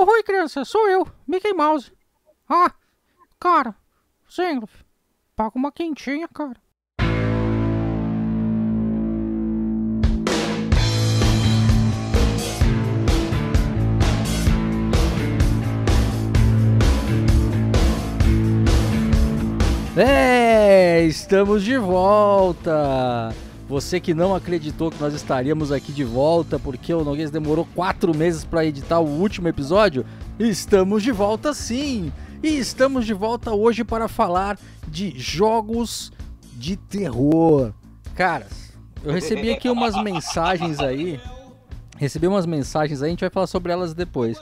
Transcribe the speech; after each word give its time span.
Oi, 0.00 0.22
criança, 0.22 0.64
sou 0.64 0.88
eu, 0.88 1.04
Mickey 1.26 1.52
Mouse. 1.52 1.92
Ah, 2.48 2.72
cara, 3.40 3.74
Zengloff, 4.32 4.84
paga 5.34 5.58
uma 5.58 5.72
quentinha, 5.72 6.28
cara. 6.28 6.56
É, 19.96 21.02
estamos 21.06 21.64
de 21.64 21.76
volta. 21.76 23.34
Você 23.68 24.00
que 24.00 24.14
não 24.14 24.34
acreditou 24.34 24.90
que 24.90 24.98
nós 24.98 25.12
estaríamos 25.12 25.70
aqui 25.70 25.92
de 25.92 26.02
volta 26.02 26.58
porque 26.58 26.92
o 26.94 27.04
Noguês 27.04 27.30
demorou 27.30 27.68
quatro 27.74 28.16
meses 28.16 28.42
para 28.42 28.64
editar 28.64 28.98
o 28.98 29.06
último 29.06 29.46
episódio, 29.46 30.06
estamos 30.38 31.02
de 31.02 31.12
volta 31.12 31.52
sim. 31.52 32.10
E 32.42 32.56
estamos 32.56 33.04
de 33.04 33.12
volta 33.12 33.52
hoje 33.52 33.84
para 33.84 34.08
falar 34.08 34.58
de 34.86 35.12
jogos 35.18 36.10
de 36.54 36.76
terror. 36.76 37.74
Caras, 38.14 38.72
eu 39.04 39.12
recebi 39.12 39.50
aqui 39.50 39.68
umas 39.68 40.00
mensagens 40.02 40.80
aí. 40.80 41.20
Recebi 41.98 42.26
umas 42.26 42.46
mensagens 42.46 43.02
aí, 43.02 43.08
a 43.08 43.10
gente 43.10 43.20
vai 43.20 43.30
falar 43.30 43.48
sobre 43.48 43.72
elas 43.72 43.92
depois. 43.92 44.38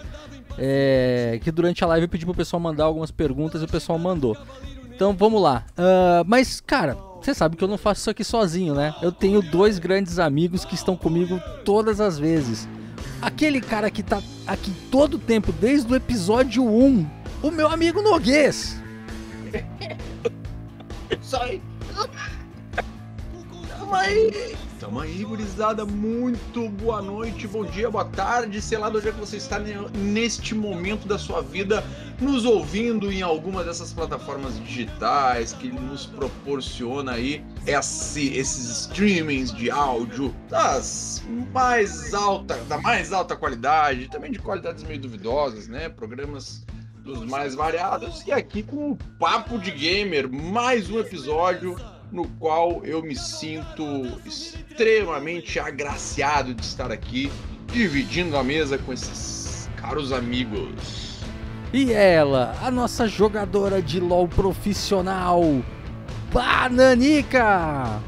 É, 0.58 1.40
que 1.42 1.50
durante 1.50 1.82
a 1.82 1.86
live 1.88 2.04
eu 2.04 2.08
pedi 2.08 2.24
pro 2.24 2.34
pessoal 2.34 2.60
mandar 2.60 2.84
algumas 2.84 3.10
perguntas 3.10 3.60
e 3.60 3.64
o 3.64 3.68
pessoal 3.68 3.98
mandou. 3.98 4.36
Então 4.94 5.14
vamos 5.14 5.42
lá. 5.42 5.64
Uh, 5.72 6.24
mas, 6.26 6.60
cara, 6.60 6.96
você 7.26 7.34
sabe 7.34 7.56
que 7.56 7.64
eu 7.64 7.68
não 7.68 7.76
faço 7.76 8.02
isso 8.02 8.10
aqui 8.10 8.22
sozinho, 8.22 8.72
né? 8.74 8.94
Eu 9.02 9.10
tenho 9.10 9.42
dois 9.42 9.80
grandes 9.80 10.20
amigos 10.20 10.64
que 10.64 10.76
estão 10.76 10.96
comigo 10.96 11.40
todas 11.64 12.00
as 12.00 12.16
vezes. 12.18 12.68
Aquele 13.20 13.60
cara 13.60 13.90
que 13.90 14.00
tá 14.00 14.22
aqui 14.46 14.72
todo 14.92 15.14
o 15.14 15.18
tempo, 15.18 15.50
desde 15.50 15.92
o 15.92 15.96
episódio 15.96 16.64
1, 16.64 17.10
o 17.42 17.50
meu 17.50 17.66
amigo 17.66 18.00
Noguês. 18.00 18.80
Sai! 21.20 21.60
Aí! 23.92 24.56
Tamo 24.78 25.00
aí, 25.00 25.24
gurizada. 25.24 25.86
Muito 25.86 26.68
boa 26.68 27.00
noite, 27.00 27.48
bom 27.48 27.64
dia, 27.64 27.90
boa 27.90 28.04
tarde. 28.04 28.60
Sei 28.60 28.76
lá 28.76 28.90
de 28.90 28.98
onde 28.98 29.08
é 29.08 29.12
que 29.12 29.18
você 29.18 29.38
está 29.38 29.58
neste 29.58 30.54
momento 30.54 31.08
da 31.08 31.18
sua 31.18 31.40
vida, 31.40 31.82
nos 32.20 32.44
ouvindo 32.44 33.10
em 33.10 33.22
alguma 33.22 33.64
dessas 33.64 33.94
plataformas 33.94 34.58
digitais 34.62 35.54
que 35.54 35.68
nos 35.68 36.04
proporciona 36.04 37.12
aí 37.12 37.42
esse, 37.66 38.34
esses 38.36 38.68
streamings 38.82 39.50
de 39.50 39.70
áudio 39.70 40.34
das 40.50 41.22
mais 41.54 42.12
alta, 42.12 42.56
da 42.68 42.76
mais 42.78 43.14
alta 43.14 43.34
qualidade, 43.34 44.08
também 44.08 44.30
de 44.30 44.38
qualidades 44.38 44.84
meio 44.84 45.00
duvidosas, 45.00 45.68
né? 45.68 45.88
Programas 45.88 46.66
dos 47.02 47.24
mais 47.24 47.54
variados 47.54 48.26
e 48.26 48.32
aqui 48.32 48.62
com 48.62 48.90
o 48.90 48.96
Papo 49.18 49.58
de 49.58 49.70
Gamer, 49.70 50.30
mais 50.30 50.90
um 50.90 50.98
episódio 50.98 51.76
no 52.10 52.28
qual 52.38 52.84
eu 52.84 53.02
me 53.02 53.16
sinto 53.16 53.84
extremamente 54.24 55.58
agraciado 55.58 56.54
de 56.54 56.64
estar 56.64 56.90
aqui, 56.90 57.30
dividindo 57.72 58.36
a 58.36 58.44
mesa 58.44 58.78
com 58.78 58.92
esses 58.92 59.68
caros 59.76 60.12
amigos. 60.12 61.20
E 61.72 61.92
ela, 61.92 62.56
a 62.62 62.70
nossa 62.70 63.08
jogadora 63.08 63.82
de 63.82 64.00
LoL 64.00 64.28
profissional, 64.28 65.42
Bananica! 66.32 68.00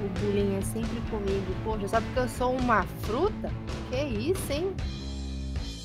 O 0.00 0.08
bullying 0.20 0.56
é 0.56 0.60
sempre 0.62 1.00
comigo. 1.10 1.54
Poxa, 1.64 1.88
só 1.88 2.00
porque 2.00 2.20
eu 2.20 2.28
sou 2.28 2.56
uma 2.56 2.84
fruta? 3.02 3.50
Que 3.90 4.02
isso, 4.04 4.52
hein? 4.52 4.72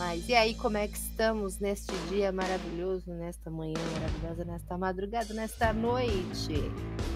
Mas 0.05 0.27
e 0.27 0.35
aí, 0.35 0.53
como 0.55 0.77
é 0.77 0.85
que 0.85 0.97
estamos 0.97 1.59
neste 1.59 1.93
dia 2.09 2.29
maravilhoso, 2.29 3.09
nesta 3.13 3.49
manhã 3.49 3.79
maravilhosa, 3.93 4.43
nesta 4.43 4.77
madrugada, 4.77 5.33
nesta 5.33 5.71
noite? 5.71 6.71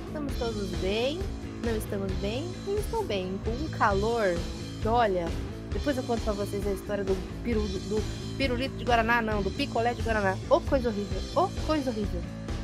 Estamos 0.07 0.33
todos 0.39 0.69
bem? 0.79 1.19
Não 1.65 1.75
estamos 1.75 2.09
bem? 2.13 2.49
Não 2.65 2.77
estou 2.77 3.03
bem. 3.03 3.37
Com 3.43 3.51
um 3.51 3.67
calor 3.77 4.37
que, 4.81 4.87
olha, 4.87 5.27
depois 5.73 5.97
eu 5.97 6.03
conto 6.03 6.21
pra 6.21 6.31
vocês 6.31 6.65
a 6.65 6.71
história 6.71 7.03
do, 7.03 7.13
piru, 7.43 7.59
do 7.67 8.01
pirulito 8.37 8.77
de 8.77 8.85
Guaraná, 8.85 9.21
não, 9.21 9.41
do 9.41 9.51
picolé 9.51 9.93
de 9.93 10.01
Guaraná. 10.01 10.37
Ô, 10.49 10.55
oh, 10.55 10.61
coisa 10.61 10.87
horrível. 10.87 11.21
Ô, 11.35 11.41
oh, 11.43 11.67
coisa 11.67 11.89
horrível. 11.89 12.21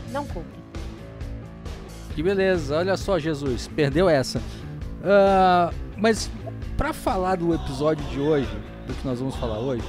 Não 0.09 0.25
compre. 0.28 0.63
Que 2.16 2.23
beleza, 2.23 2.78
olha 2.78 2.95
só, 2.95 3.19
Jesus, 3.19 3.67
perdeu 3.67 4.07
essa. 4.07 4.40
Uh, 4.40 5.75
mas 5.97 6.31
para 6.78 6.94
falar 6.94 7.35
do 7.35 7.53
episódio 7.53 8.05
de 8.05 8.22
hoje, 8.22 8.50
do 8.88 8.94
que 8.94 9.05
nós 9.05 9.19
vamos 9.19 9.35
falar 9.35 9.59
hoje, 9.59 9.84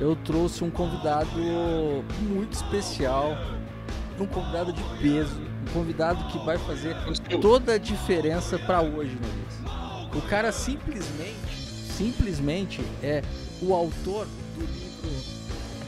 eu 0.00 0.16
trouxe 0.16 0.62
um 0.62 0.70
convidado 0.70 1.30
muito 2.20 2.52
especial, 2.52 3.36
um 4.18 4.26
convidado 4.26 4.72
de 4.72 4.82
peso, 5.00 5.40
um 5.40 5.72
convidado 5.72 6.24
que 6.26 6.38
vai 6.44 6.58
fazer 6.58 6.94
toda 7.40 7.74
a 7.74 7.78
diferença 7.78 8.58
para 8.58 8.80
hoje, 8.80 9.16
Nunes. 9.16 10.14
O 10.14 10.22
cara 10.28 10.52
simplesmente, 10.52 11.56
simplesmente 11.96 12.80
é 13.02 13.22
o 13.60 13.74
autor 13.74 14.26
do 14.54 14.60
livro 14.60 15.36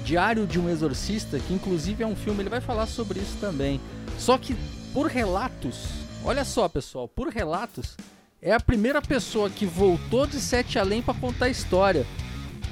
Diário 0.04 0.46
de 0.46 0.58
um 0.58 0.68
Exorcista, 0.68 1.38
que 1.38 1.52
inclusive 1.52 2.02
é 2.02 2.06
um 2.06 2.16
filme, 2.16 2.42
ele 2.42 2.50
vai 2.50 2.60
falar 2.60 2.86
sobre 2.86 3.20
isso 3.20 3.36
também. 3.40 3.80
Só 4.18 4.38
que 4.38 4.56
por 4.92 5.06
relatos, 5.06 5.88
olha 6.24 6.44
só, 6.44 6.68
pessoal, 6.68 7.06
por 7.06 7.28
relatos, 7.28 7.96
é 8.40 8.52
a 8.52 8.60
primeira 8.60 9.02
pessoa 9.02 9.50
que 9.50 9.66
voltou 9.66 10.26
de 10.26 10.40
Sete 10.40 10.78
Além 10.78 11.02
para 11.02 11.14
contar 11.14 11.46
a 11.46 11.50
história 11.50 12.06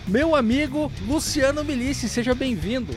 meu 0.06 0.36
amigo 0.36 0.90
Luciano 1.06 1.64
Milici, 1.64 2.08
seja 2.08 2.34
bem-vindo. 2.34 2.94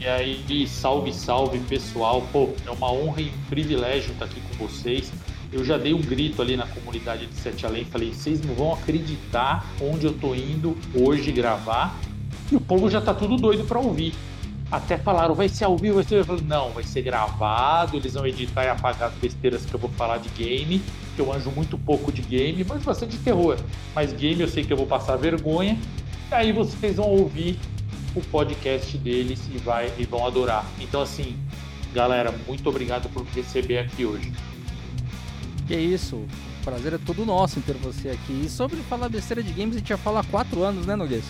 E 0.00 0.06
aí, 0.06 0.66
salve, 0.66 1.12
salve 1.12 1.58
pessoal. 1.60 2.26
Pô, 2.32 2.50
é 2.66 2.70
uma 2.70 2.90
honra 2.90 3.20
e 3.20 3.28
um 3.28 3.48
privilégio 3.48 4.12
estar 4.12 4.24
aqui 4.24 4.40
com 4.40 4.66
vocês. 4.66 5.12
Eu 5.52 5.64
já 5.64 5.76
dei 5.76 5.92
um 5.92 6.00
grito 6.00 6.40
ali 6.40 6.56
na 6.56 6.66
comunidade 6.66 7.26
de 7.26 7.34
Sete 7.34 7.66
Além, 7.66 7.84
falei, 7.84 8.12
vocês 8.12 8.40
não 8.40 8.54
vão 8.54 8.72
acreditar 8.72 9.66
onde 9.80 10.06
eu 10.06 10.12
tô 10.14 10.34
indo 10.34 10.76
hoje 10.94 11.30
gravar. 11.30 11.94
E 12.50 12.56
o 12.56 12.60
povo 12.60 12.88
já 12.90 13.00
tá 13.00 13.12
tudo 13.12 13.36
doido 13.36 13.64
para 13.64 13.78
ouvir. 13.78 14.14
Até 14.72 14.96
falaram, 14.96 15.34
vai 15.34 15.50
ser 15.50 15.64
ao 15.64 15.76
vivo, 15.76 15.96
vai 15.96 16.04
ser. 16.04 16.14
Eu 16.14 16.24
falei, 16.24 16.42
não, 16.46 16.70
vai 16.70 16.82
ser 16.82 17.02
gravado, 17.02 17.94
eles 17.98 18.14
vão 18.14 18.26
editar 18.26 18.64
e 18.64 18.68
apagar 18.70 19.10
as 19.10 19.14
besteiras 19.16 19.66
que 19.66 19.74
eu 19.74 19.78
vou 19.78 19.90
falar 19.90 20.16
de 20.16 20.30
game, 20.30 20.82
que 21.14 21.20
eu 21.20 21.30
anjo 21.30 21.50
muito 21.50 21.76
pouco 21.76 22.10
de 22.10 22.22
game, 22.22 22.64
mas 22.64 22.82
bastante 22.82 23.18
de 23.18 23.22
terror. 23.22 23.58
Mas 23.94 24.14
game 24.14 24.40
eu 24.40 24.48
sei 24.48 24.64
que 24.64 24.72
eu 24.72 24.76
vou 24.78 24.86
passar 24.86 25.16
vergonha. 25.16 25.78
E 26.30 26.34
aí 26.34 26.52
vocês 26.52 26.96
vão 26.96 27.06
ouvir 27.06 27.60
o 28.14 28.22
podcast 28.22 28.96
deles 28.96 29.42
e, 29.54 29.58
vai, 29.58 29.92
e 29.98 30.06
vão 30.06 30.26
adorar. 30.26 30.64
Então, 30.80 31.02
assim, 31.02 31.36
galera, 31.92 32.34
muito 32.46 32.66
obrigado 32.66 33.10
por 33.10 33.22
me 33.22 33.30
receber 33.34 33.76
aqui 33.76 34.06
hoje. 34.06 34.32
Que 35.66 35.76
isso, 35.76 36.16
o 36.16 36.64
prazer 36.64 36.94
é 36.94 36.98
todo 36.98 37.26
nosso 37.26 37.58
em 37.58 37.62
ter 37.62 37.74
você 37.74 38.08
aqui. 38.08 38.44
E 38.46 38.48
sobre 38.48 38.78
falar 38.88 39.10
besteira 39.10 39.42
de 39.42 39.52
games, 39.52 39.76
a 39.76 39.78
gente 39.80 39.88
já 39.90 39.98
fala 39.98 40.20
há 40.20 40.24
quatro 40.24 40.62
anos, 40.62 40.86
né, 40.86 40.96
Noguês? 40.96 41.24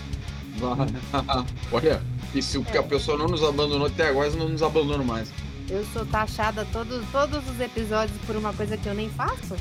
Olha, 1.72 2.00
e 2.34 2.42
se 2.42 2.58
é. 2.72 2.78
a 2.78 2.82
pessoa 2.82 3.18
não 3.18 3.26
nos 3.26 3.42
abandonou 3.42 3.86
até 3.86 4.08
agora, 4.08 4.30
não 4.30 4.48
nos 4.48 4.62
abandona 4.62 5.02
mais. 5.02 5.32
Eu 5.68 5.84
sou 5.92 6.04
taxada 6.04 6.66
todos, 6.72 7.04
todos 7.10 7.48
os 7.48 7.60
episódios 7.60 8.16
por 8.26 8.36
uma 8.36 8.52
coisa 8.52 8.76
que 8.76 8.86
eu 8.86 8.94
nem 8.94 9.08
faço? 9.10 9.56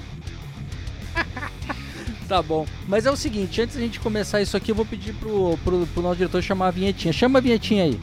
tá 2.28 2.42
bom. 2.42 2.66
Mas 2.88 3.06
é 3.06 3.12
o 3.12 3.16
seguinte, 3.16 3.62
antes 3.62 3.76
da 3.76 3.81
gente 3.81 4.00
começar 4.00 4.42
isso 4.42 4.58
aqui, 4.58 4.72
eu 4.72 4.76
vou 4.76 4.86
pedir 4.86 5.14
pro, 5.14 5.58
pro, 5.64 5.86
pro 5.88 6.02
nosso 6.02 6.18
diretor 6.18 6.42
chamar 6.42 6.68
a 6.68 6.72
vinhetinha. 6.72 7.14
Chama 7.14 7.40
a 7.40 7.42
vinhetinha 7.42 7.84
aí. 7.84 8.00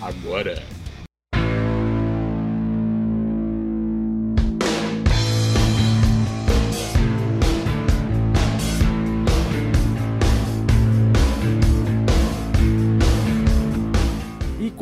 Agora. 0.00 0.62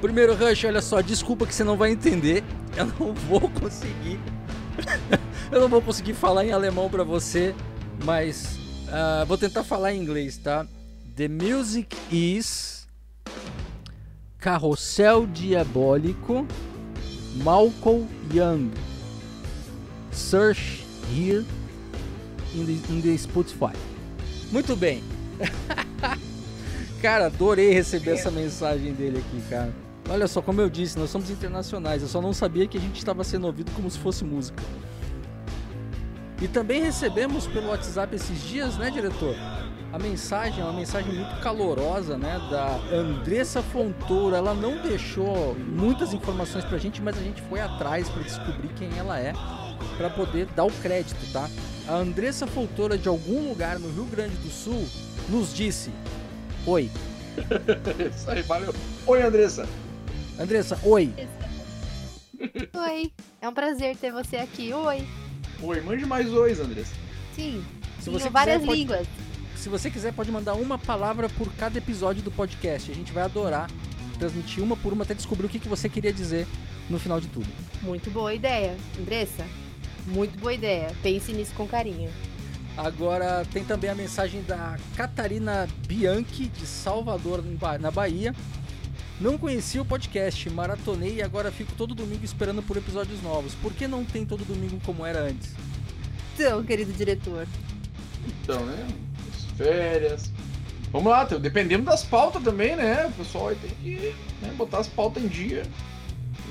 Primeiro, 0.00 0.34
Rush, 0.34 0.64
olha 0.64 0.82
só, 0.82 1.00
desculpa 1.00 1.46
que 1.46 1.54
você 1.54 1.64
não 1.64 1.76
vai 1.76 1.92
entender. 1.92 2.44
Eu 2.76 2.86
não 2.86 3.14
vou 3.14 3.48
conseguir. 3.48 4.20
eu 5.50 5.60
não 5.60 5.68
vou 5.68 5.80
conseguir 5.80 6.14
falar 6.14 6.44
em 6.44 6.52
alemão 6.52 6.90
para 6.90 7.04
você, 7.04 7.54
mas 8.04 8.58
uh, 8.88 9.24
vou 9.26 9.38
tentar 9.38 9.64
falar 9.64 9.92
em 9.92 10.02
inglês, 10.02 10.36
tá? 10.36 10.66
The 11.16 11.28
music 11.28 11.96
is 12.10 12.86
Carrossel 14.38 15.26
Diabólico 15.26 16.46
Malcolm 17.36 18.06
Young. 18.32 18.70
Search 20.12 20.84
here 21.10 21.44
in 22.54 22.66
the, 22.66 22.92
in 22.92 23.00
the 23.00 23.16
Spotify. 23.16 23.74
Muito 24.50 24.76
bem. 24.76 25.02
cara, 27.00 27.26
adorei 27.26 27.72
receber 27.72 28.12
essa 28.12 28.30
mensagem 28.30 28.92
dele 28.92 29.18
aqui, 29.18 29.42
cara. 29.48 29.72
Olha 30.08 30.28
só, 30.28 30.42
como 30.42 30.60
eu 30.60 30.68
disse, 30.68 30.98
nós 30.98 31.10
somos 31.10 31.30
internacionais. 31.30 32.02
Eu 32.02 32.08
só 32.08 32.20
não 32.20 32.34
sabia 32.34 32.66
que 32.66 32.76
a 32.76 32.80
gente 32.80 32.98
estava 32.98 33.24
sendo 33.24 33.46
ouvido 33.46 33.70
como 33.72 33.90
se 33.90 33.98
fosse 33.98 34.24
música. 34.24 34.62
E 36.40 36.48
também 36.48 36.82
recebemos 36.82 37.46
pelo 37.46 37.68
WhatsApp 37.68 38.14
esses 38.14 38.42
dias, 38.42 38.76
né, 38.76 38.90
diretor? 38.90 39.34
A 39.92 39.98
mensagem 39.98 40.62
uma 40.62 40.72
mensagem 40.72 41.14
muito 41.14 41.40
calorosa, 41.40 42.18
né, 42.18 42.38
da 42.50 42.80
Andressa 42.94 43.62
Fontoura. 43.62 44.38
Ela 44.38 44.52
não 44.52 44.82
deixou 44.82 45.54
muitas 45.54 46.12
informações 46.12 46.64
pra 46.64 46.78
gente, 46.78 47.00
mas 47.00 47.16
a 47.16 47.22
gente 47.22 47.40
foi 47.42 47.60
atrás 47.60 48.08
para 48.08 48.22
descobrir 48.22 48.68
quem 48.76 48.90
ela 48.98 49.18
é 49.18 49.32
para 50.02 50.10
poder 50.10 50.46
dar 50.46 50.64
o 50.64 50.70
crédito, 50.70 51.20
tá? 51.32 51.48
A 51.86 51.94
Andressa 51.94 52.44
Fontoura 52.44 52.98
de 52.98 53.08
algum 53.08 53.48
lugar 53.48 53.78
no 53.78 53.88
Rio 53.88 54.04
Grande 54.06 54.34
do 54.36 54.50
Sul 54.50 54.84
nos 55.28 55.54
disse: 55.54 55.90
Oi. 56.66 56.90
Isso 58.14 58.28
aí, 58.28 58.42
valeu. 58.42 58.74
Oi, 59.06 59.22
Andressa. 59.22 59.68
Andressa, 60.38 60.78
oi. 60.82 61.12
Oi. 62.74 63.12
É 63.40 63.48
um 63.48 63.54
prazer 63.54 63.96
ter 63.96 64.10
você 64.10 64.36
aqui. 64.38 64.72
Oi. 64.72 65.06
Oi, 65.62 65.80
mande 65.82 66.04
mais 66.04 66.32
ois, 66.32 66.58
Andressa. 66.58 66.94
Sim. 67.36 67.64
Se 68.00 68.10
você 68.10 68.28
várias 68.28 68.60
quiser, 68.60 68.74
línguas. 68.74 69.06
Pode, 69.06 69.60
se 69.60 69.68
você 69.68 69.88
quiser, 69.88 70.12
pode 70.12 70.32
mandar 70.32 70.54
uma 70.54 70.76
palavra 70.76 71.28
por 71.28 71.52
cada 71.54 71.78
episódio 71.78 72.22
do 72.22 72.32
podcast. 72.32 72.90
A 72.90 72.94
gente 72.94 73.12
vai 73.12 73.22
adorar 73.22 73.70
transmitir 74.18 74.62
uma 74.62 74.76
por 74.76 74.92
uma 74.92 75.04
até 75.04 75.14
descobrir 75.14 75.46
o 75.46 75.48
que, 75.48 75.58
que 75.58 75.68
você 75.68 75.88
queria 75.88 76.12
dizer 76.12 76.46
no 76.90 76.98
final 76.98 77.20
de 77.20 77.28
tudo. 77.28 77.46
Muito 77.82 78.10
boa 78.10 78.34
ideia. 78.34 78.76
Andressa, 78.98 79.44
muito 80.06 80.38
boa 80.38 80.52
ideia. 80.52 80.94
Pense 81.02 81.32
nisso 81.32 81.52
com 81.54 81.66
carinho. 81.66 82.10
Agora 82.76 83.44
tem 83.52 83.64
também 83.64 83.90
a 83.90 83.94
mensagem 83.94 84.42
da 84.42 84.78
Catarina 84.96 85.68
Bianchi, 85.86 86.46
de 86.46 86.66
Salvador, 86.66 87.44
na 87.78 87.90
Bahia. 87.90 88.34
Não 89.20 89.36
conhecia 89.36 89.80
o 89.80 89.84
podcast, 89.84 90.48
maratonei 90.50 91.16
e 91.16 91.22
agora 91.22 91.52
fico 91.52 91.72
todo 91.74 91.94
domingo 91.94 92.24
esperando 92.24 92.62
por 92.62 92.76
episódios 92.76 93.22
novos. 93.22 93.54
Por 93.54 93.72
que 93.72 93.86
não 93.86 94.04
tem 94.04 94.24
todo 94.24 94.44
domingo 94.44 94.80
como 94.84 95.04
era 95.04 95.20
antes? 95.20 95.50
Então, 96.34 96.64
querido 96.64 96.92
diretor. 96.92 97.46
Então, 98.26 98.64
né? 98.64 98.88
As 99.32 99.44
férias. 99.56 100.32
Vamos 100.90 101.10
lá, 101.10 101.24
dependendo 101.24 101.84
das 101.84 102.04
pautas 102.04 102.42
também, 102.42 102.74
né? 102.74 103.06
O 103.06 103.12
pessoal 103.12 103.54
tem 103.54 103.70
que 103.82 104.14
né, 104.40 104.52
botar 104.56 104.78
as 104.78 104.88
pautas 104.88 105.22
em 105.22 105.28
dia. 105.28 105.62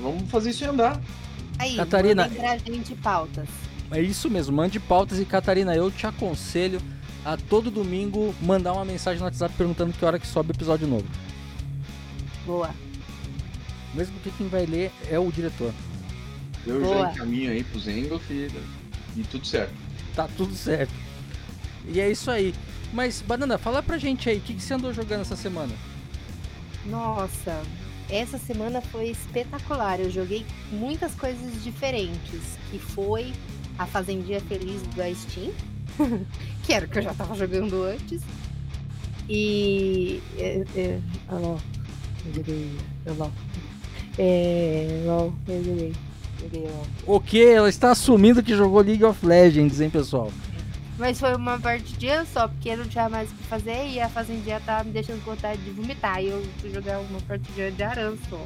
Vamos 0.00 0.30
fazer 0.30 0.50
isso 0.50 0.64
andar. 0.64 1.00
Aí, 1.58 1.76
Catarina, 1.76 2.28
pra 2.28 2.58
gente 2.58 2.94
pautas. 2.96 3.48
É 3.90 4.00
isso 4.00 4.30
mesmo, 4.30 4.56
mande 4.56 4.80
pautas 4.80 5.20
e 5.20 5.24
Catarina, 5.24 5.74
eu 5.74 5.90
te 5.90 6.06
aconselho 6.06 6.80
a 7.24 7.36
todo 7.36 7.70
domingo 7.70 8.34
mandar 8.40 8.72
uma 8.72 8.84
mensagem 8.84 9.18
no 9.18 9.26
WhatsApp 9.26 9.54
perguntando 9.56 9.92
que 9.92 10.04
hora 10.04 10.18
que 10.18 10.26
sobe 10.26 10.50
o 10.50 10.54
episódio 10.54 10.86
novo. 10.88 11.06
Boa. 12.46 12.70
Mesmo 13.94 14.18
que 14.20 14.30
quem 14.30 14.48
vai 14.48 14.66
ler 14.66 14.90
é 15.10 15.18
o 15.18 15.30
diretor. 15.30 15.72
Eu 16.66 16.80
Boa. 16.80 17.06
já 17.06 17.12
encaminho 17.12 17.50
aí 17.50 17.62
pro 17.64 17.78
Zengolf 17.78 18.30
e, 18.30 18.50
e 19.16 19.22
tudo 19.24 19.46
certo. 19.46 19.74
Tá 20.14 20.28
tudo 20.36 20.54
certo. 20.54 20.92
E 21.86 22.00
é 22.00 22.10
isso 22.10 22.30
aí. 22.30 22.54
Mas, 22.92 23.22
Banana, 23.22 23.58
fala 23.58 23.82
pra 23.82 23.98
gente 23.98 24.28
aí, 24.28 24.38
o 24.38 24.40
que, 24.40 24.54
que 24.54 24.62
você 24.62 24.74
andou 24.74 24.92
jogando 24.92 25.22
essa 25.22 25.36
semana? 25.36 25.74
Nossa, 26.86 27.62
essa 28.12 28.38
semana 28.38 28.80
foi 28.80 29.08
espetacular. 29.08 29.98
Eu 30.00 30.10
joguei 30.10 30.44
muitas 30.70 31.14
coisas 31.14 31.62
diferentes. 31.64 32.58
Que 32.70 32.78
foi 32.78 33.32
a 33.78 33.86
Fazendinha 33.86 34.40
Feliz 34.40 34.82
da 34.94 35.12
Steam, 35.14 35.52
que 36.62 36.72
era 36.72 36.86
o 36.86 36.88
que 36.88 36.98
eu 36.98 37.02
já 37.02 37.14
tava 37.14 37.34
jogando 37.34 37.82
antes. 37.84 38.22
E. 39.28 40.20
É, 40.38 40.64
é, 40.76 40.98
oh, 41.30 41.56
eu 42.26 42.34
joguei. 42.34 42.70
LOL. 43.06 43.32
É. 44.18 45.02
LOL, 45.06 45.34
eu 45.48 45.64
joguei. 45.64 45.92
LOL. 46.52 46.86
O 47.06 47.20
que? 47.20 47.44
Ela 47.44 47.68
está 47.68 47.92
assumindo 47.92 48.42
que 48.42 48.54
jogou 48.54 48.82
League 48.82 49.04
of 49.04 49.24
Legends, 49.24 49.80
hein, 49.80 49.90
pessoal? 49.90 50.30
Mas 50.98 51.18
foi 51.18 51.34
uma 51.34 51.58
partidinha 51.58 52.24
só, 52.26 52.46
porque 52.46 52.68
eu 52.68 52.78
não 52.78 52.84
tinha 52.84 53.08
mais 53.08 53.30
o 53.30 53.34
que 53.34 53.44
fazer 53.44 53.88
e 53.88 54.00
a 54.00 54.08
fazendinha 54.08 54.60
tava 54.60 54.84
me 54.84 54.92
deixando 54.92 55.24
com 55.24 55.30
vontade 55.30 55.60
de 55.62 55.70
vomitar. 55.70 56.22
E 56.22 56.28
eu 56.28 56.46
fui 56.58 56.72
jogar 56.72 56.98
uma 57.00 57.20
partidinha 57.20 57.70
de 57.70 57.82
aranço. 57.82 58.38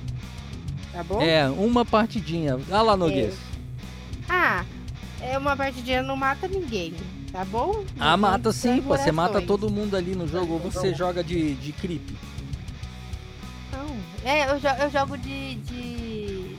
Tá 0.92 1.02
bom? 1.02 1.20
É, 1.20 1.48
uma 1.48 1.84
partidinha. 1.84 2.54
Olha 2.54 2.82
lá, 2.82 2.96
Noguês. 2.96 3.34
É. 3.34 3.56
Ah, 4.28 4.64
é 5.20 5.36
uma 5.36 5.56
partidinha 5.56 6.02
não 6.02 6.16
mata 6.16 6.46
ninguém, 6.46 6.94
tá 7.32 7.44
bom? 7.44 7.84
Ah, 7.98 8.16
mata 8.16 8.52
sim, 8.52 8.80
pô. 8.80 8.96
Você 8.96 9.10
mata 9.12 9.40
todo 9.40 9.70
mundo 9.70 9.96
ali 9.96 10.14
no 10.14 10.26
jogo 10.26 10.54
ou 10.54 10.58
você 10.58 10.94
joga 10.94 11.22
de, 11.22 11.54
de 11.56 11.72
creep? 11.72 12.02
Não. 13.72 13.96
É, 14.24 14.50
eu, 14.50 14.58
jo 14.58 14.68
eu 14.68 14.90
jogo 14.90 15.18
de. 15.18 15.56
de. 15.56 16.56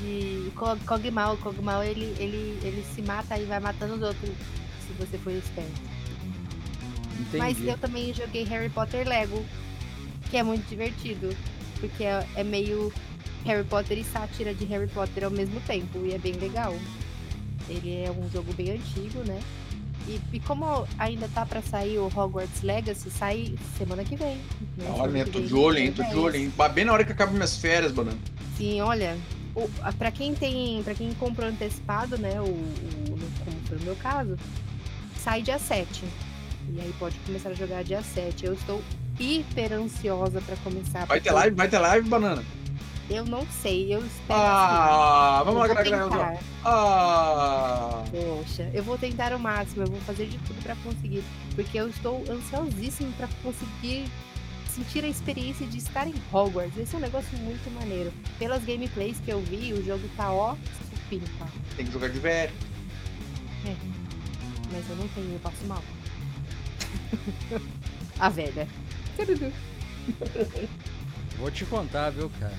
de 0.00 0.52
Kog'Maw. 0.86 1.36
Kog'Maw 1.36 1.82
ele, 1.82 2.14
ele, 2.18 2.58
ele 2.62 2.84
se 2.94 3.02
mata 3.02 3.38
e 3.38 3.44
vai 3.44 3.60
matando 3.60 3.94
os 3.94 4.02
outros 4.02 4.30
você 4.94 5.18
for 5.18 5.32
esperto. 5.32 5.80
Entendi. 7.20 7.38
Mas 7.38 7.64
eu 7.64 7.78
também 7.78 8.12
joguei 8.12 8.44
Harry 8.44 8.68
Potter 8.68 9.06
Lego, 9.06 9.44
que 10.30 10.36
é 10.36 10.42
muito 10.42 10.68
divertido. 10.68 11.34
Porque 11.80 12.04
é, 12.04 12.26
é 12.34 12.44
meio 12.44 12.92
Harry 13.44 13.64
Potter 13.64 13.98
e 13.98 14.04
sátira 14.04 14.54
de 14.54 14.64
Harry 14.66 14.88
Potter 14.88 15.24
ao 15.24 15.30
mesmo 15.30 15.60
tempo. 15.60 16.04
E 16.04 16.14
é 16.14 16.18
bem 16.18 16.32
legal. 16.34 16.74
Ele 17.68 18.04
é 18.04 18.10
um 18.10 18.28
jogo 18.30 18.52
bem 18.54 18.72
antigo, 18.72 19.20
né? 19.26 19.40
E, 20.06 20.20
e 20.34 20.40
como 20.40 20.86
ainda 20.98 21.28
tá 21.28 21.46
para 21.46 21.62
sair 21.62 21.98
o 21.98 22.06
Hogwarts 22.06 22.62
Legacy, 22.62 23.10
sai 23.10 23.54
semana 23.78 24.04
que 24.04 24.16
vem. 24.16 24.36
Né? 24.76 24.86
Olha, 24.90 25.24
tô 25.24 25.40
de 25.40 25.54
olho, 25.54 25.78
hein? 25.78 25.92
Tô 25.92 26.02
de 26.02 26.16
olho, 26.16 26.36
hein? 26.36 26.52
Bem 26.74 26.84
na 26.84 26.92
hora 26.92 27.04
que 27.04 27.12
acaba 27.12 27.32
minhas 27.32 27.56
férias, 27.56 27.92
banana. 27.92 28.18
Sim, 28.56 28.80
olha. 28.82 29.16
O, 29.54 29.68
pra 29.96 30.10
quem 30.10 30.34
tem. 30.34 30.82
para 30.82 30.94
quem 30.94 31.14
comprou 31.14 31.48
antecipado, 31.48 32.18
né? 32.18 32.40
O, 32.40 32.44
o, 32.44 33.18
como 33.44 33.56
foi 33.66 33.78
o 33.78 33.82
meu 33.82 33.96
caso, 33.96 34.36
sai 35.24 35.40
dia 35.40 35.58
7. 35.58 36.04
E 36.68 36.80
aí 36.80 36.94
pode 36.98 37.16
começar 37.20 37.48
a 37.48 37.54
jogar 37.54 37.82
dia 37.82 38.02
7. 38.02 38.44
Eu 38.44 38.52
estou 38.52 38.82
hiper 39.18 39.72
ansiosa 39.72 40.40
para 40.42 40.56
começar. 40.56 41.06
Vai 41.06 41.20
ter 41.20 41.32
live? 41.32 41.56
Vai 41.56 41.68
ter 41.68 41.78
live, 41.78 42.08
banana? 42.08 42.44
Eu 43.08 43.24
não 43.24 43.46
sei, 43.62 43.94
eu 43.94 44.00
espero. 44.00 44.40
Ah, 44.40 45.42
vamos 45.44 45.60
lá, 45.60 45.68
galera. 45.68 46.38
Ah! 46.64 48.02
Poxa, 48.10 48.70
eu 48.72 48.82
vou 48.82 48.96
tentar 48.96 49.34
o 49.34 49.38
máximo, 49.38 49.82
eu 49.82 49.90
vou 49.90 50.00
fazer 50.00 50.26
de 50.26 50.38
tudo 50.38 50.62
para 50.62 50.74
conseguir. 50.76 51.22
Porque 51.54 51.78
eu 51.78 51.88
estou 51.88 52.24
ansiosíssimo 52.30 53.12
para 53.12 53.28
conseguir 53.42 54.06
sentir 54.68 55.04
a 55.04 55.08
experiência 55.08 55.66
de 55.66 55.78
estar 55.78 56.06
em 56.06 56.14
Hogwarts. 56.32 56.78
Esse 56.78 56.94
é 56.94 56.98
um 56.98 57.02
negócio 57.02 57.36
muito 57.38 57.70
maneiro. 57.78 58.12
Pelas 58.38 58.64
gameplays 58.64 59.18
que 59.20 59.30
eu 59.30 59.40
vi, 59.40 59.72
o 59.72 59.84
jogo 59.84 60.06
tá 60.16 60.32
ó, 60.32 60.56
supimpa. 60.90 61.46
Tem 61.76 61.86
que 61.86 61.92
jogar 61.92 62.08
de 62.08 62.18
velho. 62.18 62.52
É. 63.66 63.93
Mas 64.74 64.90
eu 64.90 64.96
não 64.96 65.06
tenho, 65.08 65.32
eu 65.32 65.38
passo 65.38 65.64
mal. 65.66 65.82
A 68.18 68.28
velha. 68.28 68.66
Vou 71.38 71.50
te 71.50 71.64
contar, 71.64 72.10
viu, 72.10 72.28
cara? 72.40 72.58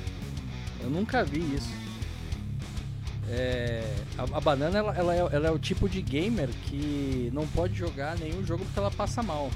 Eu 0.82 0.90
nunca 0.90 1.26
vi 1.26 1.40
isso. 1.54 1.70
É, 3.30 3.84
a, 4.18 4.38
a 4.38 4.40
banana 4.40 4.78
ela, 4.78 4.96
ela, 4.96 5.16
é, 5.16 5.20
ela 5.20 5.48
é 5.48 5.52
o 5.52 5.60
tipo 5.60 5.90
de 5.90 6.02
gamer 6.02 6.48
que 6.66 7.30
não 7.34 7.46
pode 7.48 7.74
jogar 7.74 8.18
nenhum 8.18 8.46
jogo 8.46 8.64
porque 8.64 8.80
ela 8.80 8.92
passa 8.92 9.22
mal. 9.22 9.52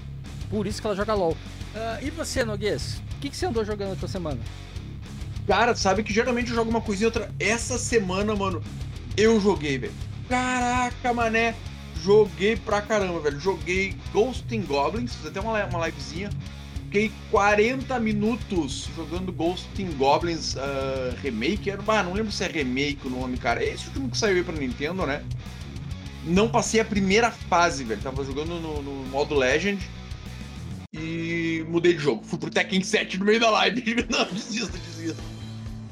Por 0.50 0.68
isso 0.68 0.82
que 0.82 0.88
ela 0.88 0.96
joga 0.96 1.14
LOL. 1.14 1.38
Ah, 1.74 2.00
e 2.02 2.10
você, 2.10 2.44
Noguês? 2.44 3.02
O 3.16 3.20
que, 3.22 3.30
que 3.30 3.38
você 3.38 3.46
andou 3.46 3.64
jogando 3.64 3.94
essa 3.94 4.08
semana? 4.08 4.40
Cara, 5.48 5.76
sabe 5.76 6.04
que 6.04 6.12
geralmente 6.14 6.50
eu 6.50 6.56
jogo 6.56 6.70
uma 6.70 6.82
coisinha 6.82 7.08
outra. 7.08 7.32
Essa 7.40 7.78
semana, 7.78 8.36
mano, 8.36 8.62
eu 9.16 9.40
joguei, 9.40 9.78
velho. 9.78 9.94
Caraca, 10.28 11.14
mané. 11.14 11.56
Joguei 12.04 12.56
pra 12.56 12.82
caramba, 12.82 13.20
velho. 13.20 13.40
Joguei 13.40 13.96
Ghost 14.14 14.46
in 14.56 14.62
Goblins, 14.62 15.16
fiz 15.16 15.28
até 15.28 15.40
uma, 15.40 15.66
uma 15.66 15.88
livezinha. 15.88 16.30
Fiquei 16.86 17.12
40 17.30 18.00
minutos 18.00 18.90
jogando 18.96 19.32
Ghost 19.32 19.70
in 19.78 19.92
Goblins 19.92 20.56
uh, 20.56 21.16
Remake. 21.22 21.70
Era, 21.70 21.82
ah, 21.88 22.04
não 22.04 22.14
lembro 22.14 22.32
se 22.32 22.44
é 22.44 22.48
remake 22.48 23.06
o 23.06 23.10
nome, 23.10 23.38
cara. 23.38 23.64
É 23.64 23.74
esse 23.74 23.88
último 23.88 24.10
que 24.10 24.18
saiu 24.18 24.38
aí 24.38 24.44
pra 24.44 24.56
Nintendo, 24.56 25.06
né? 25.06 25.24
Não 26.26 26.50
passei 26.50 26.80
a 26.80 26.86
primeira 26.86 27.32
fase, 27.32 27.84
velho. 27.84 28.02
Tava 28.02 28.24
jogando 28.24 28.60
no, 28.60 28.82
no 28.82 29.06
modo 29.08 29.36
Legend 29.36 29.80
e 30.94 31.66
mudei 31.70 31.94
de 31.94 32.00
jogo. 32.00 32.24
Fui 32.24 32.40
pro 32.40 32.50
Tekken 32.50 32.82
7 32.82 33.20
no 33.20 33.26
meio 33.26 33.40
da 33.40 33.50
live. 33.52 34.06
Não, 34.10 34.26
desisto, 34.26 34.78
desisto. 34.78 35.22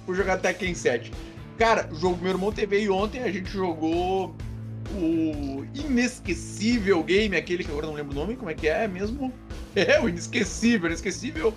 Fui 0.06 0.16
jogar 0.16 0.38
Tekken 0.38 0.74
7. 0.74 1.12
Cara, 1.58 1.90
o 1.92 1.96
jogo 1.96 2.22
meu 2.22 2.32
irmão 2.32 2.52
teve 2.52 2.88
ontem, 2.90 3.22
a 3.24 3.32
gente 3.32 3.52
jogou 3.52 4.36
o 4.94 5.66
inesquecível 5.74 7.04
game, 7.04 7.36
aquele 7.36 7.64
que 7.64 7.72
agora 7.72 7.88
não 7.88 7.94
lembro 7.94 8.12
o 8.12 8.16
nome, 8.16 8.36
como 8.36 8.50
é 8.50 8.54
que 8.54 8.68
é 8.68 8.88
mesmo? 8.88 9.34
É, 9.76 10.02
o 10.02 10.10
inesquecível, 10.10 10.88
inesquecível 10.88 11.54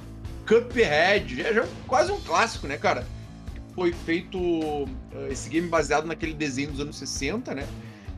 Cuphead. 0.47 1.41
É, 1.41 1.59
é 1.59 1.69
quase 1.87 2.13
um 2.13 2.21
clássico, 2.21 2.67
né, 2.67 2.77
cara? 2.77 3.07
Foi 3.75 3.93
feito 3.93 4.39
uh, 4.39 4.87
esse 5.31 5.49
game 5.49 5.69
baseado 5.69 6.05
naquele 6.05 6.35
desenho 6.35 6.73
dos 6.73 6.81
anos 6.81 6.99
60, 6.99 7.55
né? 7.55 7.67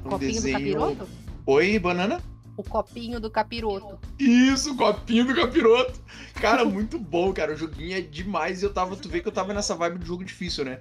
Um 0.05 0.09
Copinho 0.09 0.33
desenho... 0.33 0.59
do 0.59 0.81
capiroto? 0.81 1.09
Oi, 1.47 1.79
banana? 1.79 2.21
O 2.57 2.63
copinho 2.63 3.19
do 3.19 3.31
capiroto. 3.31 3.99
Isso, 4.19 4.73
o 4.73 4.77
copinho 4.77 5.27
do 5.27 5.35
capiroto. 5.35 6.01
Cara, 6.35 6.65
muito 6.65 6.99
bom, 6.99 7.33
cara. 7.33 7.55
O 7.55 7.57
joguinho 7.57 7.97
é 7.97 8.01
demais 8.01 8.63
e 8.63 8.67
eu 8.67 8.73
tava. 8.73 8.95
Tu 8.95 9.09
vê 9.09 9.21
que 9.21 9.29
eu 9.29 9.33
tava 9.33 9.55
nessa 9.55 9.75
vibe 9.75 9.99
de 9.99 10.07
jogo 10.07 10.25
difícil, 10.25 10.65
né? 10.65 10.81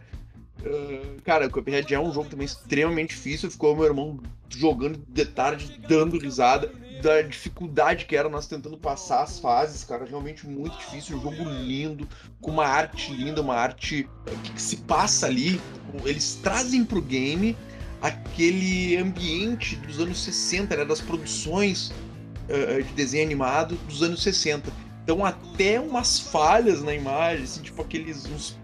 Uh, 0.63 1.21
cara, 1.23 1.47
o 1.47 1.49
Cuphead 1.49 1.93
é 1.93 1.99
um 1.99 2.11
jogo 2.13 2.29
também 2.29 2.45
extremamente 2.45 3.09
difícil. 3.09 3.49
Ficou 3.49 3.75
meu 3.75 3.85
irmão 3.85 4.19
jogando 4.49 5.01
de 5.07 5.25
tarde, 5.25 5.79
dando 5.87 6.19
risada 6.19 6.71
da 7.01 7.21
dificuldade 7.23 8.05
que 8.05 8.15
era 8.15 8.29
nós 8.29 8.45
tentando 8.45 8.77
passar 8.77 9.23
as 9.23 9.39
fases, 9.39 9.83
cara. 9.83 10.05
Realmente 10.05 10.47
muito 10.47 10.77
difícil. 10.77 11.17
Um 11.17 11.21
jogo 11.21 11.43
lindo, 11.43 12.07
com 12.39 12.51
uma 12.51 12.65
arte 12.65 13.11
linda, 13.11 13.41
uma 13.41 13.55
arte 13.55 14.07
que, 14.43 14.51
que 14.53 14.61
se 14.61 14.77
passa 14.77 15.25
ali. 15.25 15.59
Eles 16.05 16.35
trazem 16.35 16.85
pro 16.85 17.01
game 17.01 17.57
aquele 18.01 18.97
ambiente 18.97 19.75
dos 19.75 19.99
anos 19.99 20.23
60, 20.23 20.75
né, 20.75 20.85
das 20.85 21.01
produções 21.01 21.91
uh, 22.49 22.83
de 22.83 22.93
desenho 22.93 23.25
animado 23.25 23.75
dos 23.87 24.01
anos 24.01 24.21
60. 24.23 24.71
Então 25.03 25.25
até 25.25 25.79
umas 25.79 26.19
falhas 26.19 26.81
na 26.81 26.93
imagem, 26.93 27.43
assim, 27.43 27.61
tipo 27.61 27.81
aqueles 27.81 28.25
uns 28.25 28.57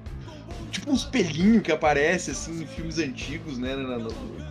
tipo 0.78 0.92
uns 0.92 1.04
pelinhos 1.04 1.64
que 1.64 1.72
aparece 1.72 2.32
assim 2.32 2.62
em 2.62 2.68
filmes 2.68 3.00
antigos, 3.00 3.58
né, 3.58 3.76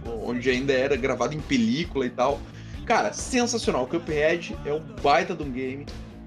onde 0.04 0.50
ainda 0.50 0.72
era 0.72 0.96
gravado 0.96 1.34
em 1.34 1.40
película 1.40 2.04
e 2.04 2.10
tal. 2.10 2.40
Cara, 2.84 3.12
sensacional. 3.12 3.86
Cuphead 3.86 4.56
é 4.64 4.72
um 4.72 4.80
baita 5.02 5.34
de 5.34 5.42
um 5.42 5.50
game 5.50 5.86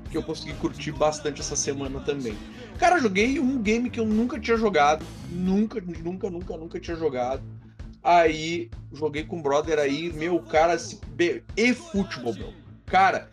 que 0.10 0.18
eu 0.18 0.24
consegui 0.24 0.53
curtir 0.53 0.91
bastante 0.91 1.41
essa 1.41 1.56
semana 1.56 2.00
também. 2.00 2.36
Cara, 2.77 3.00
joguei 3.00 3.39
um 3.39 3.62
game 3.62 3.89
que 3.89 4.00
eu 4.00 4.06
nunca 4.06 4.39
tinha 4.39 4.58
jogado, 4.58 5.06
nunca, 5.29 5.82
nunca, 5.82 6.29
nunca, 6.29 6.58
nunca 6.58 6.79
tinha 6.79 6.96
jogado. 6.96 7.44
Aí 8.01 8.70
joguei 8.94 9.25
com 9.25 9.39
o 9.39 9.41
brother 9.41 9.77
aí, 9.77 10.12
meu 10.13 10.39
cara, 10.39 10.77
e 11.58 11.74
futebol, 11.74 12.34
meu. 12.34 12.53
Cara, 12.89 13.29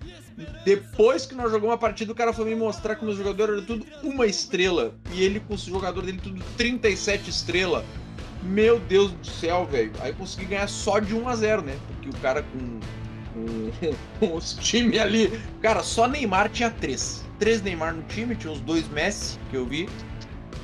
depois 0.65 1.25
que 1.25 1.35
nós 1.35 1.51
jogamos 1.51 1.71
uma 1.71 1.79
partida, 1.79 2.13
o 2.13 2.15
cara 2.15 2.33
foi 2.33 2.45
me 2.45 2.55
mostrar 2.55 2.95
que 2.95 3.03
o 3.03 3.07
meu 3.07 3.17
jogador 3.17 3.51
era 3.51 3.63
tudo 3.63 3.87
uma 4.03 4.27
estrela. 4.27 4.95
E 5.13 5.23
ele 5.23 5.41
com 5.41 5.55
o 5.55 5.59
jogador 5.59 6.05
dele 6.05 6.21
tudo 6.23 6.43
37 6.57 7.31
estrelas. 7.31 7.85
Meu 8.43 8.79
Deus 8.79 9.13
do 9.13 9.27
céu, 9.27 9.65
velho. 9.65 9.93
Aí 10.01 10.11
eu 10.11 10.15
consegui 10.15 10.47
ganhar 10.47 10.69
só 10.69 10.99
de 10.99 11.15
1 11.15 11.29
a 11.29 11.37
0 11.37 11.63
né? 11.63 11.79
Porque 11.87 12.11
o 12.11 12.21
cara 12.21 12.43
com, 12.43 12.81
com, 13.33 13.97
com 14.21 14.37
os 14.37 14.53
times 14.55 15.01
ali. 15.01 15.41
Cara, 15.63 15.83
só 15.83 16.07
Neymar 16.07 16.51
tinha 16.51 16.71
três. 16.71 17.25
Três 17.39 17.63
Neymar 17.63 17.95
no 17.95 18.03
time, 18.03 18.37
tinha 18.37 18.53
os 18.53 18.61
dois 18.61 18.87
Messi 18.89 19.39
que 19.51 19.57
eu 19.57 19.65
vi. 19.65 19.89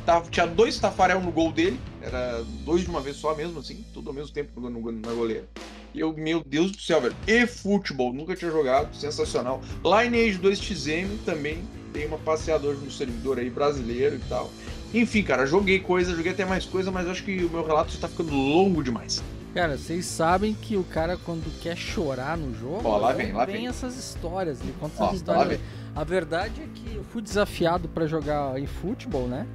Tava, 0.04 0.28
tinha 0.28 0.46
dois 0.46 0.78
Tafarel 0.78 1.20
no 1.20 1.32
gol 1.32 1.50
dele. 1.50 1.80
Era 2.02 2.44
dois 2.64 2.82
de 2.82 2.90
uma 2.90 3.00
vez 3.00 3.16
só 3.16 3.34
mesmo, 3.34 3.58
assim, 3.58 3.84
tudo 3.94 4.10
ao 4.10 4.14
mesmo 4.14 4.32
tempo 4.34 4.60
na 4.60 5.12
goleira. 5.12 5.48
E 5.94 6.00
eu, 6.00 6.12
meu 6.14 6.42
Deus 6.44 6.70
do 6.72 6.80
céu, 6.80 7.00
velho. 7.00 7.14
E 7.26 7.46
futebol, 7.46 8.12
nunca 8.12 8.34
tinha 8.34 8.50
jogado, 8.50 8.94
sensacional. 8.96 9.60
Lineage 9.84 10.38
2XM 10.38 11.06
também 11.24 11.62
tem 11.92 12.06
uma 12.06 12.18
passeadora 12.18 12.76
no 12.76 12.90
servidor 12.90 13.38
aí 13.38 13.50
brasileiro 13.50 14.16
e 14.16 14.20
tal. 14.28 14.50
Enfim, 14.94 15.22
cara, 15.22 15.46
joguei 15.46 15.80
coisa, 15.80 16.14
joguei 16.14 16.32
até 16.32 16.44
mais 16.44 16.64
coisa, 16.64 16.90
mas 16.90 17.06
acho 17.08 17.22
que 17.24 17.44
o 17.44 17.50
meu 17.50 17.64
relato 17.66 17.90
está 17.94 18.08
ficando 18.08 18.32
longo 18.34 18.82
demais. 18.82 19.22
Cara, 19.54 19.76
vocês 19.76 20.06
sabem 20.06 20.54
que 20.54 20.76
o 20.78 20.84
cara, 20.84 21.18
quando 21.18 21.44
quer 21.60 21.76
chorar 21.76 22.38
no 22.38 22.54
jogo, 22.58 22.80
Ó, 22.88 22.96
lá 22.96 23.12
vem, 23.12 23.32
lá 23.32 23.44
tem 23.44 23.56
vem. 23.56 23.66
essas 23.68 23.98
histórias. 23.98 24.60
Ele 24.62 24.74
conta 24.80 24.94
Ó, 24.98 25.04
essas 25.06 25.16
histórias. 25.18 25.44
lá 25.44 25.48
vem. 25.50 25.60
A 25.94 26.04
verdade 26.04 26.62
é 26.62 26.68
que 26.74 26.96
eu 26.96 27.04
fui 27.04 27.20
desafiado 27.20 27.86
para 27.86 28.06
jogar 28.06 28.58
em 28.58 28.66
futebol, 28.66 29.28
né? 29.28 29.46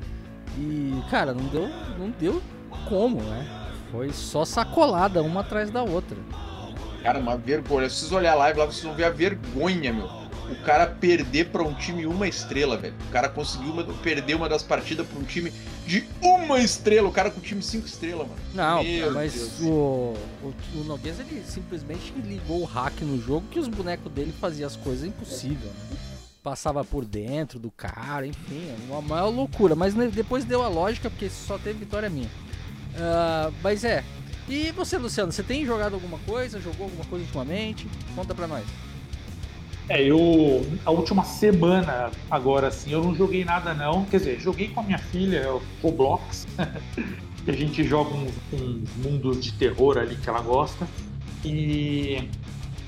E, 0.56 0.94
cara, 1.10 1.34
não 1.34 1.46
deu, 1.48 1.68
não 1.98 2.12
deu 2.12 2.42
como, 2.88 3.22
né? 3.24 3.67
Foi 3.92 4.12
só 4.12 4.44
sacolada 4.46 5.22
uma 5.24 5.42
atrás 5.42 5.70
da 5.72 5.84
outra. 5.84 6.18
Cara, 7.04 7.20
uma 7.20 7.38
vergonha. 7.38 7.90
Se 7.90 7.98
vocês 7.98 8.12
olharem 8.12 8.32
a 8.40 8.44
live 8.44 8.60
lá, 8.60 8.66
vocês 8.66 8.84
vão 8.84 8.94
ver 8.96 9.06
a 9.06 9.10
vergonha, 9.10 9.94
meu. 9.94 10.06
O 10.50 10.56
cara 10.64 10.88
perder 10.88 11.50
pra 11.50 11.62
um 11.62 11.74
time 11.74 12.06
uma 12.06 12.28
estrela, 12.28 12.78
velho. 12.78 12.94
O 13.08 13.12
cara 13.12 13.28
conseguiu 13.28 13.72
uma- 13.74 13.84
perder 13.84 14.34
uma 14.36 14.48
das 14.48 14.64
partidas 14.64 15.06
pra 15.06 15.20
um 15.20 15.24
time 15.24 15.52
de 15.86 16.06
uma 16.22 16.60
estrela. 16.60 17.08
O 17.08 17.12
cara 17.12 17.30
com 17.30 17.40
time 17.42 17.62
cinco 17.62 17.86
estrelas, 17.86 18.28
mano. 18.28 18.40
Não, 18.54 18.84
Meu 18.84 19.14
mas 19.14 19.34
Deus. 19.34 19.60
o, 19.62 20.14
o, 20.44 20.54
o 20.76 20.84
Noguês 20.86 21.20
ele 21.20 21.44
simplesmente 21.46 22.14
ligou 22.24 22.62
o 22.62 22.66
hack 22.66 23.02
no 23.02 23.22
jogo 23.22 23.46
que 23.52 23.60
os 23.60 23.68
bonecos 23.68 24.10
dele 24.12 24.34
faziam 24.40 24.68
as 24.68 24.76
coisas 24.78 25.06
impossíveis, 25.06 25.60
né? 25.90 25.98
Passava 26.42 26.82
por 26.84 27.04
dentro 27.04 27.60
do 27.60 27.70
cara, 27.70 28.26
enfim, 28.26 28.70
é 28.70 28.76
uma 28.90 29.02
maior 29.02 29.28
loucura. 29.28 29.76
Mas 29.76 29.94
né, 29.94 30.08
depois 30.08 30.46
deu 30.46 30.64
a 30.64 30.70
lógica, 30.70 31.10
porque 31.10 31.30
só 31.30 31.58
teve 31.58 31.80
vitória 31.80 32.10
minha. 32.10 32.30
Ah, 33.00 33.52
mas 33.64 33.84
é. 33.84 34.04
E 34.50 34.72
você, 34.72 34.98
Luciano, 34.98 35.32
você 35.32 35.44
tem 35.44 35.66
jogado 35.66 35.94
alguma 35.94 36.18
coisa? 36.20 36.60
Jogou 36.60 36.86
alguma 36.86 37.06
coisa 37.06 37.26
ultimamente? 37.26 37.88
Conta 38.16 38.34
pra 38.34 38.48
nós. 38.48 38.66
É, 39.90 40.02
eu. 40.04 40.66
A 40.86 40.92
última 40.92 41.24
semana, 41.24 42.12
agora 42.30 42.72
sim, 42.72 42.92
eu 42.92 43.04
não 43.04 43.16
joguei 43.16 43.46
nada 43.46 43.74
não. 43.74 44.06
Quer 44.06 44.18
dizer, 44.18 44.40
joguei 44.40 44.70
com 44.70 44.82
a 44.82 44.84
minha 44.84 44.98
filha, 44.98 45.48
Roblox. 45.82 46.48
que 47.46 47.52
a 47.52 47.54
gente 47.54 47.84
joga 47.84 48.14
uns, 48.14 48.34
mundos 48.98 49.44
de 49.44 49.54
terror 49.54 49.98
ali 49.98 50.16
que 50.16 50.30
ela 50.30 50.42
gosta. 50.42 50.88
E 51.46 52.30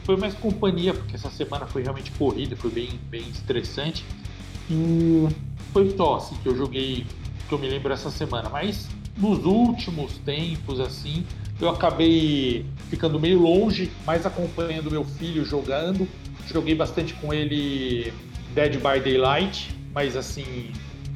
foi 0.04 0.18
mais 0.18 0.34
companhia, 0.34 0.94
porque 0.94 1.16
essa 1.16 1.30
semana 1.30 1.66
foi 1.66 1.84
realmente 1.84 2.12
corrida, 2.12 2.56
foi 2.58 2.72
bem, 2.72 3.00
bem 3.10 3.22
estressante. 3.30 4.04
E 4.70 5.28
foi 5.72 5.96
só 5.96 6.18
assim, 6.18 6.36
que 6.44 6.50
eu 6.50 6.58
joguei, 6.58 7.06
que 7.48 7.54
eu 7.54 7.58
me 7.58 7.70
lembro 7.70 7.94
essa 7.94 8.12
semana. 8.12 8.50
Mas 8.50 8.90
nos 9.20 9.46
últimos 9.46 10.18
tempos, 10.20 10.80
assim, 10.80 11.26
eu 11.60 11.70
acabei 11.70 12.66
ficando 12.90 13.20
meio 13.20 13.40
longe, 13.42 13.92
mais 14.06 14.26
acompanhando 14.26 14.90
meu 14.90 15.04
filho 15.04 15.44
jogando. 15.44 16.08
Joguei 16.48 16.74
bastante 16.74 17.14
com 17.16 17.34
ele 17.34 18.14
Dead 18.56 18.76
by 18.76 19.00
Daylight, 19.04 19.76
mas 19.94 20.16
assim, 20.16 20.72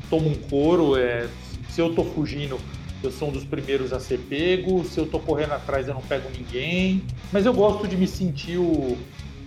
tomo 0.09 0.29
um 0.29 0.35
couro. 0.35 0.97
É, 0.97 1.29
se 1.69 1.79
eu 1.79 1.95
tô 1.95 2.03
fugindo, 2.03 2.59
eu 3.01 3.11
sou 3.11 3.29
um 3.29 3.31
dos 3.31 3.45
primeiros 3.45 3.93
a 3.93 3.99
ser 3.99 4.19
pego. 4.19 4.83
Se 4.83 4.99
eu 4.99 5.05
tô 5.05 5.17
correndo 5.19 5.53
atrás, 5.53 5.87
eu 5.87 5.93
não 5.93 6.01
pego 6.01 6.29
ninguém. 6.37 7.03
Mas 7.31 7.45
eu 7.45 7.53
gosto 7.53 7.87
de 7.87 7.95
me 7.95 8.05
sentir 8.05 8.57
o, 8.57 8.97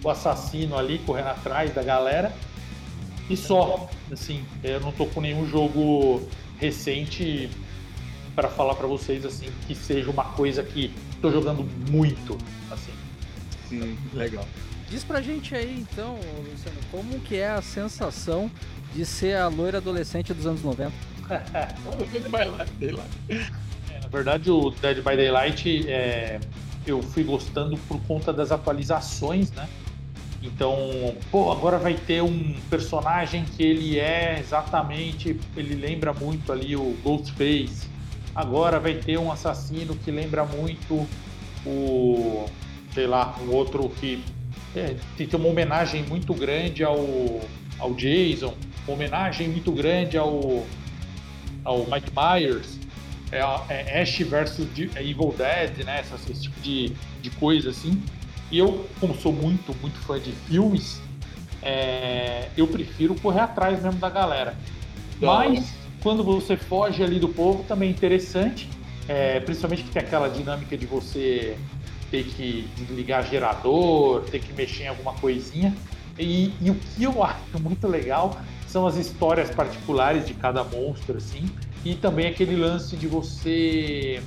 o 0.02 0.10
assassino 0.10 0.78
ali, 0.78 0.98
correndo 1.04 1.28
atrás 1.28 1.74
da 1.74 1.82
galera. 1.82 2.34
E 3.28 3.36
só, 3.36 3.88
assim, 4.10 4.42
eu 4.64 4.80
não 4.80 4.92
tô 4.92 5.04
com 5.06 5.20
nenhum 5.20 5.46
jogo 5.46 6.22
recente 6.58 7.50
para 8.36 8.48
falar 8.48 8.74
para 8.74 8.86
vocês 8.86 9.24
assim 9.24 9.48
que 9.66 9.74
seja 9.74 10.10
uma 10.10 10.24
coisa 10.24 10.62
que 10.62 10.92
tô 11.22 11.32
jogando 11.32 11.66
muito, 11.90 12.36
assim. 12.70 12.92
Sim, 13.68 13.98
legal. 14.12 14.46
Diz 14.90 15.02
pra 15.02 15.20
gente 15.20 15.54
aí, 15.54 15.84
então, 15.90 16.16
Luciano, 16.48 16.78
como 16.92 17.18
que 17.20 17.36
é 17.36 17.48
a 17.48 17.62
sensação 17.62 18.48
de 18.94 19.04
ser 19.04 19.36
a 19.36 19.48
loira 19.48 19.78
adolescente 19.78 20.32
dos 20.32 20.46
anos 20.46 20.62
90? 20.62 20.92
Vai 22.30 22.48
lá, 22.48 22.64
sei 22.78 22.92
lá. 22.92 23.04
É, 23.28 24.00
na 24.00 24.08
verdade, 24.08 24.50
o 24.50 24.70
Dead 24.70 24.98
by 24.98 25.16
Daylight 25.16 25.90
é, 25.90 26.38
eu 26.86 27.02
fui 27.02 27.24
gostando 27.24 27.76
por 27.88 27.98
conta 28.02 28.32
das 28.32 28.52
atualizações, 28.52 29.50
né? 29.50 29.68
Então, 30.40 31.16
pô, 31.32 31.50
agora 31.50 31.78
vai 31.78 31.94
ter 31.94 32.22
um 32.22 32.54
personagem 32.70 33.44
que 33.44 33.64
ele 33.64 33.98
é 33.98 34.38
exatamente, 34.38 35.40
ele 35.56 35.74
lembra 35.74 36.12
muito 36.12 36.52
ali 36.52 36.76
o 36.76 36.96
Ghostface. 37.02 37.95
Agora 38.36 38.78
vai 38.78 38.92
ter 38.92 39.18
um 39.18 39.32
assassino 39.32 39.96
que 39.96 40.10
lembra 40.10 40.44
muito 40.44 41.08
o, 41.64 42.44
sei 42.92 43.06
lá, 43.06 43.34
um 43.40 43.50
outro 43.50 43.88
que 43.88 44.22
é, 44.74 44.94
tem 45.16 45.26
uma 45.32 45.48
homenagem 45.48 46.02
muito 46.02 46.34
grande 46.34 46.84
ao, 46.84 47.40
ao 47.78 47.94
Jason, 47.94 48.54
uma 48.86 48.94
homenagem 48.94 49.48
muito 49.48 49.72
grande 49.72 50.18
ao, 50.18 50.66
ao 51.64 51.78
Mike 51.90 52.12
Myers. 52.14 52.78
É, 53.32 53.38
é 53.70 54.02
Ash 54.02 54.18
versus 54.18 54.68
Evil 54.76 55.34
Dead, 55.36 55.84
né? 55.86 56.02
Esse, 56.02 56.42
tipo 56.42 56.60
de, 56.60 56.92
de 57.22 57.30
coisa 57.30 57.70
assim. 57.70 58.02
E 58.50 58.58
eu, 58.58 58.86
como 59.00 59.14
sou 59.16 59.32
muito, 59.32 59.74
muito 59.80 59.98
fã 60.00 60.20
de 60.20 60.32
filmes, 60.32 61.00
é, 61.62 62.50
eu 62.54 62.68
prefiro 62.68 63.14
correr 63.14 63.40
atrás 63.40 63.82
mesmo 63.82 63.98
da 63.98 64.10
galera. 64.10 64.54
Mas 65.20 65.72
quando 66.06 66.22
você 66.22 66.56
foge 66.56 67.02
ali 67.02 67.18
do 67.18 67.28
povo 67.28 67.64
também 67.64 67.88
é 67.88 67.90
interessante, 67.90 68.68
é, 69.08 69.40
principalmente 69.40 69.82
que 69.82 69.90
tem 69.90 70.00
aquela 70.00 70.28
dinâmica 70.28 70.78
de 70.78 70.86
você 70.86 71.58
ter 72.12 72.22
que 72.22 72.68
desligar 72.76 73.28
gerador, 73.28 74.22
ter 74.30 74.38
que 74.38 74.52
mexer 74.52 74.84
em 74.84 74.86
alguma 74.86 75.14
coisinha. 75.14 75.74
E, 76.16 76.52
e, 76.60 76.70
o 76.70 76.76
que 76.76 77.02
eu 77.02 77.10
acho 77.24 77.58
muito 77.60 77.88
legal 77.88 78.40
são 78.68 78.86
as 78.86 78.94
histórias 78.94 79.50
particulares 79.50 80.24
de 80.24 80.34
cada 80.34 80.62
monstro, 80.62 81.16
assim, 81.16 81.44
e 81.84 81.96
também 81.96 82.28
aquele 82.28 82.54
lance 82.54 82.96
de 82.96 83.08
você 83.08 84.22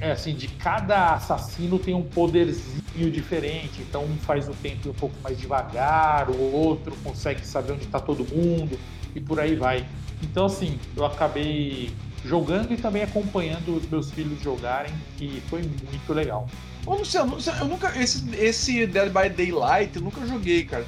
é 0.00 0.10
assim, 0.10 0.34
de 0.34 0.48
cada 0.48 1.14
assassino 1.14 1.78
tem 1.78 1.94
um 1.94 2.02
poderzinho 2.02 3.12
diferente. 3.12 3.80
Então 3.80 4.02
um 4.02 4.16
faz 4.16 4.48
o 4.48 4.54
tempo 4.54 4.88
um 4.88 4.94
pouco 4.94 5.14
mais 5.22 5.38
devagar, 5.38 6.28
o 6.28 6.52
outro 6.52 6.96
consegue 7.04 7.46
saber 7.46 7.74
onde 7.74 7.84
está 7.84 8.00
todo 8.00 8.24
mundo 8.24 8.76
e 9.14 9.20
por 9.20 9.38
aí 9.38 9.54
vai. 9.54 9.86
Então 10.22 10.46
assim, 10.46 10.78
eu 10.96 11.04
acabei 11.04 11.90
jogando 12.24 12.72
e 12.72 12.76
também 12.76 13.02
acompanhando 13.02 13.76
os 13.76 13.88
meus 13.88 14.10
filhos 14.10 14.40
jogarem, 14.40 14.92
que 15.16 15.42
foi 15.48 15.62
muito 15.62 16.12
legal. 16.12 16.46
Ô 16.86 16.94
Luciano, 16.94 17.36
eu 17.60 17.66
nunca. 17.66 17.96
Esse, 18.00 18.24
esse 18.36 18.86
Dead 18.86 19.12
by 19.12 19.28
Daylight 19.28 19.96
eu 19.96 20.02
nunca 20.02 20.26
joguei, 20.26 20.64
cara. 20.64 20.86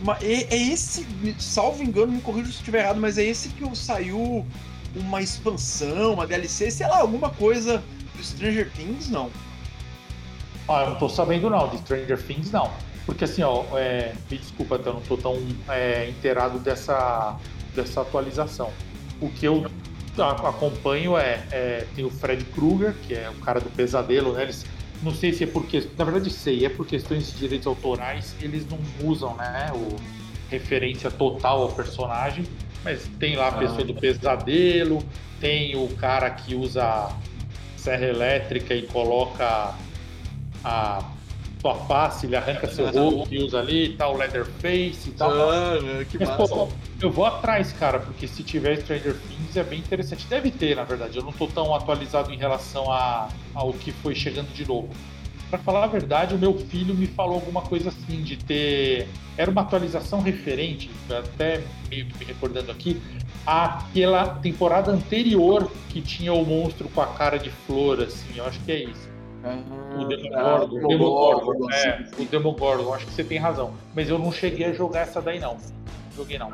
Mas 0.00 0.22
é, 0.22 0.54
é 0.54 0.56
esse, 0.56 1.06
salvo 1.38 1.82
engano, 1.82 2.12
me 2.12 2.20
corrijo 2.20 2.50
se 2.50 2.58
estiver 2.58 2.80
errado, 2.80 3.00
mas 3.00 3.16
é 3.16 3.24
esse 3.24 3.48
que 3.50 3.76
saiu 3.76 4.44
uma 4.94 5.22
expansão, 5.22 6.14
uma 6.14 6.26
DLC, 6.26 6.70
sei 6.70 6.86
lá, 6.86 6.98
alguma 6.98 7.30
coisa 7.30 7.82
Stranger 8.22 8.70
Things, 8.72 9.08
não. 9.08 9.30
Ah, 10.68 10.82
eu 10.82 10.90
não 10.90 10.98
tô 10.98 11.08
sabendo 11.08 11.50
não, 11.50 11.68
de 11.68 11.78
Stranger 11.78 12.22
Things 12.22 12.50
não. 12.50 12.70
Porque 13.06 13.24
assim, 13.24 13.42
ó, 13.42 13.64
é, 13.74 14.14
me 14.30 14.38
desculpa, 14.38 14.80
eu 14.84 14.94
não 14.94 15.00
tô 15.02 15.16
tão 15.16 15.36
é, 15.68 16.08
inteirado 16.08 16.58
dessa, 16.58 17.36
dessa 17.74 18.00
atualização. 18.00 18.70
O 19.20 19.28
que 19.28 19.46
eu 19.46 19.66
acompanho 20.16 21.16
é, 21.16 21.42
é 21.50 21.86
tem 21.94 22.04
o 22.04 22.10
Fred 22.10 22.44
Krueger, 22.46 22.94
que 23.06 23.14
é 23.14 23.30
o 23.30 23.34
cara 23.40 23.60
do 23.60 23.70
pesadelo, 23.70 24.32
né? 24.32 24.42
Eles, 24.42 24.64
não 25.02 25.14
sei 25.14 25.32
se 25.32 25.44
é 25.44 25.46
porque, 25.46 25.86
na 25.98 26.04
verdade 26.04 26.30
sei, 26.30 26.64
é 26.64 26.68
por 26.68 26.86
questões 26.86 27.32
de 27.32 27.38
direitos 27.38 27.66
autorais, 27.66 28.34
eles 28.40 28.66
não 28.66 28.78
usam, 29.06 29.34
né, 29.36 29.70
o 29.74 29.96
referência 30.50 31.10
total 31.10 31.62
ao 31.62 31.72
personagem, 31.72 32.44
mas 32.84 33.08
tem 33.18 33.36
lá 33.36 33.48
a 33.48 33.52
pessoa 33.52 33.80
ah. 33.80 33.84
do 33.84 33.94
pesadelo, 33.94 35.02
tem 35.40 35.74
o 35.76 35.88
cara 35.96 36.30
que 36.30 36.54
usa 36.54 37.10
serra 37.76 38.06
elétrica 38.06 38.74
e 38.74 38.82
coloca 38.82 39.74
a 40.62 41.02
sua 41.64 41.74
face, 41.86 42.26
ele 42.26 42.36
arranca 42.36 42.66
seu 42.68 42.84
rosto 42.90 43.32
e 43.32 43.42
usa 43.42 43.58
ali 43.58 43.86
e 43.86 43.96
tal, 43.96 44.14
Leatherface 44.18 45.08
e 45.08 45.12
tal. 45.12 45.32
Ah, 45.32 46.04
que 46.10 46.18
Mas, 46.18 46.28
massa. 46.28 46.46
Pô, 46.46 46.68
eu 47.00 47.10
vou 47.10 47.24
atrás, 47.24 47.72
cara, 47.72 48.00
porque 48.00 48.28
se 48.28 48.42
tiver 48.42 48.76
Stranger 48.82 49.14
Things 49.14 49.56
é 49.56 49.64
bem 49.64 49.78
interessante. 49.78 50.26
Deve 50.26 50.50
ter, 50.50 50.76
na 50.76 50.84
verdade. 50.84 51.16
Eu 51.16 51.24
não 51.24 51.32
tô 51.32 51.46
tão 51.46 51.74
atualizado 51.74 52.30
em 52.30 52.36
relação 52.36 52.92
a, 52.92 53.28
ao 53.54 53.72
que 53.72 53.92
foi 53.92 54.14
chegando 54.14 54.52
de 54.52 54.68
novo. 54.68 54.90
Para 55.48 55.58
falar 55.58 55.84
a 55.84 55.86
verdade, 55.86 56.34
o 56.34 56.38
meu 56.38 56.58
filho 56.58 56.94
me 56.94 57.06
falou 57.06 57.36
alguma 57.36 57.62
coisa 57.62 57.88
assim 57.88 58.22
de 58.22 58.36
ter. 58.36 59.08
Era 59.38 59.50
uma 59.50 59.62
atualização 59.62 60.20
referente, 60.20 60.90
até 61.08 61.62
meio 61.88 62.04
que 62.06 62.18
me 62.18 62.24
recordando 62.26 62.70
aqui, 62.70 63.00
àquela 63.46 64.26
temporada 64.26 64.90
anterior 64.90 65.70
que 65.88 66.02
tinha 66.02 66.34
o 66.34 66.44
monstro 66.44 66.90
com 66.90 67.00
a 67.00 67.06
cara 67.06 67.38
de 67.38 67.50
flor, 67.50 68.02
assim. 68.02 68.36
Eu 68.36 68.44
acho 68.44 68.60
que 68.60 68.72
é 68.72 68.84
isso. 68.84 69.13
Ah, 69.44 70.00
o 70.00 70.06
Demogorgon, 70.06 70.34
ah, 70.34 70.64
o 70.64 70.88
Demogorgon, 70.88 71.70
é, 71.70 72.08
o 72.18 72.24
Demogorgon, 72.24 72.94
acho 72.94 73.06
que 73.06 73.12
você 73.12 73.24
tem 73.24 73.38
razão. 73.38 73.74
Mas 73.94 74.08
eu 74.08 74.18
não 74.18 74.32
cheguei 74.32 74.66
a 74.66 74.72
jogar 74.72 75.00
essa 75.00 75.20
daí, 75.20 75.38
não. 75.38 75.58
Joguei 76.16 76.38
não. 76.38 76.50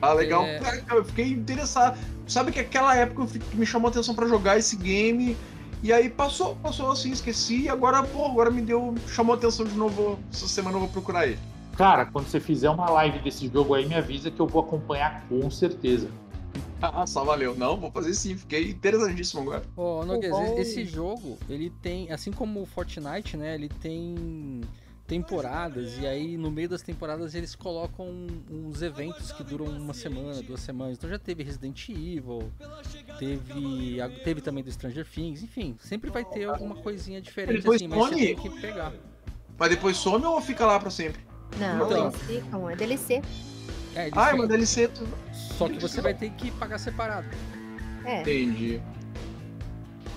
Ah, 0.00 0.12
legal. 0.14 0.42
É... 0.44 0.60
eu 0.90 1.04
fiquei 1.04 1.28
interessado. 1.28 1.98
Sabe 2.26 2.50
que 2.50 2.60
aquela 2.60 2.96
época 2.96 3.26
me 3.52 3.66
chamou 3.66 3.88
a 3.88 3.90
atenção 3.90 4.14
para 4.14 4.26
jogar 4.26 4.58
esse 4.58 4.76
game 4.76 5.36
e 5.82 5.92
aí 5.92 6.08
passou, 6.08 6.54
passou 6.56 6.92
assim, 6.92 7.10
esqueci, 7.10 7.62
e 7.62 7.68
agora, 7.68 8.04
pô, 8.04 8.26
agora 8.26 8.50
me 8.50 8.62
deu. 8.62 8.94
chamou 9.08 9.34
a 9.34 9.36
atenção 9.36 9.66
de 9.66 9.74
novo. 9.74 10.18
Essa 10.32 10.46
semana 10.46 10.76
eu 10.76 10.80
vou 10.80 10.88
procurar 10.88 11.26
ele. 11.26 11.38
Cara, 11.76 12.06
quando 12.06 12.26
você 12.26 12.38
fizer 12.38 12.70
uma 12.70 12.88
live 12.88 13.18
desse 13.18 13.48
jogo 13.48 13.74
aí, 13.74 13.84
me 13.86 13.94
avisa 13.94 14.30
que 14.30 14.38
eu 14.38 14.46
vou 14.46 14.62
acompanhar 14.62 15.24
com 15.28 15.50
certeza. 15.50 16.08
Ah, 16.84 17.06
só 17.06 17.22
valeu. 17.22 17.54
Não, 17.54 17.76
vou 17.76 17.92
fazer 17.92 18.12
sim, 18.12 18.36
fiquei 18.36 18.70
interessantíssimo 18.70 19.42
agora. 19.42 19.62
Ô, 19.76 20.00
oh, 20.00 20.04
Noguês, 20.04 20.34
esse 20.58 20.84
jogo, 20.84 21.38
ele 21.48 21.70
tem, 21.80 22.10
assim 22.10 22.32
como 22.32 22.60
o 22.60 22.66
Fortnite, 22.66 23.36
né, 23.36 23.54
ele 23.54 23.68
tem 23.68 24.62
temporadas 25.06 25.98
e 25.98 26.06
aí 26.06 26.36
no 26.38 26.50
meio 26.50 26.68
das 26.68 26.80
temporadas 26.80 27.34
eles 27.34 27.54
colocam 27.54 28.26
uns 28.50 28.80
eventos 28.80 29.30
que 29.30 29.44
duram 29.44 29.66
uma 29.66 29.92
semana, 29.92 30.42
duas 30.42 30.60
semanas. 30.60 30.96
Então 30.96 31.08
já 31.10 31.18
teve 31.18 31.42
Resident 31.42 31.88
Evil, 31.88 32.50
teve 33.18 33.98
teve 34.24 34.40
também 34.40 34.64
do 34.64 34.72
Stranger 34.72 35.06
Things, 35.06 35.42
enfim, 35.42 35.76
sempre 35.80 36.10
vai 36.10 36.24
ter 36.24 36.44
alguma 36.44 36.76
coisinha 36.76 37.20
diferente 37.20 37.58
depois 37.58 37.76
assim, 37.76 37.88
mas 37.88 37.98
some? 37.98 38.20
você 38.20 38.26
tem 38.26 38.36
que 38.36 38.60
pegar. 38.60 38.92
Mas 39.58 39.70
depois 39.70 39.96
some 39.96 40.24
ou 40.24 40.40
fica 40.40 40.64
lá 40.64 40.80
para 40.80 40.90
sempre? 40.90 41.20
Não, 41.58 41.86
então, 41.86 42.08
eles 42.08 42.22
ficam, 42.22 42.70
é 42.70 42.76
DLC. 42.76 43.22
É, 43.94 44.10
ah, 44.12 44.30
é 44.30 44.34
uma 44.34 44.46
DLC 44.46 44.88
tu... 44.88 45.06
Só 45.32 45.68
que 45.68 45.78
você 45.78 46.00
vai 46.00 46.14
ter 46.14 46.30
que 46.30 46.50
pagar 46.52 46.78
separado. 46.78 47.28
É. 48.04 48.22
Entendi. 48.22 48.80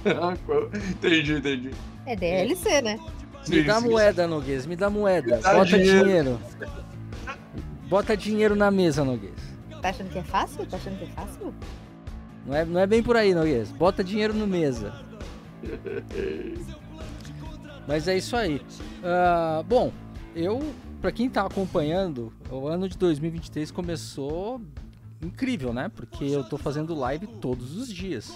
entendi, 0.91 1.33
entendi. 1.33 1.71
É 2.05 2.15
DLC, 2.15 2.81
né? 2.81 2.99
Me 3.47 3.63
dá 3.63 3.79
moeda, 3.79 4.27
Noguês, 4.27 4.65
me 4.65 4.75
dá 4.75 4.89
moeda. 4.89 5.37
Bota 5.37 5.65
dinheiro. 5.65 6.05
dinheiro. 6.05 6.41
Bota 7.87 8.17
dinheiro 8.17 8.55
na 8.55 8.71
mesa, 8.71 9.03
Noguês. 9.03 9.33
Tá 9.81 9.89
achando 9.89 10.09
que 10.09 10.19
é 10.19 10.23
fácil? 10.23 10.65
Tá 10.65 10.77
achando 10.77 10.97
que 10.97 11.03
é 11.05 11.07
fácil? 11.07 11.53
Não 12.45 12.55
é, 12.55 12.65
não 12.65 12.79
é 12.79 12.87
bem 12.87 13.03
por 13.03 13.15
aí, 13.15 13.33
Noguês. 13.33 13.71
Bota 13.71 14.03
dinheiro 14.03 14.33
no 14.33 14.47
mesa. 14.47 14.93
Mas 17.87 18.07
é 18.07 18.17
isso 18.17 18.35
aí. 18.35 18.55
Uh, 19.03 19.63
bom, 19.63 19.91
eu, 20.35 20.73
para 21.05 21.11
quem 21.11 21.29
tá 21.29 21.45
acompanhando, 21.45 22.33
o 22.49 22.67
ano 22.67 22.89
de 22.89 22.97
2023 22.97 23.69
começou 23.69 24.59
incrível, 25.21 25.71
né? 25.71 25.87
Porque 25.87 26.23
eu 26.25 26.43
tô 26.43 26.57
fazendo 26.57 26.95
live 26.95 27.27
todos 27.27 27.77
os 27.77 27.87
dias. 27.87 28.35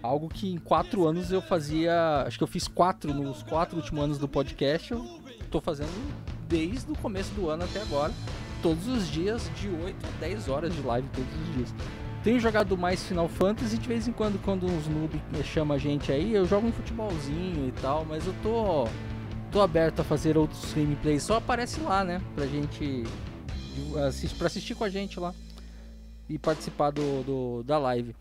Algo 0.00 0.28
que 0.28 0.48
em 0.48 0.58
quatro 0.58 1.08
anos 1.08 1.32
eu 1.32 1.42
fazia. 1.42 2.22
Acho 2.24 2.38
que 2.38 2.44
eu 2.44 2.46
fiz 2.46 2.68
quatro 2.68 3.12
nos 3.12 3.42
quatro 3.42 3.76
últimos 3.78 4.04
anos 4.04 4.16
do 4.16 4.28
podcast. 4.28 4.92
Eu 4.92 5.04
tô 5.50 5.60
fazendo 5.60 5.90
desde 6.48 6.92
o 6.92 6.96
começo 6.96 7.34
do 7.34 7.50
ano 7.50 7.64
até 7.64 7.82
agora. 7.82 8.12
Todos 8.62 8.86
os 8.86 9.08
dias, 9.08 9.50
de 9.60 9.68
8 9.68 9.96
a 10.06 10.20
10 10.20 10.48
horas 10.48 10.72
de 10.72 10.82
live 10.82 11.08
todos 11.08 11.48
os 11.48 11.54
dias. 11.56 11.74
Tenho 12.22 12.38
jogado 12.38 12.78
mais 12.78 13.02
Final 13.08 13.28
Fantasy 13.28 13.76
de 13.76 13.88
vez 13.88 14.06
em 14.06 14.12
quando, 14.12 14.40
quando 14.44 14.66
uns 14.66 14.86
noob 14.86 15.20
chama 15.42 15.74
a 15.74 15.78
gente 15.78 16.12
aí, 16.12 16.32
eu 16.32 16.46
jogo 16.46 16.68
um 16.68 16.72
futebolzinho 16.72 17.66
e 17.66 17.72
tal, 17.82 18.04
mas 18.04 18.24
eu 18.24 18.34
tô. 18.40 18.86
Tô 19.50 19.60
aberto 19.60 20.00
a 20.00 20.04
fazer 20.04 20.36
outros 20.36 20.72
gameplays. 20.72 21.22
Só 21.22 21.36
aparece 21.36 21.80
lá, 21.80 22.04
né? 22.04 22.20
Pra 22.34 22.46
gente. 22.46 23.04
Assistir, 24.06 24.36
pra 24.36 24.46
assistir 24.48 24.74
com 24.74 24.84
a 24.84 24.88
gente 24.88 25.20
lá 25.20 25.32
e 26.28 26.38
participar 26.38 26.90
do, 26.90 27.22
do, 27.22 27.62
da 27.62 27.78
live. 27.78 28.14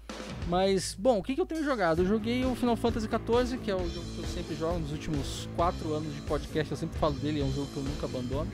Mas, 0.48 0.96
bom, 0.98 1.20
o 1.20 1.24
que, 1.24 1.36
que 1.36 1.42
eu 1.42 1.46
tenho 1.46 1.64
jogado? 1.64 2.02
Eu 2.04 2.08
joguei 2.08 2.46
o 2.46 2.56
Final 2.56 2.78
Fantasy 2.78 3.08
XIV, 3.08 3.58
que 3.58 3.70
é 3.70 3.76
o 3.76 3.90
jogo 3.90 4.06
que 4.16 4.20
eu 4.20 4.26
sempre 4.26 4.56
jogo 4.56 4.80
nos 4.80 4.92
últimos 4.92 5.50
4 5.58 5.94
anos 5.94 6.16
de 6.16 6.22
podcast, 6.22 6.72
eu 6.72 6.78
sempre 6.78 6.98
falo 6.98 7.16
dele, 7.16 7.42
é 7.42 7.44
um 7.44 7.52
jogo 7.52 7.68
que 7.74 7.78
eu 7.78 7.84
nunca 7.84 8.06
abandono. 8.06 8.50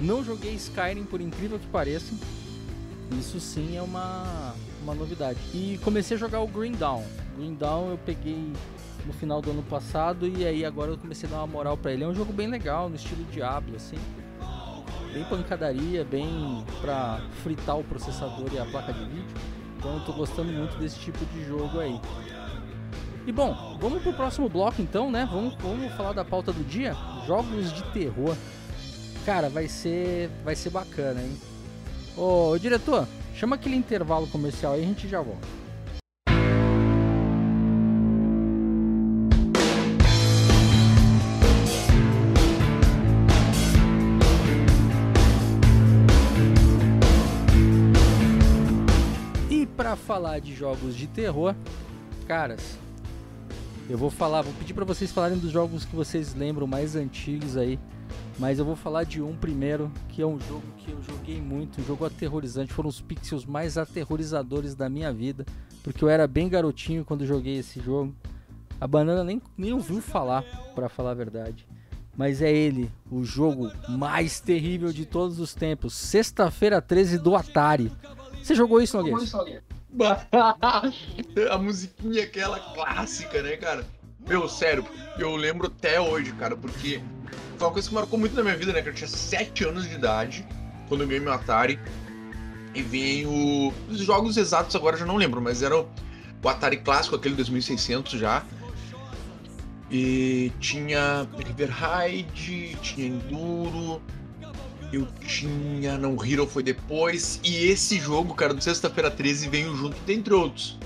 Não 0.00 0.24
joguei 0.24 0.54
Skyrim, 0.54 1.04
por 1.04 1.20
incrível 1.20 1.60
que 1.60 1.66
pareça. 1.68 2.12
Isso 3.18 3.40
sim 3.40 3.76
é 3.76 3.82
uma, 3.82 4.54
uma 4.82 4.94
novidade. 4.94 5.38
E 5.54 5.78
comecei 5.84 6.16
a 6.16 6.20
jogar 6.20 6.40
o 6.40 6.46
Green 6.46 6.72
Dawn. 6.72 7.04
Green 7.36 7.54
Dawn 7.54 7.90
eu 7.90 7.98
peguei 7.98 8.52
no 9.06 9.12
final 9.12 9.40
do 9.40 9.50
ano 9.50 9.62
passado 9.62 10.26
e 10.26 10.46
aí 10.46 10.64
agora 10.64 10.90
eu 10.92 10.98
comecei 10.98 11.28
a 11.28 11.32
dar 11.32 11.38
uma 11.38 11.46
moral 11.46 11.76
para 11.76 11.92
ele. 11.92 12.04
É 12.04 12.06
um 12.06 12.14
jogo 12.14 12.32
bem 12.32 12.48
legal, 12.48 12.88
no 12.88 12.96
estilo 12.96 13.24
Diablo, 13.24 13.76
assim 13.76 13.98
bem 15.12 15.24
pancadaria, 15.24 16.04
bem 16.04 16.64
pra 16.80 17.20
fritar 17.42 17.78
o 17.78 17.84
processador 17.84 18.48
e 18.52 18.58
a 18.58 18.64
placa 18.64 18.92
de 18.92 19.04
vídeo. 19.04 19.36
Então 19.76 19.94
eu 19.94 20.04
tô 20.04 20.12
gostando 20.12 20.52
muito 20.52 20.76
desse 20.78 20.98
tipo 20.98 21.24
de 21.26 21.44
jogo 21.44 21.78
aí. 21.78 22.00
E 23.26 23.30
bom, 23.30 23.76
vamos 23.80 24.02
pro 24.02 24.12
próximo 24.12 24.48
bloco 24.48 24.80
então, 24.80 25.10
né? 25.10 25.28
Vamos, 25.30 25.54
vamos 25.56 25.92
falar 25.92 26.12
da 26.12 26.24
pauta 26.24 26.52
do 26.52 26.64
dia: 26.64 26.96
jogos 27.26 27.72
de 27.72 27.82
terror. 27.92 28.36
Cara, 29.24 29.48
vai 29.48 29.68
ser, 29.68 30.30
vai 30.44 30.56
ser 30.56 30.70
bacana, 30.70 31.20
hein? 31.20 31.36
Ô, 32.16 32.58
diretor, 32.58 33.08
chama 33.34 33.56
aquele 33.56 33.74
intervalo 33.74 34.26
comercial 34.26 34.74
aí 34.74 34.80
e 34.80 34.84
a 34.84 34.86
gente 34.86 35.08
já 35.08 35.22
volta. 35.22 35.48
E 49.48 49.66
para 49.66 49.96
falar 49.96 50.38
de 50.38 50.54
jogos 50.54 50.94
de 50.94 51.06
terror, 51.06 51.54
caras, 52.26 52.78
eu 53.92 53.98
vou 53.98 54.10
falar, 54.10 54.42
vou 54.42 54.54
pedir 54.54 54.74
para 54.74 54.84
vocês 54.84 55.12
falarem 55.12 55.38
dos 55.38 55.50
jogos 55.50 55.84
que 55.84 55.94
vocês 55.94 56.34
lembram 56.34 56.66
mais 56.66 56.96
antigos 56.96 57.56
aí 57.56 57.78
mas 58.38 58.58
eu 58.58 58.64
vou 58.64 58.76
falar 58.76 59.04
de 59.04 59.22
um 59.22 59.36
primeiro, 59.36 59.90
que 60.08 60.22
é 60.22 60.26
um 60.26 60.38
jogo 60.40 60.64
que 60.78 60.90
eu 60.90 61.02
joguei 61.02 61.40
muito, 61.40 61.80
um 61.80 61.84
jogo 61.84 62.04
aterrorizante. 62.04 62.72
Foram 62.72 62.88
os 62.88 63.00
pixels 63.00 63.44
mais 63.44 63.76
aterrorizadores 63.76 64.74
da 64.74 64.88
minha 64.88 65.12
vida, 65.12 65.44
porque 65.82 66.02
eu 66.02 66.08
era 66.08 66.26
bem 66.26 66.48
garotinho 66.48 67.04
quando 67.04 67.26
joguei 67.26 67.58
esse 67.58 67.80
jogo. 67.80 68.14
A 68.80 68.86
banana 68.86 69.22
nem, 69.22 69.40
nem 69.56 69.72
ouviu 69.72 70.00
falar, 70.00 70.42
para 70.74 70.88
falar 70.88 71.12
a 71.12 71.14
verdade. 71.14 71.66
Mas 72.16 72.42
é 72.42 72.52
ele, 72.52 72.90
o 73.10 73.24
jogo 73.24 73.70
mais 73.88 74.40
terrível 74.40 74.92
de 74.92 75.06
todos 75.06 75.38
os 75.38 75.54
tempos. 75.54 75.94
Sexta-feira 75.94 76.82
13 76.82 77.18
do 77.18 77.34
Atari. 77.36 77.92
Você 78.42 78.54
jogou 78.54 78.80
isso, 78.80 78.96
Noguês? 78.96 79.32
A 81.50 81.58
musiquinha 81.58 82.24
aquela 82.24 82.58
clássica, 82.58 83.42
né, 83.42 83.56
cara? 83.56 83.86
Meu, 84.26 84.48
sério, 84.48 84.86
eu 85.18 85.34
lembro 85.36 85.66
até 85.66 86.00
hoje, 86.00 86.32
cara, 86.32 86.56
porque 86.56 87.00
foi 87.58 87.66
uma 87.66 87.72
coisa 87.72 87.88
que 87.88 87.94
marcou 87.94 88.18
muito 88.18 88.34
na 88.34 88.42
minha 88.42 88.56
vida, 88.56 88.72
né? 88.72 88.82
Que 88.82 88.88
eu 88.88 88.94
tinha 88.94 89.08
7 89.08 89.64
anos 89.64 89.88
de 89.88 89.94
idade 89.94 90.46
quando 90.88 91.02
eu 91.02 91.06
ganhei 91.06 91.20
meu 91.20 91.32
Atari. 91.32 91.78
E 92.74 92.82
veio. 92.82 93.72
Os 93.88 93.98
jogos 93.98 94.36
exatos 94.36 94.74
agora 94.74 94.96
eu 94.96 95.00
já 95.00 95.06
não 95.06 95.16
lembro, 95.16 95.42
mas 95.42 95.62
era 95.62 95.78
o, 95.78 95.88
Atari 96.44 96.78
clássico, 96.78 97.16
aquele 97.16 97.34
2600 97.34 98.18
já. 98.18 98.42
E 99.90 100.50
tinha 100.58 101.28
River 101.36 101.70
Raid, 101.70 102.76
tinha 102.80 103.08
Enduro, 103.08 104.00
eu 104.92 105.06
tinha. 105.26 105.96
Não, 105.98 106.16
Hero 106.24 106.46
foi 106.46 106.62
depois. 106.62 107.40
E 107.42 107.66
esse 107.66 107.98
jogo, 107.98 108.34
cara, 108.34 108.54
do 108.54 108.62
Sexta-feira 108.62 109.10
13 109.10 109.48
veio 109.48 109.74
junto, 109.76 109.96
dentre 110.06 110.34
outros. 110.34 110.78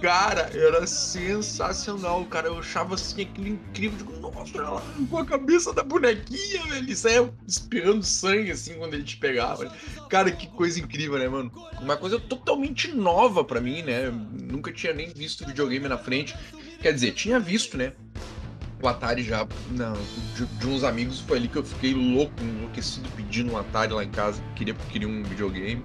Cara, 0.00 0.48
era 0.54 0.86
sensacional, 0.86 2.24
cara. 2.26 2.46
Eu 2.46 2.58
achava 2.58 2.94
assim 2.94 3.22
aquilo 3.22 3.48
incrível. 3.48 3.98
Digo, 3.98 4.20
nossa, 4.20 4.56
ela 4.56 4.82
com 5.10 5.18
a 5.18 5.24
cabeça 5.24 5.72
da 5.72 5.82
bonequinha, 5.82 6.62
velho. 6.66 6.88
Isso 6.88 7.02
saia 7.02 7.32
espirrando 7.46 8.04
sangue 8.04 8.52
assim 8.52 8.74
quando 8.74 8.94
ele 8.94 9.02
te 9.02 9.16
pegava. 9.16 9.74
Cara, 10.08 10.30
que 10.30 10.46
coisa 10.46 10.78
incrível, 10.78 11.18
né, 11.18 11.28
mano? 11.28 11.50
Uma 11.80 11.96
coisa 11.96 12.20
totalmente 12.20 12.92
nova 12.92 13.42
para 13.42 13.60
mim, 13.60 13.82
né? 13.82 14.10
Nunca 14.10 14.72
tinha 14.72 14.92
nem 14.92 15.08
visto 15.08 15.44
videogame 15.44 15.88
na 15.88 15.98
frente. 15.98 16.36
Quer 16.80 16.92
dizer, 16.92 17.12
tinha 17.12 17.40
visto, 17.40 17.76
né? 17.76 17.92
O 18.82 18.88
Atari 18.88 19.22
já. 19.22 19.46
Não, 19.70 19.94
de, 20.36 20.46
de 20.46 20.66
uns 20.66 20.84
amigos 20.84 21.20
foi 21.20 21.38
ali 21.38 21.48
que 21.48 21.56
eu 21.56 21.64
fiquei 21.64 21.94
louco, 21.94 22.32
enlouquecido 22.40 23.08
pedindo 23.16 23.52
um 23.52 23.56
Atari 23.56 23.92
lá 23.92 24.04
em 24.04 24.10
casa. 24.10 24.42
Queria, 24.54 24.74
queria 24.74 25.08
um 25.08 25.22
videogame. 25.22 25.84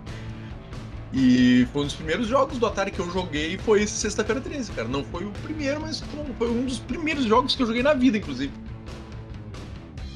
E 1.11 1.67
foi 1.71 1.83
um 1.83 1.85
dos 1.85 1.95
primeiros 1.95 2.27
jogos 2.27 2.57
do 2.57 2.65
Atari 2.65 2.89
que 2.89 2.99
eu 2.99 3.09
joguei 3.11 3.55
foi 3.59 3.83
esse 3.83 3.93
Sexta-feira 3.93 4.41
13, 4.41 4.71
cara. 4.71 4.87
Não 4.87 5.03
foi 5.03 5.25
o 5.25 5.31
primeiro, 5.43 5.79
mas 5.81 6.01
foi 6.37 6.49
um 6.49 6.65
dos 6.65 6.79
primeiros 6.79 7.25
jogos 7.25 7.55
que 7.55 7.61
eu 7.61 7.67
joguei 7.67 7.83
na 7.83 7.93
vida, 7.93 8.17
inclusive. 8.17 8.51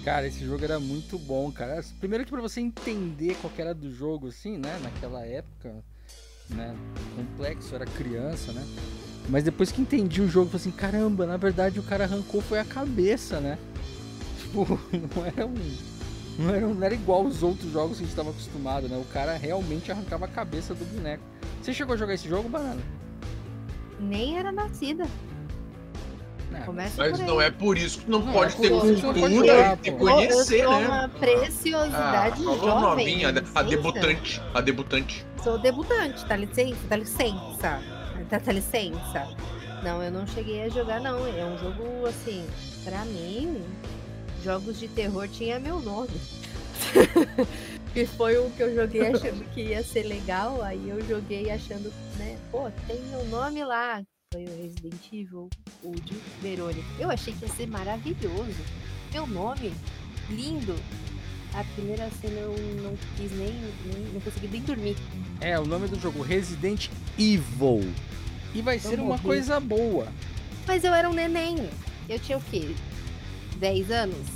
Cara, 0.04 0.26
esse 0.26 0.44
jogo 0.46 0.63
era 0.63 0.80
muito 0.80 1.20
bom, 1.20 1.52
cara. 1.52 1.84
Primeiro 2.00 2.24
que 2.24 2.32
pra 2.32 2.42
você 2.42 2.62
entender 2.62 3.36
qual 3.42 3.52
era 3.58 3.76
do 3.76 3.92
jogo, 3.92 4.30
assim, 4.30 4.58
né? 4.58 4.80
Naquela 4.82 5.26
época, 5.26 5.84
né? 6.50 6.76
Complexo, 7.16 7.76
era 7.76 7.86
criança, 7.86 8.52
né? 8.52 8.66
Mas 9.30 9.44
depois 9.44 9.72
que 9.72 9.82
entendi 9.82 10.22
o 10.22 10.30
jogo, 10.30 10.50
falei 10.50 10.62
assim, 10.62 10.72
caramba, 10.72 11.26
na 11.26 11.38
verdade 11.38 11.80
o 11.80 11.84
cara 11.84 12.06
arrancou 12.06 12.42
foi 12.42 12.60
a 12.60 12.66
cabeça, 12.66 13.40
né? 13.40 13.58
Tipo, 14.40 14.80
não 14.94 15.26
era 15.26 15.46
um 15.46 15.56
não 16.38 16.54
era, 16.54 16.68
não 16.68 16.84
era 16.84 16.94
igual 16.94 17.26
os 17.26 17.42
outros 17.42 17.72
jogos 17.72 17.98
que 17.98 18.04
a 18.04 18.06
gente 18.06 18.12
estava 18.12 18.30
acostumado, 18.30 18.88
né? 18.88 18.96
O 18.98 19.12
cara 19.12 19.36
realmente 19.36 19.92
arrancava 19.92 20.26
a 20.26 20.28
cabeça 20.28 20.76
do 20.76 20.86
boneco. 20.86 21.24
Você 21.62 21.74
chegou 21.74 21.96
a 21.96 21.98
jogar 21.98 22.14
esse 22.14 22.30
jogo, 22.30 22.48
Banana? 22.48 22.82
Nem 24.00 24.38
era 24.38 24.52
nascida. 24.52 25.08
É, 26.58 26.62
Começa 26.62 26.96
mas 26.98 27.20
não 27.20 27.39
é 27.39 27.52
por 27.52 27.78
isso 27.78 28.00
que 28.00 28.10
não, 28.10 28.20
não 28.20 28.34
pode 28.34 28.56
é 28.56 28.60
ter 28.60 28.70
cultura 29.02 29.80
e 29.84 29.91
conhecer, 29.91 30.63
eu 30.63 30.70
sou 30.70 30.80
né? 30.80 30.88
uma 30.88 31.10
preciosidade 31.10 32.41
ah, 32.41 32.56
jovem. 32.56 32.82
novinha, 32.82 33.30
a 33.54 33.62
debutante, 33.62 34.41
a 34.54 34.62
debutante. 34.62 35.26
Sou 35.43 35.60
debutante, 35.60 36.26
dá 36.26 36.36
licença, 36.36 36.80
dá 36.89 36.96
licença, 36.96 37.82
dá, 38.30 38.39
dá 38.39 38.52
licença. 38.52 39.28
Não, 39.84 40.02
eu 40.02 40.12
não 40.12 40.26
cheguei 40.26 40.63
a 40.63 40.70
jogar 40.70 41.00
não, 41.00 41.28
é 41.28 41.46
um 41.46 41.58
jogo 41.60 42.08
assim, 42.08 42.46
pra 42.84 43.06
mim, 43.06 43.63
jogos 44.43 44.80
de 44.80 44.88
terror 44.88 45.28
tinha 45.28 45.60
meu 45.60 45.80
nome. 45.80 46.20
que 47.93 48.06
foi 48.17 48.38
o 48.38 48.50
que 48.52 48.63
eu 48.63 48.74
joguei 48.74 49.02
achando 49.08 49.46
que 49.54 49.62
ia 49.62 49.84
ser 49.84 50.04
legal, 50.04 50.63
aí 50.63 50.89
eu 50.89 51.06
joguei 51.08 51.52
achando, 51.52 51.93
né, 52.17 52.36
pô, 52.52 52.72
tem 52.88 53.00
meu 53.12 53.24
nome 53.26 53.63
lá. 53.63 54.04
Foi 54.34 54.44
o 54.44 54.62
Resident 54.62 55.13
Evil, 55.13 55.50
o 55.82 55.96
de 56.02 56.13
Verônica. 56.42 56.86
Eu 57.00 57.10
achei 57.10 57.34
que 57.34 57.46
ia 57.46 57.52
ser 57.54 57.66
maravilhoso. 57.66 58.62
Meu 59.13 59.26
nome, 59.26 59.72
lindo. 60.30 60.76
A 61.54 61.63
primeira 61.63 62.10
cena 62.12 62.36
eu 62.42 62.54
não 62.84 62.94
quis 63.16 63.32
nem, 63.32 63.54
nem 63.86 64.13
não 64.13 64.20
consegui 64.20 64.50
nem 64.50 64.62
dormir. 64.63 64.98
É, 65.40 65.58
o 65.58 65.66
nome 65.66 65.88
do 65.88 65.98
jogo, 65.98 66.22
Resident 66.22 66.90
Evil. 67.18 67.90
E 68.54 68.62
vai 68.62 68.80
ser 68.80 69.00
uma 69.00 69.18
coisa 69.18 69.62
boa. 69.62 70.10
Mas 70.68 70.84
eu 70.84 70.94
era 70.94 71.10
um 71.10 71.13
neném. 71.13 71.70
Eu 72.10 72.20
tinha 72.20 72.38
o 72.38 72.42
quê? 72.52 72.76
10 73.60 73.92
anos? 73.92 74.28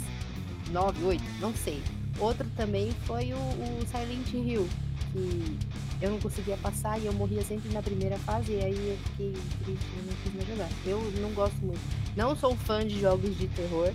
9, 0.72 1.04
8, 1.04 1.24
não 1.42 1.54
sei. 1.54 1.84
Outro 2.18 2.50
também 2.56 2.94
foi 3.04 3.34
o, 3.34 3.36
o, 3.36 3.86
Silent 3.88 4.32
Hill, 4.34 4.70
que 5.12 5.58
eu 6.02 6.12
não 6.12 6.20
conseguia 6.20 6.58
passar 6.58 7.00
e 7.00 7.06
eu 7.06 7.14
morria 7.14 7.44
sempre 7.44 7.72
na 7.74 7.82
primeira 7.82 8.18
fase, 8.20 8.54
e 8.54 8.64
aí 8.64 8.74
eu 8.74 8.98
fiquei 9.10 9.34
triste 9.64 9.86
e 9.98 10.08
não 10.08 10.16
quis 10.24 10.34
mais 10.34 10.48
jogar. 10.48 10.70
Eu 10.86 11.00
não 11.22 11.32
gosto 11.32 11.58
muito. 11.64 11.82
Não 12.16 12.36
sou 12.36 12.56
fã 12.56 12.86
de 12.86 13.00
jogos 13.00 13.38
de 13.38 13.48
terror, 13.48 13.92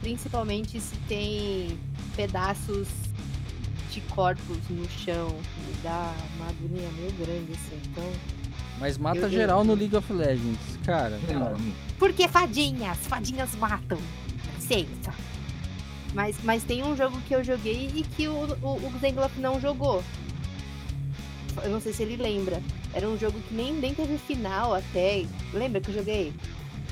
principalmente 0.00 0.80
se 0.80 0.96
tem 1.08 1.78
pedaços 2.16 2.88
de 3.90 4.00
corpos 4.02 4.58
no 4.70 4.88
chão, 4.88 5.28
me 5.28 5.74
dá 5.82 6.12
uma 6.36 6.48
agonia 6.48 6.88
meio 6.96 7.12
grande 7.12 7.52
assim, 7.52 7.80
então. 7.90 8.12
Mas 8.80 8.98
mata 8.98 9.28
geral 9.28 9.64
no 9.64 9.74
League 9.74 9.96
of 9.96 10.12
Legends, 10.12 10.78
cara. 10.84 11.18
Porque 11.98 12.26
fadinhas, 12.26 12.98
fadinhas 13.06 13.54
matam. 13.54 13.98
Licença. 14.56 15.14
Mas, 16.12 16.36
mas 16.42 16.62
tem 16.64 16.82
um 16.82 16.96
jogo 16.96 17.20
que 17.22 17.34
eu 17.34 17.44
joguei 17.44 17.90
e 17.94 18.02
que 18.02 18.28
o, 18.28 18.32
o, 18.62 18.86
o 18.86 18.98
Zengloff 19.00 19.38
não 19.40 19.60
jogou. 19.60 20.02
Eu 21.62 21.70
não 21.70 21.80
sei 21.80 21.92
se 21.92 22.02
ele 22.02 22.16
lembra. 22.16 22.60
Era 22.92 23.08
um 23.08 23.18
jogo 23.18 23.38
que 23.40 23.54
nem, 23.54 23.72
nem 23.72 23.94
teve 23.94 24.18
final 24.18 24.74
até. 24.74 25.24
Lembra 25.52 25.80
que 25.80 25.90
eu 25.90 25.94
joguei? 25.94 26.32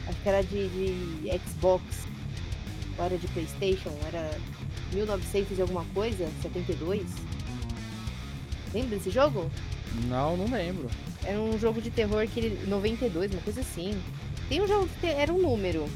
Acho 0.07 0.21
que 0.21 0.29
era 0.29 0.43
de, 0.43 0.69
de 0.69 1.41
Xbox. 1.47 1.83
Ou 2.99 3.05
era 3.05 3.17
de 3.17 3.27
Playstation. 3.29 3.93
Era 4.07 4.31
1900 4.93 5.59
e 5.59 5.63
alguma 5.63 5.85
coisa? 5.95 6.29
72? 6.43 7.03
Lembra 8.75 8.97
desse 8.97 9.11
jogo? 9.11 9.51
Não, 10.07 10.37
não 10.37 10.47
lembro. 10.47 10.89
Era 11.25 11.41
um 11.41 11.59
jogo 11.59 11.81
de 11.81 11.91
terror 11.91 12.27
que 12.27 12.41
ele. 12.41 12.67
92, 12.67 13.33
uma 13.33 13.43
coisa 13.43 13.61
assim. 13.61 14.01
Tem 14.49 14.61
um 14.61 14.67
jogo 14.67 14.89
que 15.01 15.07
era 15.07 15.33
um 15.33 15.41
número. 15.41 15.89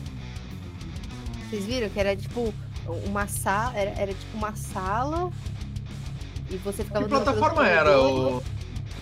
Vocês 1.48 1.64
viram 1.64 1.88
que 1.88 1.98
era 1.98 2.16
tipo 2.16 2.52
uma 3.06 3.26
sala, 3.26 3.76
era, 3.76 3.90
era 3.90 4.12
tipo 4.12 4.36
uma 4.36 4.54
sala 4.54 5.30
e 6.50 6.56
você 6.58 6.84
ficava... 6.84 7.04
Que 7.04 7.10
plataforma 7.10 7.66
era 7.66 8.00
o... 8.00 8.42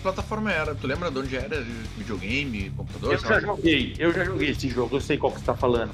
Que 0.05 0.11
plataforma 0.11 0.51
era? 0.51 0.75
Tu 0.75 0.85
lembra 0.85 1.09
de 1.09 1.17
onde 1.17 1.35
era? 1.35 1.65
Videogame, 1.97 2.69
computador? 2.77 3.13
Eu 3.13 3.17
já 3.17 3.39
joguei, 3.39 3.95
eu 3.97 4.13
já 4.13 4.23
joguei 4.23 4.51
esse 4.51 4.69
jogo, 4.69 4.97
eu 4.97 5.01
sei 5.01 5.17
qual 5.17 5.33
que 5.33 5.39
você 5.39 5.45
tá 5.45 5.55
falando. 5.55 5.89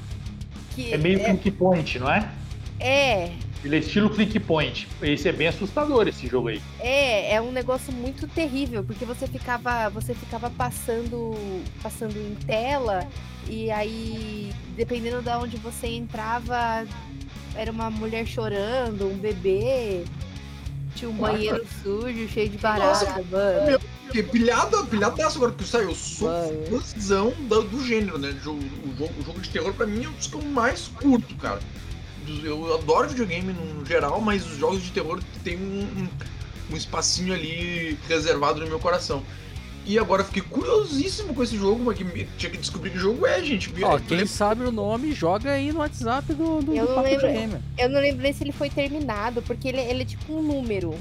Que 0.75 0.93
é 0.93 0.97
meio 0.97 1.21
é... 1.21 1.23
click 1.23 1.51
point, 1.51 1.97
não 1.97 2.11
é? 2.11 2.29
É. 2.77 3.31
Ele 3.63 3.77
é 3.77 3.79
estilo 3.79 4.09
click 4.09 4.37
point. 4.41 4.85
Esse 5.01 5.29
é 5.29 5.31
bem 5.31 5.47
assustador 5.47 6.09
esse 6.09 6.27
jogo 6.27 6.49
aí. 6.49 6.61
É, 6.81 7.35
é 7.35 7.41
um 7.41 7.53
negócio 7.53 7.93
muito 7.93 8.27
terrível, 8.27 8.83
porque 8.83 9.05
você 9.05 9.25
ficava, 9.27 9.87
você 9.89 10.13
ficava 10.13 10.49
passando, 10.49 11.33
passando 11.81 12.17
em 12.17 12.35
tela 12.45 13.07
e 13.47 13.71
aí 13.71 14.51
dependendo 14.75 15.21
de 15.21 15.29
onde 15.29 15.55
você 15.55 15.87
entrava, 15.87 16.85
era 17.55 17.71
uma 17.71 17.89
mulher 17.89 18.27
chorando, 18.27 19.07
um 19.07 19.17
bebê. 19.17 20.03
Tinha 20.95 21.09
um 21.09 21.13
banheiro 21.13 21.65
sujo, 21.81 22.27
cheio 22.27 22.49
de 22.49 22.57
barata, 22.57 23.05
Nossa, 23.05 23.23
mano. 23.31 23.65
Meu, 23.65 23.81
que 24.11 24.23
pilhada, 24.23 24.83
pilhadaço 24.85 25.37
agora 25.37 25.51
que 25.53 25.63
saiu. 25.63 25.89
Eu 25.89 25.95
sou 25.95 26.29
fãzão 26.69 27.31
do, 27.47 27.61
do 27.63 27.85
gênero, 27.85 28.17
né? 28.17 28.29
O 28.29 28.43
jogo, 28.43 28.61
o 29.19 29.23
jogo 29.25 29.39
de 29.39 29.49
terror 29.49 29.73
pra 29.73 29.87
mim 29.87 30.03
é 30.05 30.09
um 30.09 30.13
dos 30.13 30.27
que 30.27 30.35
eu 30.35 30.41
mais 30.41 30.87
curto, 30.87 31.33
cara. 31.35 31.59
Eu 32.43 32.75
adoro 32.75 33.09
videogame 33.09 33.51
no 33.53 33.85
geral, 33.85 34.21
mas 34.21 34.45
os 34.45 34.57
jogos 34.57 34.81
de 34.83 34.91
terror 34.91 35.21
tem 35.43 35.57
um, 35.57 35.81
um, 35.81 36.09
um 36.71 36.77
espacinho 36.77 37.33
ali 37.33 37.97
reservado 38.07 38.59
no 38.59 38.67
meu 38.67 38.79
coração. 38.79 39.23
E 39.85 39.97
agora 39.97 40.23
fiquei 40.23 40.43
curiosíssimo 40.43 41.33
com 41.33 41.41
esse 41.41 41.57
jogo, 41.57 41.83
mas 41.83 41.97
que 41.97 42.05
tinha 42.37 42.51
que 42.51 42.57
descobrir 42.57 42.91
que 42.91 42.99
jogo 42.99 43.25
é, 43.25 43.43
gente. 43.43 43.73
Ó, 43.83 43.97
quem 43.97 44.25
sabe 44.25 44.63
o 44.63 44.71
nome, 44.71 45.11
joga 45.11 45.51
aí 45.51 45.71
no 45.71 45.79
WhatsApp 45.79 46.33
do, 46.33 46.61
do, 46.61 46.75
eu 46.75 46.85
do 46.85 46.95
não 46.95 47.01
lembro, 47.01 47.59
Eu 47.77 47.89
não 47.89 47.99
lembro 47.99 48.21
nem 48.21 48.31
se 48.31 48.43
ele 48.43 48.51
foi 48.51 48.69
terminado, 48.69 49.41
porque 49.41 49.67
ele, 49.67 49.79
ele 49.79 50.03
é 50.03 50.05
tipo 50.05 50.33
um 50.33 50.43
número. 50.43 50.93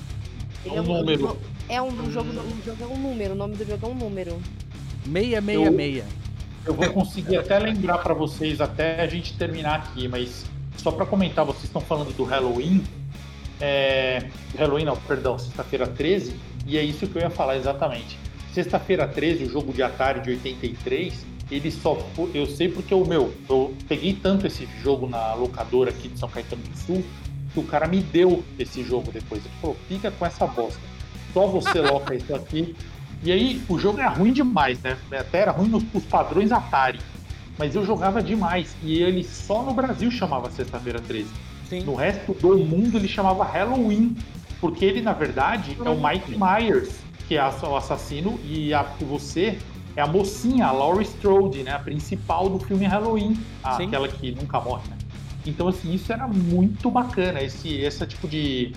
Ele 0.64 0.76
é 0.76 0.80
um, 0.80 0.84
número. 0.84 1.38
É 1.68 1.82
um, 1.82 1.88
um 1.88 2.10
jogo, 2.10 2.30
um 2.30 2.64
jogo 2.64 2.82
é 2.82 2.86
um 2.86 2.96
número, 2.96 3.32
o 3.32 3.36
nome 3.36 3.54
do 3.56 3.66
jogo 3.66 3.86
é 3.86 3.90
um 3.90 3.94
número. 3.94 4.40
666. 5.04 5.98
Eu, 5.98 6.04
eu 6.66 6.74
vou 6.74 6.90
conseguir 6.90 7.36
até 7.36 7.58
lembrar 7.58 7.98
para 7.98 8.14
vocês 8.14 8.60
até 8.60 9.02
a 9.02 9.06
gente 9.06 9.36
terminar 9.36 9.76
aqui, 9.76 10.08
mas 10.08 10.44
só 10.76 10.90
para 10.90 11.04
comentar, 11.04 11.44
vocês 11.44 11.64
estão 11.64 11.80
falando 11.80 12.14
do 12.16 12.24
Halloween. 12.24 12.82
É, 13.60 14.26
Halloween 14.56 14.86
não, 14.86 14.96
perdão, 14.96 15.38
sexta-feira 15.38 15.86
13, 15.86 16.34
e 16.66 16.78
é 16.78 16.82
isso 16.82 17.06
que 17.06 17.16
eu 17.16 17.22
ia 17.22 17.30
falar 17.30 17.56
exatamente. 17.56 18.18
Sexta-feira 18.52 19.06
13, 19.06 19.44
o 19.44 19.50
jogo 19.50 19.72
de 19.72 19.82
Atari 19.82 20.20
de 20.20 20.30
83, 20.30 21.24
ele 21.50 21.70
só 21.70 21.94
foi, 22.14 22.30
eu 22.34 22.46
sei 22.46 22.68
porque 22.68 22.94
o 22.94 23.04
meu, 23.04 23.32
eu 23.48 23.74
peguei 23.88 24.12
tanto 24.12 24.46
esse 24.46 24.68
jogo 24.82 25.08
na 25.08 25.34
locadora 25.34 25.90
aqui 25.90 26.08
de 26.08 26.18
São 26.18 26.28
Caetano 26.28 26.62
do 26.62 26.76
Sul, 26.76 27.04
que 27.52 27.60
o 27.60 27.64
cara 27.64 27.86
me 27.86 28.00
deu 28.00 28.44
esse 28.58 28.82
jogo 28.82 29.10
depois. 29.12 29.44
Ele 29.44 29.54
falou: 29.60 29.76
fica 29.88 30.10
com 30.10 30.26
essa 30.26 30.46
bosta. 30.46 30.80
Só 31.32 31.46
você 31.46 31.80
loca 31.82 32.14
isso 32.14 32.34
aqui. 32.34 32.74
E 33.22 33.30
aí, 33.30 33.62
o 33.68 33.78
jogo 33.78 34.00
era 34.00 34.08
ruim 34.08 34.32
demais, 34.32 34.80
né? 34.80 34.96
Até 35.12 35.40
era 35.40 35.50
ruim 35.50 35.68
nos, 35.68 35.82
nos 35.92 36.04
padrões 36.04 36.50
Atari. 36.52 36.98
Mas 37.58 37.74
eu 37.74 37.84
jogava 37.84 38.22
demais. 38.22 38.74
E 38.82 39.02
ele 39.02 39.22
só 39.24 39.62
no 39.62 39.74
Brasil 39.74 40.10
chamava 40.10 40.50
Sexta-feira 40.50 41.00
13. 41.00 41.28
Sim. 41.68 41.82
No 41.82 41.94
resto 41.94 42.32
do 42.32 42.56
mundo 42.58 42.96
ele 42.96 43.08
chamava 43.08 43.44
Halloween. 43.44 44.16
Porque 44.60 44.84
ele, 44.84 45.00
na 45.00 45.12
verdade, 45.12 45.76
é 45.82 45.88
o 45.88 45.96
Mike 45.96 46.36
Myers, 46.38 46.90
que 47.30 47.36
é 47.36 47.44
o 47.44 47.76
assassino, 47.76 48.40
e 48.42 48.74
a, 48.74 48.82
você 48.82 49.56
é 49.94 50.02
a 50.02 50.06
mocinha, 50.08 50.66
a 50.66 50.72
Laurie 50.72 51.06
Strode, 51.06 51.62
né? 51.62 51.70
A 51.70 51.78
principal 51.78 52.48
do 52.48 52.58
filme 52.58 52.84
Halloween. 52.86 53.38
aquela 53.86 54.08
que 54.08 54.32
nunca 54.32 54.60
morre, 54.60 54.88
né? 54.88 54.98
Então, 55.46 55.68
assim, 55.68 55.94
isso 55.94 56.12
era 56.12 56.26
muito 56.26 56.90
bacana. 56.90 57.40
Esse, 57.40 57.72
esse 57.72 58.04
tipo 58.04 58.26
de, 58.26 58.72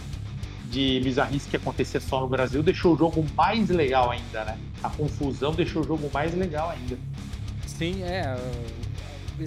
de 0.69 1.01
bizarrice 1.03 1.49
que 1.49 1.57
acontecia 1.57 1.99
só 1.99 2.21
no 2.21 2.27
Brasil 2.27 2.61
deixou 2.61 2.93
o 2.93 2.95
jogo 2.95 3.25
mais 3.35 3.71
legal 3.71 4.11
ainda, 4.11 4.45
né? 4.45 4.55
A 4.83 4.89
confusão 4.91 5.51
deixou 5.51 5.81
o 5.81 5.87
jogo 5.87 6.07
mais 6.13 6.35
legal 6.35 6.69
ainda. 6.69 6.95
Sim, 7.65 8.03
é. 8.03 8.37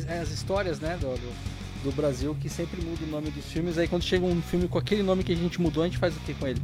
é 0.09 0.19
as 0.19 0.33
histórias, 0.33 0.81
né, 0.81 0.99
do, 1.01 1.15
do, 1.15 1.85
do 1.85 1.93
Brasil 1.93 2.37
que 2.41 2.49
sempre 2.49 2.85
muda 2.85 3.05
o 3.05 3.09
nome 3.09 3.31
dos 3.31 3.45
filmes. 3.45 3.79
Aí 3.79 3.87
quando 3.87 4.03
chega 4.03 4.27
um 4.27 4.43
filme 4.43 4.67
com 4.67 4.79
aquele 4.79 5.05
nome 5.05 5.23
que 5.23 5.31
a 5.31 5.37
gente 5.37 5.61
mudou, 5.61 5.85
a 5.85 5.87
gente 5.87 5.99
faz 5.99 6.17
o 6.17 6.19
que 6.19 6.35
com 6.35 6.49
ele? 6.49 6.61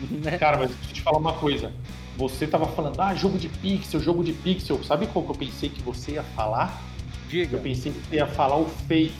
né? 0.24 0.38
Cara, 0.38 0.58
mas 0.58 0.70
deixa 0.70 0.90
eu 0.90 0.94
te 0.94 1.02
falar 1.02 1.18
uma 1.18 1.34
coisa. 1.34 1.72
Você 2.16 2.46
tava 2.46 2.66
falando, 2.66 3.00
ah, 3.00 3.14
jogo 3.14 3.38
de 3.38 3.48
pixel, 3.48 4.00
jogo 4.00 4.22
de 4.22 4.32
pixel. 4.32 4.82
Sabe 4.84 5.06
qual 5.08 5.24
que 5.24 5.32
eu 5.32 5.36
pensei 5.36 5.68
que 5.68 5.82
você 5.82 6.12
ia 6.12 6.22
falar? 6.22 6.80
Diga. 7.28 7.56
Eu 7.56 7.60
pensei 7.62 7.92
que 7.92 7.98
você 8.00 8.16
ia 8.16 8.26
falar 8.26 8.56
o 8.56 8.66
Fate, 8.66 9.14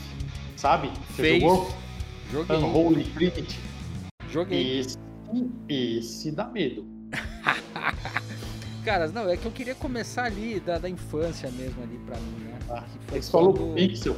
sabe? 0.55 0.89
Você 1.09 1.23
Fate. 1.23 1.39
jogou? 1.41 1.69
Joguei. 2.31 2.57
Unholy 2.57 3.03
Trinity. 3.03 3.59
Joguei. 4.29 4.79
Esse, 4.79 4.97
esse 5.67 6.31
dá 6.31 6.45
medo. 6.45 6.85
Cara, 8.85 9.07
não, 9.07 9.27
é 9.29 9.35
que 9.35 9.45
eu 9.45 9.51
queria 9.51 9.73
começar 9.73 10.25
ali 10.25 10.59
da, 10.59 10.77
da 10.77 10.87
infância 10.87 11.49
mesmo 11.51 11.81
ali 11.81 11.97
pra 12.05 12.17
mim, 12.17 12.43
né? 12.43 12.59
Ah, 12.69 12.83
que 12.83 13.21
foi 13.21 13.21
quando... 13.21 13.57
falou 13.57 13.73
Pixel. 13.73 14.15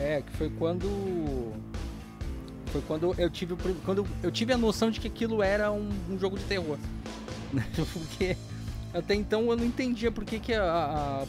É, 0.00 0.22
que 0.22 0.32
foi 0.32 0.50
quando. 0.50 1.52
Foi 2.72 2.82
quando 2.82 3.14
eu 3.18 3.30
tive 3.30 3.54
quando 3.84 4.06
eu 4.22 4.30
tive 4.30 4.52
a 4.52 4.58
noção 4.58 4.90
de 4.90 5.00
que 5.00 5.08
aquilo 5.08 5.42
era 5.42 5.70
um, 5.72 5.88
um 6.10 6.18
jogo 6.18 6.38
de 6.38 6.44
terror. 6.44 6.78
Porque 7.92 8.36
até 8.92 9.14
então 9.14 9.50
eu 9.50 9.56
não 9.56 9.64
entendia 9.64 10.10
por 10.10 10.24
que, 10.24 10.38
que 10.38 10.54
a, 10.54 10.62
a, 10.62 11.22
a, 11.22 11.26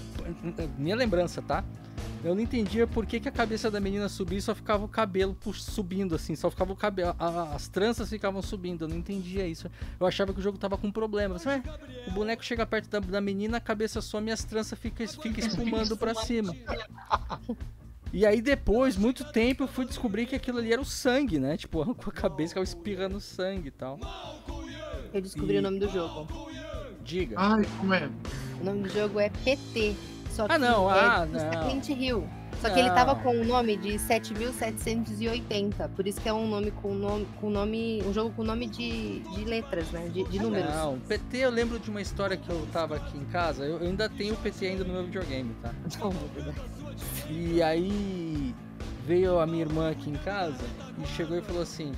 Minha 0.78 0.96
lembrança, 0.96 1.42
tá? 1.42 1.64
Eu 2.24 2.36
não 2.36 2.42
entendia 2.42 2.86
por 2.86 3.06
que, 3.06 3.20
que 3.20 3.30
a 3.30 3.32
cabeça 3.32 3.72
da 3.72 3.80
menina 3.80 4.10
subia 4.10 4.40
e 4.40 4.42
só 4.42 4.54
ficava 4.54 4.84
o 4.84 4.90
cabelo 4.90 5.38
subindo, 5.54 6.16
assim. 6.16 6.36
Só 6.36 6.50
ficava 6.50 6.74
o 6.74 6.76
cabelo. 6.76 7.16
as 7.18 7.70
tranças 7.70 8.10
ficavam 8.10 8.42
subindo. 8.42 8.84
Eu 8.84 8.90
não 8.90 8.98
entendia 8.98 9.48
isso. 9.48 9.70
Eu 9.98 10.06
achava 10.06 10.34
que 10.34 10.40
o 10.40 10.44
jogo 10.44 10.58
tava 10.58 10.78
com 10.78 10.92
problema. 10.92 11.38
O 12.08 12.12
boneco 12.12 12.44
chega 12.44 12.66
perto 12.66 12.90
da, 12.90 13.00
da, 13.00 13.22
menina, 13.22 13.58
a 13.58 13.62
cabeça 13.62 14.02
some 14.02 14.30
e 14.30 14.34
as 14.34 14.44
tranças 14.44 14.78
ficam 14.78 15.08
fica 15.08 15.40
espumando 15.40 15.96
pra 15.96 16.14
cima. 16.14 16.54
E 18.12 18.26
aí 18.26 18.42
depois, 18.42 18.98
muito 18.98 19.24
tempo, 19.32 19.64
eu 19.64 19.68
fui 19.68 19.86
descobrir 19.86 20.26
que 20.26 20.36
aquilo 20.36 20.58
ali 20.58 20.74
era 20.74 20.82
o 20.82 20.86
sangue, 20.86 21.40
né? 21.40 21.58
Tipo, 21.58 21.94
com 21.96 22.10
a 22.10 22.14
cabeça 22.14 22.50
ficava 22.50 22.64
espirrando 22.64 23.20
sangue 23.20 23.68
e 23.68 23.72
tal. 23.72 24.00
Eu 25.14 25.22
descobri 25.22 25.56
e... 25.56 25.60
o 25.60 25.62
nome 25.62 25.80
do 25.80 25.90
jogo. 25.90 26.28
Diga. 27.04 27.36
Ai, 27.38 27.64
como 27.80 27.94
é? 27.94 28.10
O 28.60 28.64
nome 28.64 28.84
do 28.84 28.90
jogo 28.90 29.20
é 29.20 29.30
PT. 29.30 29.96
Só 30.30 30.46
ah, 30.48 30.58
não, 30.58 30.94
é 30.94 31.00
ah, 31.00 31.26
não. 31.26 31.40
Silent 31.40 31.90
Hill. 31.90 32.28
Só 32.62 32.70
que 32.70 32.76
não. 32.76 32.88
ele 32.88 32.90
tava 32.90 33.16
com 33.16 33.30
o 33.30 33.46
nome 33.46 33.78
de 33.78 33.98
7780, 33.98 35.90
por 35.90 36.06
isso 36.06 36.20
que 36.20 36.28
é 36.28 36.34
um 36.34 36.48
nome 36.48 36.72
com 36.72 36.94
nome, 36.94 37.26
com 37.40 37.50
nome 37.50 38.04
um 38.06 38.14
jogo 38.14 38.32
com 38.36 38.44
nome 38.44 38.68
de, 38.68 39.20
de 39.20 39.46
letras, 39.46 39.90
né, 39.92 40.10
de, 40.10 40.26
de 40.26 40.40
números. 40.40 40.76
Não, 40.76 41.00
PT 41.00 41.38
eu 41.38 41.52
lembro 41.52 41.80
de 41.80 41.90
uma 41.90 42.02
história 42.02 42.36
que 42.36 42.50
eu 42.50 42.68
tava 42.74 42.98
aqui 42.98 43.18
em 43.18 43.24
casa, 43.26 43.64
eu, 43.64 43.78
eu 43.78 43.88
ainda 43.88 44.10
tenho 44.10 44.34
o 44.34 44.38
PT 44.38 44.68
ainda 44.68 44.84
no 44.84 44.92
meu 44.92 45.06
videogame, 45.06 45.56
tá? 45.62 45.74
E 47.30 47.62
aí 47.62 48.56
veio 49.06 49.40
a 49.40 49.46
minha 49.46 49.62
irmã 49.62 49.92
aqui 49.92 50.10
em 50.10 50.16
casa 50.16 50.64
e 51.02 51.08
chegou 51.08 51.38
e 51.38 51.42
falou 51.42 51.62
assim: 51.62 51.94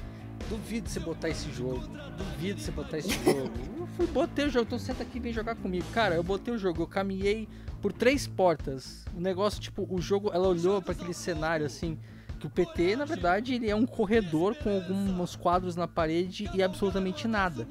Duvido 0.49 0.89
você 0.89 0.99
botar 0.99 1.29
esse 1.29 1.49
jogo. 1.51 1.87
Duvido 2.17 2.59
você 2.59 2.71
botar 2.71 2.97
esse 2.97 3.11
jogo. 3.23 3.51
Eu 3.79 3.87
fui, 3.87 4.07
botei 4.07 4.45
o 4.45 4.49
jogo, 4.49 4.65
então 4.65 4.79
senta 4.79 5.03
aqui 5.03 5.17
e 5.17 5.21
vem 5.21 5.33
jogar 5.33 5.55
comigo. 5.55 5.85
Cara, 5.93 6.15
eu 6.15 6.23
botei 6.23 6.53
o 6.53 6.57
jogo, 6.57 6.81
eu 6.81 6.87
caminhei 6.87 7.47
por 7.81 7.93
três 7.93 8.27
portas. 8.27 9.05
O 9.15 9.21
negócio, 9.21 9.61
tipo, 9.61 9.87
o 9.89 10.01
jogo, 10.01 10.29
ela 10.33 10.47
olhou 10.47 10.81
para 10.81 10.91
aquele 10.91 11.13
cenário 11.13 11.65
assim. 11.65 11.97
Que 12.39 12.47
o 12.47 12.49
PT, 12.49 12.95
na 12.95 13.05
verdade, 13.05 13.53
ele 13.53 13.69
é 13.69 13.75
um 13.75 13.85
corredor 13.85 14.55
com 14.55 14.73
alguns 14.73 15.35
quadros 15.35 15.75
na 15.75 15.87
parede 15.87 16.49
e 16.55 16.63
absolutamente 16.63 17.27
nada. 17.27 17.67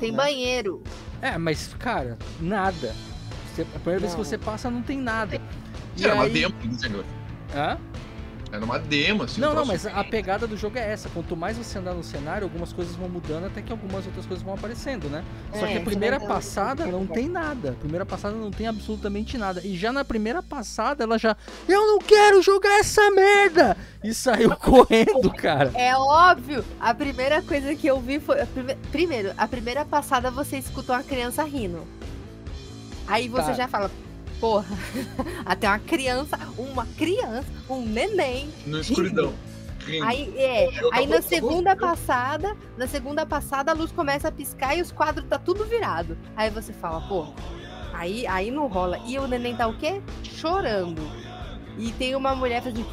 Tem 0.00 0.10
né? 0.10 0.16
banheiro. 0.16 0.82
É, 1.20 1.36
mas, 1.36 1.74
cara, 1.74 2.16
nada. 2.40 2.94
Você, 3.54 3.62
a 3.62 3.64
primeira 3.66 4.00
não. 4.00 4.00
vez 4.00 4.14
que 4.14 4.18
você 4.18 4.38
passa, 4.38 4.70
não 4.70 4.82
tem 4.82 4.96
nada. 4.98 5.38
E 5.98 6.06
é 6.06 6.10
aí... 6.10 6.16
uma 6.16 6.28
demo, 6.28 6.78
senhor. 6.78 7.04
Hã? 7.54 7.78
Era 8.50 8.64
uma 8.64 8.78
demo, 8.78 9.24
assim. 9.24 9.40
Não, 9.40 9.54
não, 9.54 9.66
mas 9.66 9.84
a 9.86 10.02
pegada 10.02 10.46
do 10.46 10.56
jogo 10.56 10.78
é 10.78 10.92
essa. 10.92 11.08
Quanto 11.10 11.36
mais 11.36 11.58
você 11.58 11.78
andar 11.78 11.92
no 11.92 12.02
cenário, 12.02 12.44
algumas 12.44 12.72
coisas 12.72 12.96
vão 12.96 13.08
mudando 13.08 13.46
até 13.46 13.60
que 13.60 13.70
algumas 13.70 14.06
outras 14.06 14.24
coisas 14.24 14.42
vão 14.42 14.54
aparecendo, 14.54 15.08
né? 15.08 15.22
É, 15.52 15.58
Só 15.58 15.66
que 15.66 15.76
a 15.76 15.80
primeira 15.80 16.18
passada 16.18 16.86
não 16.86 17.06
tem 17.06 17.28
nada. 17.28 17.70
A 17.70 17.74
primeira 17.74 18.06
passada 18.06 18.34
não 18.34 18.50
tem 18.50 18.66
absolutamente 18.66 19.36
nada. 19.36 19.60
E 19.62 19.76
já 19.76 19.92
na 19.92 20.04
primeira 20.04 20.42
passada 20.42 21.04
ela 21.04 21.18
já. 21.18 21.36
Eu 21.68 21.86
não 21.86 21.98
quero 21.98 22.40
jogar 22.40 22.78
essa 22.78 23.10
merda! 23.10 23.76
E 24.02 24.14
saiu 24.14 24.50
correndo, 24.56 25.30
cara. 25.30 25.70
É 25.74 25.94
óbvio. 25.96 26.64
A 26.80 26.94
primeira 26.94 27.42
coisa 27.42 27.74
que 27.74 27.86
eu 27.86 28.00
vi 28.00 28.18
foi. 28.18 28.40
A 28.40 28.46
prime... 28.46 28.74
Primeiro, 28.90 29.32
a 29.36 29.46
primeira 29.46 29.84
passada 29.84 30.30
você 30.30 30.56
escutou 30.56 30.94
uma 30.94 31.02
criança 31.02 31.42
rindo. 31.42 31.86
Aí 33.06 33.28
você 33.28 33.48
tá. 33.48 33.52
já 33.54 33.68
fala, 33.68 33.90
Porra, 34.40 34.66
até 35.44 35.68
uma 35.68 35.78
criança, 35.78 36.38
uma 36.56 36.86
criança, 36.96 37.48
um 37.68 37.84
neném. 37.84 38.48
No 38.66 38.80
escuridão. 38.80 39.34
Rindo. 39.84 40.04
Aí, 40.04 40.34
é, 40.36 40.68
aí 40.92 41.06
na 41.06 41.22
segunda 41.22 41.74
passada, 41.74 42.54
na 42.76 42.86
segunda 42.86 43.24
passada 43.24 43.70
a 43.70 43.74
luz 43.74 43.90
começa 43.90 44.28
a 44.28 44.32
piscar 44.32 44.76
e 44.76 44.82
os 44.82 44.92
quadros 44.92 45.26
tá 45.28 45.38
tudo 45.38 45.64
virado. 45.64 46.16
Aí 46.36 46.50
você 46.50 46.72
fala, 46.72 47.00
pô, 47.08 47.26
aí, 47.92 48.26
aí 48.26 48.50
não 48.50 48.66
rola. 48.66 48.98
E 49.06 49.18
o 49.18 49.26
neném 49.26 49.56
tá 49.56 49.66
o 49.66 49.76
quê? 49.76 50.02
Chorando. 50.22 51.02
E 51.78 51.90
tem 51.92 52.14
uma 52.14 52.34
mulher 52.34 52.62
fazendo. 52.62 52.86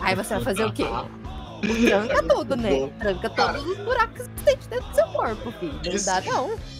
Aí 0.00 0.14
você 0.14 0.34
vai 0.34 0.44
fazer 0.44 0.64
o 0.64 0.72
quê? 0.72 0.84
Tranca 1.88 2.22
tudo, 2.22 2.56
né? 2.56 2.88
Tranca 2.98 3.30
todos 3.30 3.66
os 3.66 3.78
buracos 3.78 4.20
existentes 4.20 4.66
dentro 4.68 4.88
do 4.88 4.94
seu 4.94 5.06
corpo, 5.08 5.52
filho. 5.52 5.80
Não 5.84 6.04
dá, 6.04 6.20
não. 6.20 6.75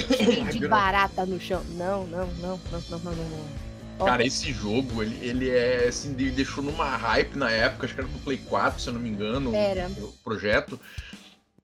Cheio 0.00 0.44
de 0.52 0.68
barata 0.68 1.24
no 1.24 1.40
chão. 1.40 1.62
Não, 1.76 2.06
não, 2.06 2.26
não, 2.34 2.60
não, 2.70 2.82
não, 2.90 2.98
não, 2.98 3.14
não. 3.14 4.06
Cara, 4.06 4.26
esse 4.26 4.52
jogo, 4.52 5.02
ele, 5.02 5.16
ele 5.24 5.50
é 5.50 5.86
assim, 5.88 6.12
ele 6.12 6.32
deixou 6.32 6.64
numa 6.64 6.96
hype 6.96 7.36
na 7.36 7.50
época, 7.50 7.86
acho 7.86 7.94
que 7.94 8.00
era 8.00 8.08
pro 8.08 8.18
Play 8.20 8.38
4, 8.38 8.80
se 8.80 8.88
eu 8.88 8.94
não 8.94 9.00
me 9.00 9.08
engano, 9.08 9.54
era. 9.54 9.88
o 9.98 10.12
projeto. 10.24 10.80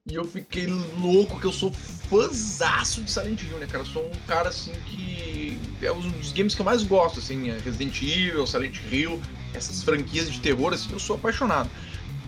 E 0.07 0.15
eu 0.15 0.25
fiquei 0.25 0.67
louco, 0.67 1.39
que 1.41 1.47
eu 1.47 1.53
sou 1.53 1.73
fãzaço 1.73 3.03
de 3.03 3.11
Silent 3.11 3.43
Hill, 3.43 3.59
né, 3.59 3.67
cara? 3.67 3.83
Eu 3.83 3.87
sou 3.87 4.07
um 4.07 4.27
cara, 4.27 4.49
assim, 4.49 4.73
que 4.87 5.59
é 5.83 5.93
um 5.93 6.01
dos 6.01 6.33
games 6.33 6.55
que 6.55 6.61
eu 6.61 6.65
mais 6.65 6.83
gosto, 6.83 7.19
assim, 7.19 7.51
é 7.51 7.59
Resident 7.59 8.01
Evil, 8.01 8.47
Silent 8.47 8.79
Hill, 8.91 9.21
essas 9.53 9.83
franquias 9.83 10.31
de 10.31 10.41
terror, 10.41 10.73
assim, 10.73 10.93
eu 10.93 10.99
sou 10.99 11.17
apaixonado. 11.17 11.69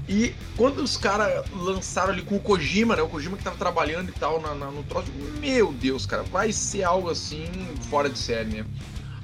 E 0.09 0.35
quando 0.57 0.83
os 0.83 0.97
caras 0.97 1.45
lançaram 1.53 2.12
ali 2.12 2.23
com 2.23 2.37
o 2.37 2.41
Kojima, 2.41 2.97
né? 2.97 3.03
O 3.03 3.09
Kojima 3.09 3.37
que 3.37 3.45
tava 3.45 3.57
trabalhando 3.57 4.09
e 4.09 4.12
tal 4.12 4.41
na, 4.41 4.55
na, 4.55 4.71
no 4.71 4.83
troço, 4.83 5.11
meu 5.38 5.73
Deus, 5.73 6.07
cara, 6.07 6.23
vai 6.25 6.53
ser 6.53 6.83
algo 6.83 7.09
assim 7.09 7.47
fora 7.88 8.11
de 8.11 8.19
série, 8.19 8.57
né? 8.57 8.67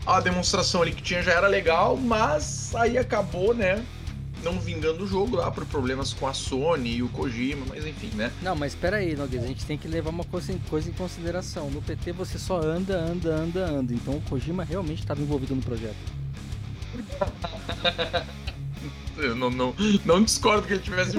a 0.08 0.20
demonstração 0.20 0.80
ali 0.80 0.92
que 0.92 1.02
tinha 1.02 1.22
já 1.22 1.32
era 1.32 1.46
legal, 1.46 1.94
mas 1.94 2.74
aí 2.74 2.96
acabou, 2.96 3.52
né? 3.52 3.84
Não 4.42 4.58
vingando 4.58 5.04
o 5.04 5.06
jogo 5.06 5.36
lá 5.36 5.50
por 5.50 5.66
problemas 5.66 6.14
com 6.14 6.26
a 6.26 6.32
Sony 6.32 6.96
e 6.96 7.02
o 7.02 7.10
Kojima, 7.10 7.66
mas 7.68 7.84
enfim, 7.84 8.10
né? 8.14 8.32
Não, 8.40 8.56
mas 8.56 8.72
espera 8.72 8.96
aí, 8.98 9.14
Noguês, 9.14 9.44
a 9.44 9.46
gente 9.46 9.66
tem 9.66 9.76
que 9.76 9.86
levar 9.86 10.08
uma 10.08 10.24
coisa 10.24 10.50
em, 10.50 10.58
coisa 10.70 10.88
em 10.88 10.94
consideração. 10.94 11.70
No 11.70 11.82
PT 11.82 12.12
você 12.12 12.38
só 12.38 12.58
anda, 12.58 12.98
anda, 12.98 13.34
anda, 13.34 13.66
anda. 13.66 13.92
Então 13.92 14.14
o 14.14 14.20
Kojima 14.22 14.64
realmente 14.64 15.00
estava 15.00 15.20
envolvido 15.20 15.54
no 15.54 15.60
projeto. 15.60 15.96
Eu 19.18 19.34
não, 19.34 19.50
não, 19.50 19.74
não 20.04 20.22
discordo 20.22 20.66
que 20.66 20.74
ele 20.74 20.82
tivesse. 20.82 21.18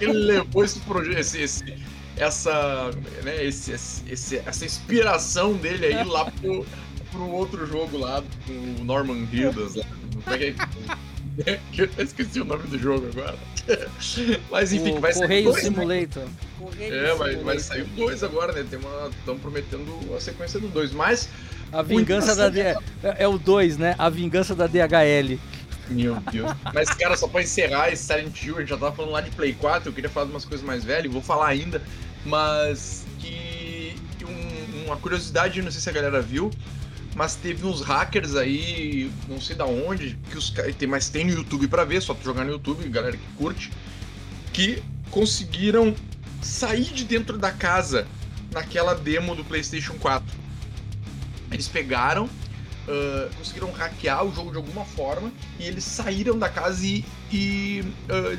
Ele 0.00 0.12
levou 0.12 0.64
esse 0.64 0.80
projeto, 0.80 1.18
esse, 1.18 1.40
esse, 1.40 1.74
essa, 2.16 2.90
né, 3.24 3.44
esse, 3.44 3.72
esse, 3.72 4.36
essa 4.44 4.64
inspiração 4.64 5.54
dele 5.54 5.86
aí 5.86 6.04
lá 6.04 6.30
pro, 6.30 6.66
pro 7.10 7.30
outro 7.30 7.66
jogo 7.66 7.98
lá, 7.98 8.22
o 8.48 8.84
Norman 8.84 9.24
Reedus. 9.24 9.74
Como 10.24 10.36
é 10.36 10.38
que 10.38 10.44
é? 10.44 10.54
Eu 11.76 12.04
esqueci 12.04 12.40
o 12.40 12.44
nome 12.44 12.64
do 12.64 12.78
jogo 12.78 13.06
agora. 13.12 13.38
Mas 14.50 14.72
enfim, 14.72 14.96
o 14.96 15.00
vai 15.00 15.12
Correio 15.12 15.28
sair. 15.28 15.44
Dois, 15.44 15.64
Simulator. 15.64 16.24
Né? 16.24 16.88
É, 16.88 17.14
vai, 17.14 17.36
vai 17.36 17.58
sair 17.58 17.82
o 17.82 17.86
2 17.86 18.24
agora, 18.24 18.52
né? 18.52 18.66
Estão 19.18 19.38
prometendo 19.38 20.14
a 20.16 20.20
sequência 20.20 20.58
do 20.58 20.68
2. 20.68 20.92
Mas. 20.92 21.28
A 21.72 21.82
vingança 21.82 22.34
da. 22.34 22.48
D... 22.48 22.60
É, 22.60 22.76
é 23.18 23.28
o 23.28 23.38
2, 23.38 23.76
né? 23.76 23.94
A 23.98 24.08
vingança 24.08 24.54
da 24.54 24.66
DHL. 24.66 25.38
Meu 25.90 26.16
Deus. 26.32 26.52
Mas, 26.74 26.88
cara, 26.90 27.16
só 27.16 27.26
pra 27.28 27.42
encerrar 27.42 27.90
esse 27.90 28.04
Silent 28.04 28.42
Hill, 28.42 28.56
a 28.56 28.60
gente 28.60 28.68
já 28.68 28.76
tava 28.76 28.94
falando 28.94 29.12
lá 29.12 29.20
de 29.20 29.30
Play 29.30 29.54
4, 29.54 29.88
eu 29.88 29.92
queria 29.92 30.10
falar 30.10 30.26
de 30.26 30.32
umas 30.32 30.44
coisas 30.44 30.64
mais 30.64 30.84
velhas, 30.84 31.12
vou 31.12 31.22
falar 31.22 31.48
ainda, 31.48 31.82
mas 32.24 33.04
que 33.18 33.94
um, 34.24 34.86
uma 34.86 34.96
curiosidade, 34.96 35.62
não 35.62 35.70
sei 35.70 35.80
se 35.80 35.88
a 35.88 35.92
galera 35.92 36.20
viu, 36.20 36.50
mas 37.14 37.34
teve 37.34 37.66
uns 37.66 37.80
hackers 37.80 38.36
aí, 38.36 39.10
não 39.28 39.40
sei 39.40 39.56
da 39.56 39.66
onde, 39.66 40.18
que 40.30 40.38
os 40.38 40.50
tem, 40.50 40.88
mas 40.88 41.08
tem 41.08 41.24
no 41.24 41.32
YouTube 41.32 41.66
para 41.68 41.84
ver, 41.84 42.00
só 42.00 42.14
tu 42.14 42.24
jogar 42.24 42.44
no 42.44 42.52
YouTube, 42.52 42.88
galera 42.88 43.16
que 43.16 43.26
curte, 43.36 43.70
que 44.52 44.82
conseguiram 45.10 45.94
sair 46.42 46.84
de 46.84 47.04
dentro 47.04 47.38
da 47.38 47.50
casa 47.50 48.06
naquela 48.52 48.94
demo 48.94 49.34
do 49.34 49.44
PlayStation 49.44 49.94
4. 49.94 50.26
Eles 51.50 51.66
pegaram 51.66 52.28
uh, 52.88 53.34
conseguiram 53.36 53.70
hackear 53.70 54.24
o 54.24 54.34
jogo 54.34 54.50
de 54.50 54.56
alguma 54.56 54.84
forma 54.84 55.30
e 55.58 55.64
eles 55.64 55.84
saíram 55.84 56.38
da 56.38 56.48
casa 56.48 56.84
e, 56.84 57.04
e 57.30 57.84
uh, 58.08 58.38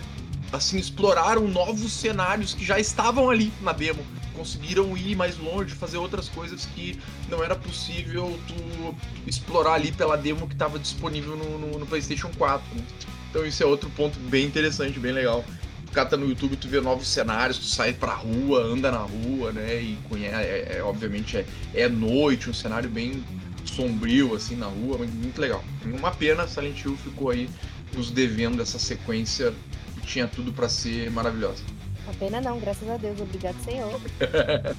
assim 0.51 0.77
exploraram 0.77 1.47
novos 1.47 1.93
cenários 1.93 2.53
que 2.53 2.65
já 2.65 2.79
estavam 2.79 3.29
ali 3.29 3.53
na 3.61 3.71
demo. 3.71 4.03
Conseguiram 4.35 4.95
ir 4.95 5.15
mais 5.15 5.37
longe, 5.37 5.75
fazer 5.75 5.97
outras 5.97 6.29
coisas 6.29 6.65
que 6.65 6.97
não 7.29 7.43
era 7.43 7.55
possível 7.55 8.39
tu 8.47 8.95
explorar 9.27 9.73
ali 9.73 9.91
pela 9.91 10.15
demo 10.15 10.47
que 10.47 10.53
estava 10.53 10.79
disponível 10.79 11.35
no, 11.35 11.59
no, 11.59 11.79
no, 11.79 11.85
PlayStation 11.85 12.31
4. 12.37 12.75
Né? 12.75 12.83
Então 13.29 13.45
isso 13.45 13.61
é 13.61 13.65
outro 13.65 13.89
ponto 13.91 14.17
bem 14.19 14.45
interessante, 14.45 14.97
bem 14.97 15.11
legal. 15.11 15.43
Cata 15.91 16.15
no 16.15 16.29
YouTube, 16.29 16.55
tu 16.55 16.67
vê 16.67 16.79
novos 16.79 17.07
cenários, 17.07 17.57
tu 17.57 17.65
sai 17.65 17.93
pra 17.93 18.13
rua, 18.13 18.61
anda 18.61 18.91
na 18.91 18.99
rua, 18.99 19.51
né? 19.51 19.81
E 19.81 19.97
conhece, 20.07 20.35
é, 20.35 20.77
é, 20.77 20.83
obviamente 20.83 21.35
é, 21.35 21.45
é 21.73 21.89
noite, 21.89 22.49
um 22.49 22.53
cenário 22.53 22.87
bem 22.89 23.23
sombrio, 23.65 24.35
assim, 24.35 24.55
na 24.55 24.67
rua, 24.67 24.97
muito 24.97 25.39
legal. 25.39 25.63
Uma 25.85 26.11
pena, 26.11 26.47
Silent 26.47 26.83
Hill 26.83 26.97
ficou 26.97 27.29
aí 27.29 27.49
nos 27.95 28.11
devendo 28.11 28.61
essa 28.61 28.77
sequência 28.79 29.53
que 29.95 30.07
tinha 30.07 30.27
tudo 30.27 30.51
para 30.53 30.69
ser 30.69 31.09
maravilhosa. 31.11 31.63
Uma 32.05 32.13
pena 32.13 32.41
não, 32.41 32.59
graças 32.59 32.89
a 32.89 32.97
Deus, 32.97 33.19
obrigado, 33.19 33.55
Senhor. 33.63 33.99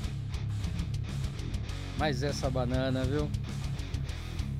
Mas 1.98 2.22
essa 2.22 2.48
banana, 2.48 3.04
viu? 3.04 3.30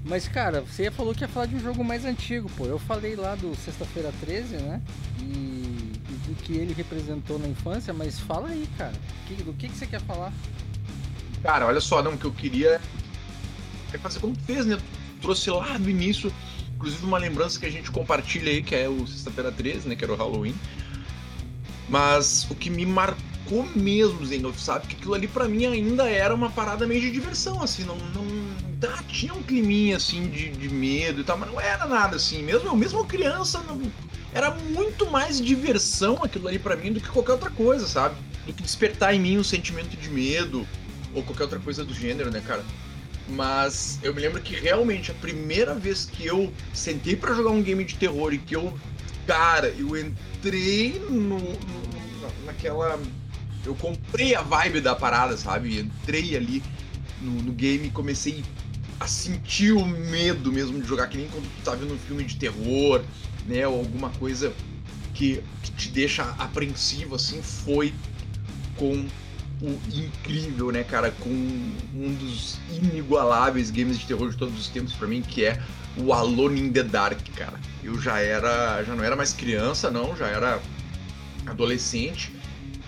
Mas, 0.05 0.27
cara, 0.29 0.63
você 0.63 0.91
falou 0.91 1.15
que 1.15 1.23
ia 1.23 1.29
falar 1.29 1.47
de 1.47 1.57
um 1.57 1.61
jogo 1.61 1.85
mais 1.85 2.05
antigo, 2.05 2.51
pô. 2.57 2.65
Eu 2.67 2.79
falei 2.79 3.17
lá 3.17 3.35
do 3.35 3.55
Sexta-feira 3.57 4.13
13, 4.21 4.57
né? 4.57 4.81
E, 5.21 5.23
e, 5.23 6.29
do 6.29 6.35
que 6.43 6.55
ele 6.55 6.73
representou 6.73 7.39
na 7.39 7.49
infância, 7.49 7.93
mas 7.93 8.19
fala 8.19 8.49
aí, 8.49 8.69
cara. 8.79 8.95
Que, 9.27 9.35
do 9.43 9.53
que, 9.53 9.69
que 9.69 9.77
você 9.77 9.87
quer 9.87 10.01
falar? 10.01 10.33
Cara, 11.43 11.67
olha 11.67 11.81
só, 11.81 12.03
não, 12.03 12.15
o 12.15 12.19
que 12.19 12.25
eu 12.25 12.33
queria 12.33 12.81
é 13.97 13.99
fazer 13.99 14.21
como 14.21 14.35
fez, 14.47 14.67
né? 14.67 14.79
Trouxe 15.21 15.51
lá 15.51 15.77
do 15.77 15.89
início, 15.89 16.33
inclusive 16.75 17.05
uma 17.05 17.19
lembrança 17.19 17.59
que 17.59 17.67
a 17.67 17.71
gente 17.71 17.91
compartilha 17.91 18.51
aí, 18.51 18.63
que 18.63 18.75
é 18.75 18.89
o 18.89 19.07
Sexta-feira 19.07 19.53
13, 19.53 19.89
né? 19.89 19.97
Que 19.97 20.05
era 20.05 20.13
o 20.13 20.17
Halloween. 20.17 20.55
Mas 21.89 22.47
o 22.51 22.55
que 22.55 22.71
me 22.71 22.87
marcou 22.87 23.69
mesmo, 23.75 24.25
Zengolf, 24.25 24.59
sabe? 24.59 24.87
Que 24.87 24.97
aquilo 24.97 25.15
ali 25.15 25.27
para 25.27 25.49
mim 25.49 25.67
ainda 25.67 26.09
era 26.09 26.35
uma 26.35 26.51
parada 26.51 26.87
meio 26.87 27.01
de 27.01 27.11
diversão, 27.11 27.63
assim, 27.63 27.85
não. 27.85 27.97
não 27.97 28.51
ah, 28.83 29.03
tinha 29.09 29.35
um 29.35 29.43
climinha 29.43 29.99
assim 29.99 30.31
de, 30.31 30.49
de 30.51 30.69
medo 30.71 31.21
e 31.21 31.25
tal, 31.25 31.37
mas 31.37 31.51
não 31.51 31.61
era 31.61 31.87
nada 31.87 32.17
assim. 32.17 32.43
Mesmo, 32.43 32.75
mesmo 32.77 33.05
criança, 33.05 33.61
não, 33.67 33.79
era 34.33 34.51
muito 34.51 35.11
mais 35.11 35.41
diversão 35.41 36.19
aquilo 36.23 36.49
ali 36.49 36.59
para 36.59 36.77
mim 36.77 36.93
do 36.93 37.01
que 37.01 37.09
qualquer 37.09 37.33
outra 37.33 37.51
coisa, 37.51 37.87
sabe? 37.87 38.15
Do 38.47 38.53
que 38.53 38.63
despertar 38.63 39.15
em 39.15 39.21
mim 39.21 39.39
um 39.39 39.45
sentimento 39.45 39.97
de 39.97 40.09
medo 40.09 40.67
ou 41.15 41.23
qualquer 41.23 41.45
outra 41.45 41.59
coisa 41.59 41.85
do 41.85 41.93
gênero, 41.93 42.31
né, 42.31 42.41
cara? 42.47 42.65
Mas 43.31 43.99
eu 44.03 44.15
me 44.15 44.21
lembro 44.21 44.41
que 44.43 44.55
realmente 44.55 45.11
a 45.11 45.15
primeira 45.15 45.75
vez 45.75 46.05
que 46.05 46.27
eu 46.27 46.53
sentei 46.73 47.15
para 47.15 47.35
jogar 47.35 47.51
um 47.51 47.63
game 47.63 47.85
de 47.85 47.95
terror 47.95 48.35
e 48.35 48.39
que 48.39 48.57
eu, 48.57 48.77
cara, 49.27 49.69
eu 49.69 49.97
entrei 49.97 51.01
no, 51.09 51.39
no, 51.39 52.45
naquela. 52.45 53.01
Eu 53.65 53.75
comprei 53.75 54.35
a 54.35 54.43
vibe 54.43 54.81
da 54.81 54.97
parada, 54.97 55.37
sabe? 55.37 55.79
Entrei 55.79 56.37
ali 56.37 56.63
no, 57.21 57.31
no 57.43 57.53
game 57.53 57.87
e 57.87 57.91
comecei 57.91 58.43
a 58.99 59.07
sentir 59.07 59.73
o 59.73 59.87
medo 59.87 60.53
mesmo 60.53 60.81
de 60.81 60.87
jogar, 60.87 61.07
que 61.07 61.17
nem 61.17 61.29
quando 61.29 61.45
tu 61.45 61.63
tá 61.63 61.75
vendo 61.75 61.95
um 61.95 61.99
filme 61.99 62.25
de 62.25 62.37
terror, 62.37 63.03
né? 63.47 63.67
Ou 63.67 63.79
alguma 63.79 64.11
coisa 64.11 64.53
que, 65.15 65.43
que 65.63 65.71
te 65.73 65.89
deixa 65.89 66.25
apreensivo, 66.39 67.15
assim, 67.15 67.41
foi 67.41 67.95
com 68.77 69.07
o 69.63 69.79
incrível, 69.93 70.71
né, 70.71 70.83
cara, 70.83 71.11
com 71.11 71.29
um 71.29 72.15
dos 72.15 72.59
inigualáveis 72.71 73.71
games 73.71 73.99
de 73.99 74.07
terror 74.07 74.31
de 74.31 74.37
todos 74.37 74.59
os 74.59 74.69
tempos 74.69 74.93
para 74.95 75.07
mim, 75.07 75.21
que 75.21 75.45
é 75.45 75.61
o 75.97 76.13
Alone 76.13 76.61
in 76.61 76.73
the 76.73 76.83
Dark, 76.83 77.21
cara. 77.37 77.61
Eu 77.83 78.01
já 78.01 78.19
era, 78.21 78.83
já 78.83 78.95
não 78.95 79.05
era 79.05 79.17
mais 79.17 79.33
criança, 79.33 79.91
não, 79.91 80.17
já 80.17 80.27
era 80.27 80.61
adolescente 81.47 82.33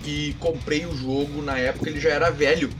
e 0.04 0.34
comprei 0.38 0.86
o 0.86 0.96
jogo 0.96 1.42
na 1.42 1.58
época 1.58 1.88
ele 1.88 2.00
já 2.00 2.10
era 2.10 2.30
velho. 2.30 2.70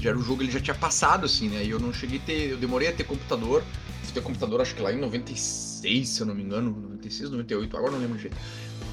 Já 0.00 0.10
era 0.10 0.18
o 0.18 0.22
jogo, 0.22 0.42
ele 0.42 0.50
já 0.50 0.60
tinha 0.60 0.74
passado 0.74 1.26
assim, 1.26 1.48
né? 1.48 1.62
E 1.62 1.70
eu 1.70 1.78
não 1.78 1.92
cheguei 1.92 2.18
a 2.18 2.22
ter, 2.22 2.50
eu 2.50 2.56
demorei 2.56 2.88
a 2.88 2.92
ter 2.92 3.04
computador. 3.04 3.62
Fui 4.02 4.12
ter 4.12 4.22
computador 4.22 4.60
acho 4.60 4.74
que 4.74 4.82
lá 4.82 4.92
em 4.92 4.98
96, 4.98 6.08
se 6.08 6.20
eu 6.20 6.26
não 6.26 6.34
me 6.34 6.42
engano, 6.42 6.70
96, 6.70 7.30
98, 7.30 7.76
agora 7.76 7.92
não 7.92 7.98
lembro 8.00 8.16
de 8.16 8.22
jeito. 8.22 8.36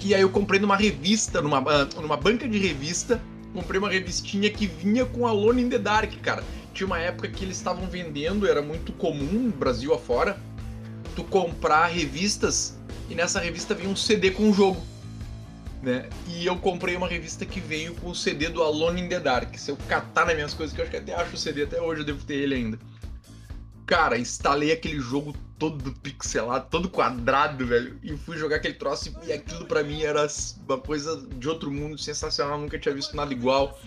E 0.03 0.13
aí 0.13 0.21
eu 0.21 0.29
comprei 0.29 0.59
numa 0.59 0.75
revista, 0.75 1.41
numa, 1.41 1.59
ah, 1.59 1.87
numa 2.01 2.17
banca 2.17 2.47
de 2.47 2.57
revista 2.57 3.21
comprei 3.53 3.79
uma 3.79 3.89
revistinha 3.89 4.49
que 4.49 4.67
vinha 4.67 5.05
com 5.05 5.27
Alone 5.27 5.63
in 5.63 5.69
the 5.69 5.77
Dark, 5.77 6.11
cara. 6.21 6.43
Tinha 6.73 6.87
uma 6.87 6.99
época 6.99 7.27
que 7.27 7.43
eles 7.43 7.57
estavam 7.57 7.87
vendendo, 7.87 8.47
era 8.47 8.61
muito 8.61 8.91
comum, 8.93 9.49
Brasil 9.49 9.93
afora, 9.93 10.37
tu 11.15 11.23
comprar 11.23 11.87
revistas 11.87 12.77
e 13.09 13.15
nessa 13.15 13.39
revista 13.39 13.73
vinha 13.73 13.89
um 13.89 13.95
CD 13.95 14.31
com 14.31 14.49
o 14.49 14.53
jogo. 14.53 14.81
Né? 15.81 16.09
E 16.27 16.45
eu 16.45 16.57
comprei 16.57 16.95
uma 16.95 17.07
revista 17.07 17.45
que 17.45 17.59
veio 17.59 17.93
com 17.95 18.09
o 18.09 18.15
CD 18.15 18.49
do 18.49 18.63
Alone 18.63 19.01
in 19.01 19.07
the 19.07 19.19
Dark. 19.19 19.55
Se 19.57 19.71
eu 19.71 19.77
catar 19.87 20.25
nas 20.25 20.35
minhas 20.35 20.53
coisas, 20.53 20.75
que 20.75 20.81
eu 20.81 20.83
acho 20.83 20.91
que 20.91 20.97
até 20.97 21.13
acho 21.13 21.35
o 21.35 21.37
CD 21.37 21.63
até 21.63 21.81
hoje, 21.81 22.01
eu 22.01 22.05
devo 22.05 22.23
ter 22.25 22.35
ele 22.35 22.55
ainda. 22.55 22.79
Cara, 23.87 24.17
instalei 24.17 24.73
aquele 24.73 24.99
jogo 24.99 25.33
todo 25.57 25.93
pixelado, 25.93 26.67
todo 26.69 26.89
quadrado, 26.89 27.65
velho, 27.65 27.97
e 28.03 28.17
fui 28.17 28.37
jogar 28.37 28.57
aquele 28.57 28.73
troço 28.73 29.17
e 29.25 29.31
aquilo 29.31 29.65
para 29.65 29.81
mim 29.81 30.03
era 30.03 30.27
uma 30.67 30.77
coisa 30.77 31.25
de 31.35 31.47
outro 31.47 31.71
mundo, 31.71 31.97
sensacional, 31.97 32.59
nunca 32.59 32.77
tinha 32.77 32.93
visto 32.93 33.15
nada 33.15 33.33
igual. 33.33 33.79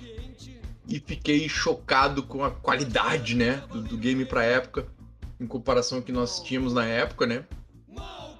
E 0.89 0.99
fiquei 0.99 1.47
chocado 1.51 2.23
com 2.23 2.43
a 2.43 2.51
qualidade, 2.51 3.37
né, 3.37 3.63
do, 3.71 3.83
do 3.83 3.99
game 3.99 4.25
pra 4.25 4.43
época, 4.43 4.87
em 5.39 5.47
comparação 5.47 5.99
ao 5.99 6.03
que 6.03 6.11
nós 6.11 6.41
tínhamos 6.41 6.73
na 6.73 6.87
época, 6.87 7.27
né? 7.27 7.45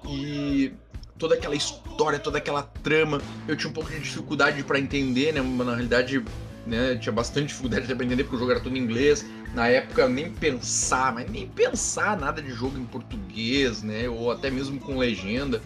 E 0.09 0.73
toda 1.19 1.35
aquela 1.35 1.55
história, 1.55 2.17
toda 2.17 2.39
aquela 2.39 2.63
trama, 2.63 3.21
eu 3.47 3.55
tinha 3.55 3.69
um 3.69 3.73
pouco 3.73 3.91
de 3.91 3.99
dificuldade 3.99 4.63
para 4.63 4.79
entender, 4.79 5.31
né? 5.31 5.41
Na 5.41 5.75
realidade, 5.75 6.25
né, 6.71 6.95
tinha 6.95 7.11
bastante 7.11 7.47
dificuldade 7.47 7.85
de 7.85 7.93
entender 7.93 8.23
porque 8.23 8.37
o 8.37 8.39
jogo 8.39 8.51
era 8.51 8.61
todo 8.61 8.77
em 8.77 8.79
inglês 8.79 9.25
na 9.53 9.67
época 9.67 10.07
nem 10.07 10.31
pensar, 10.31 11.13
mas 11.13 11.29
nem 11.29 11.45
pensar 11.45 12.17
nada 12.17 12.41
de 12.41 12.51
jogo 12.51 12.77
em 12.77 12.85
português, 12.85 13.83
né? 13.83 14.07
Ou 14.07 14.31
até 14.31 14.49
mesmo 14.49 14.79
com 14.79 14.97
legenda. 14.97 15.61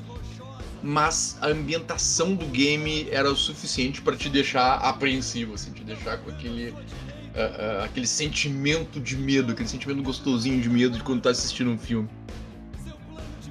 Mas 0.82 1.38
a 1.41 1.47
ambientação 1.47 2.36
do 2.36 2.45
game 2.47 3.08
era 3.12 3.30
o 3.32 3.36
suficiente 3.36 4.01
para 4.01 4.16
te 4.16 4.30
deixar 4.30 4.78
apreensivo, 4.78 5.53
assim, 5.53 5.72
te 5.72 5.84
deixar 5.84 6.18
com 6.18 6.32
aquele, 6.32 6.70
uh, 6.70 6.74
uh, 6.74 7.84
aquele 7.84 8.08
sentimento 8.08 8.99
de 8.99 9.16
medo, 9.16 9.51
aquele 9.51 9.70
sentimento 9.70 10.01
gostosinho 10.01 10.60
de 10.60 10.70
medo 10.70 10.97
de 10.97 11.03
quando 11.03 11.22
tá 11.22 11.30
assistindo 11.30 11.70
um 11.70 11.78
filme. 11.78 12.10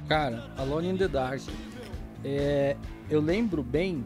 Cara, 0.07 0.49
Alone 0.57 0.89
in 0.89 0.97
the 0.97 1.07
Dark. 1.07 1.41
É, 2.23 2.75
eu 3.09 3.21
lembro 3.21 3.63
bem 3.63 4.03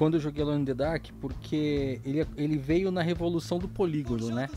quando 0.00 0.14
eu 0.14 0.20
joguei 0.20 0.42
Alone 0.42 0.62
in 0.62 0.64
the 0.64 0.72
Dark, 0.72 1.08
porque 1.20 2.00
ele, 2.06 2.26
ele 2.34 2.56
veio 2.56 2.90
na 2.90 3.02
revolução 3.02 3.58
do 3.58 3.68
polígono, 3.68 4.30
né? 4.30 4.48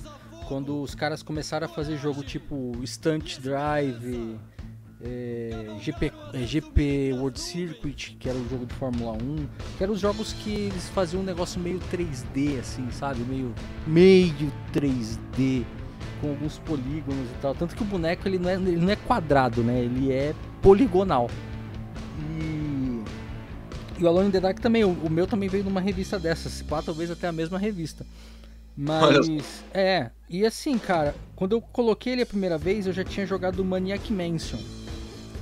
quando 0.48 0.82
os 0.82 0.96
caras 0.96 1.22
começaram 1.22 1.66
a 1.66 1.70
fazer 1.70 1.98
jogo 1.98 2.24
tipo 2.24 2.72
Stunt 2.86 3.39
Drive, 3.41 4.38
é, 5.02 5.76
GP, 5.82 6.14
é, 6.34 6.38
GP 6.46 7.14
World 7.16 7.38
Circuit, 7.38 8.16
que 8.18 8.30
era 8.30 8.38
o 8.38 8.48
jogo 8.48 8.66
de 8.66 8.74
Fórmula 8.76 9.12
1, 9.22 9.48
que 9.78 9.84
eram 9.84 9.91
os 9.91 10.00
jogos 10.00 10.32
que 10.32 10.50
eles 10.50 10.88
faziam 10.88 11.22
um 11.22 11.26
negócio 11.26 11.60
meio 11.60 11.82
3D, 11.91 12.62
assim, 12.62 12.89
sabe? 12.91 13.20
Meio, 13.26 13.54
meio 13.86 14.50
3D, 14.74 15.66
com 16.22 16.30
alguns 16.30 16.58
polígonos 16.60 17.30
e 17.30 17.41
tal. 17.41 17.54
Tanto 17.54 17.76
que 17.76 17.84
o 17.84 17.86
boneco 17.86 18.26
ele 18.30 18.39
não 18.39 18.50
é, 18.50 18.54
ele 18.54 18.78
não 18.78 18.89
é 18.89 18.96
quadrado, 18.96 19.62
né? 19.62 19.78
Ele 19.78 20.10
é 20.10 20.34
poligonal. 20.62 21.30
E, 22.39 22.53
e 24.04 24.06
o 24.06 24.10
Alone 24.10 24.28
in 24.28 24.32
the 24.32 24.39
Dark 24.41 24.60
também, 24.60 24.84
o, 24.84 24.89
o 24.89 25.10
meu 25.10 25.26
também 25.26 25.47
veio 25.47 25.64
numa 25.64 25.80
revista 25.80 26.20
dessas, 26.20 26.62
pá, 26.62 26.82
talvez 26.82 27.10
até 27.10 27.26
a 27.28 27.32
mesma 27.32 27.58
revista. 27.58 28.06
Mas, 28.76 29.64
é, 29.74 30.10
e 30.30 30.45
assim, 30.45 30.78
cara, 30.78 31.16
quando 31.38 31.54
eu 31.54 31.62
coloquei 31.62 32.12
ele 32.12 32.24
a 32.24 32.26
primeira 32.26 32.58
vez, 32.58 32.86
eu 32.86 32.91
já 32.91 33.04
tinha 33.04 33.26
jogado 33.26 33.64
Maniac 33.64 34.12
Mansion. 34.12 34.60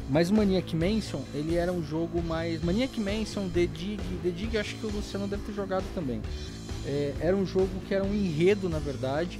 Mas 0.09 0.29
o 0.29 0.35
Maniac 0.35 0.75
Mansion, 0.75 1.21
ele 1.33 1.55
era 1.55 1.71
um 1.71 1.81
jogo 1.81 2.21
mais. 2.21 2.61
Maniac 2.61 2.99
Mansion, 2.99 3.49
The 3.49 3.65
Dig. 3.65 4.01
The 4.21 4.29
Dig 4.29 4.57
acho 4.57 4.75
que 4.75 4.85
o 4.85 4.91
Luciano 4.91 5.27
deve 5.27 5.43
ter 5.43 5.53
jogado 5.53 5.85
também. 5.95 6.21
É, 6.85 7.13
era 7.19 7.35
um 7.35 7.45
jogo 7.45 7.69
que 7.87 7.95
era 7.95 8.03
um 8.03 8.13
enredo, 8.13 8.67
na 8.69 8.79
verdade. 8.79 9.39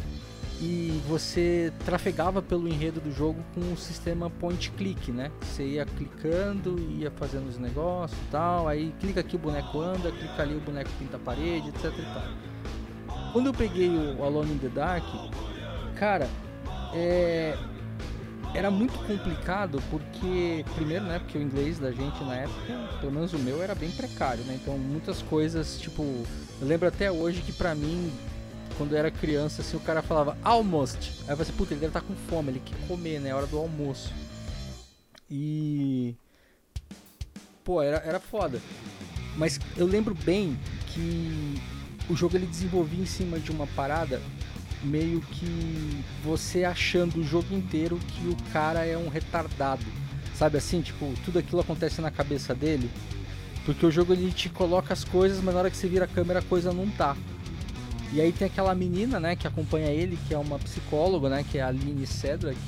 E 0.62 1.02
você 1.08 1.74
trafegava 1.86 2.40
pelo 2.40 2.68
enredo 2.68 3.02
do 3.02 3.12
jogo 3.12 3.44
com 3.56 3.74
o 3.74 3.78
sistema 3.78 4.30
point 4.30 4.70
click, 4.72 5.12
né? 5.12 5.32
Você 5.42 5.64
ia 5.64 5.86
clicando, 5.86 6.80
ia 6.80 7.10
fazendo 7.10 7.50
os 7.50 7.58
negócios 7.58 8.20
e 8.20 8.32
tal. 8.32 8.68
Aí 8.68 8.94
clica 9.00 9.22
aqui 9.22 9.36
o 9.36 9.40
boneco 9.40 9.80
anda, 9.80 10.12
clica 10.12 10.44
ali 10.44 10.56
o 10.56 10.60
boneco 10.60 10.92
pinta 11.00 11.18
a 11.18 11.20
parede, 11.20 11.70
etc 11.70 11.86
e 11.98 12.14
tal. 12.14 13.32
Quando 13.34 13.48
eu 13.48 13.54
peguei 13.54 13.90
o 13.90 14.24
Alone 14.24 14.54
in 14.54 14.58
the 14.60 14.70
Dark, 14.70 15.04
cara, 15.96 16.30
é, 16.94 17.58
era 18.54 18.70
muito 18.70 18.94
complicado 19.00 19.82
porque, 19.90 20.64
primeiro, 20.76 21.06
né, 21.06 21.18
porque 21.18 21.38
o 21.38 21.42
inglês 21.42 21.80
da 21.80 21.92
gente 21.92 22.24
na 22.24 22.36
época, 22.36 23.00
pelo 23.00 23.12
menos 23.12 23.34
o 23.34 23.40
meu, 23.40 23.64
era 23.64 23.74
bem 23.74 23.90
precário, 23.90 24.44
né? 24.44 24.60
Então 24.62 24.78
muitas 24.78 25.22
coisas, 25.24 25.80
tipo, 25.80 26.04
eu 26.04 26.68
lembro 26.68 26.88
até 26.88 27.12
hoje 27.12 27.42
que 27.42 27.54
pra 27.54 27.74
mim, 27.74 28.12
quando 28.82 28.94
eu 28.94 28.98
era 28.98 29.12
criança, 29.12 29.62
assim, 29.62 29.78
o 29.78 29.80
cara 29.80 30.02
falava 30.02 30.36
almost. 30.44 30.98
Aí 30.98 31.34
eu 31.34 31.38
falei 31.38 31.42
assim, 31.44 31.52
puta, 31.52 31.72
ele 31.72 31.82
deve 31.82 31.92
estar 31.92 32.02
tá 32.02 32.08
com 32.08 32.16
fome, 32.16 32.50
ele 32.50 32.62
quer 32.66 32.88
comer, 32.88 33.20
né? 33.20 33.30
É 33.30 33.36
hora 33.36 33.46
do 33.46 33.60
almoço. 33.60 34.12
E. 35.30 36.16
Pô, 37.64 37.80
era, 37.80 37.98
era 37.98 38.20
foda. 38.20 38.60
Mas 39.38 39.60
eu 39.78 39.86
lembro 39.86 40.16
bem 40.16 40.58
que 40.88 41.62
o 42.10 42.16
jogo 42.16 42.36
ele 42.36 42.48
desenvolvia 42.48 43.04
em 43.04 43.06
cima 43.06 43.38
de 43.38 43.52
uma 43.52 43.68
parada 43.68 44.20
meio 44.82 45.22
que 45.22 46.04
você 46.24 46.64
achando 46.64 47.20
o 47.20 47.24
jogo 47.24 47.54
inteiro 47.54 48.00
que 48.00 48.28
o 48.30 48.38
cara 48.52 48.84
é 48.84 48.98
um 48.98 49.10
retardado. 49.10 49.86
Sabe 50.34 50.58
assim, 50.58 50.82
tipo, 50.82 51.14
tudo 51.24 51.38
aquilo 51.38 51.62
acontece 51.62 52.02
na 52.02 52.10
cabeça 52.10 52.56
dele. 52.56 52.90
Porque 53.64 53.86
o 53.86 53.92
jogo 53.92 54.12
ele 54.12 54.32
te 54.32 54.50
coloca 54.50 54.92
as 54.92 55.04
coisas, 55.04 55.40
mas 55.40 55.54
na 55.54 55.60
hora 55.60 55.70
que 55.70 55.78
você 55.78 55.88
vira 55.88 56.06
a 56.06 56.08
câmera 56.08 56.40
a 56.40 56.44
coisa 56.44 56.74
não 56.74 56.90
tá. 56.90 57.16
E 58.14 58.20
aí 58.20 58.32
tem 58.32 58.48
aquela 58.48 58.76
menina, 58.76 59.20
né, 59.20 59.36
que 59.36 59.48
acompanha 59.48 59.88
ele, 59.88 60.18
que 60.28 60.34
é 60.34 60.38
uma 60.38 60.60
psicóloga, 60.60 61.30
né, 61.30 61.46
que 61.50 61.58
é 61.58 61.62
a 61.62 61.68
Aline 61.68 62.06
Cedric, 62.06 62.60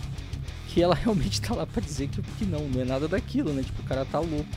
que 0.70 0.82
ela 0.82 0.96
realmente 1.00 1.41
tá 1.41 1.54
lá 1.54 1.66
pra 1.66 1.82
dizer 1.82 2.08
que, 2.08 2.22
que 2.22 2.46
não, 2.46 2.62
não 2.70 2.82
é 2.82 2.86
nada 2.86 3.08
daquilo, 3.08 3.52
né, 3.52 3.62
tipo, 3.64 3.82
o 3.82 3.86
cara 3.86 4.06
tá 4.06 4.20
louco. 4.20 4.48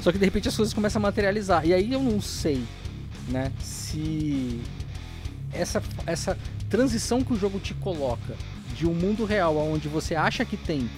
Só 0.00 0.12
que 0.12 0.18
de 0.18 0.24
repente 0.24 0.48
as 0.48 0.56
coisas 0.56 0.72
começam 0.72 1.00
a 1.00 1.02
materializar. 1.02 1.66
E 1.66 1.74
aí 1.74 1.92
eu 1.92 2.02
não 2.02 2.20
sei, 2.20 2.64
né, 3.28 3.52
se 3.60 4.60
essa, 5.52 5.82
essa 6.06 6.38
transição 6.68 7.22
que 7.22 7.32
o 7.32 7.36
jogo 7.36 7.58
te 7.58 7.74
coloca 7.74 8.34
de 8.76 8.86
um 8.86 8.94
mundo 8.94 9.24
real 9.24 9.56
onde 9.58 9.88
você 9.88 10.14
acha 10.14 10.44
que 10.44 10.56
tem 10.56 10.88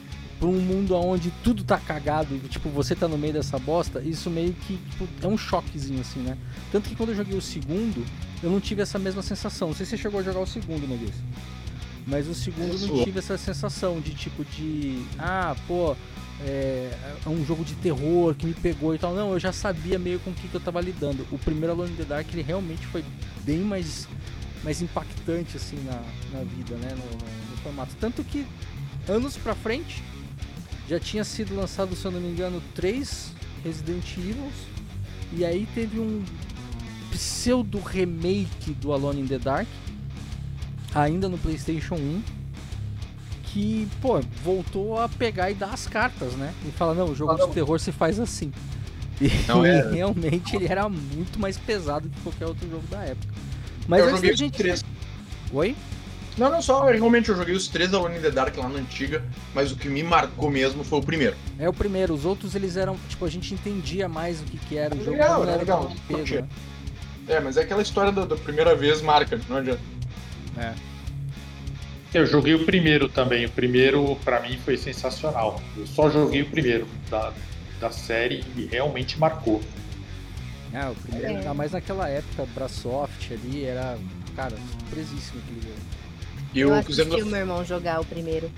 para 0.43 0.51
um 0.51 0.59
mundo 0.59 0.97
onde 0.97 1.30
tudo 1.45 1.62
tá 1.62 1.78
cagado 1.78 2.34
e 2.34 2.40
tipo 2.49 2.68
você 2.68 2.97
tá 2.97 3.07
no 3.07 3.16
meio 3.16 3.32
dessa 3.32 3.61
bosta, 3.61 4.01
isso 4.01 4.28
meio 4.28 4.53
que 4.53 4.76
tipo, 4.90 5.09
é 5.22 5.28
um 5.28 5.38
choquezinho 5.38 6.01
assim, 6.01 6.18
né? 6.18 6.36
Tanto 6.72 6.88
que 6.88 6.97
quando 6.97 7.11
eu 7.11 7.14
joguei 7.14 7.38
o 7.38 7.40
segundo, 7.40 8.05
eu 8.43 8.51
não 8.51 8.59
tive 8.59 8.82
essa 8.82 8.99
mesma 8.99 9.22
sensação. 9.22 9.68
Não 9.68 9.74
sei 9.76 9.86
se 9.86 9.90
você 9.90 9.99
chegou 9.99 10.18
a 10.18 10.22
jogar 10.24 10.40
o 10.40 10.47
segundo, 10.47 10.84
Noguês. 10.88 11.14
Mas 12.09 12.26
o 12.26 12.34
segundo 12.34 12.72
eu 12.72 12.88
não 12.88 13.05
tive 13.05 13.20
essa 13.20 13.38
sensação 13.38 14.01
de 14.01 14.14
tipo 14.14 14.45
de 14.45 15.05
ah, 15.16 15.55
pô, 15.68 15.95
é, 16.40 16.90
é, 17.24 17.28
um 17.28 17.47
jogo 17.47 17.64
de 17.64 17.74
terror 17.74 18.34
que 18.34 18.45
me 18.45 18.55
pegou 18.55 18.97
e 18.97 18.99
tal. 18.99 19.14
Não, 19.14 19.34
eu 19.34 19.38
já 19.38 19.53
sabia 19.53 19.97
meio 19.97 20.18
com 20.18 20.30
o 20.30 20.34
que, 20.34 20.49
que 20.49 20.55
eu 20.57 20.61
tava 20.61 20.80
lidando. 20.80 21.24
O 21.30 21.38
primeiro 21.38 21.70
Alone 21.72 21.93
in 21.93 21.95
the 21.95 22.05
Dark 22.05 22.26
ele 22.32 22.43
realmente 22.43 22.84
foi 22.88 23.05
bem 23.45 23.61
mais 23.61 24.09
mais 24.64 24.82
impactante 24.82 25.57
assim 25.57 25.76
na, 25.84 26.03
na 26.36 26.45
vida, 26.45 26.74
né, 26.76 26.88
no, 26.90 26.97
no, 26.97 27.51
no 27.51 27.57
formato. 27.62 27.95
Tanto 28.01 28.24
que 28.24 28.45
anos 29.09 29.36
pra 29.36 29.55
frente 29.55 30.03
já 30.93 31.01
tinha 31.01 31.24
sido 31.24 31.57
lançado, 31.57 31.97
se 31.97 32.05
eu 32.05 32.11
não 32.11 32.20
me 32.20 32.28
engano, 32.28 32.62
três 32.74 33.32
Resident 33.64 34.05
Evil 34.18 34.51
e 35.32 35.43
aí 35.43 35.66
teve 35.74 35.99
um 35.99 36.22
pseudo 37.11 37.80
remake 37.80 38.72
do 38.74 38.93
Alone 38.93 39.22
in 39.22 39.26
the 39.26 39.38
Dark 39.38 39.66
ainda 40.95 41.30
no 41.30 41.38
PlayStation 41.38 41.95
1 41.95 42.22
que, 43.45 43.88
pô, 44.03 44.20
voltou 44.45 45.01
a 45.01 45.09
pegar 45.09 45.51
e 45.51 45.55
dar 45.55 45.72
as 45.72 45.86
cartas, 45.86 46.34
né? 46.34 46.53
E 46.66 46.70
fala, 46.72 46.95
não, 46.95 47.07
o 47.07 47.14
jogo 47.14 47.34
de 47.36 47.53
terror 47.53 47.78
se 47.78 47.93
faz 47.93 48.18
assim. 48.20 48.53
E, 49.20 49.28
não, 49.47 49.61
realmente 49.93 50.57
ele 50.57 50.66
era 50.66 50.88
muito 50.88 51.38
mais 51.38 51.57
pesado 51.57 52.09
que 52.09 52.20
qualquer 52.20 52.47
outro 52.47 52.68
jogo 52.68 52.86
da 52.88 53.03
época. 53.03 53.32
Mas 53.88 54.01
eu 54.01 54.11
joguei 54.11 54.36
gente... 54.36 54.57
três. 54.57 54.84
Oi? 55.53 55.74
Não, 56.37 56.51
não, 56.51 56.62
só 56.62 56.87
realmente 56.87 57.28
eu 57.28 57.37
joguei 57.37 57.55
os 57.55 57.68
três 57.68 57.91
da 57.91 58.01
One 58.01 58.16
in 58.16 58.20
the 58.20 58.30
Dark 58.30 58.57
lá 58.57 58.68
na 58.68 58.78
antiga, 58.78 59.22
mas 59.55 59.70
o 59.70 59.76
que 59.76 59.89
me 59.89 60.03
marcou 60.03 60.51
mesmo 60.51 60.83
foi 60.83 60.99
o 60.99 61.03
primeiro. 61.03 61.37
É 61.59 61.68
o 61.68 61.72
primeiro, 61.72 62.14
os 62.14 62.24
outros 62.24 62.55
eles 62.55 62.76
eram, 62.76 62.97
tipo, 63.09 63.24
a 63.24 63.28
gente 63.28 63.53
entendia 63.53 64.09
mais 64.09 64.41
o 64.41 64.45
que, 64.45 64.57
que 64.57 64.76
era 64.76 64.95
o 64.95 64.99
jogo. 64.99 65.11
Legal, 65.11 65.43
era 65.43 65.57
legal. 65.57 65.93
Peso, 66.09 66.37
né? 66.37 66.49
É, 67.28 67.39
mas 67.39 67.57
é 67.57 67.62
aquela 67.62 67.83
história 67.83 68.11
da, 68.11 68.24
da, 68.24 68.37
primeira 68.37 68.74
vez 68.74 69.03
marca, 69.03 69.39
não 69.49 69.59
adianta. 69.59 69.80
É. 70.57 70.72
Eu 72.14 72.26
joguei 72.26 72.55
o 72.55 72.64
primeiro 72.64 73.09
também, 73.09 73.47
o 73.47 73.51
primeiro 73.51 74.16
para 74.24 74.41
mim 74.41 74.59
foi 74.64 74.76
sensacional. 74.76 75.61
Eu 75.76 75.87
só 75.87 76.11
joguei 76.11 76.43
o 76.43 76.47
primeiro 76.47 76.87
da, 77.11 77.33
da 77.80 77.91
série 77.91 78.45
e 78.57 78.66
realmente 78.66 79.18
marcou. 79.18 79.62
Ah, 80.74 80.91
o 80.91 80.95
primeiro, 80.95 81.26
é. 81.26 81.37
ainda 81.37 81.55
mais 81.55 81.72
naquela 81.72 82.09
época, 82.09 82.47
Brasoft 82.55 83.33
ali, 83.33 83.64
era, 83.64 83.99
cara, 84.35 84.57
surpresíssimo 84.78 85.41
aquele 85.45 85.61
jogo. 85.61 85.91
E 86.55 86.61
eu, 86.61 86.68
eu 86.68 86.74
assisti 86.74 87.22
o 87.22 87.26
meu 87.26 87.40
irmão 87.40 87.64
jogar 87.64 88.00
o 88.00 88.05
primeiro. 88.05 88.50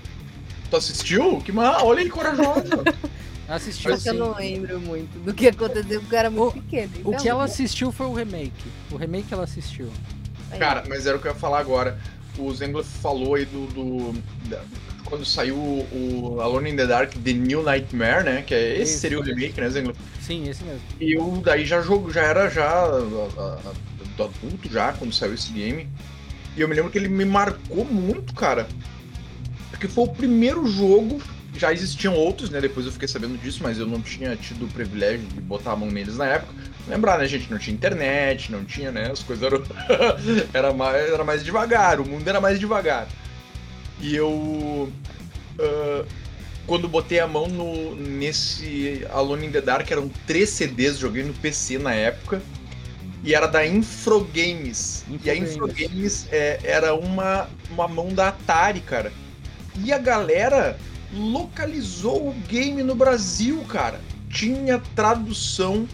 Tu 0.69 0.75
assistiu? 0.75 1.39
Que 1.41 1.51
mal, 1.51 1.85
olha 1.85 2.01
aí, 2.01 2.09
corajosa. 2.09 2.83
assistiu 3.47 3.95
Só 3.95 4.03
que 4.03 4.09
eu 4.09 4.13
não 4.13 4.35
lembro 4.35 4.79
muito 4.79 5.19
do 5.19 5.33
que 5.33 5.47
aconteceu, 5.47 5.99
porque 6.01 6.15
eu 6.15 6.19
era 6.19 6.29
muito 6.29 6.57
o, 6.57 6.61
pequeno. 6.61 6.91
Então... 6.97 7.11
O 7.11 7.17
que 7.17 7.29
ela 7.29 7.43
assistiu 7.43 7.91
foi 7.91 8.07
o 8.07 8.13
remake. 8.13 8.65
O 8.91 8.95
remake 8.95 9.33
ela 9.33 9.43
assistiu. 9.43 9.89
Cara, 10.57 10.83
mas 10.87 11.05
era 11.05 11.17
o 11.17 11.19
que 11.19 11.27
eu 11.27 11.31
ia 11.31 11.37
falar 11.37 11.59
agora. 11.59 11.99
O 12.37 12.53
Zengler 12.53 12.83
falou 12.83 13.35
aí 13.35 13.45
do, 13.45 13.67
do 13.67 14.21
da, 14.49 14.61
quando 15.05 15.23
saiu 15.23 15.55
o 15.55 16.37
Alone 16.41 16.71
in 16.71 16.75
the 16.75 16.85
Dark 16.85 17.13
The 17.13 17.33
New 17.33 17.63
Nightmare, 17.63 18.23
né? 18.23 18.41
Que 18.41 18.53
é, 18.53 18.73
esse 18.73 18.93
Isso, 18.93 19.01
seria 19.01 19.19
o 19.19 19.21
remake, 19.21 19.59
né, 19.59 19.69
Zengler? 19.69 19.95
Sim, 20.21 20.49
esse 20.49 20.63
mesmo. 20.63 20.81
E 20.99 21.13
eu 21.13 21.41
daí 21.43 21.65
já 21.65 21.81
jogo, 21.81 22.11
já 22.11 22.23
era 22.23 22.49
já 22.49 22.87
do 22.87 24.23
adulto 24.23 24.69
já 24.69 24.91
quando 24.93 25.13
saiu 25.13 25.33
esse 25.33 25.51
game. 25.51 25.87
E 26.55 26.61
eu 26.61 26.67
me 26.67 26.75
lembro 26.75 26.89
que 26.89 26.97
ele 26.97 27.09
me 27.09 27.25
marcou 27.25 27.83
muito, 27.85 28.33
cara. 28.33 28.67
Porque 29.69 29.87
foi 29.87 30.05
o 30.05 30.07
primeiro 30.07 30.65
jogo. 30.67 31.21
Já 31.57 31.71
existiam 31.71 32.13
outros, 32.15 32.49
né? 32.49 32.59
Depois 32.59 32.85
eu 32.85 32.91
fiquei 32.91 33.07
sabendo 33.07 33.37
disso, 33.37 33.59
mas 33.63 33.77
eu 33.79 33.85
não 33.85 34.01
tinha 34.01 34.35
tido 34.35 34.65
o 34.65 34.67
privilégio 34.67 35.25
de 35.25 35.41
botar 35.41 35.71
a 35.71 35.75
mão 35.75 35.89
neles 35.89 36.17
na 36.17 36.25
época. 36.25 36.53
Lembrar, 36.87 37.17
né, 37.17 37.27
gente? 37.27 37.49
Não 37.49 37.57
tinha 37.57 37.73
internet, 37.73 38.51
não 38.51 38.63
tinha, 38.63 38.91
né? 38.91 39.11
As 39.11 39.23
coisas 39.23 39.43
eram. 39.43 39.63
era, 40.53 40.73
mais, 40.73 41.11
era 41.11 41.23
mais 41.23 41.43
devagar, 41.43 41.99
o 41.99 42.07
mundo 42.07 42.27
era 42.27 42.39
mais 42.39 42.59
devagar. 42.59 43.07
E 43.99 44.15
eu. 44.15 44.29
Uh, 44.29 46.05
quando 46.67 46.87
botei 46.87 47.19
a 47.19 47.27
mão 47.27 47.47
no, 47.47 47.95
nesse 47.95 49.05
Alone 49.11 49.47
in 49.47 49.51
the 49.51 49.61
Dark, 49.61 49.89
eram 49.89 50.09
três 50.25 50.49
CDs, 50.49 50.97
joguei 50.97 51.23
no 51.23 51.33
PC 51.33 51.77
na 51.77 51.93
época. 51.93 52.41
E 53.25 53.33
era 53.33 53.47
da 53.47 53.65
Infrogames. 53.65 55.03
E 55.23 55.29
a 55.29 55.35
Infrogames 55.35 56.27
é, 56.31 56.59
era 56.63 56.93
uma, 56.93 57.49
uma 57.71 57.87
mão 57.87 58.13
da 58.13 58.29
Atari, 58.29 58.79
cara. 58.79 59.11
E 59.83 59.91
a 59.91 59.97
galera 59.97 60.77
localizou 61.11 62.29
o 62.29 62.33
game 62.47 62.83
no 62.83 62.93
Brasil, 62.93 63.65
cara. 63.67 63.99
Tinha 64.29 64.79
tradução 64.95 65.87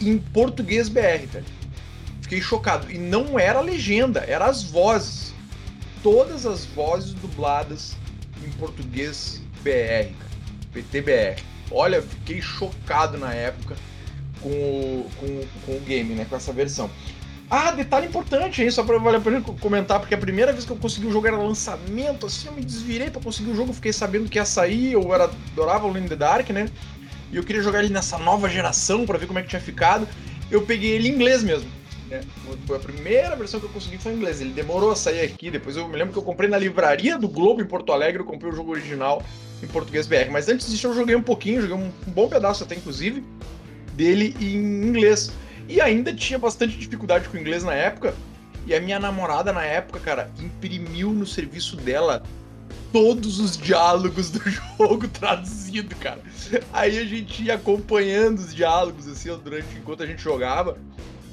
em 0.00 0.18
português 0.18 0.88
BR, 0.88 1.26
velho. 1.30 1.44
Fiquei 2.22 2.40
chocado. 2.40 2.90
E 2.90 2.98
não 2.98 3.38
era 3.38 3.60
legenda, 3.60 4.24
era 4.26 4.46
as 4.46 4.64
vozes 4.64 5.32
todas 6.02 6.44
as 6.44 6.64
vozes 6.64 7.14
dubladas 7.14 7.96
em 8.44 8.50
português 8.52 9.40
BR, 9.62 10.12
PTBR. 10.72 11.40
Olha, 11.70 12.02
fiquei 12.02 12.42
chocado 12.42 13.16
na 13.16 13.32
época 13.32 13.76
com 14.42 14.48
o, 14.48 15.10
com, 15.18 15.42
com 15.66 15.76
o 15.76 15.80
game, 15.80 16.14
né? 16.14 16.26
Com 16.28 16.36
essa 16.36 16.52
versão. 16.52 16.90
Ah, 17.54 17.70
detalhe 17.70 18.06
importante 18.06 18.62
aí, 18.62 18.72
só 18.72 18.82
pra 18.82 18.96
valer 18.96 19.18
a 19.18 19.20
pena 19.20 19.42
comentar, 19.60 20.00
porque 20.00 20.14
a 20.14 20.18
primeira 20.18 20.52
vez 20.52 20.64
que 20.64 20.72
eu 20.72 20.76
consegui 20.76 21.08
o 21.08 21.12
jogo 21.12 21.26
era 21.26 21.36
lançamento, 21.36 22.24
assim, 22.24 22.48
eu 22.48 22.54
me 22.54 22.64
desvirei 22.64 23.10
pra 23.10 23.20
conseguir 23.20 23.50
o 23.50 23.54
jogo, 23.54 23.74
fiquei 23.74 23.92
sabendo 23.92 24.26
que 24.26 24.38
ia 24.38 24.44
sair, 24.46 24.92
eu 24.92 25.14
era, 25.14 25.24
adorava 25.24 25.86
o 25.86 25.92
Lane 25.92 26.06
in 26.06 26.08
the 26.08 26.16
Dark, 26.16 26.48
né? 26.48 26.70
E 27.30 27.36
eu 27.36 27.44
queria 27.44 27.62
jogar 27.62 27.84
ele 27.84 27.92
nessa 27.92 28.18
nova 28.18 28.48
geração 28.48 29.04
para 29.04 29.18
ver 29.18 29.26
como 29.26 29.38
é 29.38 29.42
que 29.42 29.48
tinha 29.48 29.60
ficado. 29.60 30.08
Eu 30.50 30.62
peguei 30.62 30.92
ele 30.92 31.08
em 31.08 31.12
inglês 31.12 31.42
mesmo. 31.42 31.68
Né? 32.08 32.22
Foi 32.66 32.76
a 32.76 32.80
primeira 32.80 33.34
versão 33.36 33.60
que 33.60 33.66
eu 33.66 33.70
consegui 33.70 33.98
foi 33.98 34.12
em 34.12 34.16
inglês. 34.16 34.40
Ele 34.40 34.52
demorou 34.52 34.90
a 34.90 34.96
sair 34.96 35.20
aqui, 35.20 35.50
depois 35.50 35.76
eu 35.76 35.88
me 35.88 35.96
lembro 35.96 36.12
que 36.12 36.18
eu 36.18 36.22
comprei 36.22 36.48
na 36.48 36.58
livraria 36.58 37.18
do 37.18 37.28
Globo 37.28 37.62
em 37.62 37.66
Porto 37.66 37.92
Alegre, 37.92 38.20
eu 38.20 38.26
comprei 38.26 38.50
o 38.50 38.54
jogo 38.54 38.70
original 38.70 39.22
em 39.62 39.66
português 39.66 40.06
BR. 40.06 40.30
Mas 40.30 40.48
antes 40.48 40.70
disso 40.70 40.86
eu 40.86 40.94
joguei 40.94 41.16
um 41.16 41.22
pouquinho, 41.22 41.62
joguei 41.62 41.76
um 41.76 41.90
bom 42.08 42.28
pedaço 42.28 42.64
até, 42.64 42.74
inclusive, 42.74 43.24
dele 43.94 44.34
em 44.40 44.56
inglês. 44.88 45.32
E 45.68 45.80
ainda 45.80 46.12
tinha 46.12 46.38
bastante 46.38 46.76
dificuldade 46.76 47.28
com 47.28 47.36
o 47.36 47.40
inglês 47.40 47.62
na 47.62 47.74
época. 47.74 48.14
E 48.66 48.74
a 48.74 48.80
minha 48.80 48.98
namorada, 48.98 49.52
na 49.52 49.64
época, 49.64 49.98
cara, 50.00 50.30
imprimiu 50.40 51.10
no 51.10 51.26
serviço 51.26 51.76
dela 51.76 52.22
todos 52.92 53.40
os 53.40 53.56
diálogos 53.56 54.30
do 54.30 54.40
jogo 54.78 55.08
traduzido, 55.08 55.94
cara. 55.96 56.20
Aí 56.72 56.98
a 56.98 57.04
gente 57.04 57.42
ia 57.42 57.54
acompanhando 57.54 58.38
os 58.38 58.54
diálogos, 58.54 59.08
assim, 59.08 59.36
durante 59.42 59.76
enquanto 59.76 60.02
a 60.02 60.06
gente 60.06 60.22
jogava. 60.22 60.78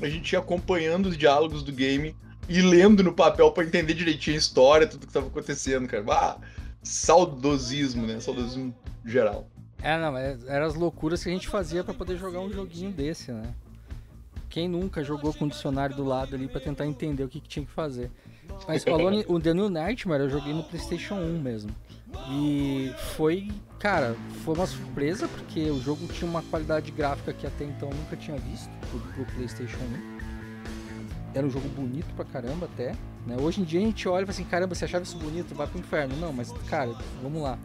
A 0.02 0.08
gente 0.08 0.32
ia 0.32 0.40
acompanhando 0.40 1.08
os 1.08 1.18
diálogos 1.18 1.62
do 1.62 1.72
game 1.72 2.16
e 2.48 2.62
lendo 2.62 3.04
no 3.04 3.14
papel 3.14 3.52
para 3.52 3.66
entender 3.66 3.94
direitinho 3.94 4.36
a 4.36 4.40
história, 4.40 4.88
tudo 4.88 5.06
que 5.06 5.14
tava 5.14 5.28
acontecendo, 5.28 5.88
cara. 5.88 6.04
Ah, 6.10 6.38
saudosismo, 6.82 8.08
né? 8.08 8.20
Saudosismo 8.20 8.74
geral. 9.06 9.48
É, 9.82 9.98
não, 9.98 10.18
eram 10.18 10.66
as 10.66 10.76
loucuras 10.76 11.24
que 11.24 11.30
a 11.30 11.32
gente 11.32 11.48
fazia 11.48 11.84
para 11.84 11.94
poder 11.94 12.18
jogar 12.18 12.40
um 12.42 12.52
joguinho 12.52 12.92
desse, 12.92 13.32
né? 13.32 13.54
Quem 14.50 14.68
nunca 14.68 15.04
jogou 15.04 15.34
com 15.34 15.46
o 15.46 15.50
dicionário 15.50 15.96
do 15.96 16.04
lado 16.04 16.36
ali 16.36 16.48
para 16.48 16.60
tentar 16.60 16.86
entender 16.86 17.24
o 17.24 17.30
que, 17.30 17.40
que, 17.40 17.48
tinha 17.48 17.66
que 17.66 17.72
fazer? 17.72 18.12
Mas 18.68 18.84
falou 18.84 19.12
o 19.28 19.40
The 19.40 19.54
New 19.54 19.70
Nightmare 19.70 20.24
eu 20.24 20.30
joguei 20.30 20.54
no 20.54 20.64
PlayStation 20.64 21.16
1 21.16 21.40
mesmo. 21.40 21.72
E 22.32 22.92
foi, 23.16 23.48
cara, 23.78 24.16
foi 24.44 24.56
uma 24.56 24.66
surpresa 24.66 25.28
porque 25.28 25.70
o 25.70 25.80
jogo 25.80 26.08
tinha 26.08 26.30
uma 26.30 26.42
qualidade 26.42 26.92
gráfica 26.92 27.32
que 27.32 27.46
até 27.46 27.64
então 27.64 27.90
eu 27.90 27.96
nunca 27.96 28.18
tinha 28.18 28.38
visto 28.38 28.70
pro, 28.90 29.00
pro 29.00 29.26
PlayStation 29.36 29.78
1. 29.78 30.20
Era 31.36 31.46
um 31.46 31.50
jogo 31.50 31.70
bonito 31.70 32.12
pra 32.16 32.26
caramba 32.26 32.66
até. 32.66 32.96
Né? 33.28 33.38
Hoje 33.40 33.62
em 33.62 33.64
dia 33.64 33.80
a 33.80 33.84
gente 33.84 34.10
olha 34.10 34.24
e 34.24 34.26
fala 34.26 34.32
assim, 34.32 34.44
caramba, 34.44 34.74
você 34.74 34.86
achava 34.86 35.04
isso 35.04 35.18
bonito? 35.18 35.54
Vai 35.54 35.68
pro 35.68 35.80
inferno. 35.80 36.16
Não, 36.18 36.34
mas 36.34 36.52
cara, 36.68 36.92
vamos 37.22 37.42
lá. 37.42 37.60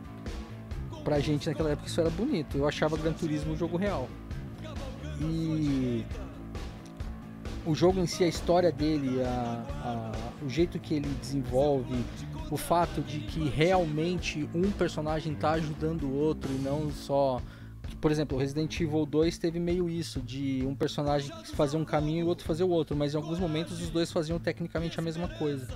Pra 1.05 1.21
gente 1.21 1.49
naquela 1.49 1.71
época 1.71 1.87
isso 1.87 2.01
era 2.01 2.11
bonito. 2.11 2.57
Eu 2.57 2.67
achava 2.67 2.97
Gran 2.97 3.13
Turismo 3.13 3.53
um 3.53 3.57
jogo 3.57 3.77
real. 3.77 4.09
E 5.21 6.05
o 7.67 7.75
jogo 7.75 8.01
em 8.01 8.07
si, 8.07 8.25
a 8.25 8.29
história 8.29 8.71
dele, 8.71 9.23
a, 9.23 9.65
a, 9.85 10.45
o 10.45 10.49
jeito 10.49 10.79
que 10.79 10.95
ele 10.95 11.09
desenvolve, 11.21 11.95
o 12.51 12.57
fato 12.57 13.01
de 13.01 13.21
que 13.21 13.49
realmente 13.49 14.49
um 14.55 14.71
personagem 14.71 15.33
está 15.33 15.53
ajudando 15.53 16.05
o 16.05 16.15
outro 16.15 16.51
e 16.53 16.59
não 16.59 16.91
só. 16.91 17.41
Por 18.01 18.11
exemplo, 18.11 18.37
Resident 18.37 18.79
Evil 18.81 19.07
2 19.07 19.39
teve 19.39 19.59
meio 19.59 19.89
isso, 19.89 20.21
de 20.21 20.63
um 20.67 20.75
personagem 20.75 21.31
fazer 21.55 21.77
um 21.77 21.85
caminho 21.85 22.21
e 22.21 22.23
o 22.25 22.27
outro 22.27 22.45
fazer 22.45 22.65
o 22.65 22.69
outro, 22.69 22.95
mas 22.95 23.15
em 23.15 23.17
alguns 23.17 23.39
momentos 23.39 23.81
os 23.81 23.89
dois 23.89 24.13
faziam 24.13 24.39
tecnicamente 24.39 24.99
a 24.99 25.03
mesma 25.03 25.29
coisa. 25.29 25.67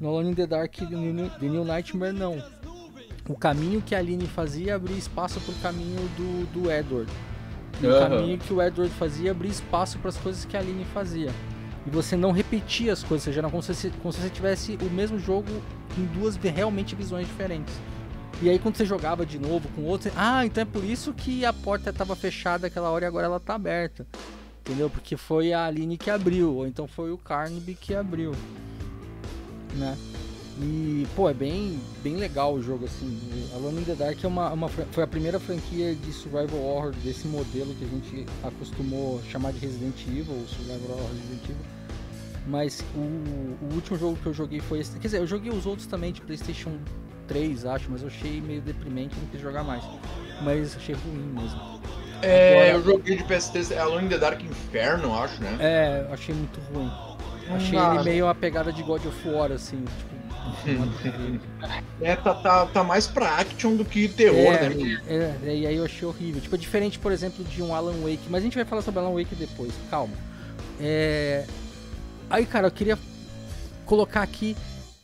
No 0.00 0.08
Alone 0.08 0.30
in 0.30 0.34
the 0.34 0.46
Dark 0.46 0.76
e 0.80 0.86
The 0.86 1.48
New 1.48 1.64
Nightmare, 1.64 2.12
não. 2.12 2.42
O 3.28 3.34
caminho 3.34 3.80
que 3.80 3.94
a 3.94 3.98
Aline 3.98 4.26
fazia 4.26 4.76
abria 4.76 4.96
espaço 4.96 5.40
para 5.40 5.52
o 5.52 5.58
caminho 5.58 6.00
do, 6.16 6.46
do 6.52 6.70
Edward. 6.70 7.10
E 7.80 7.86
uhum. 7.86 7.96
o 7.96 8.00
caminho 8.00 8.38
que 8.38 8.52
o 8.52 8.62
Edward 8.62 8.92
fazia 8.94 9.30
abria 9.30 9.50
espaço 9.50 9.98
para 9.98 10.10
as 10.10 10.16
coisas 10.16 10.44
que 10.44 10.56
a 10.56 10.60
Aline 10.60 10.84
fazia. 10.86 11.30
E 11.86 11.90
você 11.90 12.16
não 12.16 12.32
repetia 12.32 12.92
as 12.92 13.02
coisas, 13.02 13.24
seja, 13.24 13.40
era 13.40 13.50
como 13.50 13.62
se, 13.62 13.90
como 14.02 14.12
se 14.12 14.20
você 14.20 14.30
tivesse 14.30 14.78
o 14.80 14.90
mesmo 14.90 15.18
jogo 15.18 15.48
em 15.98 16.04
duas 16.18 16.36
realmente 16.36 16.94
visões 16.94 17.26
diferentes. 17.26 17.74
E 18.42 18.50
aí 18.50 18.58
quando 18.58 18.76
você 18.76 18.84
jogava 18.84 19.24
de 19.24 19.38
novo 19.38 19.68
com 19.74 19.82
outro, 19.82 20.10
ah, 20.16 20.44
então 20.44 20.62
é 20.62 20.64
por 20.64 20.84
isso 20.84 21.12
que 21.12 21.44
a 21.44 21.52
porta 21.52 21.90
estava 21.90 22.16
fechada 22.16 22.66
aquela 22.66 22.90
hora 22.90 23.04
e 23.04 23.08
agora 23.08 23.26
ela 23.26 23.36
está 23.36 23.54
aberta. 23.54 24.06
Entendeu? 24.60 24.88
Porque 24.88 25.16
foi 25.16 25.52
a 25.52 25.66
Aline 25.66 25.98
que 25.98 26.10
abriu, 26.10 26.54
ou 26.54 26.66
então 26.66 26.88
foi 26.88 27.12
o 27.12 27.18
Carnaby 27.18 27.74
que 27.74 27.94
abriu. 27.94 28.32
Né? 29.74 29.96
E, 30.60 31.06
pô, 31.16 31.28
é 31.28 31.34
bem, 31.34 31.80
bem 32.02 32.16
legal 32.16 32.54
o 32.54 32.62
jogo, 32.62 32.84
assim. 32.84 33.20
Alone 33.54 33.80
in 33.80 33.84
the 33.84 33.94
Dark 33.94 34.22
é 34.22 34.26
uma, 34.26 34.52
uma, 34.52 34.68
foi 34.68 35.02
a 35.02 35.06
primeira 35.06 35.40
franquia 35.40 35.94
de 35.94 36.12
survival 36.12 36.60
horror 36.60 36.92
desse 37.02 37.26
modelo 37.26 37.74
que 37.74 37.84
a 37.84 37.88
gente 37.88 38.26
acostumou 38.42 39.20
chamar 39.30 39.52
de 39.52 39.58
Resident 39.58 40.00
Evil, 40.06 40.44
survival 40.46 40.96
horror 40.96 41.10
Resident 41.12 41.44
Evil. 41.44 41.56
Mas 42.46 42.84
o, 42.94 43.64
o 43.64 43.74
último 43.74 43.98
jogo 43.98 44.16
que 44.22 44.26
eu 44.26 44.34
joguei 44.34 44.60
foi 44.60 44.78
esse. 44.78 44.92
Quer 44.92 45.08
dizer, 45.08 45.18
eu 45.18 45.26
joguei 45.26 45.50
os 45.50 45.66
outros 45.66 45.86
também 45.86 46.12
de 46.12 46.20
PlayStation 46.20 46.78
3, 47.26 47.66
acho, 47.66 47.90
mas 47.90 48.02
eu 48.02 48.08
achei 48.08 48.40
meio 48.40 48.60
deprimente, 48.60 49.16
não 49.18 49.26
quis 49.28 49.40
jogar 49.40 49.64
mais. 49.64 49.82
Mas 50.42 50.76
achei 50.76 50.94
ruim 50.94 51.32
mesmo. 51.40 51.80
É, 52.22 52.70
Agora, 52.70 52.78
eu 52.78 52.82
joguei 52.84 53.16
de 53.16 53.24
PS3, 53.24 53.76
Alone 53.76 54.06
in 54.06 54.08
the 54.08 54.18
Dark 54.18 54.42
Inferno, 54.42 55.14
acho, 55.14 55.42
né? 55.42 55.56
É, 55.60 56.08
achei 56.12 56.34
muito 56.34 56.60
ruim. 56.72 56.90
Achei 57.50 57.78
ah, 57.78 57.94
ele 57.94 58.04
meio 58.04 58.26
a 58.28 58.34
pegada 58.34 58.72
de 58.72 58.82
God 58.82 59.04
of 59.04 59.28
War, 59.28 59.52
assim, 59.52 59.84
tipo, 59.98 60.13
é, 62.00 62.16
tá, 62.16 62.34
tá, 62.34 62.66
tá 62.66 62.84
mais 62.84 63.06
pra 63.06 63.38
action 63.38 63.76
do 63.76 63.84
que 63.84 64.08
terror, 64.08 64.54
é, 64.54 64.68
né? 64.68 65.02
É, 65.06 65.36
é, 65.46 65.56
e 65.56 65.66
aí 65.66 65.76
eu 65.76 65.84
achei 65.84 66.06
horrível. 66.06 66.40
Tipo, 66.40 66.54
é 66.54 66.58
diferente, 66.58 66.98
por 66.98 67.12
exemplo, 67.12 67.44
de 67.44 67.62
um 67.62 67.74
Alan 67.74 68.00
Wake. 68.02 68.28
Mas 68.28 68.42
a 68.42 68.44
gente 68.44 68.56
vai 68.56 68.64
falar 68.64 68.82
sobre 68.82 69.00
Alan 69.00 69.14
Wake 69.14 69.34
depois, 69.34 69.72
calma. 69.90 70.14
É... 70.80 71.46
Aí, 72.30 72.46
cara, 72.46 72.66
eu 72.66 72.70
queria 72.70 72.98
colocar 73.84 74.22
aqui 74.22 74.56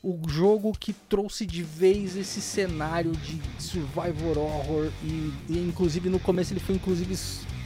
o 0.03 0.19
jogo 0.29 0.73
que 0.79 0.93
trouxe 0.93 1.45
de 1.45 1.63
vez 1.63 2.17
esse 2.17 2.41
cenário 2.41 3.13
de 3.13 3.39
survival 3.59 4.39
horror 4.39 4.91
e, 5.05 5.31
e, 5.47 5.59
inclusive 5.59 6.09
no 6.09 6.19
começo 6.19 6.55
ele 6.55 6.61
foi 6.61 6.77
inclusive 6.77 7.15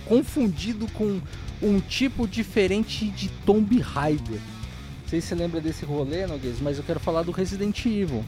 confundido 0.05 0.89
com 0.93 1.20
um 1.62 1.79
tipo 1.79 2.27
diferente 2.27 3.09
de 3.11 3.29
Tomb 3.47 3.79
Raider 3.79 4.41
sei 5.14 5.20
se 5.20 5.28
você 5.28 5.34
lembra 5.36 5.60
desse 5.60 5.84
rolê, 5.84 6.26
Noguês, 6.26 6.60
mas 6.60 6.76
eu 6.76 6.82
quero 6.82 6.98
falar 6.98 7.22
do 7.22 7.30
Resident 7.30 7.86
Evil. 7.86 8.24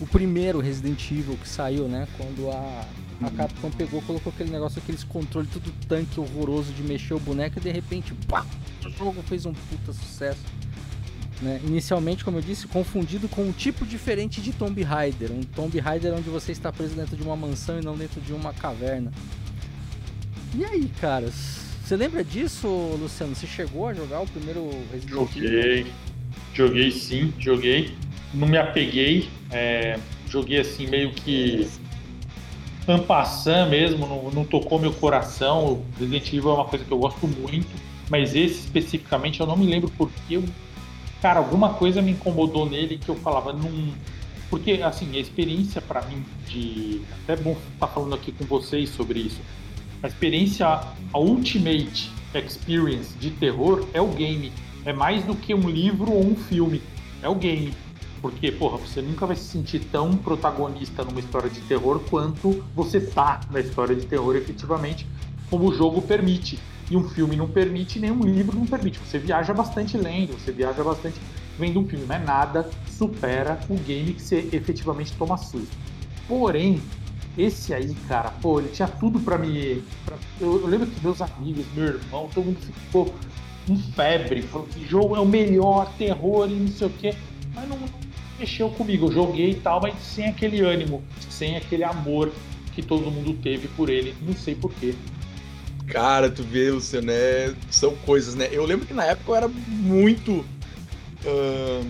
O 0.00 0.06
primeiro 0.06 0.60
Resident 0.60 1.10
Evil 1.10 1.36
que 1.36 1.48
saiu, 1.48 1.88
né? 1.88 2.06
Quando 2.16 2.50
a, 2.50 2.84
a 3.22 3.30
Capcom 3.30 3.70
pegou, 3.70 4.02
colocou 4.02 4.30
aquele 4.32 4.50
negócio, 4.50 4.80
aqueles 4.82 5.02
controles 5.02 5.50
tudo 5.50 5.72
tanque 5.86 6.20
horroroso 6.20 6.72
de 6.72 6.82
mexer 6.82 7.14
o 7.14 7.18
boneco 7.18 7.58
e 7.58 7.62
de 7.62 7.70
repente, 7.70 8.12
pá, 8.26 8.44
o 8.84 8.90
jogo 8.90 9.22
fez 9.22 9.46
um 9.46 9.52
puta 9.52 9.92
sucesso. 9.92 10.40
Né? 11.40 11.60
Inicialmente, 11.64 12.22
como 12.22 12.36
eu 12.38 12.42
disse, 12.42 12.66
confundido 12.66 13.28
com 13.28 13.42
um 13.42 13.52
tipo 13.52 13.86
diferente 13.86 14.42
de 14.42 14.52
Tomb 14.52 14.82
Raider. 14.82 15.32
Um 15.32 15.42
Tomb 15.42 15.78
Raider 15.78 16.12
onde 16.12 16.28
você 16.28 16.52
está 16.52 16.70
preso 16.70 16.94
dentro 16.94 17.16
de 17.16 17.22
uma 17.22 17.36
mansão 17.36 17.78
e 17.78 17.84
não 17.84 17.96
dentro 17.96 18.20
de 18.20 18.32
uma 18.32 18.52
caverna. 18.52 19.10
E 20.54 20.64
aí, 20.64 20.90
caras? 21.00 21.67
Você 21.88 21.96
lembra 21.96 22.22
disso, 22.22 22.68
Luciano? 23.00 23.34
Você 23.34 23.46
chegou 23.46 23.86
a 23.88 23.94
jogar 23.94 24.20
o 24.20 24.26
primeiro 24.26 24.68
Resident 24.92 25.04
Evil? 25.04 25.26
Joguei. 25.26 25.86
Joguei 26.52 26.90
sim, 26.90 27.32
joguei. 27.38 27.94
Não 28.34 28.46
me 28.46 28.58
apeguei. 28.58 29.30
É, 29.50 29.98
joguei 30.28 30.60
assim 30.60 30.86
meio 30.86 31.12
que 31.12 31.66
ampassando 32.86 33.70
mesmo, 33.70 34.06
não, 34.06 34.30
não, 34.30 34.44
tocou 34.44 34.78
meu 34.78 34.92
coração. 34.92 35.64
O 35.64 35.84
Resident 35.98 36.30
Evil 36.30 36.50
é 36.50 36.54
uma 36.56 36.66
coisa 36.66 36.84
que 36.84 36.92
eu 36.92 36.98
gosto 36.98 37.26
muito, 37.26 37.70
mas 38.10 38.36
esse 38.36 38.58
especificamente 38.66 39.40
eu 39.40 39.46
não 39.46 39.56
me 39.56 39.64
lembro 39.64 39.90
porque 39.96 40.36
eu, 40.36 40.44
cara, 41.22 41.38
alguma 41.38 41.72
coisa 41.72 42.02
me 42.02 42.10
incomodou 42.10 42.68
nele 42.68 42.98
que 42.98 43.08
eu 43.08 43.16
falava 43.16 43.50
não, 43.54 43.94
porque 44.50 44.72
assim 44.84 45.16
a 45.16 45.20
experiência 45.20 45.80
para 45.80 46.02
mim 46.02 46.22
de 46.46 47.00
até 47.24 47.34
bom 47.34 47.52
estar 47.52 47.86
tá 47.86 47.88
falando 47.88 48.14
aqui 48.14 48.30
com 48.30 48.44
vocês 48.44 48.90
sobre 48.90 49.20
isso 49.20 49.40
a 50.02 50.06
experiência, 50.06 50.66
a 50.66 51.18
ultimate 51.18 52.10
experience 52.34 53.16
de 53.18 53.30
terror 53.30 53.86
é 53.92 54.00
o 54.00 54.08
game. 54.08 54.52
É 54.84 54.92
mais 54.92 55.24
do 55.24 55.34
que 55.34 55.52
um 55.54 55.68
livro 55.68 56.12
ou 56.12 56.24
um 56.24 56.36
filme. 56.36 56.80
É 57.22 57.28
o 57.28 57.34
game. 57.34 57.74
Porque, 58.20 58.50
porra, 58.52 58.78
você 58.78 59.02
nunca 59.02 59.26
vai 59.26 59.36
se 59.36 59.44
sentir 59.44 59.80
tão 59.92 60.16
protagonista 60.16 61.04
numa 61.04 61.20
história 61.20 61.50
de 61.50 61.60
terror 61.62 62.00
quanto 62.10 62.64
você 62.74 63.00
tá 63.00 63.40
na 63.50 63.60
história 63.60 63.94
de 63.94 64.06
terror 64.06 64.36
efetivamente, 64.36 65.06
como 65.50 65.68
o 65.68 65.74
jogo 65.74 66.00
permite. 66.02 66.58
E 66.90 66.96
um 66.96 67.08
filme 67.08 67.36
não 67.36 67.48
permite, 67.48 67.98
nem 67.98 68.10
um 68.10 68.22
livro 68.22 68.56
não 68.56 68.66
permite. 68.66 68.98
Você 69.00 69.18
viaja 69.18 69.52
bastante 69.52 69.96
lendo, 69.96 70.32
você 70.32 70.52
viaja 70.52 70.82
bastante 70.82 71.16
vendo 71.58 71.80
um 71.80 71.88
filme, 71.88 72.04
mas 72.06 72.24
nada 72.24 72.70
supera 72.86 73.58
o 73.68 73.74
game 73.74 74.14
que 74.14 74.22
você 74.22 74.48
efetivamente 74.52 75.12
toma 75.18 75.36
susto. 75.36 75.76
Porém, 76.26 76.80
esse 77.38 77.72
aí, 77.72 77.94
cara, 78.08 78.30
pô, 78.42 78.58
ele 78.58 78.68
tinha 78.70 78.88
tudo 78.88 79.20
pra 79.20 79.38
me. 79.38 79.82
Pra... 80.04 80.16
Eu, 80.40 80.60
eu, 80.60 80.66
lembro 80.66 80.88
que 80.88 81.00
meus 81.00 81.22
amigos, 81.22 81.64
meu 81.74 81.86
irmão, 81.86 82.28
todo 82.34 82.46
mundo 82.46 82.58
ficou 82.60 83.14
em 83.68 83.76
febre, 83.76 84.42
falou 84.42 84.66
que 84.66 84.84
jogo 84.86 85.14
é 85.14 85.20
o 85.20 85.26
melhor, 85.26 85.92
terror 85.96 86.50
e 86.50 86.54
não 86.54 86.68
sei 86.68 86.86
o 86.88 86.90
quê. 86.90 87.14
Mas 87.54 87.68
não, 87.68 87.78
não 87.78 87.88
mexeu 88.38 88.68
comigo. 88.70 89.06
Eu 89.06 89.12
joguei 89.12 89.50
e 89.50 89.54
tal, 89.54 89.80
mas 89.80 89.94
sem 90.02 90.26
aquele 90.26 90.60
ânimo, 90.60 91.02
sem 91.30 91.56
aquele 91.56 91.84
amor 91.84 92.32
que 92.74 92.82
todo 92.82 93.10
mundo 93.10 93.34
teve 93.34 93.68
por 93.68 93.88
ele. 93.88 94.14
Não 94.20 94.34
sei 94.34 94.54
porquê. 94.54 94.94
Cara, 95.86 96.28
tu 96.30 96.42
vê, 96.42 96.70
Luciano, 96.70 97.06
né? 97.06 97.54
São 97.70 97.94
coisas, 97.96 98.34
né? 98.34 98.48
Eu 98.50 98.64
lembro 98.64 98.86
que 98.86 98.92
na 98.92 99.04
época 99.04 99.30
eu 99.30 99.36
era 99.36 99.48
muito. 99.48 100.44
Uh, 101.24 101.86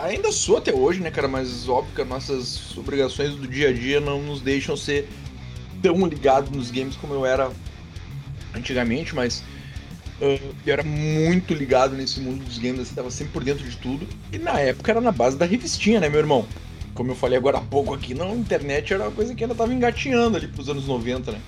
ainda 0.00 0.32
sou 0.32 0.58
até 0.58 0.74
hoje, 0.74 1.00
né, 1.00 1.10
cara? 1.10 1.28
Mas 1.28 1.68
óbvio 1.68 1.94
que 1.94 2.02
as 2.02 2.08
nossas 2.08 2.76
obrigações 2.76 3.34
do 3.34 3.46
dia 3.46 3.70
a 3.70 3.72
dia 3.72 4.00
não 4.00 4.22
nos 4.22 4.40
deixam 4.40 4.76
ser 4.76 5.08
tão 5.82 6.06
ligado 6.06 6.50
nos 6.54 6.70
games 6.70 6.96
como 6.96 7.14
eu 7.14 7.26
era 7.26 7.50
antigamente, 8.54 9.14
mas 9.14 9.42
uh, 10.20 10.54
eu 10.66 10.72
era 10.72 10.82
muito 10.82 11.52
ligado 11.52 11.96
nesse 11.96 12.20
mundo 12.20 12.44
dos 12.44 12.58
games, 12.58 12.80
assim, 12.80 12.94
tava 12.94 13.10
sempre 13.10 13.32
por 13.32 13.44
dentro 13.44 13.68
de 13.68 13.76
tudo. 13.76 14.06
E 14.32 14.38
na 14.38 14.58
época 14.60 14.92
era 14.92 15.00
na 15.00 15.12
base 15.12 15.36
da 15.36 15.44
revistinha, 15.44 16.00
né, 16.00 16.08
meu 16.08 16.20
irmão? 16.20 16.46
Como 16.94 17.10
eu 17.10 17.14
falei 17.14 17.38
agora 17.38 17.56
há 17.56 17.60
pouco 17.62 17.94
aqui, 17.94 18.12
não, 18.12 18.32
a 18.32 18.34
internet 18.34 18.92
era 18.92 19.04
uma 19.04 19.12
coisa 19.12 19.34
que 19.34 19.42
ainda 19.42 19.54
tava 19.54 19.72
engatinhando 19.72 20.36
ali 20.36 20.46
pros 20.46 20.68
anos 20.68 20.86
90, 20.86 21.32
né? 21.32 21.40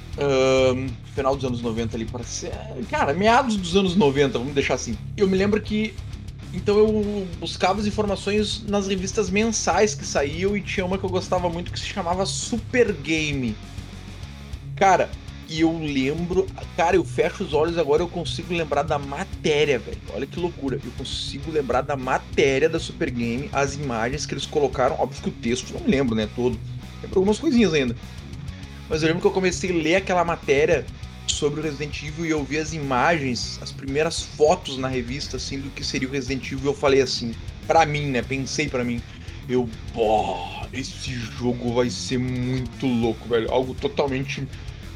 Final 1.14 1.36
dos 1.36 1.44
anos 1.44 1.60
90 1.60 1.96
ali, 1.96 2.06
para 2.06 2.24
ser. 2.24 2.52
Cara, 2.88 3.12
meados 3.12 3.56
dos 3.56 3.76
anos 3.76 3.94
90, 3.94 4.38
vamos 4.38 4.54
deixar 4.54 4.74
assim. 4.74 4.96
Eu 5.18 5.28
me 5.28 5.36
lembro 5.36 5.60
que 5.60 5.94
então 6.54 6.78
eu 6.78 7.26
buscava 7.38 7.80
as 7.80 7.86
informações 7.86 8.62
nas 8.66 8.86
revistas 8.86 9.28
mensais 9.28 9.94
que 9.94 10.06
saíam 10.06 10.56
e 10.56 10.60
tinha 10.60 10.86
uma 10.86 10.96
que 10.96 11.04
eu 11.04 11.10
gostava 11.10 11.48
muito 11.48 11.72
que 11.72 11.78
se 11.78 11.86
chamava 11.86 12.24
Super 12.24 12.92
Game. 12.92 13.56
Cara, 14.76 15.10
e 15.48 15.60
eu 15.60 15.76
lembro, 15.76 16.46
cara, 16.76 16.96
eu 16.96 17.04
fecho 17.04 17.44
os 17.44 17.52
olhos 17.52 17.76
agora 17.76 18.02
eu 18.02 18.08
consigo 18.08 18.54
lembrar 18.54 18.82
da 18.82 18.98
matéria, 18.98 19.78
velho. 19.78 19.98
Olha 20.14 20.26
que 20.26 20.40
loucura. 20.40 20.80
Eu 20.82 20.90
consigo 20.92 21.50
lembrar 21.50 21.82
da 21.82 21.96
matéria 21.96 22.68
da 22.68 22.78
Super 22.80 23.10
Game, 23.10 23.50
as 23.52 23.74
imagens 23.74 24.24
que 24.24 24.34
eles 24.34 24.46
colocaram. 24.46 24.96
Óbvio 24.98 25.22
que 25.22 25.28
o 25.28 25.32
texto 25.32 25.72
não 25.74 25.80
me 25.80 25.90
lembro, 25.90 26.14
né, 26.14 26.28
todo. 26.34 26.58
Lembro 27.02 27.18
algumas 27.18 27.38
coisinhas 27.38 27.74
ainda. 27.74 27.94
Mas 28.88 29.02
eu 29.02 29.08
lembro 29.08 29.20
que 29.20 29.26
eu 29.26 29.32
comecei 29.32 29.70
a 29.70 29.74
ler 29.74 29.96
aquela 29.96 30.24
matéria 30.24 30.86
sobre 31.34 31.60
o 31.60 31.62
Resident 31.62 32.02
Evil 32.02 32.26
e 32.26 32.30
eu 32.30 32.44
vi 32.44 32.58
as 32.58 32.72
imagens, 32.72 33.58
as 33.60 33.72
primeiras 33.72 34.22
fotos 34.22 34.78
na 34.78 34.88
revista, 34.88 35.36
assim, 35.36 35.58
do 35.58 35.68
que 35.70 35.84
seria 35.84 36.08
o 36.08 36.10
Resident 36.10 36.50
Evil. 36.50 36.70
Eu 36.70 36.74
falei 36.74 37.02
assim, 37.02 37.34
para 37.66 37.84
mim, 37.84 38.06
né, 38.06 38.22
pensei 38.22 38.68
para 38.68 38.84
mim, 38.84 39.02
eu, 39.48 39.68
pô, 39.92 40.36
esse 40.72 41.12
jogo 41.12 41.74
vai 41.74 41.90
ser 41.90 42.18
muito 42.18 42.86
louco, 42.86 43.28
velho. 43.28 43.50
Algo 43.50 43.74
totalmente 43.74 44.46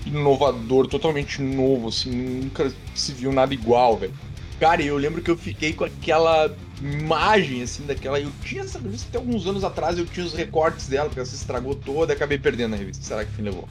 inovador, 0.07 0.87
totalmente 0.87 1.43
novo, 1.43 1.89
assim, 1.89 2.11
nunca 2.11 2.73
se 2.95 3.13
viu 3.13 3.33
nada 3.33 3.53
igual, 3.53 3.97
velho. 3.99 4.15
Cara, 4.61 4.83
eu 4.83 4.97
lembro 4.97 5.21
que 5.21 5.31
eu 5.31 5.37
fiquei 5.37 5.73
com 5.73 5.85
aquela 5.85 6.55
imagem, 6.81 7.63
assim, 7.63 7.85
daquela. 7.85 8.19
Eu 8.19 8.33
tinha 8.43 8.63
essa 8.63 8.79
revista 8.79 9.09
até 9.09 9.19
alguns 9.19 9.47
anos 9.47 9.65
atrás, 9.65 9.99
eu 9.99 10.07
tinha 10.07 10.25
os 10.25 10.35
recortes 10.35 10.89
dela, 10.89 11.07
porque 11.07 11.21
ela 11.21 11.27
se 11.27 11.35
estragou 11.35 11.75
toda 11.75 12.13
acabei 12.13 12.39
perdendo 12.39 12.75
a 12.75 12.77
revista. 12.79 13.05
Será 13.05 13.25
que 13.25 13.33
fim 13.33 13.43
levou? 13.43 13.69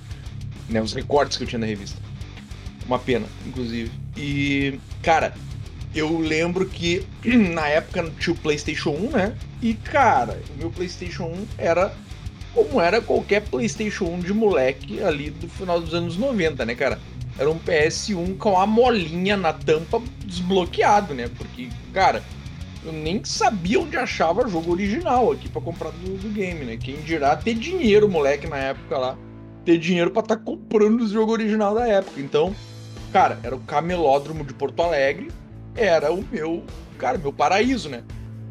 Né, 0.70 0.82
os 0.82 0.94
recortes 0.94 1.38
que 1.38 1.44
eu 1.44 1.48
tinha 1.48 1.60
na 1.60 1.66
revista. 1.66 1.98
Uma 2.88 2.98
pena, 2.98 3.26
inclusive. 3.46 3.92
E, 4.16 4.80
cara, 5.02 5.34
eu 5.94 6.18
lembro 6.20 6.66
que 6.66 7.06
na 7.26 7.68
época 7.68 8.12
tinha 8.20 8.34
o 8.34 8.38
PlayStation 8.38 8.92
1, 8.92 9.12
né? 9.12 9.34
E, 9.62 9.74
cara, 9.74 10.40
o 10.56 10.60
meu 10.60 10.70
PlayStation 10.70 11.26
1 11.26 11.46
era 11.58 11.94
como 12.54 12.82
era 12.82 13.00
qualquer 13.02 13.42
PlayStation 13.42 14.06
1 14.06 14.20
de 14.22 14.34
moleque 14.34 15.02
ali 15.04 15.30
do 15.30 15.48
final 15.48 15.80
dos 15.80 15.94
anos 15.94 16.18
90, 16.18 16.66
né, 16.66 16.74
cara? 16.74 17.00
Era 17.38 17.52
um 17.52 17.60
PS1 17.60 18.36
com 18.38 18.60
a 18.60 18.66
molinha 18.66 19.38
na 19.38 19.54
tampa 19.54 20.02
desbloqueado, 20.26 21.14
né? 21.14 21.30
Porque, 21.38 21.70
cara, 21.94 22.24
eu 22.84 22.92
nem 22.92 23.24
sabia 23.24 23.80
onde 23.80 23.96
achava 23.96 24.48
jogo 24.48 24.72
original 24.72 25.32
aqui 25.32 25.48
para 25.48 25.62
comprar 25.62 25.92
do, 25.92 26.18
do, 26.18 26.30
game, 26.30 26.66
né? 26.66 26.78
Quem 26.78 26.96
dirá 27.02 27.36
ter 27.36 27.54
dinheiro, 27.54 28.10
moleque, 28.10 28.48
na 28.48 28.58
época 28.58 28.98
lá. 28.98 29.18
Ter 29.64 29.78
dinheiro 29.78 30.10
para 30.10 30.24
estar 30.24 30.38
tá 30.38 30.42
comprando 30.42 31.02
o 31.02 31.08
jogo 31.08 31.34
original 31.34 31.76
da 31.76 31.88
época. 31.88 32.20
Então, 32.20 32.56
cara, 33.12 33.40
era 33.44 33.56
o 33.56 33.60
camelódromo 33.60 34.44
de 34.44 34.54
Porto 34.54 34.82
Alegre. 34.82 35.32
Era 35.76 36.12
o 36.12 36.24
meu, 36.32 36.64
cara, 36.98 37.18
meu 37.18 37.32
paraíso, 37.32 37.90
né? 37.90 38.04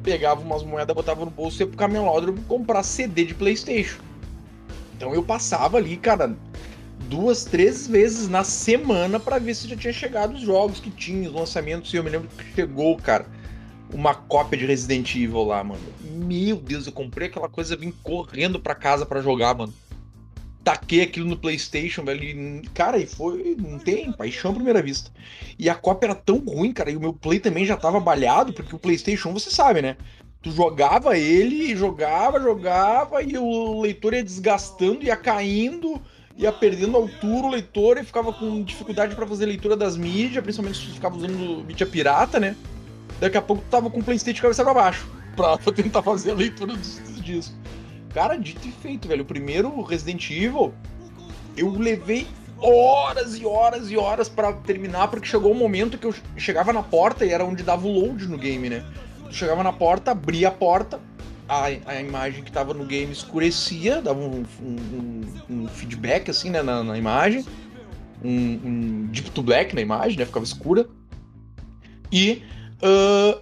pegava 0.06 0.40
umas 0.40 0.62
moedas, 0.62 0.94
botava 0.94 1.24
no 1.24 1.30
bolso 1.32 1.60
e 1.60 1.62
ia 1.64 1.66
pro 1.66 1.76
camelódromo 1.76 2.40
comprar 2.42 2.84
CD 2.84 3.24
de 3.24 3.34
PlayStation. 3.34 4.00
Então 4.96 5.12
eu 5.12 5.20
passava 5.20 5.78
ali, 5.78 5.96
cara, 5.96 6.36
duas, 7.08 7.44
três 7.44 7.88
vezes 7.88 8.28
na 8.28 8.44
semana 8.44 9.18
para 9.18 9.40
ver 9.40 9.54
se 9.56 9.66
já 9.66 9.76
tinha 9.76 9.92
chegado 9.92 10.34
os 10.34 10.40
jogos 10.40 10.78
que 10.78 10.90
tinha, 10.90 11.28
os 11.28 11.34
lançamentos. 11.34 11.92
E 11.92 11.96
eu 11.96 12.04
me 12.04 12.10
lembro 12.10 12.28
que 12.28 12.54
chegou, 12.54 12.96
cara, 12.96 13.26
uma 13.92 14.14
cópia 14.14 14.56
de 14.56 14.64
Resident 14.64 15.12
Evil 15.16 15.42
lá, 15.42 15.64
mano. 15.64 15.82
Meu 16.04 16.54
Deus, 16.54 16.86
eu 16.86 16.92
comprei 16.92 17.26
aquela 17.26 17.48
coisa, 17.48 17.76
vim 17.76 17.92
correndo 18.04 18.60
para 18.60 18.76
casa 18.76 19.04
para 19.04 19.20
jogar, 19.20 19.56
mano 19.56 19.74
taquei 20.66 21.02
aquilo 21.02 21.28
no 21.28 21.36
PlayStation, 21.36 22.04
velho. 22.04 22.24
E, 22.24 22.68
cara, 22.74 22.98
e 22.98 23.06
foi. 23.06 23.56
Não 23.56 23.78
tem 23.78 24.10
paixão 24.10 24.50
à 24.50 24.54
primeira 24.54 24.82
vista. 24.82 25.12
E 25.56 25.70
a 25.70 25.76
cópia 25.76 26.08
era 26.08 26.14
tão 26.16 26.38
ruim, 26.38 26.72
cara. 26.72 26.90
E 26.90 26.96
o 26.96 27.00
meu 27.00 27.12
Play 27.12 27.38
também 27.38 27.64
já 27.64 27.76
tava 27.76 28.00
balhado, 28.00 28.52
porque 28.52 28.74
o 28.74 28.78
PlayStation, 28.78 29.32
você 29.32 29.48
sabe, 29.48 29.80
né? 29.80 29.96
Tu 30.42 30.50
jogava 30.50 31.16
ele, 31.16 31.76
jogava, 31.76 32.40
jogava, 32.40 33.22
e 33.22 33.38
o 33.38 33.80
leitor 33.80 34.12
ia 34.12 34.24
desgastando, 34.24 35.04
ia 35.04 35.16
caindo, 35.16 36.02
ia 36.36 36.50
perdendo 36.50 36.96
altura 36.96 37.46
o 37.46 37.50
leitor 37.50 37.96
e 37.98 38.04
ficava 38.04 38.32
com 38.32 38.62
dificuldade 38.64 39.14
para 39.14 39.26
fazer 39.26 39.46
leitura 39.46 39.76
das 39.76 39.96
mídias, 39.96 40.42
principalmente 40.42 40.78
se 40.78 40.86
tu 40.86 40.94
ficava 40.94 41.16
usando 41.16 41.64
mídia 41.64 41.86
pirata, 41.86 42.40
né? 42.40 42.56
Daqui 43.20 43.36
a 43.36 43.42
pouco 43.42 43.62
tu 43.62 43.70
tava 43.70 43.88
com 43.88 44.00
o 44.00 44.04
PlayStation 44.04 44.42
cabeça 44.42 44.64
pra 44.64 44.74
baixo, 44.74 45.08
pra 45.36 45.56
tentar 45.72 46.02
fazer 46.02 46.32
a 46.32 46.34
leitura 46.34 46.74
dos, 46.74 46.98
dos 46.98 47.22
discos. 47.22 47.54
Cara, 48.12 48.36
dito 48.36 48.66
e 48.66 48.72
feito, 48.72 49.06
velho. 49.08 49.22
O 49.22 49.26
primeiro 49.26 49.82
Resident 49.82 50.30
Evil, 50.30 50.72
eu 51.56 51.70
levei 51.70 52.26
horas 52.58 53.36
e 53.38 53.44
horas 53.46 53.90
e 53.90 53.96
horas 53.96 54.28
para 54.28 54.52
terminar, 54.52 55.08
porque 55.08 55.26
chegou 55.26 55.52
um 55.52 55.58
momento 55.58 55.98
que 55.98 56.06
eu 56.06 56.14
chegava 56.36 56.72
na 56.72 56.82
porta 56.82 57.24
e 57.24 57.30
era 57.30 57.44
onde 57.44 57.62
dava 57.62 57.86
o 57.86 57.92
load 57.92 58.26
no 58.26 58.38
game, 58.38 58.70
né? 58.70 58.84
Chegava 59.30 59.62
na 59.62 59.72
porta, 59.72 60.12
abria 60.12 60.48
a 60.48 60.50
porta, 60.50 61.00
a, 61.48 61.66
a 61.66 62.00
imagem 62.00 62.42
que 62.42 62.50
tava 62.50 62.72
no 62.74 62.84
game 62.84 63.12
escurecia, 63.12 64.00
dava 64.00 64.20
um, 64.20 64.44
um, 64.60 65.22
um 65.48 65.68
feedback 65.68 66.30
assim, 66.30 66.50
né, 66.50 66.62
na, 66.62 66.82
na 66.82 66.98
imagem, 66.98 67.44
um, 68.24 68.30
um, 68.30 69.08
deep 69.10 69.30
to 69.30 69.42
black 69.42 69.74
na 69.74 69.80
imagem, 69.80 70.18
né? 70.18 70.24
Ficava 70.24 70.44
escura. 70.44 70.86
E 72.10 72.42
uh, 72.82 73.40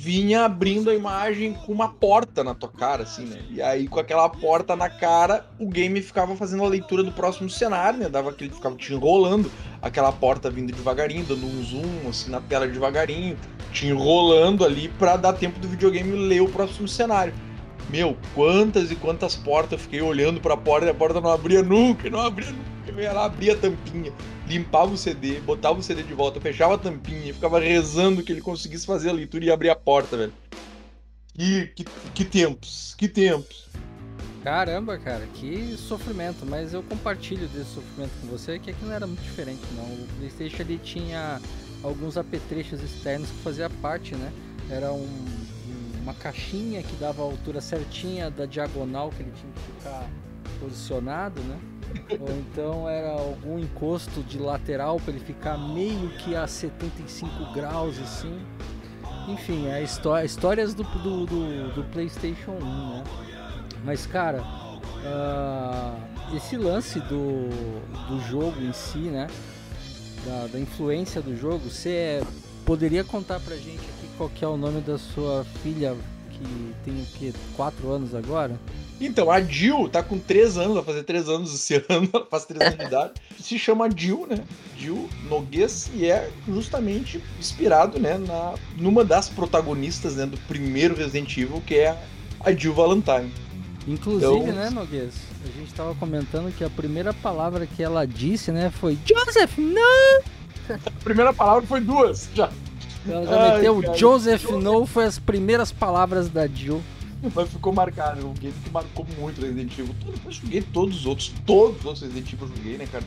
vinha 0.00 0.44
abrindo 0.44 0.90
a 0.90 0.94
imagem 0.94 1.54
com 1.54 1.72
uma 1.72 1.88
porta 1.88 2.44
na 2.44 2.54
tua 2.54 2.68
cara, 2.68 3.02
assim, 3.02 3.24
né? 3.24 3.40
E 3.50 3.60
aí, 3.60 3.88
com 3.88 3.98
aquela 3.98 4.28
porta 4.28 4.76
na 4.76 4.88
cara, 4.88 5.44
o 5.58 5.66
game 5.66 6.00
ficava 6.00 6.36
fazendo 6.36 6.62
a 6.62 6.68
leitura 6.68 7.02
do 7.02 7.10
próximo 7.10 7.50
cenário, 7.50 7.98
né? 7.98 8.08
Dava 8.08 8.30
aquele, 8.30 8.50
ficava 8.50 8.76
te 8.76 8.94
enrolando, 8.94 9.50
aquela 9.82 10.12
porta 10.12 10.48
vindo 10.48 10.72
devagarinho, 10.72 11.24
dando 11.24 11.44
um 11.44 11.62
zoom, 11.64 12.08
assim, 12.08 12.30
na 12.30 12.40
tela 12.40 12.68
devagarinho, 12.68 13.36
te 13.72 13.88
enrolando 13.88 14.64
ali 14.64 14.88
pra 15.00 15.16
dar 15.16 15.32
tempo 15.32 15.58
do 15.58 15.66
videogame 15.66 16.12
ler 16.28 16.42
o 16.42 16.48
próximo 16.48 16.86
cenário. 16.86 17.34
Meu, 17.90 18.16
quantas 18.36 18.92
e 18.92 18.94
quantas 18.94 19.34
portas 19.34 19.72
eu 19.72 19.78
fiquei 19.78 20.00
olhando 20.00 20.40
pra 20.40 20.56
porta 20.56 20.86
e 20.86 20.90
a 20.90 20.94
porta 20.94 21.20
não 21.20 21.30
abria 21.30 21.62
nunca, 21.62 22.08
não 22.08 22.20
abria 22.20 22.52
nunca. 22.52 22.77
Eu 22.98 23.04
ia 23.04 23.12
lá, 23.12 23.24
abria 23.26 23.54
a 23.54 23.56
tampinha 23.56 24.12
limpava 24.48 24.92
o 24.92 24.96
CD, 24.96 25.40
botava 25.40 25.78
o 25.78 25.82
CD 25.82 26.02
de 26.02 26.14
volta, 26.14 26.40
fechava 26.40 26.74
a 26.74 26.78
tampinha, 26.78 27.32
ficava 27.34 27.60
rezando 27.60 28.22
que 28.22 28.32
ele 28.32 28.40
conseguisse 28.40 28.86
fazer 28.86 29.10
a 29.10 29.12
leitura 29.12 29.44
e 29.44 29.50
abrir 29.50 29.70
a 29.70 29.76
porta, 29.76 30.16
velho. 30.16 30.32
Que, 31.34 31.84
que, 32.14 32.24
tempos, 32.24 32.94
que 32.96 33.06
tempos. 33.06 33.68
Caramba, 34.42 34.98
cara, 34.98 35.24
que 35.34 35.76
sofrimento, 35.76 36.46
mas 36.46 36.72
eu 36.72 36.82
compartilho 36.82 37.46
desse 37.48 37.74
sofrimento 37.74 38.10
com 38.20 38.28
você, 38.28 38.58
que 38.58 38.70
aqui 38.70 38.84
não 38.84 38.92
era 38.92 39.06
muito 39.06 39.22
diferente, 39.22 39.60
não. 39.76 39.84
O 39.84 40.08
Playstation 40.18 40.62
ali 40.62 40.78
tinha 40.78 41.40
alguns 41.82 42.16
apetrechos 42.16 42.82
externos 42.82 43.28
que 43.28 43.42
fazia 43.42 43.70
parte, 43.70 44.16
né? 44.16 44.32
Era 44.70 44.92
um, 44.92 45.08
uma 46.02 46.14
caixinha 46.14 46.82
que 46.82 46.96
dava 46.96 47.22
a 47.22 47.26
altura 47.26 47.60
certinha 47.60 48.30
da 48.30 48.46
diagonal 48.46 49.10
que 49.10 49.22
ele 49.22 49.32
tinha 49.32 49.52
que 49.52 49.60
ficar 49.60 50.10
posicionado, 50.60 51.40
né? 51.42 51.58
Ou 52.20 52.30
então 52.30 52.88
era 52.88 53.12
algum 53.12 53.58
encosto 53.58 54.22
de 54.22 54.38
lateral 54.38 54.98
para 55.00 55.14
ele 55.14 55.24
ficar 55.24 55.56
meio 55.56 56.08
que 56.18 56.34
a 56.34 56.46
75 56.46 57.52
graus 57.52 57.98
assim. 57.98 58.40
Enfim, 59.28 59.66
é 59.68 59.82
história, 59.82 60.24
histórias 60.24 60.74
do, 60.74 60.82
do, 60.84 61.26
do, 61.26 61.74
do, 61.74 61.84
PlayStation 61.92 62.52
1, 62.52 62.88
né? 62.88 63.04
Mas 63.84 64.06
cara, 64.06 64.42
uh, 64.42 66.36
esse 66.36 66.56
lance 66.56 66.98
do, 67.00 67.48
do 68.08 68.20
jogo 68.28 68.60
em 68.60 68.72
si, 68.72 68.98
né? 68.98 69.26
Da, 70.24 70.46
da 70.48 70.58
influência 70.58 71.22
do 71.22 71.36
jogo, 71.36 71.70
você 71.70 72.22
poderia 72.64 73.04
contar 73.04 73.40
pra 73.40 73.54
gente 73.56 73.78
aqui 73.78 74.08
qual 74.18 74.30
é 74.42 74.46
o 74.46 74.56
nome 74.56 74.80
da 74.80 74.98
sua 74.98 75.44
filha 75.62 75.96
que 76.30 76.74
tem 76.84 77.02
o 77.02 77.06
que, 77.06 77.34
4 77.56 77.90
anos 77.90 78.14
agora? 78.14 78.58
Então, 79.00 79.30
a 79.30 79.40
Jill 79.40 79.88
tá 79.88 80.02
com 80.02 80.18
3 80.18 80.58
anos, 80.58 80.74
vai 80.74 80.84
fazer 80.84 81.02
3 81.04 81.28
anos 81.28 81.54
esse 81.54 81.76
ano, 81.88 82.08
ela 82.12 82.26
faz 82.26 82.44
3 82.44 82.60
anos 82.60 82.78
de 82.78 82.84
idade. 82.84 83.12
Se 83.40 83.58
chama 83.58 83.88
Jill, 83.94 84.26
né? 84.28 84.40
Jill 84.76 85.08
Noguês 85.28 85.90
e 85.94 86.06
é 86.06 86.28
justamente 86.48 87.22
inspirado, 87.38 87.98
né, 87.98 88.18
na, 88.18 88.54
numa 88.76 89.04
das 89.04 89.28
protagonistas, 89.28 90.16
né, 90.16 90.26
do 90.26 90.36
primeiro 90.48 90.94
Resident 90.96 91.36
Evil, 91.36 91.62
que 91.66 91.76
é 91.76 91.96
a 92.40 92.52
Jill 92.52 92.74
Valentine. 92.74 93.32
Inclusive, 93.86 94.32
Então- 94.34 94.52
né, 94.52 94.70
Noguês? 94.70 95.14
A 95.44 95.58
gente 95.58 95.72
tava 95.72 95.94
comentando 95.94 96.52
que 96.54 96.64
a 96.64 96.68
primeira 96.70 97.14
palavra 97.14 97.66
que 97.66 97.82
ela 97.82 98.04
disse, 98.06 98.50
né, 98.50 98.70
foi 98.70 98.98
Joseph, 99.06 99.56
não! 99.58 100.20
A 100.68 100.90
primeira 101.02 101.32
palavra 101.32 101.66
foi 101.66 101.80
duas, 101.80 102.28
já. 102.34 102.50
Ela 103.08 103.24
já 103.26 103.42
Ai, 103.42 103.56
meteu 103.56 103.80
cara. 103.80 103.96
Joseph, 103.96 104.44
no, 104.50 104.84
foi 104.84 105.04
as 105.06 105.18
primeiras 105.18 105.72
palavras 105.72 106.28
da 106.28 106.46
Jill. 106.46 106.82
Mas 107.34 107.50
ficou 107.50 107.72
marcado, 107.72 108.26
um 108.26 108.34
game 108.34 108.54
que 108.64 108.70
marcou 108.70 109.06
muito 109.18 109.40
Resident 109.40 109.72
Evil. 109.78 109.94
Eu 110.24 110.32
joguei 110.32 110.62
todos 110.62 110.98
os 110.98 111.06
outros, 111.06 111.32
todos 111.46 111.78
os 111.80 111.84
outros 111.84 112.02
Resident 112.02 112.32
Evil 112.32 112.48
eu 112.48 112.56
joguei, 112.56 112.78
né, 112.78 112.86
cara? 112.86 113.04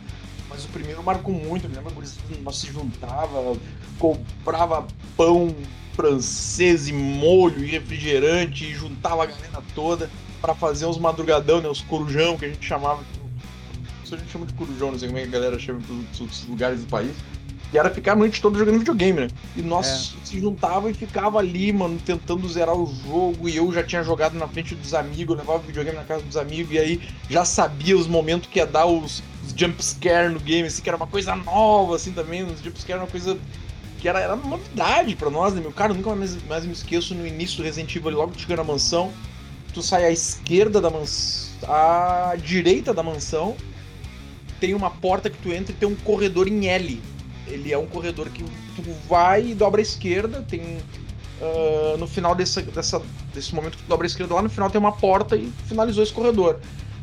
Mas 0.50 0.66
o 0.66 0.68
primeiro 0.68 1.02
marcou 1.02 1.34
muito, 1.34 1.66
eu 1.66 1.70
me 1.70 1.76
lembro 1.78 1.94
que 1.94 2.42
nós 2.42 2.58
se 2.58 2.68
juntava, 2.68 3.56
comprava 3.98 4.86
pão 5.16 5.56
francês 5.94 6.88
e 6.88 6.94
molho 6.94 7.64
e 7.64 7.68
refrigerante 7.68 8.66
e 8.66 8.74
juntava 8.74 9.24
a 9.24 9.26
galera 9.26 9.64
toda 9.74 10.10
pra 10.42 10.54
fazer 10.56 10.86
uns 10.86 10.98
madrugadão, 10.98 11.62
né, 11.62 11.70
os 11.70 11.82
corujão 11.82 12.38
que 12.38 12.46
a 12.46 12.48
gente 12.50 12.66
chamava. 12.66 13.04
Isso 14.04 14.16
a 14.16 14.18
gente 14.18 14.32
chama 14.32 14.46
de 14.46 14.54
corujão, 14.54 14.92
não 14.92 15.00
sei 15.00 15.08
como 15.08 15.20
é 15.20 15.22
que 15.22 15.30
a 15.30 15.32
galera 15.32 15.58
chama 15.60 15.80
em 15.90 16.06
outros 16.20 16.46
lugares 16.48 16.82
do 16.82 16.88
país. 16.88 17.16
E 17.74 17.78
era 17.78 17.90
ficar 17.90 18.14
a 18.14 18.16
noite 18.16 18.42
toda 18.42 18.60
jogando 18.60 18.80
videogame, 18.80 19.22
né? 19.22 19.28
E 19.56 19.62
nós 19.62 20.14
se 20.26 20.40
juntava 20.40 20.92
e 20.92 20.94
ficava 20.94 21.40
ali, 21.40 21.72
mano, 21.72 21.98
tentando 22.06 22.48
zerar 22.50 22.76
o 22.76 22.94
jogo. 23.06 23.48
E 23.48 23.56
eu 23.56 23.72
já 23.72 23.82
tinha 23.82 24.04
jogado 24.04 24.38
na 24.38 24.48
frente 24.48 24.76
dos 24.76 24.94
amigos, 24.94 25.34
eu 25.34 25.40
levava 25.40 25.60
o 25.60 25.62
videogame 25.62 25.98
na 25.98 26.04
casa 26.04 26.22
dos 26.22 26.36
amigos. 26.36 26.74
E 26.74 26.80
aí 26.80 27.02
já 27.30 27.46
sabia 27.46 27.98
os 27.98 28.08
momentos 28.08 28.50
que 28.50 28.60
ia 28.60 28.66
dar 28.66 28.86
os, 28.86 29.24
os 29.46 29.54
jumpscare 29.56 30.30
no 30.30 30.40
game, 30.40 30.68
assim, 30.68 30.82
que 30.82 30.90
era 30.90 30.98
uma 30.98 31.08
coisa 31.08 31.34
nova, 31.34 31.96
assim, 31.96 32.12
também. 32.12 32.44
Os 32.44 32.62
jumpscare 32.62 32.94
era 32.94 33.04
uma 33.04 33.10
coisa 33.10 33.38
que 34.00 34.10
era, 34.10 34.20
era 34.20 34.36
novidade 34.36 35.16
pra 35.16 35.30
nós, 35.30 35.54
né, 35.54 35.62
meu? 35.62 35.72
Cara, 35.72 35.94
eu 35.94 35.96
nunca 35.96 36.14
mais, 36.14 36.44
mais 36.44 36.66
me 36.66 36.74
esqueço 36.74 37.16
no 37.16 37.26
início 37.26 37.58
do 37.58 37.64
Resident 37.64 37.96
Evil, 37.96 38.12
logo 38.12 38.34
que 38.34 38.42
chegando 38.42 38.58
na 38.58 38.64
mansão. 38.66 39.14
Tu 39.74 39.82
sai 39.82 40.04
à 40.04 40.12
esquerda 40.12 40.82
da 40.82 40.90
mansão, 40.90 41.54
à 41.70 42.36
direita 42.36 42.94
da 42.94 43.02
mansão. 43.02 43.56
Tem 44.60 44.74
uma 44.74 44.92
porta 44.92 45.30
que 45.30 45.38
tu 45.38 45.54
entra 45.54 45.72
e 45.72 45.76
tem 45.76 45.88
um 45.88 45.96
corredor 45.96 46.50
em 46.50 46.68
L 46.68 47.02
ele 47.48 47.72
é 47.72 47.78
um 47.78 47.86
corredor 47.86 48.30
que 48.30 48.44
tu 48.44 48.84
vai 49.08 49.48
e 49.48 49.54
dobra 49.54 49.82
à 49.82 49.84
esquerda, 49.84 50.42
tem 50.42 50.80
ah, 51.42 51.98
no 51.98 52.08
final 52.08 52.36
dessa, 52.36 52.62
dessa, 52.62 53.02
desse 53.34 53.56
momento 53.56 53.78
que 53.78 53.84
tu 53.84 53.88
dobra 53.88 54.06
à 54.06 54.08
esquerda 54.08 54.36
lá 54.36 54.42
no 54.44 54.50
final 54.50 54.70
tem 54.70 54.80
uma 54.80 54.92
porta 54.92 55.36
e 55.36 55.52
finalizou 55.66 56.04
esse 56.04 56.14
corredor. 56.14 56.60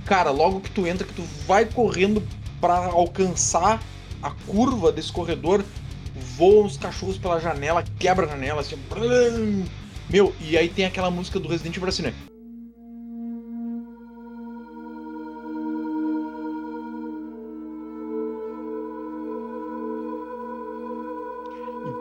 Cara, 0.07 0.31
logo 0.31 0.61
que 0.61 0.71
tu 0.71 0.87
entra, 0.87 1.07
que 1.07 1.13
tu 1.13 1.23
vai 1.47 1.67
correndo 1.67 2.23
pra 2.61 2.87
alcançar 2.87 3.83
a 4.23 4.31
curva 4.47 4.91
desse 4.93 5.13
corredor, 5.13 5.65
voam 6.37 6.65
os 6.65 6.77
cachorros 6.77 7.19
pela 7.19 7.41
janela, 7.41 7.85
quebra 7.99 8.27
a 8.27 8.29
janela, 8.29 8.61
assim, 8.61 8.77
meu, 10.09 10.35
e 10.41 10.57
aí 10.57 10.69
tem 10.69 10.85
aquela 10.85 11.11
música 11.11 11.39
do 11.39 11.49
Resident 11.49 11.77
Evil 11.77 11.89
assim, 11.89 12.03
né? 12.03 12.15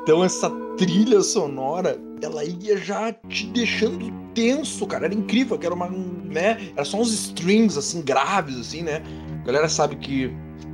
Então 0.07 0.23
essa 0.23 0.49
trilha 0.77 1.21
sonora, 1.21 1.99
ela 2.21 2.41
ia 2.41 2.77
já 2.77 3.11
te 3.27 3.45
deixando 3.47 4.09
tenso, 4.33 4.87
cara. 4.87 5.03
Era 5.03 5.13
incrível, 5.13 5.57
que 5.57 5.65
era 5.65 5.75
uma, 5.75 5.89
né? 5.89 6.69
Era 6.77 6.85
só 6.85 7.01
uns 7.01 7.11
strings 7.11 7.77
assim 7.77 8.01
graves 8.01 8.57
assim, 8.57 8.83
né? 8.83 9.01
A 9.43 9.45
galera 9.45 9.67
sabe 9.67 9.97
que 9.97 10.31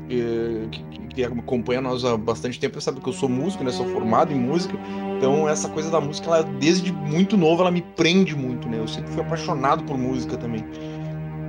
eh, 0.07 0.67
que- 0.69 0.83
que 1.15 1.23
acompanha 1.23 1.79
nós 1.81 2.03
há 2.05 2.15
bastante 2.17 2.59
tempo 2.59 2.79
sabe 2.81 2.99
que 2.99 3.09
eu 3.09 3.13
sou 3.13 3.27
músico, 3.27 3.63
né? 3.63 3.71
Sou 3.71 3.87
formado 3.87 4.31
em 4.31 4.39
música. 4.39 4.77
Então 5.17 5.49
essa 5.49 5.67
coisa 5.67 5.89
da 5.89 5.99
música, 5.99 6.27
ela, 6.27 6.43
desde 6.43 6.91
muito 6.91 7.35
novo, 7.35 7.61
ela 7.63 7.71
me 7.71 7.81
prende 7.81 8.35
muito, 8.35 8.67
né? 8.69 8.77
Eu 8.79 8.87
sempre 8.87 9.11
fui 9.13 9.21
apaixonado 9.23 9.83
por 9.83 9.97
música 9.97 10.37
também. 10.37 10.63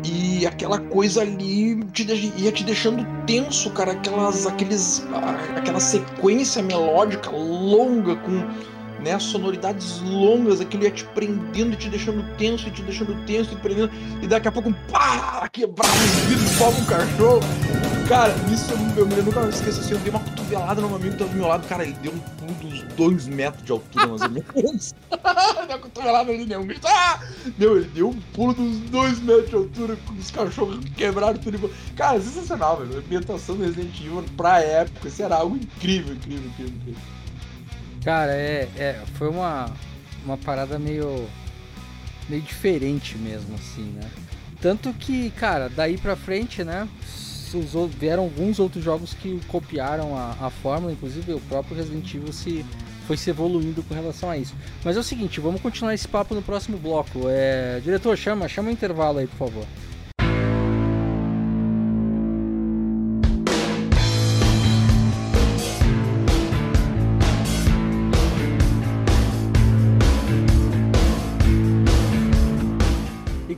E 0.05 0.47
aquela 0.47 0.79
coisa 0.79 1.23
ali 1.23 1.83
te 1.93 2.05
ia 2.37 2.53
te 2.53 2.63
deixando 2.63 3.07
tenso, 3.27 3.71
cara. 3.71 3.93
Aquelas, 3.93 4.47
aqueles, 4.47 5.07
aquela 5.57 5.81
sequência 5.81 6.63
melódica 6.63 7.31
longa 7.31 8.15
com 8.17 8.45
né, 9.01 9.19
sonoridades 9.19 10.01
longas, 10.01 10.61
aquilo 10.61 10.85
ia 10.85 10.91
te 10.91 11.05
prendendo 11.07 11.77
te 11.77 11.89
deixando 11.89 12.25
tenso, 12.37 12.71
te 12.71 12.83
deixando 12.83 13.15
tenso 13.27 13.55
e 13.55 13.57
prendendo. 13.57 13.91
E 14.23 14.27
daqui 14.27 14.49
a 14.49 14.53
pouco, 14.53 14.73
pá, 14.91 15.49
quebrava 15.51 15.95
os 15.95 16.11
vidros, 16.29 16.51
salva 16.51 16.81
um 16.81 16.85
cachorro. 16.85 17.84
Cara, 18.09 18.35
isso 18.53 18.71
eu, 18.71 19.09
eu 19.17 19.23
nunca 19.25 19.41
me 19.41 19.49
esqueço 19.49 19.81
assim, 19.81 19.93
eu 19.93 19.99
dei 19.99 20.11
uma 20.11 20.21
cotovelada 20.21 20.81
no 20.83 20.89
meu 20.89 20.97
amigo 20.97 21.13
que 21.13 21.19
tava 21.19 21.31
do 21.31 21.37
meu 21.37 21.47
lado, 21.47 21.67
cara, 21.67 21.85
ele 21.85 21.95
deu 21.95 22.13
um 22.13 22.19
pulo 22.19 22.55
dos 22.55 22.83
dois 22.95 23.27
metros 23.27 23.65
de 23.65 23.73
altura, 23.73 24.07
mais 24.07 24.21
ou 24.21 24.29
menos. 24.31 24.95
deu 25.11 25.65
uma 25.67 25.79
cotovelada 25.79 26.31
ali, 26.31 26.45
né? 26.45 26.59
Um 26.59 26.67
grito, 26.67 26.87
ah! 26.87 27.21
Deu, 27.57 27.79
ele 27.79 27.89
deu 27.89 28.11
um 28.11 28.21
pulo 28.35 28.53
dos 28.53 28.79
dois 28.91 29.19
metros 29.21 29.49
de 29.49 29.57
altura, 29.57 29.97
com 30.07 30.13
os 30.13 30.31
cachorros 30.31 30.85
quebraram 30.97 31.39
tudo. 31.39 31.57
igual. 31.57 31.73
Cara, 31.97 32.21
sensacional, 32.21 32.77
velho. 32.77 32.97
A 32.97 32.99
ambientação 32.99 33.57
do 33.57 33.65
Resident 33.65 33.99
Evil 33.99 34.23
pra 34.37 34.61
época, 34.61 35.09
isso 35.09 35.23
era 35.23 35.37
algo 35.37 35.57
incrível, 35.57 36.15
incrível, 36.15 36.47
incrível, 36.51 36.75
incrível. 36.77 37.03
Cara, 38.05 38.33
é, 38.33 38.69
é, 38.77 39.03
foi 39.15 39.31
uma, 39.31 39.71
uma 40.27 40.37
parada 40.37 40.79
meio, 40.79 41.27
meio 42.29 42.43
diferente 42.43 43.17
mesmo, 43.17 43.55
assim, 43.55 43.85
né? 43.93 44.11
Tanto 44.61 44.93
que, 44.93 45.31
cara, 45.31 45.71
daí 45.71 45.97
pra 45.97 46.15
frente, 46.15 46.63
né? 46.63 46.87
Se 47.55 47.67
usou- 47.67 47.89
vieram 47.89 48.25
alguns 48.25 48.59
outros 48.59 48.83
jogos 48.85 49.15
que 49.15 49.41
copiaram 49.49 50.17
a, 50.17 50.35
a 50.41 50.51
fórmula, 50.51 50.93
inclusive 50.93 51.33
o 51.33 51.41
próprio 51.41 51.77
Resident 51.77 52.13
Evil 52.15 52.33
se, 52.33 52.65
foi 53.07 53.17
se 53.17 53.31
evoluindo 53.31 53.83
com 53.83 53.95
relação 53.95 54.31
a 54.31 54.37
isso. 54.37 54.55
Mas 54.85 54.97
é 54.97 55.01
o 55.01 55.03
seguinte, 55.03 55.41
vamos 55.41 55.61
continuar 55.61 55.95
esse 55.95 56.09
papo 56.09 56.35
no 56.35 56.43
próximo 56.43 56.77
bloco. 56.79 57.21
É, 57.29 57.81
diretor, 57.83 58.17
chama, 58.17 58.49
chama 58.49 58.69
o 58.69 58.73
intervalo 58.73 59.19
aí, 59.19 59.27
por 59.27 59.37
favor. 59.49 59.65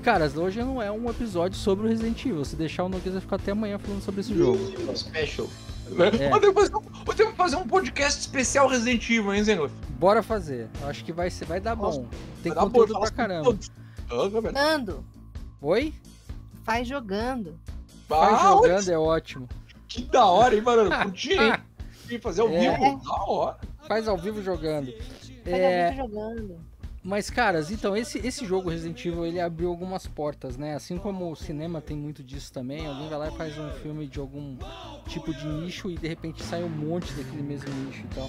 E 0.07 0.09
caras, 0.09 0.37
hoje 0.37 0.63
não 0.63 0.81
é 0.81 0.89
um 0.89 1.11
episódio 1.11 1.59
sobre 1.59 1.85
o 1.85 1.89
Resident 1.89 2.25
Evil. 2.25 2.45
Se 2.45 2.55
deixar 2.55 2.85
o 2.85 2.89
Noguês 2.89 3.13
vai 3.13 3.21
ficar 3.21 3.35
até 3.35 3.51
amanhã 3.51 3.77
falando 3.77 4.01
sobre 4.01 4.21
esse 4.21 4.33
jogo. 4.33 4.57
Special. 4.97 5.49
É. 6.21 6.29
Podemos 6.31 6.55
fazer, 6.55 6.77
um, 6.77 6.81
podemos 7.05 7.35
fazer 7.35 7.57
um 7.57 7.67
podcast 7.67 8.21
especial 8.21 8.69
Resident 8.69 9.03
Evil, 9.11 9.35
hein, 9.35 9.43
Zengler? 9.43 9.69
Bora 9.99 10.23
fazer. 10.23 10.69
Eu 10.81 10.87
Acho 10.87 11.05
que 11.05 11.13
vai, 11.13 11.29
vai 11.29 11.59
dar 11.61 11.75
Nossa, 11.75 11.99
bom. 11.99 12.07
Tem 12.41 12.53
Vai 12.53 12.55
dar 12.55 12.61
conteúdo 12.71 12.93
bom, 12.95 13.01
pra 13.01 13.11
caramba. 13.11 13.59
Jogando. 14.09 15.05
Oi? 15.61 15.93
Faz 16.63 16.87
jogando. 16.87 17.59
Vai 18.09 18.33
Ah, 18.33 18.39
jogando, 18.53 18.89
é 18.89 18.99
ótimo. 18.99 19.49
Que 19.89 20.03
da 20.03 20.25
hora, 20.25 20.55
hein, 20.55 20.63
mano? 20.63 20.89
Curti, 21.03 21.33
hein? 21.33 22.21
Fazer 22.21 22.43
ao 22.43 22.49
É. 22.51 22.61
vivo. 22.79 23.03
Da 23.05 23.25
hora. 23.25 23.59
Faz 23.89 24.07
ao 24.07 24.17
vivo 24.17 24.41
jogando. 24.41 24.87
Faz 24.93 25.47
É, 25.47 25.89
a 25.89 25.91
vídeo 25.91 26.05
jogando. 26.07 26.66
Mas, 27.07 27.31
caras, 27.31 27.71
então, 27.71 27.97
esse, 27.97 28.19
esse 28.19 28.45
jogo 28.45 28.69
Resident 28.69 29.07
Evil, 29.07 29.25
ele 29.25 29.39
abriu 29.39 29.69
algumas 29.69 30.09
portas, 30.09 30.57
né? 30.57 30.75
Assim 30.75 30.99
como 30.99 31.31
o 31.31 31.37
cinema 31.37 31.81
tem 31.81 31.97
muito 31.97 32.21
disso 32.21 32.53
também, 32.53 32.85
alguém 32.85 33.09
vai 33.09 33.17
lá 33.17 33.29
e 33.29 33.37
faz 33.37 33.57
um 33.57 33.71
filme 33.75 34.09
de 34.09 34.19
algum 34.19 34.57
tipo 35.07 35.33
de 35.33 35.47
nicho 35.47 35.89
e 35.89 35.97
de 35.97 36.09
repente 36.09 36.43
sai 36.43 36.65
um 36.65 36.69
monte 36.69 37.13
daquele 37.13 37.45
mesmo 37.45 37.73
nicho 37.85 38.03
e 38.05 38.13
tal. 38.13 38.29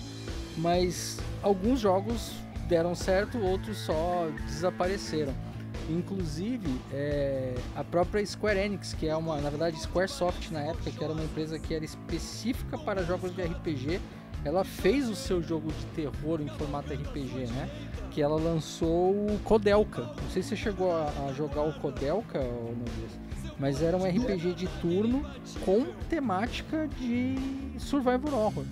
Mas 0.57 1.17
alguns 1.41 1.79
jogos 1.79 2.33
deram 2.67 2.93
certo, 2.93 3.39
outros 3.39 3.79
só 3.79 4.27
desapareceram. 4.45 5.33
Inclusive, 5.89 6.79
é, 6.93 7.55
a 7.75 7.83
própria 7.83 8.23
Square 8.23 8.59
Enix, 8.59 8.93
que 8.93 9.07
é 9.07 9.15
uma, 9.15 9.41
na 9.41 9.49
verdade, 9.49 9.81
Squaresoft 9.81 10.51
na 10.51 10.61
época, 10.61 10.91
que 10.91 11.03
era 11.03 11.13
uma 11.13 11.23
empresa 11.23 11.57
que 11.57 11.73
era 11.73 11.83
específica 11.83 12.77
para 12.77 13.01
jogos 13.03 13.35
de 13.35 13.41
RPG, 13.41 13.99
ela 14.43 14.63
fez 14.63 15.09
o 15.09 15.15
seu 15.15 15.41
jogo 15.41 15.71
de 15.71 15.85
terror 15.87 16.41
em 16.41 16.47
formato 16.47 16.93
RPG, 16.93 17.47
né? 17.47 17.69
Que 18.11 18.21
ela 18.21 18.39
lançou 18.39 19.11
o 19.11 19.39
Kodelka. 19.43 20.01
Não 20.01 20.29
sei 20.31 20.41
se 20.41 20.49
você 20.49 20.55
chegou 20.55 20.91
a, 20.91 21.11
a 21.27 21.33
jogar 21.33 21.63
o 21.63 21.73
Kodelka, 21.73 22.39
ou 22.39 22.75
não 22.75 22.85
mas 23.59 23.81
era 23.81 23.97
um 23.97 24.05
RPG 24.05 24.53
de 24.53 24.67
turno 24.81 25.25
com 25.65 25.85
temática 26.07 26.87
de 26.99 27.35
survival 27.79 28.33
horror. 28.33 28.65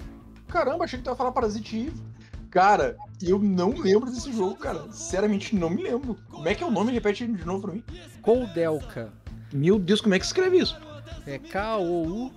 Caramba, 0.47 0.85
achei 0.85 0.99
que 0.99 1.03
tu 1.03 1.09
ia 1.09 1.15
falar 1.15 1.31
Parasite 1.31 1.87
Eve. 1.87 2.03
Cara, 2.51 2.95
eu 3.21 3.39
não 3.39 3.71
lembro 3.71 4.11
desse 4.11 4.31
jogo, 4.31 4.55
cara. 4.55 4.83
Sinceramente, 4.91 5.55
não 5.55 5.69
me 5.69 5.83
lembro. 5.83 6.17
Como 6.29 6.47
é 6.47 6.55
que 6.55 6.63
é 6.63 6.67
o 6.67 6.71
nome? 6.71 6.93
Repete 6.93 7.27
de 7.27 7.45
novo 7.45 7.63
pra 7.63 7.73
mim. 7.73 7.83
Kodelka. 8.21 9.11
Meu 9.51 9.77
Deus, 9.79 9.99
como 10.01 10.13
é 10.15 10.19
que 10.19 10.25
escreve 10.25 10.59
isso? 10.59 10.79
É 11.25 11.39
K-O-U-D-E-L-K. 11.39 12.35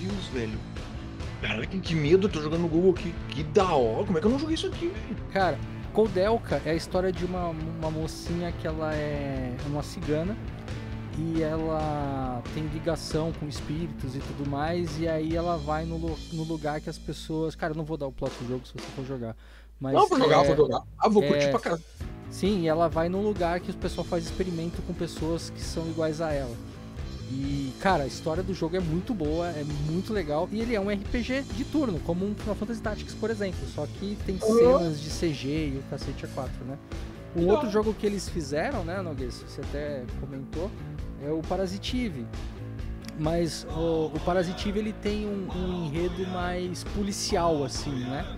Deus, 0.00 0.26
velho. 0.32 0.58
Caraca, 1.40 1.78
que 1.78 1.94
medo, 1.94 2.26
eu 2.26 2.32
tô 2.32 2.40
jogando 2.40 2.62
no 2.62 2.68
Google 2.68 2.92
aqui. 2.92 3.14
Que 3.28 3.42
da 3.42 3.72
hora, 3.74 4.04
como 4.04 4.18
é 4.18 4.20
que 4.20 4.26
eu 4.26 4.30
não 4.30 4.38
joguei 4.38 4.54
isso 4.54 4.66
aqui, 4.66 4.88
velho? 4.88 5.16
Cara, 5.32 5.58
Kodelka 5.92 6.60
é 6.64 6.70
a 6.70 6.74
história 6.74 7.12
de 7.12 7.24
uma, 7.24 7.48
uma 7.48 7.90
mocinha 7.90 8.52
que 8.52 8.66
ela 8.66 8.94
é 8.94 9.54
uma 9.66 9.82
cigana 9.82 10.36
e 11.18 11.42
ela 11.42 12.42
tem 12.52 12.66
ligação 12.66 13.32
com 13.32 13.46
espíritos 13.46 14.14
e 14.14 14.18
tudo 14.18 14.48
mais, 14.48 14.98
e 14.98 15.08
aí 15.08 15.34
ela 15.34 15.56
vai 15.56 15.86
no, 15.86 15.98
no 16.32 16.42
lugar 16.44 16.80
que 16.80 16.90
as 16.90 16.98
pessoas. 16.98 17.54
Cara, 17.54 17.72
eu 17.72 17.76
não 17.76 17.84
vou 17.84 17.96
dar 17.96 18.06
o 18.06 18.12
plot 18.12 18.32
do 18.40 18.48
jogo 18.48 18.66
se 18.66 18.72
você 18.74 18.86
for 18.94 19.04
jogar. 19.04 19.36
Mas 19.80 19.94
não, 19.94 20.06
vou 20.06 20.18
jogar, 20.18 20.44
é, 20.44 20.46
vou 20.46 20.56
jogar. 20.56 20.82
Ah, 20.98 21.08
vou 21.08 21.22
é- 21.22 21.28
curtir 21.28 21.50
pra 21.50 21.60
caramba. 21.60 21.82
Sim, 22.30 22.62
e 22.62 22.68
ela 22.68 22.88
vai 22.88 23.08
num 23.08 23.22
lugar 23.22 23.60
que 23.60 23.70
o 23.70 23.74
pessoal 23.74 24.04
faz 24.04 24.24
experimento 24.24 24.82
com 24.82 24.92
pessoas 24.92 25.48
que 25.50 25.60
são 25.60 25.86
iguais 25.88 26.20
a 26.20 26.32
ela. 26.32 26.54
E, 27.30 27.72
cara, 27.80 28.04
a 28.04 28.06
história 28.06 28.42
do 28.42 28.54
jogo 28.54 28.76
é 28.76 28.80
muito 28.80 29.12
boa, 29.12 29.48
é 29.48 29.64
muito 29.90 30.12
legal. 30.12 30.48
E 30.52 30.60
ele 30.60 30.74
é 30.74 30.80
um 30.80 30.88
RPG 30.88 31.42
de 31.54 31.64
turno, 31.64 31.98
como 32.00 32.24
um 32.24 32.34
Final 32.34 32.54
Fantasy 32.54 32.80
Tactics, 32.80 33.14
por 33.14 33.30
exemplo. 33.30 33.58
Só 33.74 33.86
que 33.86 34.16
tem 34.24 34.38
cenas 34.38 35.00
de 35.00 35.10
CG 35.10 35.48
e 35.48 35.78
o 35.78 35.90
cacete 35.90 36.24
a 36.24 36.28
4, 36.28 36.52
né? 36.64 36.78
Um 37.34 37.48
outro 37.48 37.70
jogo 37.70 37.92
que 37.92 38.06
eles 38.06 38.28
fizeram, 38.28 38.84
né, 38.84 39.02
Noguês? 39.02 39.44
Você 39.46 39.60
até 39.60 40.04
comentou, 40.20 40.70
é 41.22 41.30
o 41.30 41.42
Parasitive. 41.42 42.26
Mas 43.18 43.66
o, 43.70 44.06
o 44.14 44.20
Parasitive 44.24 44.78
ele 44.78 44.92
tem 44.92 45.26
um, 45.26 45.48
um 45.54 45.86
enredo 45.86 46.26
mais 46.28 46.84
policial, 46.84 47.64
assim, 47.64 47.90
né? 47.90 48.36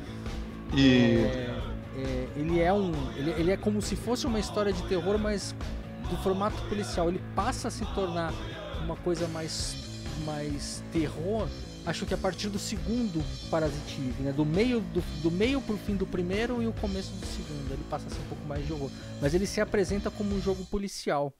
E. 0.74 1.16
É, 1.16 1.58
é, 1.98 2.28
ele 2.36 2.60
é 2.60 2.72
um. 2.72 2.92
Ele, 3.16 3.30
ele 3.32 3.50
é 3.50 3.56
como 3.56 3.82
se 3.82 3.96
fosse 3.96 4.26
uma 4.26 4.38
história 4.38 4.72
de 4.72 4.82
terror, 4.84 5.18
mas 5.18 5.54
do 6.08 6.16
formato 6.18 6.60
policial. 6.68 7.08
Ele 7.08 7.20
passa 7.34 7.68
a 7.68 7.70
se 7.70 7.84
tornar 7.86 8.32
uma 8.88 8.96
coisa 8.96 9.28
mais, 9.28 9.74
mais 10.24 10.82
terror. 10.92 11.46
Acho 11.86 12.04
que 12.04 12.12
a 12.12 12.18
partir 12.18 12.48
do 12.48 12.58
segundo 12.58 13.22
Parasitive, 13.50 14.22
né? 14.22 14.32
Do 14.32 14.44
meio, 14.44 14.80
do, 14.80 15.02
do 15.22 15.30
meio 15.30 15.60
pro 15.60 15.76
fim 15.78 15.94
do 15.94 16.06
primeiro 16.06 16.62
e 16.62 16.66
o 16.66 16.72
começo 16.72 17.12
do 17.12 17.26
segundo. 17.26 17.72
Ele 17.72 17.82
passa 17.88 18.06
a 18.06 18.10
ser 18.10 18.18
um 18.20 18.28
pouco 18.28 18.44
mais 18.46 18.66
de 18.66 18.72
horror. 18.72 18.90
Mas 19.20 19.32
ele 19.34 19.46
se 19.46 19.60
apresenta 19.60 20.10
como 20.10 20.34
um 20.34 20.40
jogo 20.40 20.64
policial. 20.66 21.32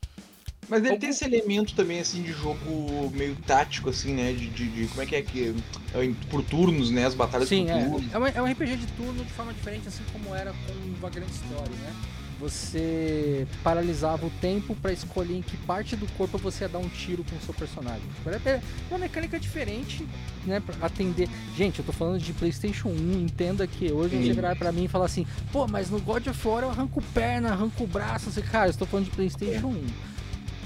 Mas 0.68 0.80
ele 0.80 0.90
Algum- 0.90 1.00
tem 1.00 1.10
esse 1.10 1.24
elemento 1.24 1.74
também, 1.74 1.98
assim, 2.00 2.22
de 2.22 2.32
jogo 2.32 3.10
meio 3.14 3.34
tático, 3.46 3.88
assim, 3.90 4.12
né? 4.14 4.32
De, 4.32 4.48
de, 4.48 4.68
de- 4.68 4.88
como 4.88 5.02
é 5.02 5.06
que 5.06 5.16
é 5.16 5.22
que. 5.22 5.54
é 5.94 6.04
em- 6.04 6.14
por 6.14 6.42
turnos, 6.42 6.90
né? 6.90 7.06
As 7.06 7.14
batalhas 7.14 7.48
Sim, 7.48 7.64
por 7.66 7.72
é. 7.72 7.84
turnos. 7.84 8.14
É 8.14 8.18
um, 8.18 8.26
é 8.26 8.42
um 8.42 8.46
RPG 8.52 8.76
de 8.76 8.86
turno 8.88 9.24
de 9.24 9.32
forma 9.32 9.52
diferente, 9.54 9.88
assim 9.88 10.02
como 10.12 10.34
era 10.34 10.52
com 10.52 11.08
grande 11.10 11.32
história, 11.32 11.74
né? 11.74 11.94
Você 12.40 13.48
paralisava 13.64 14.24
o 14.24 14.30
tempo 14.40 14.74
pra 14.76 14.92
escolher 14.92 15.38
em 15.38 15.42
que 15.42 15.56
parte 15.56 15.96
do 15.96 16.06
corpo 16.12 16.38
você 16.38 16.64
ia 16.64 16.68
dar 16.68 16.78
um 16.78 16.88
tiro 16.88 17.24
com 17.24 17.34
o 17.34 17.40
seu 17.40 17.52
personagem. 17.52 18.02
Era 18.24 18.36
é 18.46 18.60
uma 18.90 18.98
mecânica 18.98 19.40
diferente, 19.40 20.06
né? 20.46 20.60
Pra 20.60 20.86
atender. 20.86 21.28
Gente, 21.56 21.80
eu 21.80 21.84
tô 21.84 21.92
falando 21.92 22.20
de 22.20 22.32
PlayStation 22.32 22.90
1. 22.90 23.12
Entenda 23.22 23.66
que 23.66 23.90
hoje 23.90 24.16
você 24.16 24.28
Sim. 24.28 24.32
virar 24.32 24.54
pra 24.54 24.70
mim 24.70 24.84
e 24.84 24.88
falar 24.88 25.06
assim: 25.06 25.26
pô, 25.50 25.66
mas 25.66 25.90
no 25.90 26.00
God 26.00 26.28
of 26.28 26.48
War 26.48 26.62
eu 26.62 26.70
arranco 26.70 27.02
perna, 27.12 27.50
arranco 27.50 27.84
braço. 27.88 28.26
Não 28.26 28.32
sei, 28.32 28.44
cara, 28.44 28.66
eu 28.66 28.70
estou 28.70 28.86
falando 28.86 29.06
de 29.06 29.10
PlayStation 29.10 29.74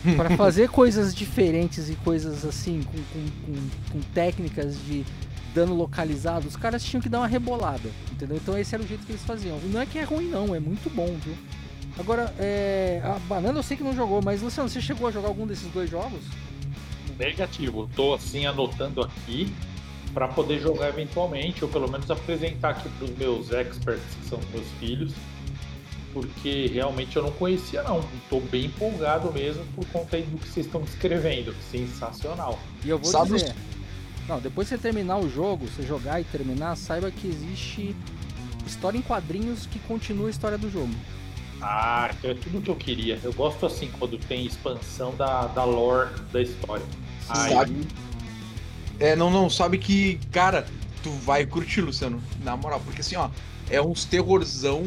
1. 0.05 0.17
Para 0.17 0.31
fazer 0.37 0.69
coisas 0.69 1.15
diferentes 1.15 1.89
e 1.89 1.95
coisas 1.95 2.45
assim, 2.45 2.83
com, 2.83 2.99
com, 2.99 3.29
com, 3.47 3.93
com 3.93 4.01
técnicas 4.13 4.77
de 4.85 5.07
dano 5.55 5.75
localizado, 5.75 6.49
os 6.49 6.57
caras 6.57 6.83
tinham 6.83 7.01
que 7.01 7.09
dar 7.09 7.19
uma 7.19 7.27
rebolada, 7.27 7.89
entendeu? 8.11 8.37
Então 8.37 8.59
esse 8.59 8.75
era 8.75 8.83
o 8.83 8.87
jeito 8.87 9.07
que 9.07 9.13
eles 9.13 9.23
faziam. 9.23 9.59
E 9.63 9.69
não 9.69 9.81
é 9.81 9.87
que 9.87 9.99
é 9.99 10.03
ruim 10.03 10.29
não, 10.29 10.55
é 10.55 10.61
muito 10.61 10.91
bom, 10.95 11.15
viu? 11.25 11.35
Agora, 11.99 12.33
é, 12.39 13.01
a 13.05 13.19
Banana 13.29 13.59
eu 13.59 13.63
sei 13.63 13.77
que 13.77 13.83
não 13.83 13.95
jogou, 13.95 14.21
mas 14.23 14.41
Luciano, 14.41 14.69
você 14.69 14.81
chegou 14.81 15.07
a 15.07 15.11
jogar 15.11 15.29
algum 15.29 15.47
desses 15.47 15.71
dois 15.73 15.91
jogos? 15.91 16.23
Negativo. 17.19 17.89
Tô 17.95 18.15
assim 18.15 18.47
anotando 18.47 19.03
aqui 19.03 19.53
para 20.15 20.29
poder 20.29 20.59
jogar 20.61 20.89
eventualmente, 20.89 21.65
ou 21.65 21.71
pelo 21.71 21.91
menos 21.91 22.11
apresentar 22.11 22.71
aqui 22.71 22.89
para 22.89 23.05
os 23.05 23.17
meus 23.17 23.51
experts, 23.51 24.03
que 24.21 24.29
são 24.29 24.39
os 24.39 24.49
meus 24.51 24.67
filhos, 24.79 25.13
porque 26.13 26.67
realmente 26.67 27.17
eu 27.17 27.23
não 27.23 27.33
conhecia 27.33 27.83
não. 27.83 28.03
Tô 28.29 28.41
bem 28.41 28.67
empolgado 28.67 29.33
mesmo 29.33 29.65
por 29.75 29.87
conta 29.89 30.17
aí 30.17 30.23
do 30.23 30.39
que 30.39 30.49
vocês 30.49 30.67
estão 30.67 30.83
descrevendo. 30.83 31.55
Sensacional. 31.71 32.59
E 32.85 32.89
eu 32.89 32.99
vou 32.99 33.11
Sabe 33.11 33.33
dizer. 33.33 33.55
Não, 34.29 34.41
depois 34.41 34.69
que 34.69 34.77
você 34.77 34.81
terminar 34.81 35.19
o 35.19 35.29
jogo, 35.29 35.67
você 35.67 35.83
jogar 35.83 36.21
e 36.21 36.25
terminar, 36.25 36.77
saiba 36.77 37.11
que 37.11 37.27
existe 37.27 37.95
história 38.67 38.97
em 38.97 39.03
quadrinhos 39.03 39.67
que 39.67 39.79
continua 39.81 40.29
a 40.29 40.31
história 40.31 40.57
do 40.57 40.71
jogo. 40.71 40.93
Ah, 41.63 42.11
então 42.13 42.31
é 42.31 42.35
tudo 42.35 42.61
que 42.61 42.71
eu 42.71 42.77
queria. 42.77 43.21
Eu 43.23 43.33
gosto 43.33 43.65
assim 43.65 43.89
quando 43.99 44.19
tem 44.19 44.45
expansão 44.45 45.15
da, 45.15 45.47
da 45.47 45.65
lore 45.65 46.11
da 46.33 46.43
história. 46.43 46.85
Aí, 47.29 47.53
Sabe? 47.53 47.87
É, 48.99 49.15
não, 49.15 49.31
não, 49.31 49.49
sabe 49.49 49.79
que, 49.79 50.19
cara, 50.33 50.67
tu 51.03 51.11
vai 51.11 51.47
curtir, 51.47 51.81
Luciano, 51.81 52.23
na 52.43 52.57
moral, 52.57 52.81
porque 52.85 53.01
assim, 53.01 53.17
ó, 53.17 53.31
é 53.71 53.81
uns 53.81 54.05
terrorzão 54.05 54.85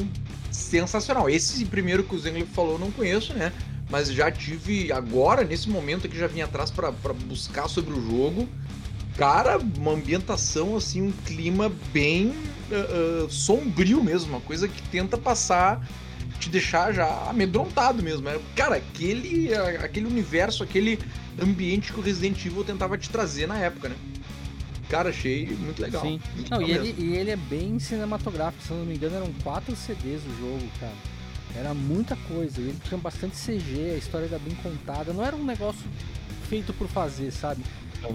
sensacional. 0.52 1.30
Esse 1.30 1.66
primeiro 1.66 2.04
que 2.04 2.16
o 2.16 2.20
Zengler 2.20 2.46
falou 2.46 2.74
eu 2.74 2.80
não 2.80 2.92
conheço, 2.92 3.34
né? 3.34 3.52
Mas 3.90 4.12
já 4.12 4.32
tive 4.32 4.92
agora, 4.92 5.44
nesse 5.44 5.70
momento 5.70 6.10
que 6.10 6.18
já 6.18 6.28
vim 6.28 6.42
atrás 6.42 6.72
pra 6.72 6.92
pra 6.92 7.14
buscar 7.14 7.68
sobre 7.68 7.94
o 7.94 8.02
jogo. 8.02 8.48
Cara, 9.18 9.58
uma 9.58 9.92
ambientação, 9.92 10.76
assim, 10.76 11.02
um 11.02 11.12
clima 11.26 11.72
bem 11.94 12.34
ah, 12.72 13.24
ah, 13.24 13.28
sombrio 13.30 14.04
mesmo, 14.04 14.30
uma 14.30 14.42
coisa 14.42 14.68
que 14.68 14.82
tenta 14.90 15.18
passar, 15.18 15.86
te 16.40 16.50
deixar 16.50 16.94
já 16.94 17.08
amedrontado 17.30 18.02
mesmo. 18.04 18.28
É, 18.30 18.40
Cara, 18.56 18.76
aquele, 18.76 19.54
aquele 19.84 20.06
universo, 20.06 20.64
aquele 20.64 21.00
ambiente 21.42 21.92
que 21.92 22.00
o 22.00 22.04
Resident 22.04 22.46
Evil 22.46 22.64
tentava 22.64 22.98
te 22.98 23.10
trazer 23.10 23.48
na 23.48 23.58
época, 23.58 23.90
né? 23.90 23.96
Cara, 24.90 25.10
achei 25.10 25.48
muito 25.48 25.82
legal. 25.82 26.02
Sim. 26.02 26.20
Muito 26.36 26.50
Não, 26.52 26.62
e 26.62 26.66
legal 26.66 26.86
ele, 26.86 26.94
mesmo. 26.94 27.06
e 27.06 27.18
ele 27.18 27.32
é 27.32 27.36
bem 27.36 27.80
cinematográfico, 27.80 28.64
se 28.64 28.72
eu 28.72 28.78
não 28.78 28.86
me 28.86 28.96
engano, 28.96 29.16
eram 29.16 29.32
quatro 29.44 29.76
CDs 29.76 30.22
o 30.24 30.40
jogo, 30.40 30.64
cara. 30.80 30.94
Era 31.58 31.74
muita 31.74 32.16
coisa, 32.28 32.60
e 32.60 32.66
ele 32.66 32.78
tinha 32.88 32.98
bastante 32.98 33.36
CG, 33.38 33.92
a 33.94 33.98
história 33.98 34.26
era 34.26 34.38
bem 34.38 34.54
contada, 34.56 35.14
não 35.14 35.24
era 35.24 35.36
um 35.36 35.44
negócio 35.44 35.82
feito 36.50 36.74
por 36.74 36.88
fazer, 36.88 37.32
sabe? 37.32 37.64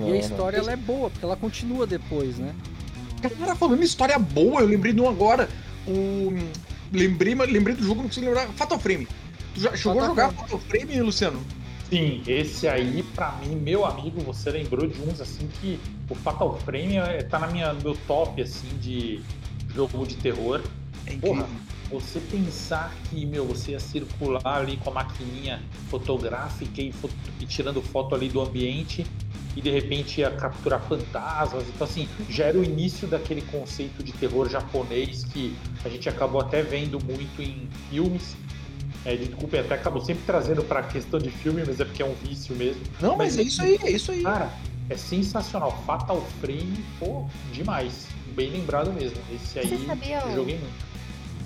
E 0.06 0.12
a 0.12 0.16
história 0.16 0.58
ela 0.58 0.72
é 0.72 0.76
boa, 0.76 1.10
porque 1.10 1.24
ela 1.24 1.36
continua 1.36 1.86
depois, 1.86 2.36
né? 2.36 2.54
Cara, 3.38 3.54
falando 3.56 3.80
em 3.80 3.84
história 3.84 4.18
boa, 4.18 4.60
eu 4.60 4.66
lembrei 4.66 4.92
de 4.92 5.00
um 5.00 5.08
agora. 5.08 5.48
O... 5.86 6.32
Lembrei, 6.93 7.34
lembrei 7.34 7.74
do 7.76 7.82
jogo, 7.82 8.03
não 8.03 8.09
consigo 8.09 8.26
lembrar. 8.26 8.49
Fatal 8.49 8.78
Frame. 8.78 9.07
Tu 9.55 9.61
já 9.61 9.76
chegou 9.76 9.93
a 9.93 9.95
Fatal 9.95 10.09
jogar 10.09 10.28
Frame. 10.32 10.41
Fatal 10.43 10.59
Frame, 10.61 11.01
Luciano? 11.03 11.41
Sim, 11.88 12.22
esse 12.26 12.68
aí, 12.68 13.03
pra 13.14 13.32
mim, 13.32 13.57
meu 13.57 13.84
amigo, 13.84 14.20
você 14.20 14.51
lembrou 14.51 14.86
de 14.86 15.01
uns 15.03 15.20
assim 15.20 15.49
que 15.61 15.78
o 16.09 16.14
Fatal 16.14 16.57
Frame 16.61 16.97
é- 16.97 17.22
tá 17.22 17.38
na 17.38 17.49
minha, 17.49 17.72
no 17.72 17.82
meu 17.82 17.97
top 18.07 18.41
assim 18.41 18.68
de 18.80 19.20
jogo 19.74 20.07
de 20.07 20.14
terror. 20.16 20.61
É 21.07 21.16
Porra, 21.16 21.49
você 21.91 22.20
pensar 22.20 22.95
que, 23.09 23.26
meu, 23.26 23.45
você 23.45 23.72
ia 23.72 23.80
circular 23.80 24.41
ali 24.45 24.76
com 24.76 24.91
a 24.91 24.93
maquininha 24.95 25.61
fotográfica 25.88 26.80
e, 26.80 26.95
e 27.41 27.47
tirando 27.47 27.82
foto 27.82 28.14
ali 28.14 28.28
do 28.28 28.41
ambiente 28.41 29.05
e 29.57 29.61
de 29.61 29.70
repente 29.70 30.20
ia 30.20 30.30
capturar 30.30 30.80
fantasmas. 30.80 31.64
Então, 31.68 31.86
assim, 31.86 32.09
já 32.28 32.46
era 32.46 32.59
o 32.59 32.64
início 32.64 33.09
daquele 33.09 33.42
conceito 33.42 34.03
de 34.03 34.12
terror 34.12 34.48
japonês 34.48 35.24
que 35.24 35.57
a 35.84 35.88
gente 35.88 36.09
acabou 36.09 36.40
até 36.40 36.62
vendo 36.62 37.03
muito 37.05 37.42
em 37.42 37.68
filmes. 37.88 38.36
É, 39.05 39.16
desculpa, 39.16 39.59
até 39.59 39.74
acabou 39.74 40.05
sempre 40.05 40.22
trazendo 40.26 40.62
pra 40.62 40.82
questão 40.82 41.18
de 41.18 41.30
filme, 41.30 41.62
mas 41.66 41.80
é 41.80 41.84
porque 41.84 42.03
é 42.03 42.07
um 42.07 42.14
vício 42.14 42.55
mesmo. 42.55 42.82
Não, 43.01 43.16
mas 43.16 43.38
é 43.38 43.42
isso 43.42 43.62
aí, 43.62 43.78
é 43.82 43.90
isso 43.90 44.12
aí. 44.12 44.22
Cara, 44.22 44.53
é 44.90 44.96
sensacional. 44.96 45.82
Fatal 45.86 46.20
Frame, 46.40 46.84
pô, 46.98 47.24
demais. 47.53 48.07
Bem 48.34 48.51
lembrado 48.51 48.92
mesmo. 48.92 49.16
Esse 49.32 49.59
aí 49.59 49.72
eu 49.72 50.34
joguei 50.34 50.59
muito. 50.59 50.89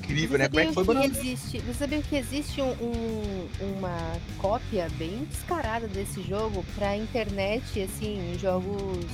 Incrível, 0.05 0.39
né? 0.39 0.49
Como 0.49 0.61
é 0.61 0.67
que 0.67 0.73
foi, 0.75 0.85
Banana? 0.85 1.07
existe, 1.07 1.59
Você 1.61 1.75
sabia 1.75 2.03
que 2.03 2.17
existe 2.17 2.61
um- 2.61 2.73
um- 2.81 3.49
uma 3.79 4.13
cópia 4.39 4.89
bem 4.99 5.27
descarada 5.31 5.87
desse 5.89 6.23
jogo 6.23 6.65
pra 6.75 6.97
internet, 6.97 7.81
assim, 7.83 8.37
jogos 8.41 9.05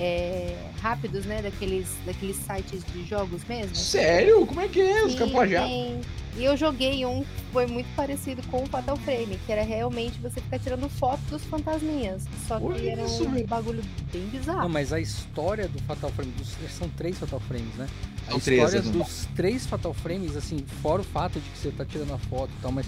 é, 0.00 0.56
rápidos, 0.80 1.24
né? 1.26 1.42
Daqueles, 1.42 1.88
daqueles 2.06 2.36
sites 2.36 2.84
de 2.92 3.04
jogos 3.04 3.42
mesmo? 3.48 3.74
Sério? 3.74 4.46
Como 4.46 4.60
é 4.60 4.68
que 4.68 4.80
é? 4.80 5.04
Os 5.04 5.14
caras 5.16 5.32
plagiaram? 5.32 6.00
E 6.38 6.44
eu 6.44 6.56
joguei 6.56 7.04
um 7.04 7.22
que 7.24 7.42
foi 7.52 7.66
muito 7.66 7.88
parecido 7.96 8.40
com 8.48 8.62
o 8.62 8.66
Fatal 8.66 8.96
Frame, 8.98 9.36
que 9.44 9.50
era 9.50 9.62
realmente 9.62 10.20
você 10.20 10.40
ficar 10.40 10.60
tirando 10.60 10.88
foto 10.88 11.20
dos 11.30 11.44
fantasminhas. 11.44 12.24
Só 12.46 12.58
que 12.60 12.64
Olha 12.66 12.90
era 12.92 13.04
isso, 13.04 13.24
um 13.26 13.32
velho. 13.32 13.46
bagulho 13.48 13.82
bem 14.12 14.22
Não, 14.22 14.30
bizarro. 14.30 14.68
mas 14.68 14.92
a 14.92 15.00
história 15.00 15.66
do 15.66 15.80
Fatal 15.82 16.10
Frame, 16.12 16.30
dos, 16.32 16.56
são 16.70 16.88
três 16.90 17.18
Fatal 17.18 17.40
Frames, 17.40 17.74
né? 17.74 17.88
A 18.28 18.30
São 18.30 18.40
três, 18.40 18.62
história 18.62 18.78
exato. 18.84 18.98
dos 18.98 19.28
três 19.34 19.66
Fatal 19.66 19.92
Frames, 19.94 20.36
assim, 20.36 20.64
fora 20.80 21.00
o 21.02 21.04
fato 21.04 21.40
de 21.40 21.50
que 21.50 21.58
você 21.58 21.70
tá 21.72 21.84
tirando 21.84 22.14
a 22.14 22.18
foto 22.18 22.50
e 22.56 22.62
tal, 22.62 22.70
mas 22.70 22.86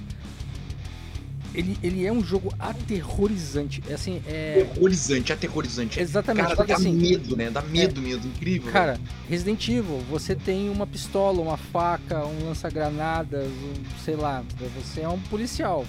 ele, 1.55 1.79
ele 1.83 2.07
é 2.07 2.13
um 2.13 2.23
jogo 2.23 2.53
aterrorizante. 2.59 3.83
É 3.89 3.95
assim, 3.95 4.23
é. 4.27 4.67
Aterrorizante, 4.71 5.33
aterrorizante. 5.33 6.01
Exatamente, 6.01 6.45
Cara, 6.45 6.57
porque 6.57 6.73
dá 6.73 6.79
assim, 6.79 6.93
medo, 6.93 7.37
né? 7.37 7.51
Dá 7.51 7.63
medo 7.63 8.01
mesmo, 8.01 8.27
incrível. 8.27 8.73
Cara, 8.73 8.99
Resident 9.29 9.69
Evil, 9.69 9.99
você 10.11 10.35
tem 10.35 10.69
uma 10.71 10.87
pistola, 10.87 11.41
uma 11.41 11.57
faca, 11.57 12.25
um 12.25 12.47
lança-granadas, 12.47 13.47
um, 13.47 14.01
sei 14.05 14.17
lá, 14.17 14.45
você 14.77 15.03
é 15.03 15.09
um 15.09 15.19
policial. 15.19 15.85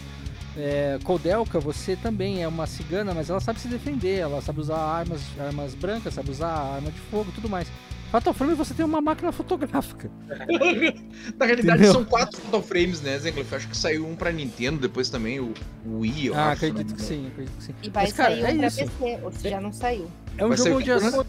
É, 0.57 0.99
Kodelka, 1.03 1.59
você 1.59 1.95
também 1.95 2.43
é 2.43 2.47
uma 2.47 2.67
cigana, 2.67 3.13
mas 3.13 3.29
ela 3.29 3.39
sabe 3.39 3.59
se 3.59 3.69
defender, 3.69 4.19
ela 4.19 4.41
sabe 4.41 4.59
usar 4.59 4.77
armas, 4.77 5.21
armas 5.39 5.73
brancas, 5.73 6.13
sabe 6.13 6.29
usar 6.29 6.49
arma 6.49 6.91
de 6.91 6.99
fogo 6.99 7.29
e 7.29 7.33
tudo 7.33 7.47
mais. 7.47 7.67
Fatal 8.11 8.33
Frame 8.33 8.53
você 8.55 8.73
tem 8.73 8.83
uma 8.85 8.99
máquina 8.99 9.31
fotográfica. 9.31 10.11
Na 11.39 11.45
realidade, 11.45 11.77
Entendeu? 11.79 11.93
são 11.93 12.03
quatro 12.03 12.37
Fatal 12.41 12.61
Frames, 12.61 13.01
né, 13.01 13.17
Zengler? 13.17 13.45
Eu 13.49 13.57
acho 13.57 13.67
que 13.69 13.77
saiu 13.77 14.05
um 14.05 14.15
pra 14.15 14.31
Nintendo, 14.31 14.79
depois 14.81 15.09
também 15.09 15.39
o, 15.39 15.53
Wii, 15.87 16.25
eu 16.27 16.35
ah, 16.35 16.47
acho. 16.51 16.65
acredito 16.65 16.89
né? 16.91 16.95
que 16.97 17.01
sim, 17.01 17.27
acredito 17.27 17.55
que 17.57 17.63
sim. 17.63 17.73
E 17.81 17.89
vai 17.89 18.03
Mas, 18.03 18.13
cara, 18.13 18.29
sair 18.31 18.43
é 18.43 18.49
um 18.53 18.57
pra 18.57 18.67
isso. 18.67 18.77
PC, 18.77 19.19
ou 19.23 19.31
se 19.31 19.49
já 19.49 19.61
não 19.61 19.71
saiu. 19.71 20.07
É 20.37 20.45
um 20.45 20.49
Vai 20.49 20.57
jogo 20.57 20.69
sair 20.69 20.75
onde 20.75 20.91
o 20.91 20.95
as, 20.95 21.13
quê? 21.15 21.21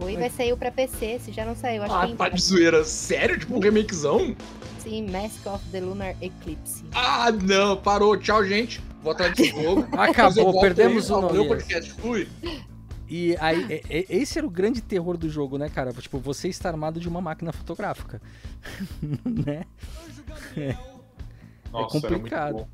Oi? 0.00 0.16
vai 0.16 0.30
sair 0.30 0.52
o 0.52 0.56
pra 0.56 0.70
PC, 0.72 1.20
se 1.20 1.32
já 1.32 1.44
não 1.44 1.54
saiu. 1.54 1.82
Acho 1.82 1.94
Ah, 1.94 2.06
que 2.06 2.14
tá 2.14 2.28
de 2.30 2.40
zoeira. 2.42 2.82
Sério? 2.84 3.38
Tipo 3.38 3.54
um 3.56 3.60
remakezão? 3.60 4.34
sim, 4.78 5.06
Mask 5.10 5.46
of 5.46 5.64
the 5.70 5.80
Lunar 5.80 6.16
Eclipse. 6.20 6.82
Ah, 6.94 7.30
não. 7.30 7.76
Parou. 7.76 8.16
Tchau, 8.16 8.44
gente. 8.44 8.82
Vou 9.02 9.12
atrás 9.12 9.32
desse 9.34 9.50
jogo. 9.50 9.86
Eu 9.92 10.00
Acabou, 10.00 10.44
volto 10.44 10.60
perdemos 10.60 11.08
o 11.10 11.20
Valeu, 11.20 11.44
Noguês. 11.44 11.48
podcast. 11.48 11.92
Fui. 12.00 12.26
E 13.14 13.36
aí, 13.40 13.66
é- 13.68 13.82
é- 13.90 14.06
esse 14.08 14.38
era 14.38 14.46
o 14.46 14.50
grande 14.50 14.80
terror 14.80 15.18
do 15.18 15.28
jogo, 15.28 15.58
né, 15.58 15.68
cara? 15.68 15.92
Tipo, 15.92 16.18
você 16.18 16.48
está 16.48 16.70
armado 16.70 16.98
de 16.98 17.06
uma 17.06 17.20
máquina 17.20 17.52
fotográfica. 17.52 18.22
né? 19.44 19.66
Nossa, 21.70 21.98
era 21.98 22.08
muito 22.08 22.08
complicado. 22.08 22.54
bom. 22.54 22.68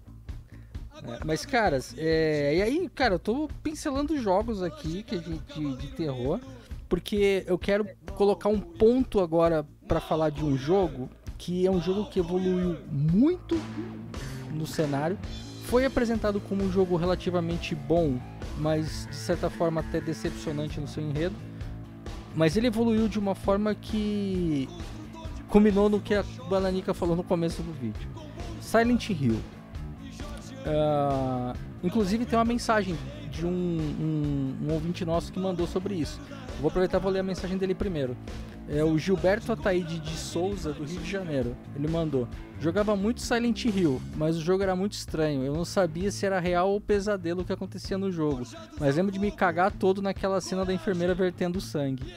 É, 1.03 1.25
mas, 1.25 1.45
caras, 1.45 1.93
é, 1.99 2.55
e 2.55 2.63
aí, 2.63 2.89
cara, 2.89 3.17
eu 3.17 3.19
tô 3.19 3.49
pincelando 3.65 4.17
jogos 4.17 4.63
aqui 4.63 5.03
que 5.03 5.19
de, 5.19 5.39
de, 5.39 5.77
de 5.77 5.87
terror, 5.89 6.39
porque 6.89 7.43
eu 7.49 7.59
quero 7.59 7.85
colocar 8.15 8.49
um 8.49 8.61
ponto 8.61 9.19
agora 9.19 9.67
pra 9.89 10.01
falar 10.01 10.31
de 10.31 10.45
um 10.45 10.57
jogo 10.57 11.11
que 11.37 11.67
é 11.67 11.71
um 11.71 11.81
jogo 11.81 12.09
que 12.09 12.21
evoluiu 12.21 12.79
muito 12.89 13.61
no 14.53 14.69
cenário. 14.69 15.19
Foi 15.69 15.85
apresentado 15.85 16.41
como 16.41 16.65
um 16.65 16.73
jogo 16.73 16.97
relativamente 16.97 17.75
bom, 17.75 18.19
mas 18.57 19.07
de 19.11 19.15
certa 19.15 19.51
forma 19.51 19.83
até 19.83 20.01
decepcionante 20.01 20.81
no 20.81 20.89
seu 20.89 21.03
enredo. 21.03 21.37
Mas 22.35 22.57
ele 22.57 22.69
evoluiu 22.69 23.07
de 23.07 23.19
uma 23.19 23.35
forma 23.35 23.75
que 23.75 24.67
combinou 25.47 25.91
no 25.91 26.01
que 26.01 26.15
a 26.15 26.25
Bananica 26.49 26.95
falou 26.95 27.15
no 27.15 27.23
começo 27.23 27.61
do 27.63 27.71
vídeo. 27.75 28.09
Silent 28.63 29.11
Hill. 29.11 29.39
Ah, 30.65 31.53
inclusive 31.85 32.25
tem 32.25 32.39
uma 32.39 32.47
mensagem 32.47 32.97
de 33.31 33.45
um, 33.45 33.51
um, 33.51 34.57
um 34.63 34.73
ouvinte 34.73 35.05
nosso 35.05 35.31
que 35.31 35.39
mandou 35.39 35.67
sobre 35.67 35.97
isso. 35.97 36.19
Vou 36.61 36.69
aproveitar 36.69 36.99
vou 36.99 37.11
ler 37.11 37.21
a 37.21 37.23
mensagem 37.23 37.57
dele 37.57 37.75
primeiro. 37.75 38.17
É 38.69 38.85
o 38.85 38.99
Gilberto 38.99 39.51
Ataíde 39.51 39.99
de 39.99 40.11
Souza, 40.11 40.73
do 40.73 40.85
Rio 40.85 41.01
de 41.01 41.11
Janeiro. 41.11 41.57
Ele 41.75 41.89
mandou: 41.89 42.29
Jogava 42.61 42.95
muito 42.95 43.21
Silent 43.23 43.65
Hill, 43.65 44.01
mas 44.17 44.37
o 44.37 44.41
jogo 44.41 44.63
era 44.63 44.77
muito 44.77 44.93
estranho. 44.93 45.43
Eu 45.43 45.55
não 45.55 45.65
sabia 45.65 46.11
se 46.11 46.27
era 46.27 46.39
real 46.39 46.71
ou 46.71 46.81
pesadelo 46.81 47.41
o 47.41 47.45
que 47.45 47.53
acontecia 47.53 47.97
no 47.97 48.11
jogo. 48.11 48.43
Mas 48.79 48.97
lembro 48.97 49.13
de 49.13 49.19
me 49.19 49.31
cagar 49.31 49.71
todo 49.73 50.03
naquela 50.03 50.41
cena 50.41 50.65
da 50.65 50.75
enfermeira 50.75 51.15
vertendo 51.15 51.61
sangue. 51.61 52.13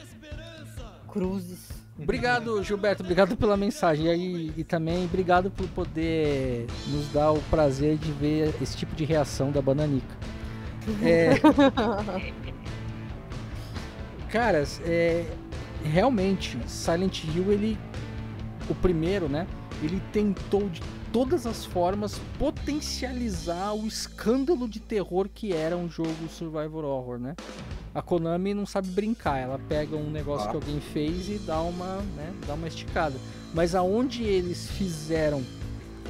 Cruzes. 1.08 1.70
Obrigado, 1.98 2.62
Gilberto. 2.62 3.02
Obrigado 3.02 3.36
pela 3.36 3.56
mensagem. 3.56 4.06
E, 4.06 4.10
aí, 4.10 4.52
e 4.56 4.64
também 4.64 5.04
obrigado 5.04 5.50
por 5.50 5.68
poder 5.68 6.66
nos 6.88 7.08
dar 7.12 7.32
o 7.32 7.40
prazer 7.42 7.96
de 7.96 8.10
ver 8.12 8.54
esse 8.60 8.76
tipo 8.76 8.94
de 8.94 9.04
reação 9.04 9.52
da 9.52 9.62
Bananica. 9.62 10.16
É, 11.02 11.34
caras, 14.32 14.80
é, 14.86 15.26
realmente, 15.84 16.58
Silent 16.66 17.24
Hill, 17.24 17.52
ele. 17.52 17.78
O 18.68 18.74
primeiro, 18.74 19.28
né? 19.28 19.46
Ele 19.82 20.00
tentou 20.12 20.68
de 20.70 20.80
todas 21.12 21.46
as 21.46 21.64
formas 21.66 22.18
potencializar 22.38 23.74
o 23.74 23.86
escândalo 23.86 24.66
de 24.66 24.80
terror 24.80 25.28
que 25.32 25.52
era 25.52 25.76
um 25.76 25.90
jogo 25.90 26.28
survival 26.28 26.84
horror, 26.84 27.18
né? 27.18 27.34
A 27.94 28.00
Konami 28.00 28.54
não 28.54 28.64
sabe 28.64 28.88
brincar, 28.88 29.36
ela 29.38 29.60
pega 29.68 29.94
um 29.96 30.10
negócio 30.10 30.46
Ah. 30.46 30.50
que 30.50 30.56
alguém 30.56 30.80
fez 30.80 31.28
e 31.28 31.38
dá 31.44 31.60
uma, 31.60 31.96
né, 32.16 32.32
dá 32.46 32.54
uma 32.54 32.66
esticada. 32.66 33.16
Mas 33.52 33.74
aonde 33.74 34.22
eles 34.22 34.68
fizeram 34.68 35.42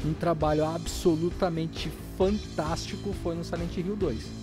um 0.05 0.13
trabalho 0.13 0.65
absolutamente 0.65 1.91
fantástico 2.17 3.13
foi 3.23 3.35
no 3.35 3.43
Silent 3.43 3.77
Hill 3.77 3.97
2. 3.97 4.42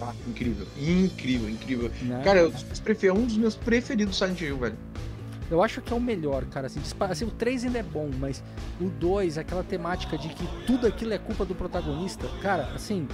Ah, 0.00 0.12
incrível. 0.26 0.66
Incrível, 0.78 1.48
incrível. 1.50 1.90
Né? 2.02 2.22
Cara, 2.24 2.40
eu 2.40 2.52
prefiro, 2.82 3.14
é 3.16 3.18
um 3.18 3.26
dos 3.26 3.36
meus 3.36 3.54
preferidos 3.54 4.16
Silent 4.16 4.40
Hill, 4.40 4.56
velho. 4.58 4.76
Eu 5.50 5.62
acho 5.62 5.80
que 5.82 5.92
é 5.92 5.96
o 5.96 6.00
melhor, 6.00 6.44
cara. 6.44 6.68
Assim, 6.68 6.80
assim, 7.00 7.24
o 7.24 7.30
3 7.30 7.64
ainda 7.64 7.78
é 7.78 7.82
bom, 7.82 8.08
mas 8.18 8.42
o 8.80 8.84
2, 8.88 9.36
aquela 9.36 9.64
temática 9.64 10.16
de 10.16 10.28
que 10.28 10.46
tudo 10.66 10.86
aquilo 10.86 11.12
é 11.12 11.18
culpa 11.18 11.44
do 11.44 11.54
protagonista, 11.54 12.28
cara, 12.40 12.70
assim, 12.74 13.08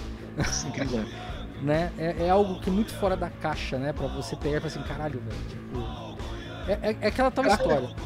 Incrível. 0.68 1.05
né? 1.62 1.91
É, 1.99 2.26
é 2.26 2.30
algo 2.30 2.61
que 2.61 2.68
é 2.68 2.72
muito 2.72 2.93
fora 2.95 3.16
da 3.16 3.30
caixa, 3.30 3.78
né? 3.78 3.93
Pra 3.93 4.07
você 4.07 4.37
pegar 4.37 4.59
e 4.59 4.61
falar 4.61 4.66
assim, 4.74 4.82
caralho, 4.82 5.20
velho. 5.20 5.43
Tipo, 5.49 6.70
é, 6.70 6.91
é- 6.91 6.97
é 7.01 7.07
aquela 7.09 7.30
tal 7.30 7.45
Caralho. 7.45 7.62
história. 7.62 7.97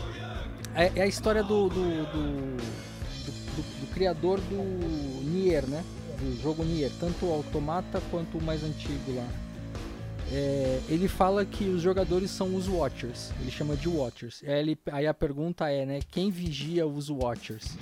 É, 0.77 0.93
é 0.95 1.03
a 1.03 1.07
história 1.07 1.43
do, 1.43 1.69
do, 1.69 1.75
do- 1.75 2.57
do- 2.57 3.81
do 3.81 3.87
criador 3.93 4.41
do 4.41 4.57
Nier, 5.29 5.67
né? 5.67 5.83
Do 6.21 6.43
jogo 6.43 6.63
Nier, 6.65 6.91
tanto 7.01 7.27
o 7.27 7.33
Automata 7.33 8.01
quanto 8.11 8.39
o 8.39 8.43
mais 8.43 8.63
antigo 8.63 9.15
lá. 9.15 9.27
É, 10.33 10.81
ele 10.89 11.09
fala 11.09 11.45
que 11.45 11.65
os 11.65 11.83
jogadores 11.83 12.31
são 12.31 12.55
os 12.55 12.69
Watchers. 12.69 13.31
Ele 13.41 13.51
chama 13.51 13.75
de 13.75 13.89
Watchers. 13.89 14.43
Aí, 14.47 14.61
ele- 14.61 14.79
aí 14.93 15.07
a 15.07 15.15
pergunta 15.15 15.69
é, 15.71 15.85
né? 15.85 16.01
Quem 16.11 16.31
vigia 16.31 16.87
os 16.87 17.09
Watchers? 17.09 17.77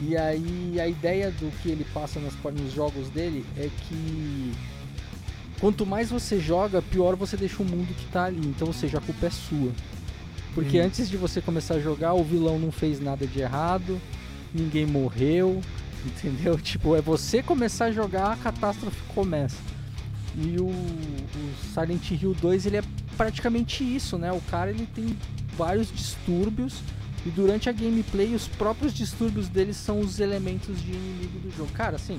E 0.00 0.16
aí 0.16 0.80
a 0.80 0.88
ideia 0.88 1.30
do 1.30 1.50
que 1.62 1.68
ele 1.68 1.84
passa 1.94 2.18
nas, 2.18 2.34
nos 2.54 2.72
jogos 2.72 3.08
dele 3.10 3.44
é 3.56 3.68
que 3.86 4.52
quanto 5.60 5.86
mais 5.86 6.10
você 6.10 6.40
joga, 6.40 6.82
pior 6.82 7.14
você 7.14 7.36
deixa 7.36 7.62
o 7.62 7.66
mundo 7.66 7.94
que 7.94 8.06
tá 8.06 8.24
ali. 8.24 8.44
Então, 8.44 8.66
ou 8.66 8.74
seja, 8.74 8.98
a 8.98 9.00
culpa 9.00 9.26
é 9.26 9.30
sua. 9.30 9.70
Porque 10.54 10.80
Hum. 10.80 10.84
antes 10.86 11.08
de 11.08 11.16
você 11.16 11.40
começar 11.40 11.74
a 11.74 11.80
jogar, 11.80 12.14
o 12.14 12.24
vilão 12.24 12.58
não 12.58 12.72
fez 12.72 12.98
nada 12.98 13.24
de 13.26 13.38
errado, 13.40 14.00
ninguém 14.52 14.84
morreu, 14.84 15.60
entendeu? 16.06 16.58
Tipo, 16.58 16.96
é 16.96 17.00
você 17.00 17.42
começar 17.42 17.86
a 17.86 17.92
jogar, 17.92 18.32
a 18.32 18.36
catástrofe 18.36 19.00
começa. 19.14 19.56
E 20.36 20.56
o, 20.58 20.66
o 20.66 21.54
Silent 21.74 22.10
Hill 22.10 22.34
2, 22.40 22.66
ele 22.66 22.78
é 22.78 22.82
praticamente 23.16 23.84
isso, 23.84 24.16
né? 24.16 24.32
O 24.32 24.40
cara, 24.50 24.70
ele 24.70 24.86
tem 24.94 25.16
vários 25.56 25.92
distúrbios 25.92 26.76
e 27.26 27.28
durante 27.30 27.68
a 27.68 27.72
gameplay, 27.72 28.34
os 28.34 28.48
próprios 28.48 28.94
distúrbios 28.94 29.48
dele 29.48 29.74
são 29.74 30.00
os 30.00 30.18
elementos 30.20 30.80
de 30.82 30.90
inimigo 30.92 31.38
do 31.38 31.50
jogo. 31.56 31.70
Cara, 31.72 31.96
assim, 31.96 32.18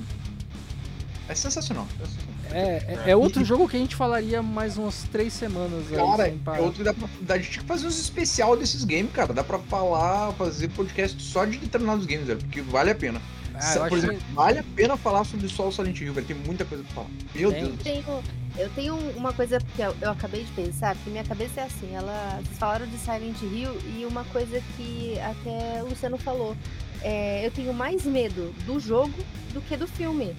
É 1.28 1.34
sensacional. 1.34 1.86
é 2.00 2.06
sensacional. 2.06 2.34
é, 2.52 3.02
é, 3.06 3.10
é 3.10 3.16
outro 3.16 3.44
jogo 3.44 3.68
que 3.68 3.76
a 3.76 3.80
gente 3.80 3.96
falaria 3.96 4.40
mais 4.42 4.78
umas 4.78 5.02
três 5.10 5.32
semanas 5.32 5.84
aí, 5.90 5.96
Cara, 5.96 6.34
parar. 6.44 6.58
é 6.58 6.60
outro 6.62 6.78
que 6.78 6.84
dá 6.84 6.94
pra. 6.94 7.08
dá- 7.22 7.34
A 7.34 7.38
gente 7.38 7.50
tinha 7.50 7.62
que 7.62 7.68
fazer 7.68 7.86
uns 7.86 7.98
especial 7.98 8.56
desses 8.56 8.84
games, 8.84 9.10
cara. 9.12 9.32
Dá 9.34 9.42
pra 9.42 9.58
falar, 9.58 10.32
fazer 10.34 10.68
podcast 10.68 11.20
só 11.20 11.44
de 11.44 11.58
determinados 11.58 12.06
games, 12.06 12.26
velho. 12.28 12.38
Porque 12.38 12.60
vale 12.62 12.90
a 12.90 12.94
pena. 12.94 13.20
Ah, 13.54 13.74
eu 13.76 13.88
Por 13.88 13.98
exemplo, 13.98 14.18
vale 14.32 14.58
a 14.58 14.64
pena 14.74 14.96
falar 14.96 15.24
sobre 15.24 15.48
só 15.48 15.68
o 15.68 15.72
Silent 15.72 16.00
Hill, 16.00 16.12
velho. 16.12 16.26
Tem 16.26 16.36
muita 16.36 16.64
coisa 16.64 16.82
pra 16.84 16.94
falar. 16.94 17.08
Meu. 17.34 17.52
Deus 17.52 17.66
céu. 17.66 17.76
tenho, 17.82 18.22
eu 18.56 18.70
tenho 18.70 18.96
uma 19.16 19.32
coisa 19.32 19.58
que 19.58 19.82
eu, 19.82 19.94
eu 20.00 20.10
acabei 20.10 20.44
de 20.44 20.52
pensar, 20.52 20.94
porque 20.96 21.10
minha 21.10 21.24
cabeça 21.24 21.60
é 21.60 21.64
assim, 21.64 21.94
ela. 21.94 22.40
Vocês 22.42 22.58
falaram 22.58 22.86
de 22.86 22.98
Silent 22.98 23.40
Hill 23.42 23.76
e 23.96 24.04
uma 24.04 24.24
coisa 24.24 24.60
que 24.76 25.18
até 25.20 25.82
o 25.82 25.88
Luciano 25.88 26.18
falou. 26.18 26.56
É, 27.02 27.46
eu 27.46 27.50
tenho 27.50 27.72
mais 27.72 28.04
medo 28.04 28.54
do 28.64 28.80
jogo 28.80 29.14
do 29.52 29.60
que 29.60 29.76
do 29.76 29.86
filme. 29.86 30.34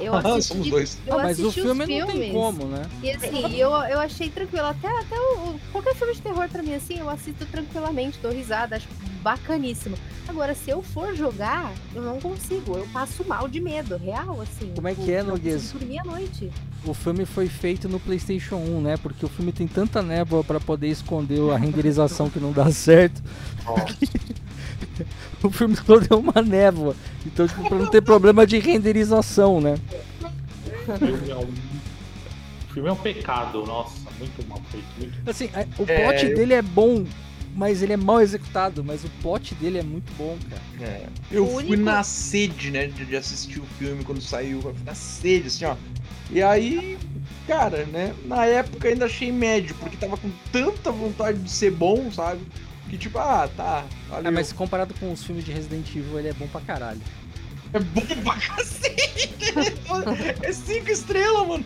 Eu 0.00 0.14
Ah, 0.16 0.18
assisti- 0.20 0.42
somos 0.52 0.68
dois. 0.68 0.98
Eu 1.06 1.18
Ah, 1.18 1.22
mas 1.22 1.38
o 1.40 1.50
filme 1.52 1.80
não 1.86 1.86
tem 1.86 2.06
filmes, 2.06 2.32
como, 2.32 2.64
né? 2.66 2.82
E 3.02 3.10
assim, 3.10 3.56
eu, 3.56 3.70
eu 3.70 3.98
achei 4.00 4.28
tranquilo. 4.30 4.66
Até, 4.66 4.88
até 4.88 5.18
o, 5.18 5.50
o- 5.50 5.60
qualquer 5.72 5.94
filme 5.94 6.14
de 6.14 6.22
terror 6.22 6.48
pra 6.48 6.62
mim, 6.62 6.74
assim, 6.74 6.98
eu 6.98 7.08
assisto 7.08 7.44
tranquilamente, 7.46 8.18
dou 8.22 8.32
risada, 8.32 8.76
acho 8.76 8.86
bacaníssimo. 9.22 9.96
Agora, 10.28 10.54
se 10.54 10.70
eu 10.70 10.80
for 10.82 11.14
jogar, 11.14 11.72
eu 11.94 12.02
não 12.02 12.20
consigo. 12.20 12.76
Eu 12.76 12.86
passo 12.92 13.24
mal 13.26 13.48
de 13.48 13.60
medo, 13.60 13.96
real, 13.96 14.40
assim. 14.40 14.72
Como 14.74 14.86
é 14.88 14.92
Tipo, 14.92 15.04
que 15.04 15.12
é, 15.12 15.22
Noguês? 15.22 15.62
consigo 15.62 15.78
dormir 15.80 15.98
à 15.98 16.04
noite. 16.04 16.50
O 16.84 16.94
filme 16.94 17.26
foi 17.26 17.46
feito 17.48 17.88
no 17.88 17.98
PlayStation 18.00 18.56
1, 18.56 18.80
né? 18.80 18.96
Porque 18.96 19.26
o 19.26 19.28
filme 19.28 19.52
tem 19.52 19.66
tanta 19.66 20.00
névoa 20.02 20.42
pra 20.44 20.58
poder 20.60 20.88
esconder 20.88 21.40
a 21.52 21.56
renderização 21.58 22.30
que 22.30 22.38
não 22.38 22.52
dá 22.52 22.70
certo. 22.70 23.20
O 25.42 25.50
filme 25.50 25.76
todo 25.76 26.06
é 26.10 26.14
uma 26.14 26.42
névoa. 26.42 26.94
Então, 27.24 27.46
tipo, 27.48 27.66
pra 27.68 27.78
não 27.78 27.86
ter 27.86 28.02
problema 28.02 28.46
de 28.46 28.58
renderização, 28.58 29.60
né? 29.60 29.78
O 30.88 30.98
filme 30.98 31.30
é 31.30 31.36
um, 31.36 31.40
o 31.40 32.72
filme 32.72 32.88
é 32.88 32.92
um 32.92 32.96
pecado, 32.96 33.64
nossa, 33.64 34.10
muito 34.18 34.46
mal 34.48 34.60
feito. 34.70 34.86
Muito... 34.98 35.18
Assim, 35.28 35.48
a- 35.54 35.66
o 35.80 35.84
É, 35.86 36.02
plot 36.04 36.26
eu- 36.26 36.36
dele 36.36 36.54
é 36.54 36.62
bom, 36.62 37.04
mas 37.54 37.82
ele 37.82 37.92
é 37.94 37.96
mal 37.96 38.20
executado. 38.20 38.84
Mas 38.84 39.04
o 39.04 39.08
plot 39.22 39.54
dele 39.54 39.78
é 39.78 39.82
muito 39.82 40.12
bom, 40.18 40.36
cara. 40.50 40.62
É. 40.90 41.06
Eu 41.30 41.44
O 41.46 41.50
fui 41.54 41.64
único- 41.64 41.82
na 41.82 42.02
sede, 42.02 42.70
né, 42.70 42.86
de, 42.86 43.04
de 43.04 43.16
assistir 43.16 43.60
o 43.60 43.64
filme 43.78 44.04
quando 44.04 44.20
saiu. 44.20 44.56
Eu 44.64 44.74
fui 44.74 44.84
na 44.84 44.94
sede, 44.94 45.46
assim, 45.48 45.64
ó. 45.64 45.74
E 46.30 46.40
aí, 46.42 46.96
cara, 47.46 47.84
né, 47.86 48.14
na 48.24 48.44
época 48.46 48.88
ainda 48.88 49.06
achei 49.06 49.32
médio, 49.32 49.74
porque 49.80 49.96
tava 49.96 50.16
com 50.16 50.30
tanta 50.52 50.92
vontade 50.92 51.38
de 51.38 51.50
ser 51.50 51.72
bom, 51.72 52.10
sabe? 52.12 52.40
Que 52.90 52.98
tipo, 52.98 53.18
ah, 53.18 53.48
tá, 53.56 53.84
valeu. 54.08 54.28
Ah, 54.28 54.32
mas 54.32 54.52
comparado 54.52 54.92
com 54.94 55.12
os 55.12 55.22
filmes 55.22 55.44
de 55.44 55.52
Resident 55.52 55.88
Evil, 55.94 56.18
ele 56.18 56.28
é 56.28 56.32
bom 56.32 56.48
pra 56.48 56.60
caralho. 56.60 57.00
É 57.72 57.78
bom 57.78 58.02
pra 58.24 58.34
cacete! 58.34 59.30
é 60.42 60.52
cinco 60.52 60.90
estrelas, 60.90 61.46
mano! 61.46 61.64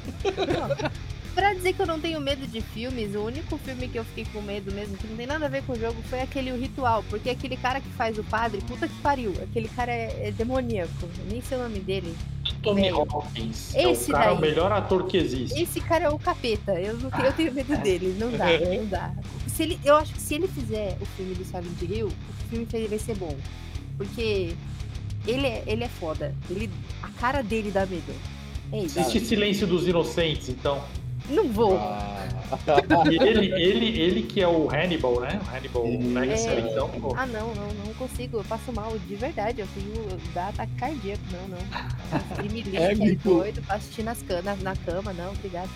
Pra 1.35 1.53
dizer 1.53 1.73
que 1.73 1.83
eu 1.83 1.87
não 1.87 1.99
tenho 1.99 2.21
medo 2.21 2.47
de 2.47 2.61
filmes, 2.61 3.15
o 3.15 3.23
único 3.23 3.59
filme 3.59 3.89
que 3.89 3.99
eu 3.99 4.05
fiquei 4.05 4.25
com 4.33 4.41
medo 4.41 4.73
mesmo, 4.73 4.97
que 4.97 5.07
não 5.07 5.17
tem 5.17 5.27
nada 5.27 5.47
a 5.47 5.49
ver 5.49 5.63
com 5.65 5.73
o 5.73 5.79
jogo, 5.79 6.01
foi 6.05 6.21
aquele 6.21 6.53
O 6.53 6.57
Ritual. 6.57 7.05
Porque 7.11 7.29
aquele 7.29 7.57
cara 7.57 7.81
que 7.81 7.89
faz 7.91 8.17
o 8.19 8.25
padre, 8.25 8.61
puta 8.61 8.87
que 8.87 8.95
pariu. 9.01 9.33
Aquele 9.43 9.69
cara 9.69 9.93
é, 9.93 10.29
é 10.29 10.31
demoníaco. 10.31 10.93
eu 11.03 11.09
Nem 11.31 11.43
sei 11.43 11.59
o 11.59 11.63
nome 11.63 11.81
dele. 11.81 12.15
Anthony 12.49 12.93
Hopkins. 12.93 13.75
Esse 13.75 14.11
é 14.11 14.15
o, 14.15 14.17
cara, 14.17 14.27
daí. 14.27 14.37
o 14.37 14.41
melhor 14.41 14.73
ator 14.73 15.07
que 15.07 15.17
existe. 15.17 15.61
Esse 15.61 15.81
cara 15.81 16.05
é 16.05 16.09
o 16.09 16.19
capeta. 16.19 16.73
Eu, 16.81 16.97
não 16.99 17.11
tenho, 17.11 17.27
eu 17.27 17.33
tenho 17.33 17.53
medo 17.53 17.77
dele. 17.79 18.17
Não 18.19 18.31
dá, 18.31 18.47
não 18.59 18.87
dá. 18.87 19.13
Se 19.49 19.65
ele, 19.65 19.81
eu 19.85 19.97
acho 19.97 20.15
que 20.15 20.21
se 20.21 20.35
ele 20.35 20.49
fizer 20.49 20.97
o 21.01 21.05
filme 21.05 21.35
do 21.35 21.45
Silent 21.45 21.83
Hill, 21.83 22.07
o 22.09 22.49
filme 22.49 22.67
vai 22.89 22.99
ser 22.99 23.17
bom. 23.17 23.37
Porque 23.97 24.55
ele 25.27 25.47
é, 25.47 25.63
ele 25.67 25.85
é 25.85 25.89
foda. 25.89 26.35
Ele, 26.49 26.71
a 27.03 27.09
cara 27.09 27.43
dele 27.43 27.71
dá 27.71 27.87
medo. 27.87 28.15
É 28.73 28.79
isso. 28.79 28.99
Existe 28.99 29.21
Silêncio 29.21 29.67
dos 29.67 29.87
Inocentes, 29.87 30.49
então. 30.49 30.83
Não 31.29 31.49
vou. 31.49 31.77
Ah, 31.79 32.27
ele, 33.07 33.53
ele, 33.55 33.99
ele 34.01 34.23
que 34.23 34.41
é 34.41 34.47
o 34.49 34.69
Hannibal, 34.71 35.21
né? 35.21 35.41
O 35.43 35.57
Hannibal 35.57 35.85
Lecter, 36.13 36.53
É. 36.53 36.61
então, 36.71 36.89
pô. 36.91 37.15
Ah, 37.17 37.27
não, 37.27 37.55
não, 37.55 37.69
não 37.87 37.95
consigo. 37.95 38.39
Eu 38.39 38.45
passo 38.45 38.73
mal, 38.73 38.97
de 38.99 39.15
verdade. 39.17 39.61
Eu 39.61 39.69
tenho. 39.75 40.21
dá 40.35 40.49
ataque 40.49 40.73
cardíaco. 40.77 41.23
Não, 41.33 41.49
não. 41.49 42.39
Ele 42.39 42.49
me 42.53 42.63
liga, 42.63 42.79
É 42.79 42.93
é, 42.93 42.95
muito- 42.95 43.23
doido 43.29 43.63
pra 43.63 43.77
assistir 43.77 44.03
nas 44.03 44.23
can 44.23 44.43
na, 44.43 44.55
na 44.57 44.77
cama. 44.77 45.13
Não, 45.13 45.31
obrigado. 45.33 45.71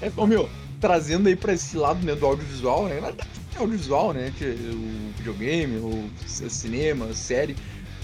É, 0.00 0.10
ô, 0.16 0.26
meu, 0.26 0.48
trazendo 0.80 1.28
aí 1.28 1.36
pra 1.36 1.52
esse 1.52 1.76
lado 1.76 2.04
né, 2.04 2.14
do 2.14 2.24
audiovisual, 2.24 2.86
né? 2.86 2.94
Na 3.00 3.08
verdade, 3.08 3.28
é 3.54 3.58
audiovisual, 3.58 4.12
né? 4.14 4.32
Que 4.38 4.44
o 4.46 5.12
videogame, 5.18 5.76
o 5.76 6.10
cinema, 6.26 7.12
série. 7.12 7.54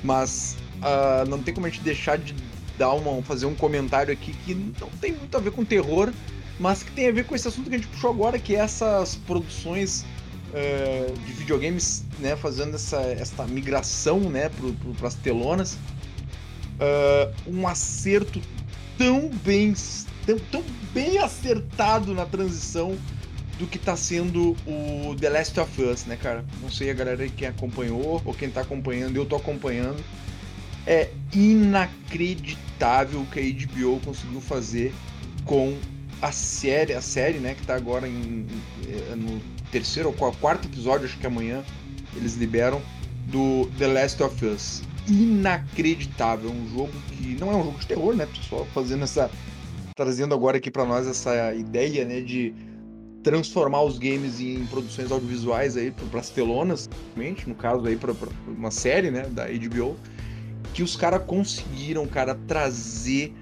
Mas 0.04 0.56
ah, 0.82 1.24
não 1.26 1.42
tem 1.42 1.54
como 1.54 1.66
a 1.66 1.70
gente 1.70 1.80
deixar 1.80 2.18
de 2.18 2.34
dar 2.78 2.92
uma, 2.92 3.22
fazer 3.22 3.46
um 3.46 3.54
comentário 3.54 4.12
aqui 4.12 4.32
que 4.44 4.54
não 4.54 4.88
tem 5.00 5.12
muito 5.12 5.36
a 5.36 5.40
ver 5.40 5.52
com 5.52 5.64
terror, 5.64 6.12
mas 6.58 6.82
que 6.82 6.90
tem 6.92 7.08
a 7.08 7.12
ver 7.12 7.24
com 7.24 7.34
esse 7.34 7.48
assunto 7.48 7.68
que 7.68 7.76
a 7.76 7.78
gente 7.78 7.88
puxou 7.88 8.10
agora, 8.10 8.38
que 8.38 8.54
é 8.54 8.58
essas 8.58 9.16
produções 9.16 10.04
eh, 10.54 11.12
de 11.26 11.32
videogames, 11.32 12.04
né? 12.18 12.36
Fazendo 12.36 12.74
essa, 12.74 13.00
essa 13.00 13.46
migração, 13.46 14.20
né? 14.20 14.50
Para 14.98 15.08
as 15.08 15.14
telonas. 15.14 15.78
Ah, 16.82 17.30
um 17.46 17.68
acerto 17.68 18.40
tão 18.98 19.28
bem 19.44 19.72
tão, 20.26 20.38
tão 20.50 20.64
bem 20.92 21.18
acertado 21.18 22.12
na 22.12 22.26
transição 22.26 22.98
do 23.56 23.68
que 23.68 23.78
tá 23.78 23.96
sendo 23.96 24.56
o 24.66 25.14
The 25.14 25.28
Last 25.28 25.60
of 25.60 25.82
Us, 25.82 26.04
né, 26.06 26.16
cara? 26.16 26.44
Não 26.60 26.68
sei 26.68 26.90
a 26.90 26.94
galera 26.94 27.28
quem 27.28 27.46
acompanhou 27.46 28.20
ou 28.24 28.34
quem 28.34 28.50
tá 28.50 28.62
acompanhando, 28.62 29.16
eu 29.16 29.24
tô 29.24 29.36
acompanhando. 29.36 30.02
É 30.86 31.08
inacreditável 31.34 33.20
o 33.20 33.26
que 33.26 33.38
a 33.38 33.42
HBO 33.66 34.00
conseguiu 34.04 34.40
fazer 34.40 34.92
com 35.44 35.76
a 36.20 36.30
série, 36.32 36.92
a 36.94 37.00
série, 37.00 37.38
né, 37.38 37.54
que 37.54 37.62
tá 37.66 37.74
agora 37.74 38.06
em, 38.08 38.46
eh, 38.88 39.14
no 39.16 39.40
terceiro 39.70 40.10
ou 40.10 40.14
qua- 40.14 40.32
quarto 40.32 40.68
episódio, 40.68 41.06
acho 41.06 41.18
que 41.18 41.26
amanhã 41.26 41.64
eles 42.16 42.34
liberam, 42.36 42.80
do 43.26 43.70
The 43.78 43.86
Last 43.86 44.22
of 44.22 44.44
Us. 44.44 44.82
Inacreditável, 45.08 46.50
é 46.50 46.52
um 46.52 46.68
jogo 46.68 46.92
que 47.10 47.36
não 47.40 47.50
é 47.50 47.56
um 47.56 47.64
jogo 47.64 47.78
de 47.78 47.86
terror, 47.86 48.14
né? 48.14 48.28
Só 48.48 48.64
fazendo 48.66 49.04
essa 49.04 49.30
trazendo 49.94 50.34
agora 50.34 50.56
aqui 50.56 50.70
pra 50.70 50.84
nós 50.86 51.06
essa 51.06 51.54
ideia, 51.54 52.04
né, 52.04 52.20
de 52.22 52.54
transformar 53.22 53.82
os 53.82 53.98
games 53.98 54.40
em 54.40 54.64
produções 54.66 55.12
audiovisuais 55.12 55.76
aí 55.76 55.90
para 55.90 56.18
as 56.20 56.30
telonas, 56.30 56.88
no 57.46 57.54
caso 57.54 57.86
aí 57.86 57.94
para 57.96 58.14
uma 58.48 58.70
série, 58.70 59.10
né, 59.10 59.22
da 59.30 59.46
HBO, 59.46 59.96
que 60.72 60.82
os 60.82 60.96
caras 60.96 61.22
conseguiram, 61.24 62.06
cara, 62.06 62.34
trazer 62.46 63.34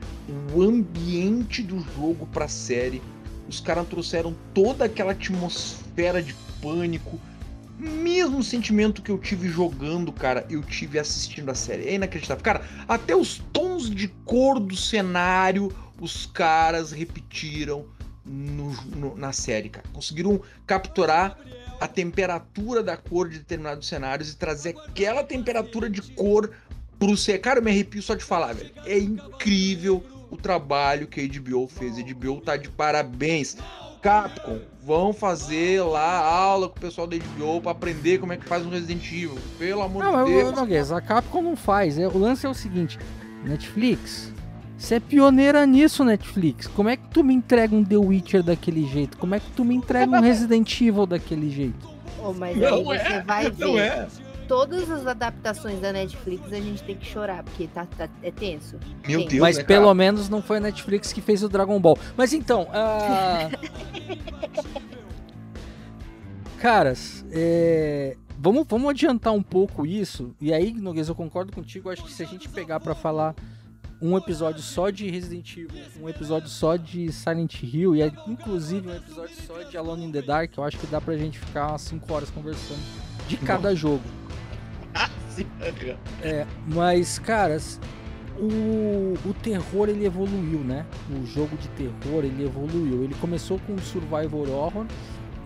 o 0.54 0.62
ambiente 0.62 1.62
do 1.62 1.78
jogo 1.94 2.26
pra 2.26 2.48
série. 2.48 3.02
Os 3.48 3.60
caras 3.60 3.86
trouxeram 3.88 4.34
toda 4.54 4.84
aquela 4.84 5.12
atmosfera 5.12 6.22
de 6.22 6.34
pânico, 6.62 7.20
mesmo 7.78 8.42
sentimento 8.42 9.00
que 9.02 9.10
eu 9.10 9.18
tive 9.18 9.48
jogando, 9.48 10.12
cara, 10.12 10.46
eu 10.50 10.62
tive 10.62 10.98
assistindo 10.98 11.50
a 11.50 11.54
série. 11.54 11.88
É 11.88 11.94
inacreditável. 11.94 12.42
Cara, 12.44 12.62
até 12.86 13.16
os 13.16 13.40
tons 13.52 13.88
de 13.88 14.08
cor 14.24 14.60
do 14.60 14.76
cenário, 14.76 15.72
os 16.00 16.26
caras 16.26 16.92
repetiram 16.92 17.86
no- 18.24 18.72
no- 18.96 19.16
na 19.16 19.32
série, 19.32 19.68
cara. 19.68 19.86
Conseguiram 19.92 20.40
capturar 20.66 21.38
a 21.80 21.88
temperatura 21.88 22.82
da 22.82 22.96
cor 22.96 23.28
de 23.28 23.38
determinados 23.38 23.88
cenários 23.88 24.30
e 24.30 24.36
trazer 24.36 24.76
aquela 24.86 25.24
temperatura 25.24 25.88
de 25.88 26.02
cor 26.02 26.50
pro 27.00 27.16
cenário. 27.16 27.42
Cara, 27.42 27.58
eu 27.58 27.64
me 27.64 27.70
arrepio 27.70 28.02
só 28.02 28.14
de 28.14 28.22
falar, 28.22 28.52
velho. 28.52 28.70
É 28.84 28.98
incrível 28.98 30.04
o 30.30 30.36
trabalho 30.36 31.08
que 31.08 31.20
a 31.20 31.40
HBO 31.40 31.66
fez. 31.66 31.98
A 31.98 32.02
HBO 32.02 32.40
tá 32.40 32.56
de 32.56 32.68
parabéns. 32.68 33.56
Capcom, 34.00 34.60
vão 34.82 35.12
fazer 35.12 35.82
lá 35.82 36.18
aula 36.24 36.68
com 36.68 36.78
o 36.78 36.80
pessoal 36.80 37.06
da 37.06 37.16
HBO 37.18 37.60
pra 37.60 37.72
aprender 37.72 38.18
como 38.18 38.32
é 38.32 38.36
que 38.36 38.46
faz 38.46 38.64
um 38.64 38.70
Resident 38.70 39.04
Evil. 39.06 39.38
Pelo 39.58 39.82
amor 39.82 40.02
Não, 40.02 40.24
de 40.24 40.30
Deus. 40.32 40.48
o 40.50 40.52
Noguês, 40.52 40.92
a 40.92 41.00
Capcom 41.00 41.42
não 41.42 41.56
faz. 41.56 41.98
É, 41.98 42.06
o 42.06 42.16
lance 42.16 42.46
é 42.46 42.48
o 42.48 42.54
seguinte: 42.54 42.98
Netflix, 43.44 44.32
você 44.78 44.94
é 44.94 45.00
pioneira 45.00 45.66
nisso, 45.66 46.02
Netflix. 46.02 46.66
Como 46.66 46.88
é 46.88 46.96
que 46.96 47.06
tu 47.08 47.22
me 47.22 47.34
entrega 47.34 47.76
um 47.76 47.84
The 47.84 47.98
Witcher 47.98 48.42
daquele 48.42 48.86
jeito? 48.86 49.18
Como 49.18 49.34
é 49.34 49.40
que 49.40 49.50
tu 49.50 49.66
me 49.66 49.74
entrega 49.74 50.16
um 50.16 50.20
Resident 50.22 50.80
Evil 50.80 51.04
daquele 51.04 51.50
jeito? 51.50 51.90
Oh, 52.22 52.32
mas 52.32 52.56
Não 52.56 52.76
aí 52.76 52.84
você 52.84 53.12
é, 53.12 53.22
vai 53.22 53.50
ver. 53.50 53.66
Não 53.66 53.78
é? 53.78 54.08
Todas 54.50 54.90
as 54.90 55.06
adaptações 55.06 55.78
da 55.78 55.92
Netflix 55.92 56.52
a 56.52 56.60
gente 56.60 56.82
tem 56.82 56.96
que 56.96 57.06
chorar, 57.06 57.44
porque 57.44 57.68
tá, 57.68 57.86
tá- 57.86 58.08
é 58.20 58.32
tenso. 58.32 58.80
Meu 59.06 59.20
Sim. 59.20 59.28
Deus, 59.28 59.40
Mas 59.40 59.58
né, 59.58 59.62
pelo 59.62 59.84
cara? 59.84 59.94
menos 59.94 60.28
não 60.28 60.42
foi 60.42 60.56
a 60.56 60.60
Netflix 60.60 61.12
que 61.12 61.20
fez 61.20 61.44
o 61.44 61.48
Dragon 61.48 61.78
Ball. 61.80 61.96
Mas 62.16 62.32
então, 62.32 62.66
ah, 62.72 63.48
caras, 66.58 67.24
é, 67.30 68.16
vamos, 68.36 68.66
vamos 68.68 68.90
adiantar 68.90 69.32
um 69.32 69.40
pouco 69.42 69.86
isso. 69.86 70.34
E 70.40 70.52
aí, 70.52 70.74
Noguês, 70.74 71.08
eu 71.08 71.14
concordo 71.14 71.52
contigo. 71.52 71.88
Acho 71.88 72.02
que 72.02 72.12
se 72.12 72.24
a 72.24 72.26
gente 72.26 72.48
pegar 72.48 72.80
pra 72.80 72.96
falar 72.96 73.36
um 74.02 74.18
episódio 74.18 74.62
só 74.62 74.90
de 74.90 75.08
Resident 75.08 75.48
Evil, 75.58 75.80
um 76.02 76.08
episódio 76.08 76.48
só 76.48 76.74
de 76.74 77.12
Silent 77.12 77.62
Hill 77.62 77.94
e 77.94 78.02
inclusive 78.26 78.88
um 78.88 78.96
episódio 78.96 79.36
só 79.46 79.62
de 79.62 79.76
Alone 79.76 80.06
in 80.06 80.10
the 80.10 80.22
Dark, 80.22 80.50
eu 80.56 80.64
acho 80.64 80.76
que 80.76 80.88
dá 80.88 81.00
pra 81.00 81.16
gente 81.16 81.38
ficar 81.38 81.68
umas 81.68 81.82
5 81.82 82.12
horas 82.12 82.30
conversando 82.30 82.80
de 83.28 83.36
cada 83.36 83.76
jogo. 83.76 84.02
Sim. 85.30 85.46
É, 86.22 86.46
mas, 86.66 87.18
caras, 87.18 87.80
o, 88.40 89.14
o 89.28 89.34
terror 89.34 89.88
ele 89.88 90.04
evoluiu, 90.04 90.60
né? 90.60 90.86
O 91.10 91.26
jogo 91.26 91.56
de 91.56 91.68
terror 91.70 92.24
ele 92.24 92.44
evoluiu. 92.44 93.04
Ele 93.04 93.14
começou 93.20 93.58
com 93.60 93.74
o 93.74 93.80
Survivor 93.80 94.48
Horror 94.48 94.86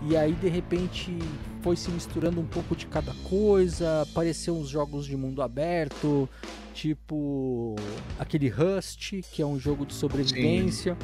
e 0.07 0.15
aí 0.15 0.33
de 0.33 0.47
repente 0.47 1.17
foi 1.61 1.75
se 1.75 1.89
misturando 1.89 2.39
um 2.39 2.45
pouco 2.45 2.75
de 2.75 2.85
cada 2.87 3.13
coisa. 3.27 4.03
Apareceu 4.03 4.55
uns 4.55 4.69
jogos 4.69 5.05
de 5.05 5.17
mundo 5.17 5.41
aberto, 5.41 6.29
tipo 6.73 7.75
aquele 8.19 8.47
Rust, 8.49 9.21
que 9.31 9.41
é 9.41 9.45
um 9.45 9.59
jogo 9.59 9.85
de 9.85 9.93
sobrevivência. 9.93 10.97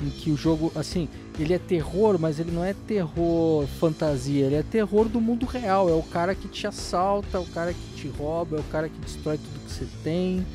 Em 0.00 0.10
que 0.10 0.30
o 0.30 0.36
jogo, 0.36 0.70
assim, 0.76 1.08
ele 1.38 1.52
é 1.52 1.58
terror, 1.58 2.18
mas 2.20 2.38
ele 2.38 2.52
não 2.52 2.64
é 2.64 2.72
terror 2.72 3.66
fantasia, 3.80 4.46
ele 4.46 4.54
é 4.54 4.62
terror 4.62 5.08
do 5.08 5.20
mundo 5.20 5.44
real. 5.44 5.88
É 5.88 5.92
o 5.92 6.02
cara 6.02 6.34
que 6.34 6.46
te 6.46 6.66
assalta, 6.66 7.38
é 7.38 7.40
o 7.40 7.46
cara 7.46 7.72
que 7.72 7.94
te 7.96 8.08
rouba, 8.08 8.56
é 8.58 8.60
o 8.60 8.64
cara 8.64 8.88
que 8.88 8.98
destrói 9.00 9.38
tudo 9.38 9.64
que 9.64 9.72
você 9.72 9.86
tem. 10.04 10.46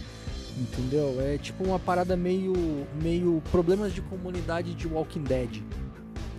Entendeu? 0.58 1.18
É 1.20 1.38
tipo 1.38 1.64
uma 1.64 1.80
parada 1.80 2.16
meio, 2.16 2.54
meio 3.02 3.42
problemas 3.52 3.94
de 3.94 4.02
comunidade 4.02 4.74
de 4.76 4.88
Walking 4.88 5.24
Dead. 5.24 5.62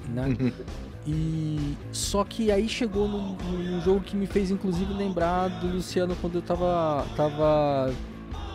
Né? 0.09 0.37
E 1.07 1.77
só 1.93 2.25
que 2.25 2.51
aí 2.51 2.67
chegou 2.67 3.07
num, 3.07 3.37
num 3.37 3.81
jogo 3.83 4.01
que 4.01 4.17
me 4.17 4.27
fez 4.27 4.51
inclusive 4.51 4.91
lembrar 4.95 5.49
do 5.49 5.67
Luciano 5.67 6.17
quando 6.19 6.37
eu 6.37 6.43
tava 6.43 7.05
tava 7.15 7.93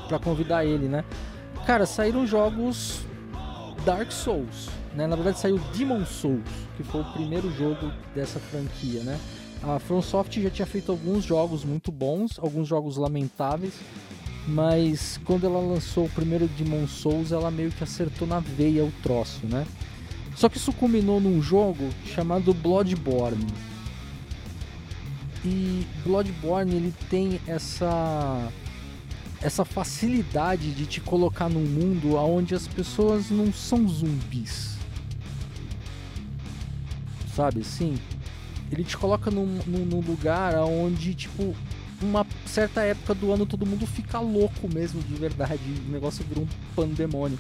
para 0.07 0.17
convidar 0.17 0.65
ele, 0.65 0.87
né? 0.87 1.05
Cara, 1.67 1.85
saíram 1.85 2.25
jogos 2.25 3.05
Dark 3.79 4.11
Souls, 4.11 4.69
né? 4.95 5.07
Na 5.07 5.15
verdade 5.15 5.39
saiu 5.39 5.59
Demon 5.75 6.05
Souls, 6.05 6.49
que 6.77 6.83
foi 6.83 7.01
o 7.01 7.13
primeiro 7.13 7.51
jogo 7.51 7.91
dessa 8.13 8.39
franquia, 8.39 9.01
né? 9.03 9.19
A 9.61 9.77
FromSoft 9.77 10.41
já 10.41 10.49
tinha 10.49 10.65
feito 10.65 10.91
alguns 10.91 11.23
jogos 11.25 11.65
muito 11.65 11.91
bons, 11.91 12.39
alguns 12.39 12.67
jogos 12.67 12.95
lamentáveis, 12.95 13.73
mas 14.47 15.19
quando 15.25 15.45
ela 15.45 15.59
lançou 15.59 16.05
o 16.05 16.09
primeiro 16.09 16.47
Demon 16.47 16.87
Souls, 16.87 17.31
ela 17.31 17.51
meio 17.51 17.71
que 17.71 17.83
acertou 17.83 18.27
na 18.27 18.39
veia 18.39 18.85
o 18.85 18.91
troço, 19.03 19.45
né? 19.45 19.65
Só 20.35 20.47
que 20.47 20.57
isso 20.57 20.71
culminou 20.71 21.19
num 21.19 21.41
jogo 21.41 21.89
chamado 22.05 22.53
Bloodborne. 22.53 23.45
E 25.43 25.85
Bloodborne 26.03 26.75
ele 26.75 26.93
tem 27.09 27.39
essa 27.45 28.49
essa 29.41 29.63
facilidade 29.63 30.71
de 30.71 30.85
te 30.85 30.99
colocar 30.99 31.49
num 31.49 31.65
mundo 31.65 32.15
onde 32.15 32.53
as 32.53 32.67
pessoas 32.67 33.29
não 33.29 33.53
são 33.53 33.87
zumbis. 33.87 34.77
Sabe 37.35 37.61
assim? 37.61 37.97
Ele 38.71 38.83
te 38.83 38.97
coloca 38.97 39.31
num, 39.31 39.59
num, 39.65 39.85
num 39.85 40.01
lugar 40.01 40.55
onde, 40.55 41.15
tipo, 41.15 41.55
uma 42.01 42.25
certa 42.45 42.81
época 42.81 43.13
do 43.13 43.31
ano 43.31 43.45
todo 43.45 43.65
mundo 43.65 43.87
fica 43.87 44.19
louco 44.19 44.67
mesmo, 44.71 45.01
de 45.01 45.15
verdade. 45.15 45.61
O 45.87 45.91
negócio 45.91 46.23
vira 46.25 46.41
um 46.41 46.47
pandemônio. 46.75 47.39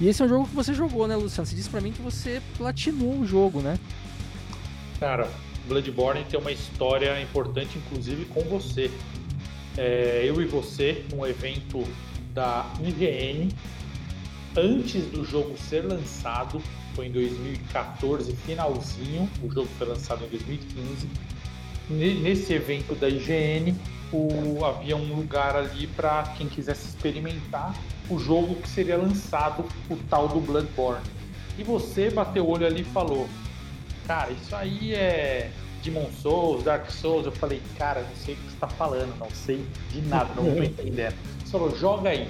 E 0.00 0.08
esse 0.08 0.22
é 0.22 0.26
um 0.26 0.28
jogo 0.28 0.48
que 0.48 0.54
você 0.54 0.74
jogou, 0.74 1.08
né, 1.08 1.16
Luciano? 1.16 1.46
Você 1.46 1.56
disse 1.56 1.70
pra 1.70 1.80
mim 1.80 1.92
que 1.92 2.02
você 2.02 2.42
platinou 2.56 3.18
o 3.20 3.26
jogo, 3.26 3.60
né? 3.60 3.78
Cara, 5.00 5.28
Bloodborne 5.66 6.24
tem 6.24 6.38
uma 6.38 6.52
história 6.52 7.20
importante, 7.20 7.78
inclusive 7.78 8.24
com 8.26 8.40
você. 8.42 8.90
É, 9.78 10.24
eu 10.26 10.42
e 10.42 10.44
você, 10.44 11.04
num 11.12 11.24
evento 11.24 11.86
da 12.34 12.68
IGN 12.82 13.48
antes 14.56 15.06
do 15.06 15.24
jogo 15.24 15.56
ser 15.56 15.82
lançado, 15.82 16.60
foi 16.94 17.06
em 17.06 17.12
2014, 17.12 18.34
finalzinho, 18.44 19.30
o 19.40 19.48
jogo 19.48 19.68
foi 19.78 19.86
lançado 19.86 20.24
em 20.24 20.28
2015. 20.28 21.08
Nesse 21.90 22.52
evento 22.52 22.96
da 22.96 23.08
IGN, 23.08 23.74
o, 24.12 24.64
havia 24.64 24.96
um 24.96 25.14
lugar 25.14 25.54
ali 25.54 25.86
para 25.86 26.24
quem 26.36 26.48
quisesse 26.48 26.88
experimentar 26.88 27.72
o 28.10 28.18
jogo 28.18 28.56
que 28.56 28.68
seria 28.68 28.96
lançado, 28.96 29.64
o 29.88 29.96
tal 30.10 30.26
do 30.26 30.40
Bloodborne. 30.40 31.04
E 31.56 31.62
você 31.62 32.10
bateu 32.10 32.44
o 32.44 32.50
olho 32.50 32.66
ali 32.66 32.80
e 32.80 32.84
falou: 32.84 33.28
Cara, 34.06 34.32
isso 34.32 34.54
aí 34.56 34.92
é 34.92 35.52
Demon 35.82 36.08
Souls, 36.20 36.64
Dark 36.64 36.90
Souls. 36.90 37.26
Eu 37.26 37.32
falei: 37.32 37.60
Cara, 37.76 38.02
não 38.02 38.16
sei 38.16 38.34
o 38.34 38.36
que 38.36 38.42
você 38.44 38.54
está 38.54 38.68
falando, 38.68 39.16
não 39.18 39.30
sei 39.30 39.64
de 39.90 40.02
nada, 40.02 40.30
não 40.34 40.48
estou 40.48 40.64
entendendo. 40.64 41.14
Você 41.44 41.50
falou: 41.50 41.76
Joga 41.76 42.10
aí. 42.10 42.28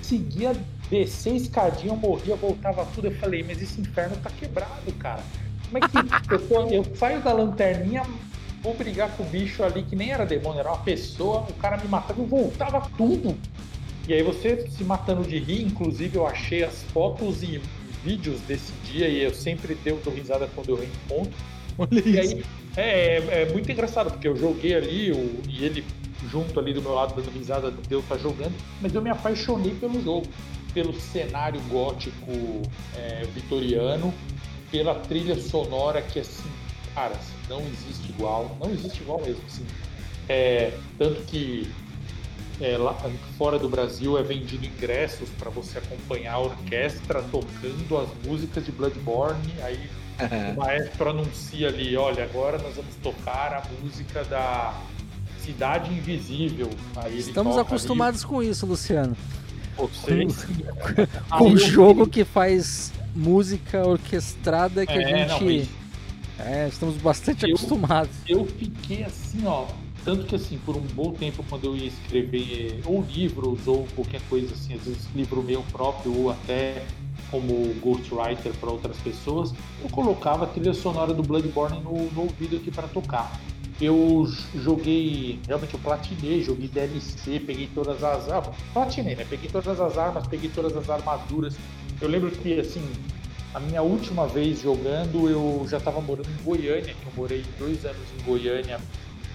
Seguia 0.00 0.54
descer 0.90 1.34
escadinha, 1.34 1.92
eu 1.92 1.96
morria, 1.96 2.36
voltava 2.36 2.84
tudo. 2.94 3.08
Eu 3.08 3.14
falei: 3.16 3.42
Mas 3.42 3.62
esse 3.62 3.80
inferno 3.80 4.16
tá 4.16 4.30
quebrado, 4.30 4.92
cara. 4.98 5.22
Como 5.66 5.78
é 5.78 5.88
que 5.88 5.96
eu, 6.34 6.48
tô, 6.48 6.68
eu 6.68 6.96
saio 6.96 7.20
da 7.22 7.32
lanterninha, 7.32 8.02
vou 8.62 8.74
brigar 8.74 9.10
com 9.16 9.22
o 9.22 9.26
bicho 9.26 9.62
ali 9.62 9.82
que 9.82 9.96
nem 9.96 10.10
era 10.10 10.24
demônio, 10.24 10.60
era 10.60 10.70
uma 10.70 10.82
pessoa, 10.82 11.46
o 11.48 11.54
cara 11.54 11.76
me 11.78 11.88
matava 11.88 12.20
e 12.22 12.26
voltava 12.26 12.88
tudo. 12.96 13.36
E 14.06 14.12
aí 14.12 14.22
você 14.22 14.68
se 14.68 14.82
matando 14.82 15.22
de 15.22 15.38
rir, 15.38 15.64
inclusive 15.64 16.16
eu 16.16 16.26
achei 16.26 16.64
as 16.64 16.82
fotos 16.84 17.42
e 17.42 17.62
vídeos 18.04 18.40
desse 18.40 18.72
dia 18.84 19.08
e 19.08 19.22
eu 19.22 19.32
sempre 19.32 19.76
deu 19.76 20.00
risada 20.12 20.48
quando 20.54 20.70
eu 20.70 20.76
reencontro. 20.76 21.32
Olha 21.78 22.02
e 22.04 22.20
isso. 22.20 22.36
Aí, 22.36 22.44
é, 22.76 23.16
é, 23.18 23.42
é, 23.42 23.52
muito 23.52 23.70
engraçado, 23.70 24.10
porque 24.10 24.28
eu 24.28 24.36
joguei 24.36 24.74
ali 24.74 25.12
e 25.48 25.64
ele 25.64 25.84
junto 26.30 26.58
ali 26.58 26.72
do 26.72 26.80
meu 26.80 26.94
lado 26.94 27.14
dando 27.14 27.30
risada 27.36 27.70
deu 27.88 28.00
estar 28.00 28.16
tá 28.16 28.20
jogando, 28.20 28.54
mas 28.80 28.94
eu 28.94 29.02
me 29.02 29.10
apaixonei 29.10 29.74
pelo 29.74 30.00
jogo, 30.02 30.26
pelo 30.72 30.98
cenário 30.98 31.60
gótico 31.68 32.30
é, 32.96 33.24
vitoriano, 33.34 34.14
pela 34.70 34.94
trilha 34.94 35.38
sonora 35.38 36.00
que 36.00 36.20
assim, 36.20 36.48
cara, 36.94 37.16
não 37.48 37.60
existe 37.60 38.10
igual, 38.10 38.56
não 38.60 38.70
existe 38.70 39.00
igual 39.02 39.20
mesmo, 39.20 39.42
assim. 39.46 39.66
É, 40.28 40.72
tanto 40.96 41.22
que 41.22 41.68
é, 42.60 42.76
lá 42.76 42.94
fora 43.36 43.58
do 43.58 43.68
Brasil 43.68 44.16
é 44.16 44.22
vendido 44.22 44.64
ingressos 44.64 45.28
para 45.30 45.50
você 45.50 45.78
acompanhar 45.78 46.34
a 46.34 46.38
orquestra 46.38 47.22
tocando 47.22 47.98
as 47.98 48.08
músicas 48.26 48.64
de 48.64 48.70
Bloodborne. 48.70 49.52
Aí 49.62 49.90
o 50.56 50.60
maestro 50.60 51.10
anuncia 51.10 51.68
ali, 51.68 51.96
olha, 51.96 52.24
agora 52.24 52.58
nós 52.58 52.76
vamos 52.76 52.94
tocar 53.02 53.52
a 53.54 53.62
música 53.82 54.24
da 54.24 54.74
Cidade 55.38 55.92
Invisível. 55.92 56.70
Estamos 57.16 57.58
acostumados 57.58 58.22
ali. 58.22 58.30
com 58.30 58.42
isso, 58.42 58.66
Luciano. 58.66 59.16
Vocês. 59.76 60.44
Com, 61.30 61.38
com 61.38 61.48
um 61.50 61.56
jogo 61.56 62.06
que 62.06 62.24
faz 62.24 62.92
música 63.14 63.86
orquestrada 63.86 64.86
que 64.86 64.92
é, 64.92 65.24
a 65.24 65.28
gente. 65.28 65.68
Não, 66.38 66.46
é, 66.46 66.68
estamos 66.68 66.96
bastante 66.96 67.44
eu, 67.44 67.54
acostumados. 67.54 68.14
Eu 68.26 68.46
fiquei 68.46 69.04
assim, 69.04 69.46
ó, 69.46 69.66
tanto 70.04 70.26
que, 70.26 70.34
assim, 70.34 70.58
por 70.64 70.76
um 70.76 70.80
bom 70.80 71.12
tempo, 71.12 71.44
quando 71.48 71.64
eu 71.64 71.76
ia 71.76 71.86
escrever 71.86 72.80
ou 72.84 73.02
livros 73.02 73.66
ou 73.66 73.86
qualquer 73.94 74.20
coisa 74.28 74.52
assim, 74.52 74.74
às 74.74 74.82
vezes 74.82 75.08
livro 75.14 75.42
meu 75.42 75.62
próprio 75.70 76.16
ou 76.16 76.30
até 76.30 76.82
como 77.32 77.74
ghostwriter 77.80 78.52
para 78.60 78.70
outras 78.70 78.96
pessoas, 78.98 79.52
eu 79.82 79.88
colocava 79.88 80.44
a 80.44 80.46
trilha 80.46 80.74
sonora 80.74 81.14
do 81.14 81.22
Bloodborne 81.22 81.80
no, 81.80 82.10
no 82.12 82.20
ouvido 82.22 82.56
aqui 82.56 82.70
para 82.70 82.86
tocar. 82.86 83.40
Eu 83.80 84.30
joguei, 84.54 85.40
realmente 85.48 85.74
eu 85.74 85.80
platinei, 85.80 86.42
joguei 86.42 86.68
DLC, 86.68 87.40
peguei 87.40 87.68
todas 87.74 88.04
as. 88.04 88.30
Ah, 88.30 88.42
platinei, 88.72 89.16
né? 89.16 89.26
Peguei 89.28 89.50
todas 89.50 89.80
as 89.80 89.98
armas, 89.98 90.26
peguei 90.28 90.50
todas 90.50 90.76
as 90.76 90.88
armaduras. 90.88 91.56
Eu 92.00 92.08
lembro 92.08 92.30
que, 92.30 92.60
assim, 92.60 92.86
a 93.54 93.58
minha 93.58 93.82
última 93.82 94.26
vez 94.26 94.60
jogando, 94.60 95.28
eu 95.28 95.66
já 95.68 95.78
estava 95.78 96.00
morando 96.00 96.28
em 96.28 96.44
Goiânia, 96.44 96.94
que 96.94 97.06
eu 97.06 97.12
morei 97.16 97.44
dois 97.58 97.84
anos 97.84 98.06
em 98.20 98.24
Goiânia 98.24 98.78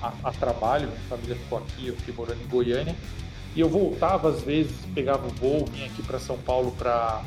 a, 0.02 0.14
a 0.24 0.32
trabalho, 0.32 0.88
minha 0.88 1.02
família 1.10 1.36
ficou 1.36 1.58
aqui, 1.58 1.88
eu 1.88 1.96
fiquei 1.96 2.14
morando 2.14 2.42
em 2.42 2.48
Goiânia. 2.48 2.96
E 3.56 3.60
eu 3.60 3.68
voltava 3.68 4.30
às 4.30 4.42
vezes, 4.42 4.74
pegava 4.94 5.28
o 5.28 5.32
voo, 5.32 5.66
vinha 5.66 5.88
aqui 5.88 6.04
para 6.04 6.20
São 6.20 6.38
Paulo 6.38 6.72
para 6.78 7.24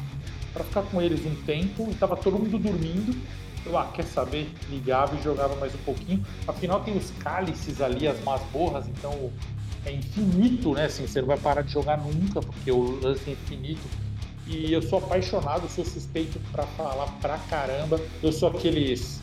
ficar 0.65 0.83
com 0.83 1.01
eles 1.01 1.25
um 1.25 1.35
tempo 1.45 1.89
e 1.91 1.95
tava 1.95 2.17
todo 2.17 2.39
mundo 2.39 2.59
dormindo. 2.59 3.17
Eu, 3.65 3.77
ah, 3.77 3.91
quer 3.95 4.05
saber? 4.05 4.49
Ligava 4.69 5.15
e 5.17 5.23
jogava 5.23 5.55
mais 5.57 5.75
um 5.75 5.79
pouquinho. 5.79 6.25
Afinal, 6.49 6.81
tem 6.81 6.97
os 6.97 7.11
cálices 7.19 7.81
ali, 7.81 8.09
as 8.09 8.23
masmorras, 8.25 8.89
então 8.89 9.31
é 9.85 9.93
infinito, 9.93 10.73
né? 10.73 10.87
Assim, 10.87 11.07
você 11.07 11.21
não 11.21 11.29
vai 11.29 11.39
parar 11.39 11.63
de 11.63 11.73
jogar 11.73 11.99
nunca, 11.99 12.41
porque 12.41 12.71
o 12.71 13.01
lance 13.01 13.29
é 13.29 13.33
infinito. 13.33 13.87
E 14.47 14.73
eu 14.73 14.83
sou 14.83 14.99
apaixonado, 14.99 15.69
sou 15.69 15.85
suspeito 15.85 16.41
para 16.51 16.65
falar 16.65 17.07
pra 17.21 17.39
caramba. 17.39 18.01
Eu 18.23 18.33
sou 18.33 18.49
aqueles 18.49 19.21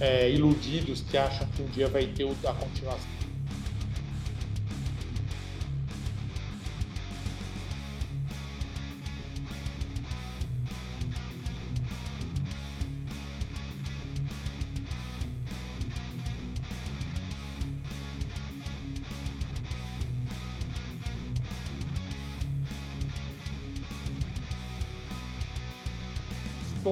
é, 0.00 0.30
iludidos 0.30 1.02
que 1.02 1.18
acham 1.18 1.46
que 1.48 1.62
um 1.62 1.66
dia 1.66 1.88
vai 1.88 2.06
ter 2.06 2.24
a 2.24 2.52
continuação. 2.54 3.23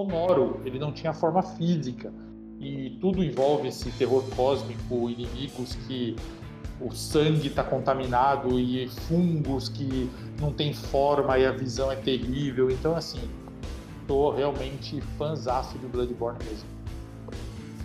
Sonoro, 0.02 0.60
ele 0.64 0.78
não 0.78 0.92
tinha 0.92 1.12
forma 1.12 1.42
física 1.42 2.12
e 2.60 2.96
tudo 3.00 3.22
envolve 3.24 3.68
esse 3.68 3.90
terror 3.92 4.22
cósmico, 4.36 5.10
inimigos 5.10 5.74
que 5.86 6.16
o 6.80 6.92
sangue 6.92 7.48
está 7.48 7.62
contaminado 7.62 8.58
e 8.58 8.88
fungos 8.88 9.68
que 9.68 10.10
não 10.40 10.52
tem 10.52 10.72
forma 10.72 11.38
e 11.38 11.46
a 11.46 11.52
visão 11.52 11.90
é 11.90 11.96
terrível. 11.96 12.70
Então, 12.70 12.94
assim, 12.96 13.20
tô 14.06 14.30
realmente 14.30 15.00
fãzaço 15.18 15.78
de 15.78 15.86
Bloodborne 15.86 16.38
mesmo. 16.44 16.68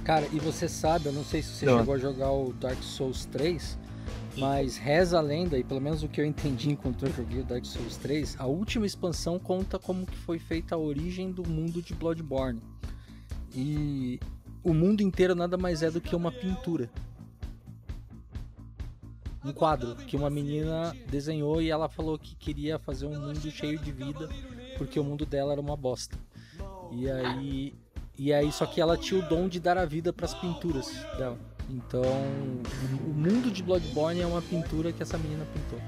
Cara, 0.04 0.26
e 0.32 0.40
você 0.40 0.70
sabe, 0.70 1.08
eu 1.08 1.14
não 1.14 1.24
sei 1.24 1.42
se 1.42 1.50
você 1.50 1.66
não. 1.66 1.80
chegou 1.80 1.94
a 1.96 1.98
jogar 1.98 2.32
o 2.32 2.54
Dark 2.54 2.82
Souls 2.82 3.26
3, 3.26 3.78
mas 4.38 4.78
reza 4.78 5.18
a 5.18 5.22
lenda, 5.22 5.58
e 5.58 5.64
pelo 5.64 5.82
menos 5.82 6.04
o 6.04 6.08
que 6.08 6.22
eu 6.22 6.26
entendi 6.26 6.70
enquanto 6.70 7.06
eu 7.06 7.14
joguei 7.14 7.42
o 7.42 7.44
Dark 7.44 7.66
Souls 7.66 7.98
3, 7.98 8.36
a 8.40 8.46
última 8.46 8.86
expansão 8.86 9.40
conta 9.40 9.80
como 9.80 10.06
que 10.06 10.16
foi 10.18 10.38
feita 10.38 10.76
a 10.76 10.78
origem 10.78 11.32
do 11.32 11.48
mundo 11.48 11.82
de 11.82 11.96
Bloodborne. 11.96 12.62
E 13.54 14.20
o 14.64 14.74
mundo 14.74 15.02
inteiro 15.02 15.34
nada 15.34 15.58
mais 15.58 15.82
é 15.82 15.90
do 15.90 16.00
que 16.00 16.16
uma 16.16 16.32
pintura. 16.32 16.90
Um 19.44 19.52
quadro 19.52 19.96
que 19.96 20.16
uma 20.16 20.30
menina 20.30 20.96
desenhou 21.10 21.62
e 21.62 21.72
ela 21.72 21.90
falou 21.90 22.20
que 22.20 22.36
queria 22.36 22.78
fazer 22.78 23.08
um 23.08 23.20
mundo 23.20 23.50
cheio 23.50 23.80
de 23.80 23.92
vida 23.92 24.30
porque 24.78 25.00
o 25.00 25.04
mundo 25.04 25.26
dela 25.26 25.54
era 25.54 25.62
uma 25.62 25.76
bosta. 25.76 26.18
E 26.92 27.10
aí, 27.10 27.74
e 28.18 28.32
aí 28.32 28.52
só 28.52 28.66
que 28.66 28.80
ela 28.80 28.98
tinha 28.98 29.24
o 29.24 29.28
dom 29.28 29.48
de 29.48 29.60
dar 29.60 29.78
a 29.78 29.86
vida 29.86 30.14
para 30.14 30.26
as 30.26 30.34
pinturas 30.34 30.92
dela. 31.18 31.57
Então, 31.70 32.02
o 33.06 33.14
mundo 33.14 33.52
de 33.52 33.62
Bloodborne 33.62 34.22
é 34.22 34.26
uma 34.26 34.42
pintura 34.42 34.92
que 34.92 35.04
essa 35.04 35.18
menina 35.18 35.46
pintou. 35.54 35.80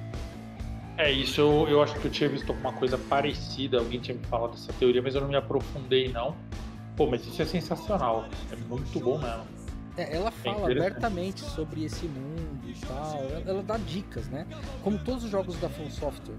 É, 0.98 1.10
isso 1.10 1.40
eu, 1.40 1.68
eu 1.70 1.82
acho 1.82 1.96
que 1.98 2.06
eu 2.06 2.12
tinha 2.12 2.30
visto 2.30 2.50
alguma 2.50 2.74
coisa 2.74 2.98
parecida, 2.98 3.78
alguém 3.78 4.02
tinha 4.02 4.18
me 4.18 4.26
falado 4.26 4.52
dessa 4.52 4.74
teoria, 4.74 5.02
mas 5.02 5.16
eu 5.16 5.22
não 5.22 5.30
me 5.30 5.38
aprofundei 5.38 6.10
não. 6.12 6.36
Pô, 6.98 7.08
mas 7.08 7.26
isso 7.26 7.42
é 7.42 7.46
sensacional. 7.46 8.28
É 8.52 8.56
muito 8.58 9.00
bom 9.00 9.18
mesmo. 9.18 9.44
É, 9.96 10.16
ela 10.16 10.28
é 10.28 10.32
fala 10.32 10.70
é 10.70 10.72
abertamente 10.72 11.40
sobre 11.40 11.86
esse 11.86 12.06
mundo 12.06 12.70
e 12.70 12.74
tal. 12.86 13.16
Ela, 13.16 13.44
ela, 13.48 13.64
dá 13.64 13.78
dicas, 13.78 14.28
né? 14.28 14.46
Como 14.84 15.00
todos 15.00 15.24
os 15.24 15.32
jogos 15.32 15.56
da 15.58 15.70
From 15.70 15.90
Software. 15.90 16.36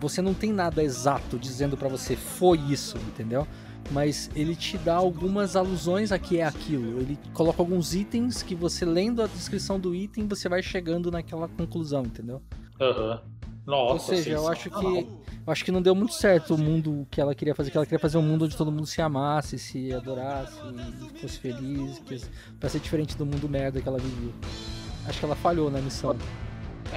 Você 0.00 0.20
não 0.20 0.34
tem 0.34 0.52
nada 0.52 0.82
exato 0.82 1.38
dizendo 1.38 1.76
para 1.76 1.88
você 1.88 2.16
foi 2.16 2.58
isso, 2.58 2.98
entendeu? 2.98 3.46
Mas 3.90 4.30
ele 4.34 4.56
te 4.56 4.78
dá 4.78 4.94
algumas 4.94 5.56
alusões 5.56 6.10
a 6.10 6.18
que 6.18 6.38
é 6.38 6.44
aquilo. 6.44 7.00
Ele 7.00 7.18
coloca 7.32 7.60
alguns 7.60 7.94
itens 7.94 8.42
que 8.42 8.54
você 8.54 8.84
lendo 8.84 9.22
a 9.22 9.26
descrição 9.26 9.78
do 9.78 9.94
item, 9.94 10.26
você 10.26 10.48
vai 10.48 10.62
chegando 10.62 11.10
naquela 11.10 11.48
conclusão, 11.48 12.02
entendeu? 12.02 12.42
Aham. 12.80 13.20
Uhum. 13.24 13.34
Nossa, 13.66 13.92
Ou 13.92 13.98
seja, 13.98 14.30
eu 14.32 14.46
acho 14.46 14.68
que 14.68 15.08
eu 15.46 15.52
acho 15.52 15.64
que 15.64 15.70
não 15.70 15.82
deu 15.82 15.94
muito 15.94 16.14
certo 16.14 16.54
o 16.54 16.58
mundo 16.58 17.06
que 17.10 17.20
ela 17.20 17.34
queria 17.34 17.54
fazer, 17.54 17.70
que 17.70 17.76
ela 17.76 17.84
queria 17.84 17.98
fazer 17.98 18.16
um 18.16 18.22
mundo 18.22 18.46
onde 18.46 18.56
todo 18.56 18.72
mundo 18.72 18.86
se 18.86 19.02
amasse, 19.02 19.58
se 19.58 19.92
adorasse, 19.92 20.58
fosse 21.20 21.38
feliz, 21.38 21.98
que, 21.98 22.18
pra 22.58 22.68
ser 22.70 22.80
diferente 22.80 23.14
do 23.16 23.26
mundo 23.26 23.46
merda 23.46 23.80
que 23.80 23.86
ela 23.86 23.98
vivia. 23.98 24.32
Acho 25.06 25.18
que 25.18 25.24
ela 25.24 25.36
falhou 25.36 25.70
na 25.70 25.80
missão. 25.80 26.16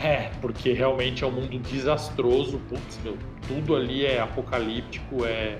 É, 0.01 0.29
porque 0.39 0.71
realmente 0.71 1.25
é 1.25 1.27
um 1.27 1.31
mundo 1.31 1.59
desastroso, 1.59 2.59
putz, 2.69 2.97
meu, 3.03 3.17
tudo 3.47 3.75
ali 3.75 4.05
é 4.05 4.21
apocalíptico, 4.21 5.25
é 5.25 5.59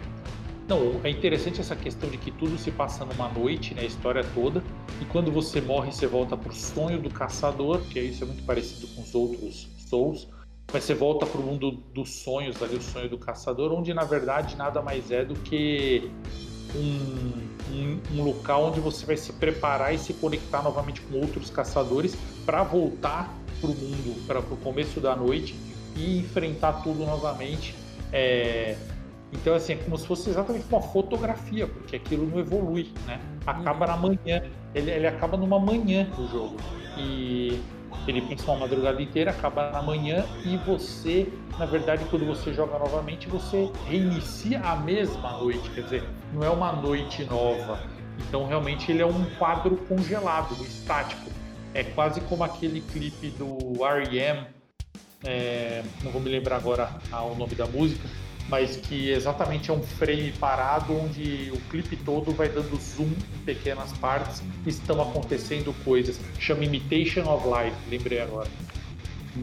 não, 0.67 0.99
é 1.03 1.09
interessante 1.09 1.61
essa 1.61 1.75
questão 1.75 2.09
de 2.09 2.17
que 2.17 2.31
tudo 2.31 2.57
se 2.57 2.71
passa 2.71 3.05
numa 3.05 3.29
noite, 3.29 3.73
né, 3.73 3.83
a 3.83 3.85
história 3.85 4.23
toda, 4.35 4.61
e 5.01 5.05
quando 5.05 5.31
você 5.31 5.61
morre, 5.61 5.91
você 5.91 6.07
volta 6.07 6.35
pro 6.35 6.53
sonho 6.53 7.01
do 7.01 7.09
caçador, 7.09 7.81
que 7.81 7.99
isso 7.99 8.23
é 8.23 8.27
muito 8.27 8.43
parecido 8.43 8.87
com 8.87 9.01
os 9.01 9.15
outros 9.15 9.69
Souls, 9.87 10.27
mas 10.73 10.83
você 10.83 10.93
volta 10.93 11.25
para 11.25 11.39
o 11.39 11.43
mundo 11.43 11.71
dos 11.71 12.09
sonhos, 12.21 12.61
ali, 12.61 12.75
o 12.75 12.81
sonho 12.81 13.09
do 13.09 13.17
caçador, 13.17 13.71
onde 13.71 13.93
na 13.93 14.03
verdade 14.03 14.57
nada 14.57 14.81
mais 14.81 15.09
é 15.11 15.23
do 15.23 15.33
que 15.35 16.11
um, 16.75 17.73
um, 17.73 17.99
um 18.15 18.23
local 18.23 18.65
onde 18.65 18.81
você 18.81 19.05
vai 19.05 19.15
se 19.15 19.31
preparar 19.31 19.93
e 19.93 19.97
se 19.97 20.13
conectar 20.13 20.61
novamente 20.61 20.99
com 21.01 21.19
outros 21.19 21.49
caçadores 21.49 22.17
para 22.45 22.63
voltar 22.63 23.33
para 23.61 23.69
o 23.69 23.73
mundo, 23.73 24.27
para 24.27 24.39
o 24.39 24.57
começo 24.57 24.99
da 24.99 25.15
noite 25.15 25.55
e 25.95 26.19
enfrentar 26.19 26.83
tudo 26.83 27.05
novamente. 27.05 27.73
É... 28.11 28.77
Então, 29.33 29.55
assim, 29.55 29.73
é 29.73 29.75
como 29.75 29.97
se 29.97 30.07
fosse 30.07 30.29
exatamente 30.29 30.65
uma 30.69 30.81
fotografia, 30.81 31.67
porque 31.67 31.97
aquilo 31.97 32.27
não 32.27 32.39
evolui, 32.39 32.91
né? 33.05 33.19
Acaba 33.45 33.87
na 33.87 33.97
manhã, 33.97 34.43
ele, 34.73 34.89
ele 34.89 35.07
acaba 35.07 35.35
numa 35.35 35.59
manhã 35.59 36.05
do 36.15 36.27
jogo. 36.29 36.55
E 36.97 37.61
ele 38.07 38.21
pensa 38.21 38.49
uma 38.51 38.61
madrugada 38.61 39.01
inteira, 39.01 39.31
acaba 39.31 39.71
na 39.71 39.81
manhã 39.81 40.25
e 40.45 40.55
você, 40.57 41.27
na 41.57 41.65
verdade, 41.65 42.05
quando 42.09 42.25
você 42.25 42.53
joga 42.53 42.79
novamente, 42.79 43.27
você 43.27 43.69
reinicia 43.85 44.59
a 44.61 44.75
mesma 44.77 45.33
noite, 45.33 45.69
quer 45.71 45.81
dizer, 45.81 46.03
não 46.33 46.43
é 46.43 46.49
uma 46.49 46.71
noite 46.71 47.25
nova. 47.25 47.79
Então, 48.27 48.47
realmente, 48.47 48.91
ele 48.91 49.01
é 49.01 49.05
um 49.05 49.25
quadro 49.37 49.75
congelado, 49.89 50.53
estático. 50.63 51.29
É 51.73 51.83
quase 51.83 52.21
como 52.21 52.43
aquele 52.43 52.81
clipe 52.81 53.29
do 53.31 53.85
R.E.M., 53.85 54.47
é, 55.23 55.83
não 56.03 56.11
vou 56.11 56.21
me 56.21 56.29
lembrar 56.29 56.57
agora 56.57 56.89
o 57.11 57.35
nome 57.35 57.55
da 57.55 57.65
música, 57.65 58.07
mas 58.49 58.77
que 58.77 59.09
exatamente 59.09 59.69
é 59.69 59.73
um 59.73 59.83
frame 59.83 60.31
parado 60.33 60.95
onde 60.95 61.51
o 61.53 61.59
clipe 61.69 61.95
todo 61.97 62.31
vai 62.31 62.49
dando 62.49 62.77
zoom 62.77 63.05
em 63.05 63.43
pequenas 63.45 63.91
partes 63.93 64.41
e 64.65 64.69
estão 64.69 65.01
acontecendo 65.01 65.73
coisas. 65.83 66.19
Chama 66.39 66.63
Imitation 66.63 67.23
of 67.29 67.45
Life, 67.47 67.75
lembrei 67.89 68.21
agora. 68.21 68.49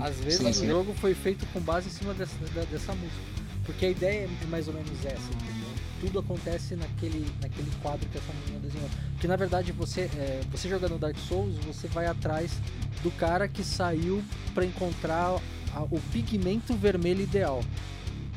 Às 0.01 0.17
vezes 0.21 0.41
sim, 0.41 0.53
sim. 0.53 0.67
o 0.67 0.71
jogo 0.71 0.95
foi 0.95 1.15
feito 1.15 1.47
com 1.53 1.61
base 1.61 1.89
em 1.89 1.93
cima 1.93 2.15
dessa, 2.15 2.37
dessa 2.71 2.95
música. 2.95 3.35
Porque 3.65 3.87
a 3.87 3.91
ideia 3.91 4.29
é 4.29 4.47
mais 4.47 4.69
ou 4.69 4.75
menos 4.75 5.05
essa, 5.05 5.33
entendeu? 5.33 5.69
Tudo 6.01 6.19
acontece 6.19 6.75
naquele, 6.77 7.27
naquele 7.41 7.71
quadro 7.81 8.07
que 8.11 8.19
essa 8.19 8.33
menina 8.45 8.61
desenhou. 8.61 8.91
Porque 9.13 9.27
na 9.27 9.37
verdade 9.37 9.73
você, 9.73 10.03
é, 10.03 10.41
você 10.51 10.69
jogando 10.69 10.99
Dark 10.99 11.17
Souls, 11.17 11.55
você 11.65 11.87
vai 11.89 12.07
atrás 12.07 12.53
do 13.03 13.11
cara 13.13 13.49
que 13.49 13.63
saiu 13.63 14.23
para 14.55 14.65
encontrar 14.65 15.41
a, 15.75 15.83
o 15.83 16.01
pigmento 16.13 16.75
vermelho 16.75 17.23
ideal. 17.23 17.63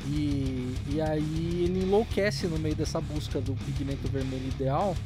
E, 0.06 0.74
e 0.88 1.00
aí 1.00 1.64
ele 1.64 1.82
enlouquece 1.82 2.46
no 2.46 2.58
meio 2.58 2.74
dessa 2.74 3.00
busca 3.00 3.40
do 3.40 3.54
pigmento 3.54 4.08
vermelho 4.08 4.48
ideal, 4.48 4.96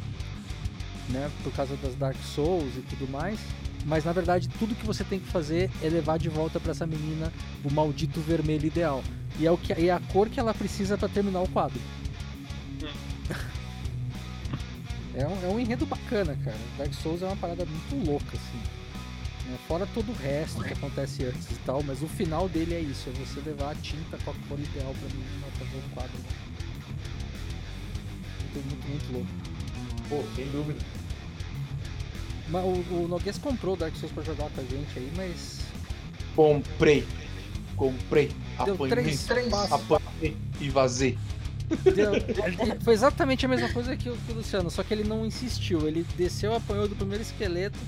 né? 1.09 1.31
Por 1.43 1.53
causa 1.53 1.77
das 1.77 1.95
Dark 1.95 2.17
Souls 2.23 2.77
e 2.77 2.83
tudo 2.83 3.11
mais. 3.11 3.39
Mas 3.85 4.05
na 4.05 4.13
verdade 4.13 4.49
tudo 4.49 4.75
que 4.75 4.87
você 4.87 5.03
tem 5.03 5.19
que 5.19 5.27
fazer 5.27 5.71
é 5.83 5.89
levar 5.89 6.19
de 6.19 6.29
volta 6.29 6.61
para 6.61 6.71
essa 6.71 6.87
menina 6.87 7.33
o 7.65 7.73
maldito 7.73 8.21
vermelho 8.21 8.67
ideal. 8.67 9.03
E 9.39 9.47
é, 9.47 9.51
o 9.51 9.57
que, 9.57 9.73
é 9.73 9.91
a 9.91 10.01
cor 10.13 10.29
que 10.29 10.39
ela 10.39 10.53
precisa 10.53 10.99
para 10.99 11.09
terminar 11.09 11.41
o 11.41 11.49
quadro. 11.49 11.81
é, 15.15 15.27
um, 15.27 15.45
é 15.45 15.49
um 15.49 15.59
enredo 15.59 15.87
bacana, 15.87 16.37
cara. 16.45 16.59
Dark 16.77 16.93
Souls 16.95 17.23
é 17.23 17.27
uma 17.27 17.37
parada 17.37 17.65
muito 17.65 18.09
louca, 18.09 18.37
assim. 18.37 18.72
Né? 19.53 19.59
Fora 19.69 19.87
todo 19.95 20.11
o 20.11 20.15
resto 20.15 20.63
que 20.65 20.73
acontece 20.73 21.25
antes 21.25 21.51
e 21.51 21.55
tal, 21.67 21.83
mas 21.83 22.03
o 22.03 22.09
final 22.09 22.49
dele 22.49 22.75
é 22.75 22.81
isso, 22.81 23.11
é 23.11 23.13
você 23.13 23.41
levar 23.41 23.73
a 23.73 23.75
tinta 23.75 24.17
com 24.25 24.31
a 24.31 24.35
cor 24.49 24.59
ideal 24.59 24.95
pra 24.95 25.09
mim 25.15 25.25
pra 25.41 25.67
fazer 25.67 25.79
o 25.79 25.91
quadro. 25.95 26.19
Muito, 28.55 28.69
muito, 28.69 28.89
muito 28.89 29.13
louco. 29.13 29.29
Pô, 30.09 30.23
sem 30.35 30.47
dúvida. 30.47 30.81
Mas 32.49 32.65
o, 32.65 32.95
o 32.95 33.09
Noguês 33.09 33.39
comprou 33.39 33.77
Dark 33.77 33.95
Souls 33.97 34.13
pra 34.13 34.23
jogar 34.23 34.51
com 34.51 34.61
a 34.61 34.65
gente 34.65 34.99
aí, 34.99 35.13
mas. 35.17 35.61
Comprei. 36.35 37.07
Comprei. 37.77 38.31
Deu 38.65 38.75
apanhei, 38.75 38.91
três, 38.91 39.25
três. 39.25 39.53
apanhei 39.53 40.37
e 40.61 40.69
vazei. 40.71 41.19
Deu, 41.95 42.13
foi 42.83 42.93
exatamente 42.93 43.47
a 43.47 43.49
mesma 43.49 43.71
coisa 43.71 43.97
que 43.97 44.09
o, 44.09 44.17
que 44.17 44.33
o 44.33 44.35
Luciano, 44.35 44.71
só 44.71 44.83
que 44.83 44.93
ele 44.93 45.05
não 45.05 45.25
insistiu. 45.25 45.87
Ele 45.87 46.07
desceu, 46.17 46.55
apanhou 46.55 46.87
do 46.87 46.95
primeiro 46.95 47.23
esqueleto 47.23 47.79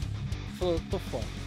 e 0.54 0.56
falou: 0.56 0.80
tô 0.90 0.98
fora 0.98 1.43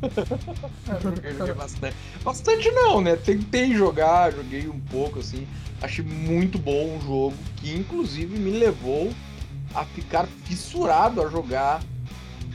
joguei, 1.02 1.34
joguei 1.34 1.54
bastante. 1.54 1.96
Bastante 2.22 2.70
não, 2.70 3.00
né? 3.00 3.16
Tentei 3.16 3.74
jogar, 3.74 4.32
joguei 4.32 4.68
um 4.68 4.80
pouco 4.80 5.18
assim. 5.18 5.46
Achei 5.82 6.04
muito 6.04 6.58
bom 6.58 6.96
o 6.96 7.00
jogo, 7.00 7.36
que 7.56 7.74
inclusive 7.74 8.38
me 8.38 8.58
levou 8.58 9.12
a 9.74 9.84
ficar 9.84 10.26
fissurado 10.44 11.22
a 11.22 11.28
jogar 11.28 11.80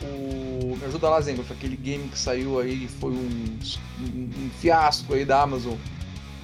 o. 0.01 0.75
Me 0.75 0.85
ajuda 0.85 1.09
lá, 1.09 1.21
Zengo, 1.21 1.43
foi 1.43 1.55
aquele 1.55 1.75
game 1.75 2.07
que 2.09 2.17
saiu 2.17 2.59
aí, 2.59 2.87
foi 2.99 3.11
um, 3.11 3.59
um, 3.99 4.29
um 4.37 4.49
fiasco 4.59 5.13
aí 5.13 5.25
da 5.25 5.41
Amazon. 5.41 5.75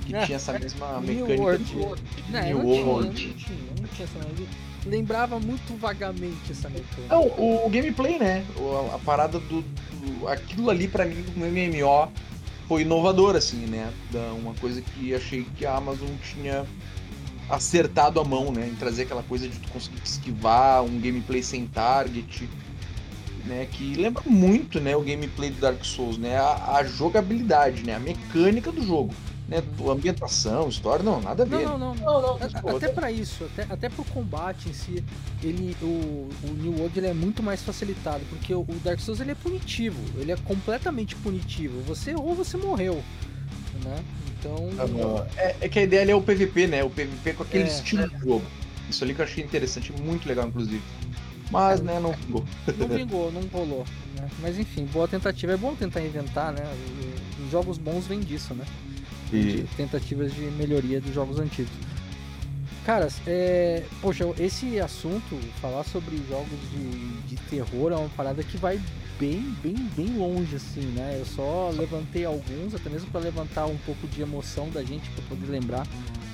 Que 0.06 0.16
é, 0.16 0.26
tinha 0.26 0.36
essa 0.38 0.58
mesma 0.58 1.00
mecânica 1.02 1.58
de, 1.58 1.66
de 1.66 2.32
não, 2.32 2.44
New 2.44 2.68
World. 2.68 3.08
Não 3.08 3.14
tinha, 3.14 3.34
não 3.80 3.88
tinha, 3.88 4.06
essa 4.06 4.20
lembrava 4.90 5.40
muito 5.40 5.78
vagamente 5.80 6.52
essa 6.52 6.70
mecânica. 6.70 7.16
Não, 7.16 7.24
o, 7.24 7.66
o 7.66 7.70
gameplay, 7.70 8.18
né? 8.18 8.46
A, 8.92 8.96
a 8.96 9.00
parada 9.00 9.40
do, 9.40 9.62
do, 9.62 10.28
Aquilo 10.28 10.70
ali 10.70 10.88
para 10.88 11.06
mim 11.06 11.24
no 11.36 11.46
MMO 11.46 12.12
foi 12.68 12.82
inovador, 12.82 13.36
assim, 13.36 13.66
né? 13.68 13.92
Da, 14.12 14.34
uma 14.34 14.54
coisa 14.56 14.82
que 14.82 15.14
achei 15.14 15.46
que 15.56 15.66
a 15.66 15.76
Amazon 15.76 16.10
tinha 16.34 16.66
acertado 17.50 18.20
a 18.20 18.24
mão, 18.24 18.52
né? 18.52 18.68
Em 18.68 18.76
trazer 18.76 19.04
aquela 19.04 19.24
coisa 19.24 19.48
de 19.48 19.58
tu 19.58 19.70
conseguir 19.70 20.02
esquivar, 20.04 20.84
um 20.84 21.00
gameplay 21.00 21.42
sem 21.42 21.66
target, 21.68 22.50
né? 23.46 23.68
Que 23.72 23.96
lembra 23.96 24.24
muito, 24.26 24.80
né? 24.80 24.96
O 24.96 25.02
gameplay 25.02 25.50
do 25.50 25.60
Dark 25.60 25.84
Souls, 25.86 26.18
né? 26.18 26.38
A, 26.38 26.78
a 26.78 26.84
jogabilidade, 26.84 27.84
né? 27.84 27.96
A 27.96 28.00
mecânica 28.00 28.72
do 28.72 28.86
jogo 28.86 29.14
né, 29.50 29.64
ambientação, 29.90 30.70
história, 30.70 31.04
não, 31.04 31.20
nada 31.20 31.44
a 31.44 31.46
ver. 31.46 31.66
Não, 31.66 31.78
não, 31.78 31.96
não. 31.96 32.22
não, 32.22 32.40
não. 32.40 32.76
Até 32.78 32.88
para 32.90 33.12
isso, 33.12 33.44
até, 33.46 33.74
até 33.74 33.90
pro 33.90 34.04
combate 34.06 34.70
em 34.70 34.74
si, 34.74 35.04
ele, 35.44 35.76
o, 35.82 36.30
o 36.44 36.54
New 36.54 36.74
World 36.78 36.98
ele 37.00 37.08
é 37.08 37.14
muito 37.14 37.42
mais 37.42 37.64
facilitado, 37.64 38.24
porque 38.30 38.54
o, 38.54 38.62
o 38.62 38.76
Dark 38.84 39.00
Souls 39.00 39.20
ele 39.20 39.32
é 39.32 39.36
punitivo, 39.36 40.00
ele 40.20 40.32
é 40.32 40.38
completamente 40.38 41.16
punitivo. 41.16 41.82
Você 41.82 42.12
errou, 42.12 42.36
você 42.36 42.58
morreu, 42.58 43.04
né? 43.84 44.04
Então... 44.40 44.70
É, 45.36 45.56
é, 45.62 45.70
que 45.70 45.80
a 45.80 45.84
ideia 45.84 46.04
ali 46.04 46.12
é 46.12 46.16
o 46.16 46.22
PVP, 46.22 46.68
né? 46.68 46.84
O 46.84 46.90
PVP 46.90 47.34
com 47.34 47.44
aquele 47.44 47.64
é, 47.64 47.68
estilo 47.68 48.04
é. 48.04 48.08
de 48.08 48.20
jogo. 48.20 48.46
Isso 48.88 49.04
ali 49.04 49.14
que 49.14 49.22
eu 49.22 49.26
achei 49.26 49.44
interessante, 49.44 49.92
muito 49.94 50.28
legal, 50.28 50.48
inclusive. 50.48 50.82
Mas, 51.52 51.80
é, 51.80 51.84
né, 51.84 52.00
não 52.00 52.14
vingou. 52.14 52.46
Não 52.78 52.88
vingou, 52.88 53.32
não 53.32 53.42
rolou. 53.52 53.86
Né? 54.16 54.30
Mas 54.40 54.60
enfim, 54.60 54.86
boa 54.86 55.08
tentativa. 55.08 55.54
É 55.54 55.58
bom 55.58 55.76
tentar 55.76 56.02
inventar, 56.02 56.54
né? 56.54 56.62
Os 57.44 57.52
jogos 57.52 57.78
bons 57.78 58.06
vêm 58.06 58.20
disso, 58.20 58.54
né? 58.54 58.66
E... 59.32 59.66
tentativas 59.76 60.34
de 60.34 60.42
melhoria 60.42 61.00
dos 61.00 61.14
jogos 61.14 61.40
antigos. 61.40 61.72
Caras, 62.86 63.22
é... 63.28 63.84
poxa, 64.02 64.24
esse 64.40 64.80
assunto, 64.80 65.38
falar 65.62 65.84
sobre 65.84 66.18
jogos 66.30 66.60
de, 66.72 67.22
de 67.28 67.36
terror 67.50 67.92
é 67.92 67.96
uma 67.96 68.10
parada 68.10 68.44
que 68.44 68.58
vai 68.58 68.80
bem, 69.20 69.54
bem, 69.62 69.76
bem 69.96 70.18
longe, 70.18 70.56
assim, 70.56 70.86
né? 70.96 71.18
Eu 71.20 71.26
só 71.26 71.72
levantei 71.78 72.26
alguns, 72.26 72.74
até 72.74 72.90
mesmo 72.90 73.12
para 73.12 73.20
levantar 73.20 73.66
um 73.66 73.78
pouco 73.86 74.08
de 74.08 74.22
emoção 74.22 74.70
da 74.70 74.82
gente, 74.84 75.10
para 75.10 75.24
poder 75.26 75.48
lembrar 75.48 75.86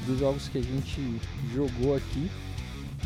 dos 0.05 0.19
jogos 0.19 0.47
que 0.47 0.59
a 0.59 0.61
gente 0.61 1.19
jogou 1.53 1.95
aqui. 1.95 2.29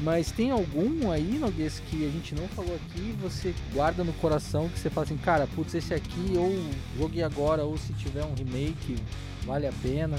Mas 0.02 0.32
tem 0.32 0.50
algum 0.52 1.12
aí, 1.12 1.38
Noguês, 1.40 1.82
que 1.90 2.06
a 2.06 2.10
gente 2.10 2.34
não 2.34 2.48
falou 2.50 2.74
aqui, 2.76 3.14
você 3.22 3.54
guarda 3.74 4.04
no 4.04 4.14
coração 4.14 4.70
que 4.70 4.80
você 4.80 4.90
fala 4.90 5.06
assim, 5.06 5.18
cara, 5.18 5.48
putz, 5.48 5.74
esse 5.74 5.94
aqui 5.94 6.34
ou 6.38 6.54
joguei 6.98 7.22
agora, 7.22 7.64
ou 7.64 7.78
se 7.78 7.92
tiver 7.94 8.24
um 8.24 8.34
remake, 8.34 8.96
Vale 9.46 9.68
a 9.68 9.74
pena? 9.82 10.18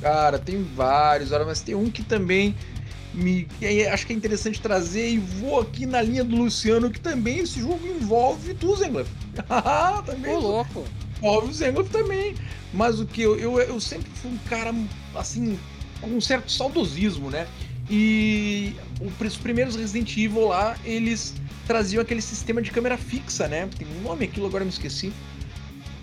Cara, 0.00 0.38
tem 0.38 0.62
vários, 0.62 1.30
mas 1.30 1.60
tem 1.60 1.74
um 1.74 1.90
que 1.90 2.02
também 2.02 2.54
me 3.12 3.48
que 3.58 3.86
acho 3.86 4.06
que 4.06 4.12
é 4.12 4.16
interessante 4.16 4.60
trazer 4.60 5.08
e 5.08 5.18
vou 5.18 5.60
aqui 5.60 5.86
na 5.86 6.00
linha 6.00 6.22
do 6.22 6.36
Luciano 6.36 6.90
que 6.90 7.00
também 7.00 7.38
esse 7.38 7.60
jogo 7.60 7.86
envolve 7.86 8.54
tu, 8.54 8.76
Zengler. 8.76 9.06
também. 10.06 10.34
Ô, 10.34 10.38
louco. 10.38 10.84
Envolve 11.18 11.50
o 11.50 11.52
Zengler 11.52 11.86
também. 11.86 12.34
Mas 12.72 13.00
o 13.00 13.06
que 13.06 13.22
eu, 13.22 13.38
eu, 13.38 13.58
eu 13.58 13.80
sempre 13.80 14.10
fui 14.14 14.30
um 14.30 14.38
cara 14.48 14.74
assim 15.14 15.58
com 16.00 16.08
um 16.08 16.20
certo 16.20 16.52
saudosismo, 16.52 17.28
né? 17.28 17.48
E 17.90 18.74
os 19.20 19.36
primeiros 19.36 19.76
Resident 19.76 20.16
Evil 20.16 20.48
lá, 20.48 20.76
eles 20.84 21.34
traziam 21.66 22.02
aquele 22.02 22.20
sistema 22.20 22.60
de 22.60 22.70
câmera 22.70 22.96
fixa, 22.98 23.48
né? 23.48 23.68
Tem 23.78 23.86
um 23.98 24.02
nome 24.02 24.24
aquilo, 24.26 24.46
agora 24.46 24.64
me 24.64 24.70
esqueci 24.70 25.12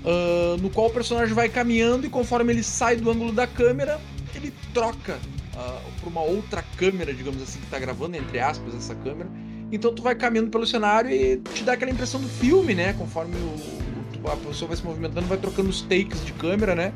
uh, 0.06 0.58
no 0.62 0.70
qual 0.70 0.88
o 0.88 0.90
personagem 0.90 1.34
vai 1.34 1.50
caminhando 1.50 2.06
e 2.06 2.10
conforme 2.10 2.54
ele 2.54 2.64
sai 2.64 2.96
do 2.96 3.10
ângulo 3.10 3.32
da 3.32 3.48
câmera, 3.48 4.00
ele 4.34 4.54
troca 4.74 5.14
uh, 5.14 5.58
ah, 5.58 5.82
para 6.00 6.10
uma 6.10 6.22
outra 6.22 6.64
câmera, 6.78 7.14
digamos 7.14 7.42
assim, 7.42 7.60
que 7.60 7.66
está 7.66 7.80
gravando, 7.80 8.16
entre 8.16 8.40
aspas, 8.40 8.76
essa 8.76 8.94
câmera. 8.96 9.30
Então 9.72 9.94
tu 9.94 10.04
vai 10.04 10.14
caminhando 10.16 10.52
pelo 10.52 10.66
cenário 10.66 11.10
e 11.10 11.38
te 11.38 11.64
dá 11.64 11.74
aquela 11.74 11.92
impressão 11.92 12.22
do 12.22 12.30
filme, 12.30 12.76
né? 12.76 12.94
Conforme 12.94 13.36
o, 13.36 14.30
a 14.30 14.36
pessoa 14.38 14.70
vai 14.70 14.78
se 14.78 14.84
movimentando, 14.84 15.28
vai 15.28 15.38
trocando 15.38 15.70
os 15.70 15.82
takes 15.82 16.24
de 16.24 16.34
câmera, 16.34 16.76
né? 16.76 16.94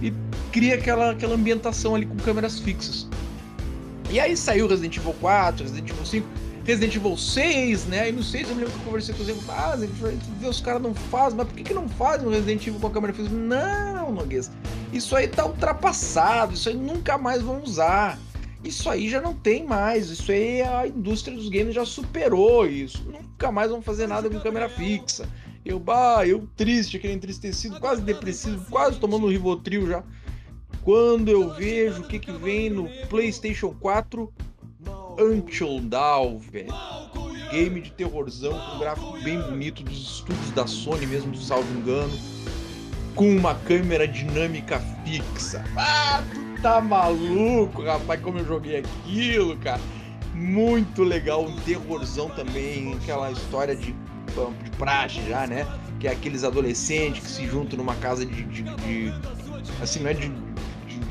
E 0.00 0.12
cria 0.52 0.76
aquela, 0.76 1.10
aquela 1.10 1.34
ambientação 1.34 1.94
ali 1.94 2.06
com 2.06 2.16
câmeras 2.16 2.60
fixas. 2.60 3.08
E 4.10 4.18
aí 4.18 4.36
saiu 4.36 4.66
Resident 4.66 4.96
Evil 4.96 5.14
4, 5.20 5.64
Resident 5.64 5.90
Evil 5.90 6.06
5. 6.06 6.26
Resident 6.64 6.96
Evil 6.96 7.16
6, 7.16 7.86
né? 7.86 8.08
E 8.10 8.12
no 8.12 8.22
6 8.22 8.48
eu 8.48 8.54
me 8.54 8.60
lembro 8.62 8.74
que 8.74 8.80
eu 8.80 8.84
conversei 8.84 9.14
com 9.14 9.22
os 9.22 9.28
exemplos, 9.28 9.48
ah, 9.50 9.74
os 10.48 10.60
caras 10.60 10.82
não 10.82 10.94
fazem, 10.94 11.38
mas 11.38 11.46
por 11.46 11.56
que, 11.56 11.62
que 11.62 11.72
não 11.72 11.88
fazem 11.88 12.26
o 12.26 12.30
Resident 12.30 12.66
Evil 12.66 12.78
com 12.78 12.86
a 12.86 12.90
câmera 12.90 13.14
fixa? 13.14 13.30
Não, 13.30 14.12
Noguês, 14.12 14.50
isso 14.92 15.16
aí 15.16 15.26
tá 15.28 15.46
ultrapassado, 15.46 16.52
isso 16.52 16.68
aí 16.68 16.74
nunca 16.74 17.16
mais 17.16 17.42
vão 17.42 17.62
usar. 17.62 18.18
Isso 18.62 18.90
aí 18.90 19.08
já 19.08 19.20
não 19.20 19.34
tem 19.34 19.64
mais, 19.64 20.10
isso 20.10 20.30
aí 20.32 20.60
a 20.60 20.86
indústria 20.86 21.34
dos 21.34 21.48
games 21.48 21.74
já 21.74 21.84
superou 21.84 22.66
isso. 22.66 23.02
Nunca 23.10 23.52
mais 23.52 23.70
vão 23.70 23.80
fazer 23.80 24.06
nada 24.06 24.28
com 24.28 24.40
câmera 24.40 24.68
fixa. 24.68 25.28
Eu, 25.64 25.78
bah, 25.78 26.26
eu 26.26 26.46
triste, 26.56 26.96
aquele 26.96 27.12
entristecido, 27.12 27.78
quase 27.78 28.02
depressivo, 28.02 28.64
quase 28.70 28.98
tomando 28.98 29.26
um 29.26 29.30
Rivotril 29.30 29.86
já. 29.86 30.02
Quando 30.82 31.28
eu 31.28 31.52
vejo 31.54 32.02
o 32.02 32.06
que, 32.06 32.18
que 32.18 32.32
vem 32.32 32.70
no 32.70 32.88
PlayStation 33.08 33.74
4, 33.78 34.32
Until 35.18 35.80
Dawn, 35.80 36.38
velho. 36.38 36.72
Game 37.50 37.80
de 37.80 37.90
terrorzão 37.90 38.52
com 38.52 38.78
gráfico 38.78 39.18
bem 39.22 39.40
bonito 39.40 39.82
dos 39.82 39.98
estúdios 39.98 40.50
da 40.52 40.66
Sony 40.66 41.06
mesmo, 41.06 41.34
salvo 41.34 41.66
engano. 41.76 42.12
Com 43.14 43.36
uma 43.36 43.54
câmera 43.54 44.06
dinâmica 44.06 44.80
fixa. 45.04 45.64
Ah, 45.76 46.22
tu 46.32 46.62
tá 46.62 46.80
maluco, 46.80 47.82
rapaz, 47.82 48.20
como 48.20 48.38
eu 48.38 48.46
joguei 48.46 48.78
aquilo, 48.78 49.56
cara. 49.56 49.80
Muito 50.34 51.02
legal, 51.02 51.44
um 51.44 51.56
terrorzão 51.60 52.28
também, 52.30 52.94
aquela 52.94 53.32
história 53.32 53.74
de, 53.74 53.92
de 53.92 54.70
praxe 54.78 55.20
já, 55.28 55.48
né? 55.48 55.66
Que 55.98 56.06
é 56.06 56.12
aqueles 56.12 56.44
adolescentes 56.44 57.24
que 57.24 57.30
se 57.30 57.46
juntam 57.46 57.76
numa 57.76 57.96
casa 57.96 58.24
de, 58.24 58.44
de, 58.44 58.62
de 58.62 59.12
assim, 59.82 60.00
não 60.00 60.10
é 60.10 60.14
de 60.14 60.28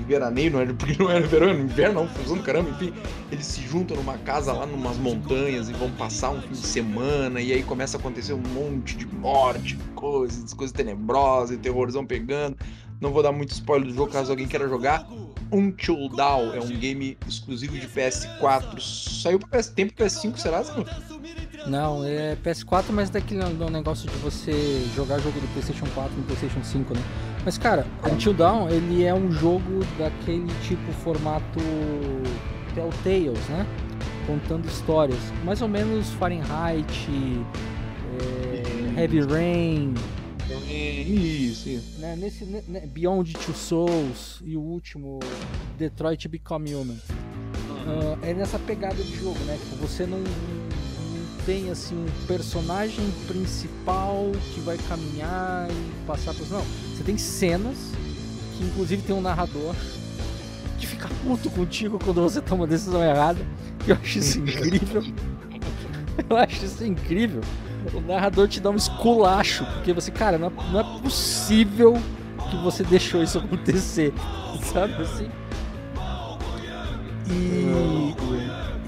veraneio, 0.08 0.52
não 0.52 0.62
era, 0.62 0.74
porque 0.74 1.02
não 1.02 1.12
era 1.12 1.28
verão, 1.28 1.50
era 1.50 1.60
inverno, 1.60 2.02
não, 2.02 2.08
fusão 2.08 2.38
do 2.38 2.44
caramba, 2.44 2.70
enfim. 2.70 2.94
Eles 3.32 3.46
se 3.46 3.62
juntam 3.62 3.98
numa 3.98 4.18
casa 4.20 4.54
lá 4.54 4.66
numas 4.66 4.98
montanhas 4.98 5.70
e 5.70 5.74
vão 5.74 5.92
passar 5.92 6.32
um 6.32 6.42
fim 6.42 6.54
de 6.54 6.66
semana, 6.66 7.42
e 7.42 7.52
aí 7.52 7.64
começa 7.64 7.98
a 7.98 8.00
acontecer 8.00 8.34
um 8.34 8.42
monte 8.42 8.96
de 8.96 9.06
morte, 9.06 9.78
coisas, 9.94 10.54
coisas 10.54 10.74
tenebrosas, 10.74 11.56
e 11.56 11.60
terrorzão 11.60 12.06
pegando. 12.06 12.58
Não 13.00 13.12
vou 13.12 13.22
dar 13.22 13.32
muito 13.32 13.52
spoiler 13.52 13.88
do 13.88 13.94
jogo 13.94 14.12
caso 14.12 14.32
alguém 14.32 14.48
queira 14.48 14.68
jogar. 14.68 15.08
Until 15.52 16.10
é 16.54 16.60
um 16.60 16.78
game 16.78 17.18
exclusivo 17.28 17.78
de 17.78 17.88
PS4. 17.88 18.82
Saiu 19.22 19.40
para 19.40 19.64
tem 19.64 19.88
pro 19.88 20.04
PS5, 20.04 20.38
será? 20.38 20.64
Não, 21.70 22.04
é 22.04 22.36
PS4, 22.44 22.86
mas 22.92 23.10
daquele 23.10 23.44
negócio 23.70 24.10
de 24.10 24.16
você 24.18 24.86
jogar 24.96 25.20
jogo 25.20 25.40
do 25.40 25.48
PlayStation 25.54 25.86
4 25.94 26.18
no 26.18 26.24
PlayStation 26.24 26.64
5, 26.64 26.94
né? 26.94 27.02
Mas 27.44 27.58
cara, 27.58 27.86
Until 28.10 28.34
Dawn, 28.34 28.70
ele 28.70 29.04
é 29.04 29.14
um 29.14 29.32
jogo 29.32 29.80
daquele 29.98 30.48
tipo 30.64 30.92
formato 31.04 31.60
Telltales, 32.74 33.48
né? 33.50 33.66
Contando 34.26 34.66
histórias. 34.66 35.20
Mais 35.44 35.62
ou 35.62 35.68
menos 35.68 36.10
Fahrenheit, 36.12 37.08
é, 38.20 39.02
Heavy 39.02 39.22
Rain. 39.22 39.94
Isso, 40.70 41.70
isso. 41.70 42.00
Né? 42.00 42.16
Nesse, 42.16 42.46
né? 42.46 42.82
Beyond 42.88 43.34
Two 43.34 43.54
Souls 43.54 44.42
e 44.46 44.56
o 44.56 44.62
último, 44.62 45.20
Detroit 45.78 46.28
Become 46.28 46.74
Human. 46.74 46.96
Uh, 46.96 48.18
é 48.22 48.34
nessa 48.34 48.60
pegada 48.60 48.96
de 48.96 49.16
jogo, 49.16 49.40
né? 49.46 49.58
Tipo, 49.62 49.76
você 49.78 50.06
não, 50.06 50.22
tem 51.48 51.72
assim 51.72 51.96
um 51.96 52.28
personagem 52.28 53.10
principal 53.26 54.30
que 54.54 54.60
vai 54.60 54.78
caminhar 54.90 55.70
e 55.72 56.06
passar 56.06 56.34
por. 56.34 56.46
Não, 56.50 56.62
você 56.94 57.04
tem 57.06 57.18
cenas 57.18 57.78
que 58.58 58.66
inclusive 58.66 59.02
tem 59.02 59.16
um 59.16 59.22
narrador 59.22 59.74
que 60.78 60.86
fica 60.86 61.08
puto 61.24 61.50
contigo 61.50 61.98
quando 62.04 62.22
você 62.22 62.42
toma 62.42 62.64
uma 62.64 62.68
decisão 62.68 63.02
errada. 63.02 63.40
Eu 63.88 63.96
acho 63.96 64.20
isso 64.20 64.40
incrível. 64.40 65.02
Eu 66.30 66.36
acho 66.36 66.66
isso 66.66 66.84
incrível. 66.84 67.42
O 67.94 68.02
narrador 68.02 68.50
te 68.50 68.60
dá 68.60 68.70
um 68.70 68.76
esculacho, 68.76 69.66
porque 69.68 69.94
você, 69.94 70.12
cara, 70.12 70.38
não 70.38 70.48
é, 70.48 70.52
não 70.74 70.80
é 70.82 71.00
possível 71.00 71.94
que 72.50 72.58
você 72.58 72.84
deixou 72.84 73.24
isso 73.24 73.38
acontecer, 73.38 74.14
sabe 74.74 75.02
assim? 75.02 75.30
E 77.30 78.18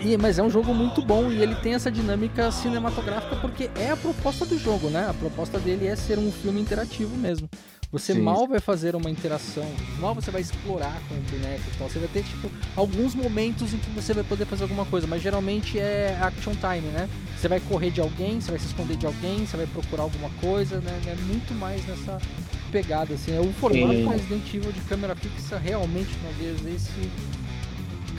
e, 0.01 0.17
mas 0.17 0.39
é 0.39 0.43
um 0.43 0.49
jogo 0.49 0.73
muito 0.73 1.01
bom 1.01 1.31
e 1.31 1.41
ele 1.41 1.55
tem 1.55 1.73
essa 1.73 1.91
dinâmica 1.91 2.51
cinematográfica 2.51 3.35
porque 3.35 3.69
é 3.75 3.89
a 3.91 3.97
proposta 3.97 4.45
do 4.45 4.57
jogo, 4.57 4.89
né? 4.89 5.07
A 5.09 5.13
proposta 5.13 5.59
dele 5.59 5.87
é 5.87 5.95
ser 5.95 6.17
um 6.17 6.31
filme 6.31 6.61
interativo 6.61 7.15
mesmo. 7.17 7.49
Você 7.91 8.13
Sim. 8.13 8.21
mal 8.21 8.47
vai 8.47 8.59
fazer 8.59 8.95
uma 8.95 9.09
interação, 9.09 9.65
mal 9.99 10.13
você 10.13 10.29
vai 10.29 10.41
explorar 10.41 10.95
com 11.07 11.15
o 11.15 11.21
boneco 11.21 11.63
e 11.73 11.77
tal. 11.77 11.89
Você 11.89 11.97
vai 11.97 12.07
ter, 12.07 12.23
tipo, 12.23 12.47
alguns 12.75 13.15
momentos 13.15 13.73
em 13.73 13.77
que 13.77 13.89
você 13.89 14.13
vai 14.13 14.23
poder 14.23 14.45
fazer 14.45 14.63
alguma 14.63 14.85
coisa, 14.85 15.07
mas 15.07 15.23
geralmente 15.23 15.79
é 15.79 16.15
action 16.21 16.53
time, 16.53 16.87
né? 16.89 17.09
Você 17.35 17.47
vai 17.47 17.59
correr 17.59 17.89
de 17.89 17.99
alguém, 17.99 18.39
você 18.39 18.51
vai 18.51 18.59
se 18.59 18.67
esconder 18.67 18.95
de 18.95 19.07
alguém, 19.07 19.43
você 19.43 19.57
vai 19.57 19.65
procurar 19.65 20.03
alguma 20.03 20.29
coisa, 20.39 20.79
né? 20.79 21.01
É 21.07 21.15
muito 21.25 21.51
mais 21.55 21.83
nessa 21.87 22.19
pegada, 22.71 23.15
assim. 23.15 23.35
É 23.35 23.39
o 23.39 23.51
formato 23.53 23.95
Sim. 23.95 24.07
Resident 24.07 24.53
Evil 24.53 24.71
de 24.71 24.81
câmera 24.81 25.15
fixa 25.15 25.57
realmente, 25.57 26.15
uma 26.21 26.31
vez, 26.33 26.63
esse. 26.67 27.09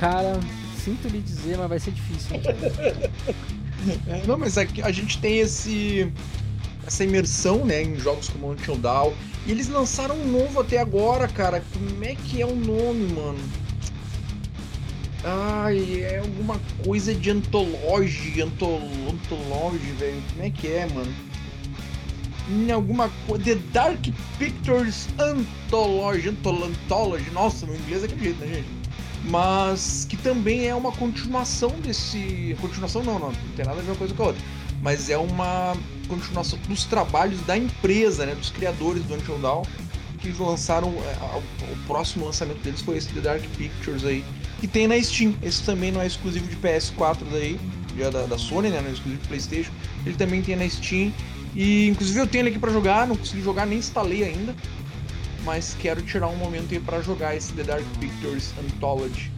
Cara, 0.01 0.40
sinto 0.85 1.09
lhe 1.09 1.20
dizer, 1.20 1.57
mas 1.59 1.69
vai 1.69 1.78
ser 1.78 1.93
difícil. 1.93 2.36
é, 4.09 4.23
não, 4.27 4.39
mas 4.39 4.57
aqui 4.59 4.82
a 4.82 4.90
gente 4.90 5.19
tem 5.19 5.39
esse 5.39 6.12
essa 6.86 7.05
imersão, 7.05 7.65
né, 7.65 7.82
em 7.82 7.97
jogos 7.97 8.28
como 8.28 8.51
Until 8.51 8.77
Dawn. 8.77 9.12
E 9.47 9.52
eles 9.52 9.69
lançaram 9.69 10.16
um 10.16 10.27
novo 10.27 10.61
até 10.61 10.78
agora, 10.78 11.28
cara. 11.28 11.62
Como 11.73 12.05
é 12.05 12.15
que 12.15 12.43
é 12.43 12.47
o 12.47 12.55
nome, 12.55 13.12
mano? 13.12 13.39
Ai, 15.23 16.02
é 16.02 16.19
alguma 16.19 16.59
coisa 16.85 17.15
de 17.15 17.31
antologia, 17.31 18.44
antol, 18.44 18.81
velho. 19.98 20.23
Como 20.31 20.43
é 20.43 20.51
que 20.51 20.66
é, 20.66 20.86
mano? 20.86 21.12
Em 22.48 22.70
alguma 22.70 23.11
coisa. 23.27 23.44
The 23.44 23.55
Dark 23.73 24.07
Pictures 24.39 25.09
Anthology. 25.19 26.31
Anthology. 26.31 27.31
Nossa, 27.31 27.66
meu 27.66 27.77
inglês 27.77 28.02
é 28.02 28.07
aquele 28.07 28.24
jeito, 28.24 28.40
né, 28.40 28.55
gente? 28.55 28.80
Mas 29.24 30.06
que 30.09 30.16
também 30.16 30.66
é 30.66 30.74
uma 30.74 30.92
continuação 30.92 31.70
desse. 31.82 32.56
Continuação 32.60 33.02
não, 33.02 33.18
não, 33.18 33.28
não 33.28 33.52
tem 33.56 33.64
nada 33.64 33.78
a 33.78 33.82
ver 33.82 33.90
uma 33.90 33.97
coisa 33.97 34.14
com 34.14 34.22
a 34.22 34.26
outra. 34.28 34.42
Mas 34.82 35.10
é 35.10 35.18
uma 35.18 35.76
continuação 36.09 36.59
dos 36.66 36.84
trabalhos 36.84 37.40
da 37.42 37.56
empresa, 37.56 38.24
né? 38.24 38.34
Dos 38.34 38.51
criadores 38.51 39.02
do 39.05 39.14
Until 39.14 39.38
Dawn, 39.38 39.62
que 40.20 40.30
lançaram. 40.42 40.88
É, 40.88 41.70
o 41.70 41.76
próximo 41.86 42.24
lançamento 42.24 42.62
deles 42.62 42.80
foi 42.80 42.97
esse 42.97 43.09
The 43.09 43.20
Dark 43.20 43.42
Pictures 43.59 44.05
aí. 44.05 44.24
Que 44.59 44.66
tem 44.66 44.86
na 44.86 45.01
Steam. 45.02 45.34
Esse 45.42 45.62
também 45.62 45.92
não 45.92 46.01
é 46.01 46.06
exclusivo 46.06 46.47
de 46.47 46.56
PS4 46.56 47.18
daí, 47.30 47.60
já 47.98 48.10
da, 48.10 48.22
da 48.22 48.38
Sony, 48.38 48.70
né? 48.70 48.80
Não 48.80 48.88
é 48.88 48.92
exclusivo 48.92 49.20
de 49.20 49.28
Playstation. 49.28 49.72
Ele 50.06 50.16
também 50.16 50.40
tem 50.40 50.56
na 50.56 50.68
Steam. 50.68 51.12
E 51.55 51.88
inclusive 51.88 52.18
eu 52.20 52.26
tenho 52.26 52.42
ele 52.42 52.51
aqui 52.51 52.59
para 52.59 52.72
jogar, 52.72 53.06
não 53.06 53.16
consegui 53.16 53.42
jogar, 53.42 53.66
nem 53.66 53.78
instalei 53.78 54.22
ainda 54.22 54.55
mas 55.44 55.76
quero 55.78 56.02
tirar 56.02 56.28
um 56.28 56.36
momento 56.36 56.72
aí 56.72 56.80
para 56.80 57.00
jogar 57.00 57.36
esse 57.36 57.52
The 57.52 57.64
Dark 57.64 57.84
Pictures 57.98 58.52
Anthology, 58.58 59.30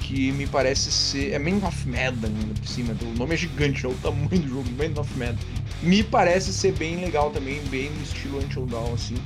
que 0.00 0.32
me 0.32 0.46
parece 0.46 0.90
ser. 0.90 1.32
É 1.32 1.38
Man 1.38 1.66
of 1.66 1.88
Medan 1.88 2.28
ainda 2.28 2.54
por 2.60 2.68
cima, 2.68 2.94
o 3.02 3.18
nome 3.18 3.34
é 3.34 3.36
gigante, 3.36 3.86
o 3.86 3.94
tamanho 3.94 4.28
do 4.28 4.48
jogo, 4.48 4.68
Man 4.72 5.00
of 5.00 5.18
Medan. 5.18 5.38
Me 5.82 6.02
parece 6.02 6.52
ser 6.52 6.72
bem 6.72 6.96
legal 6.96 7.30
também, 7.30 7.60
bem 7.70 7.90
no 7.90 8.02
estilo 8.02 8.38
Until 8.38 8.66
Dawn, 8.66 8.94
assim. 8.94 9.16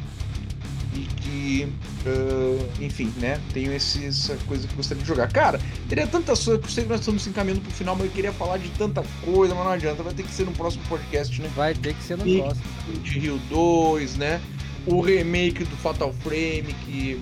E 0.94 1.00
que, 1.00 1.68
uh, 2.06 2.82
enfim, 2.82 3.12
né? 3.18 3.38
Tenho 3.52 3.70
esse, 3.74 4.06
essa 4.06 4.34
coisa 4.46 4.66
que 4.66 4.74
gostaria 4.74 5.02
de 5.02 5.06
jogar. 5.06 5.30
Cara, 5.30 5.60
teria 5.90 6.06
tantas 6.06 6.42
coisas, 6.42 6.64
eu 6.64 6.70
sei 6.70 6.84
que 6.84 6.90
nós 6.90 7.00
estamos 7.00 7.26
encaminhando 7.26 7.60
pro 7.60 7.70
final, 7.70 7.94
mas 7.94 8.06
eu 8.06 8.12
queria 8.12 8.32
falar 8.32 8.56
de 8.56 8.70
tanta 8.70 9.04
coisa, 9.22 9.54
mas 9.54 9.64
não 9.64 9.72
adianta, 9.72 10.02
vai 10.02 10.14
ter 10.14 10.22
que 10.22 10.32
ser 10.32 10.46
no 10.46 10.52
próximo 10.52 10.82
podcast, 10.88 11.42
né? 11.42 11.50
Vai 11.54 11.74
ter 11.74 11.92
que 11.92 12.02
ser 12.02 12.16
no 12.16 12.24
próximo. 12.24 12.64
De 13.02 13.18
Rio 13.18 13.38
2, 13.50 14.16
né? 14.16 14.40
O 14.86 15.00
remake 15.00 15.64
do 15.64 15.76
Fatal 15.76 16.12
Frame 16.22 16.74
que 16.84 17.20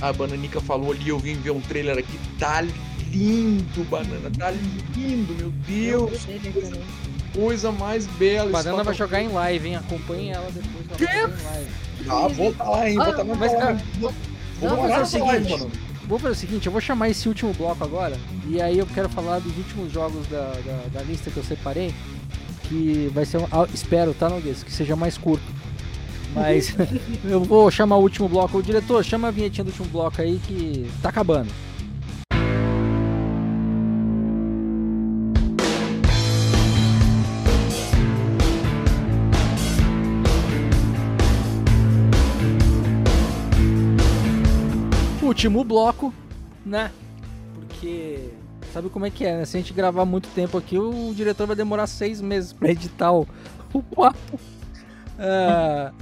a 0.00 0.12
Bananica 0.12 0.60
falou 0.60 0.92
ali, 0.92 1.08
eu 1.08 1.18
vim 1.18 1.34
ver 1.34 1.50
um 1.50 1.60
trailer 1.60 1.98
aqui, 1.98 2.18
tá 2.38 2.62
lindo, 3.10 3.84
Banana, 3.84 4.30
tá 4.38 4.50
lindo, 4.50 5.34
meu 5.34 5.50
Deus. 5.66 6.24
Coisa, 6.24 6.80
coisa 7.34 7.72
mais 7.72 8.06
bela. 8.06 8.50
Banana 8.50 8.82
vai 8.82 8.94
jogar 8.94 9.20
em 9.20 9.28
live, 9.28 9.68
hein? 9.68 9.76
Acompanhe 9.76 10.30
ela 10.30 10.50
depois. 10.50 10.86
Que? 10.96 12.08
Ah, 12.08 12.28
vou 12.28 12.52
tá 12.54 12.64
lá, 12.64 12.88
hein? 12.88 12.96
Vou 12.96 13.12
tá 13.12 13.24
mas, 13.24 13.52
cara, 13.52 13.78
vou, 13.98 14.12
vou 14.60 14.78
fazer 14.78 15.00
o 15.00 15.06
seguinte. 15.06 15.50
Live, 15.50 15.70
vou 16.06 16.18
fazer 16.18 16.32
o 16.32 16.36
seguinte, 16.36 16.66
eu 16.66 16.72
vou 16.72 16.80
chamar 16.80 17.08
esse 17.10 17.28
último 17.28 17.52
bloco 17.52 17.84
agora 17.84 18.16
e 18.48 18.60
aí 18.60 18.78
eu 18.78 18.86
quero 18.86 19.08
falar 19.08 19.38
dos 19.38 19.56
últimos 19.56 19.92
jogos 19.92 20.26
da, 20.26 20.52
da, 20.52 20.82
da 20.92 21.02
lista 21.02 21.30
que 21.30 21.36
eu 21.36 21.44
separei, 21.44 21.94
que 22.64 23.10
vai 23.14 23.24
ser, 23.24 23.38
um, 23.38 23.46
espero, 23.72 24.14
tá, 24.14 24.28
Noguês, 24.28 24.62
que 24.62 24.72
seja 24.72 24.96
mais 24.96 25.18
curto. 25.18 25.59
Mas 26.34 26.74
eu 27.24 27.42
vou 27.42 27.70
chamar 27.70 27.96
o 27.96 28.02
último 28.02 28.28
bloco. 28.28 28.58
O 28.58 28.62
diretor, 28.62 29.04
chama 29.04 29.28
a 29.28 29.30
vinhetinha 29.30 29.64
do 29.64 29.68
último 29.68 29.88
bloco 29.88 30.20
aí 30.20 30.38
que 30.46 30.90
tá 31.02 31.08
acabando. 31.08 31.50
Último 45.22 45.64
bloco, 45.64 46.12
né? 46.66 46.90
Porque 47.54 48.30
sabe 48.72 48.88
como 48.88 49.06
é 49.06 49.10
que 49.10 49.24
é, 49.24 49.38
né? 49.38 49.44
Se 49.44 49.56
a 49.56 49.60
gente 49.60 49.72
gravar 49.72 50.04
muito 50.04 50.28
tempo 50.30 50.58
aqui, 50.58 50.76
o 50.76 51.12
diretor 51.14 51.46
vai 51.46 51.56
demorar 51.56 51.86
seis 51.86 52.20
meses 52.20 52.52
pra 52.52 52.70
editar 52.70 53.12
o, 53.12 53.26
o 53.72 53.82
papo. 53.82 54.38
Ah, 55.18 55.92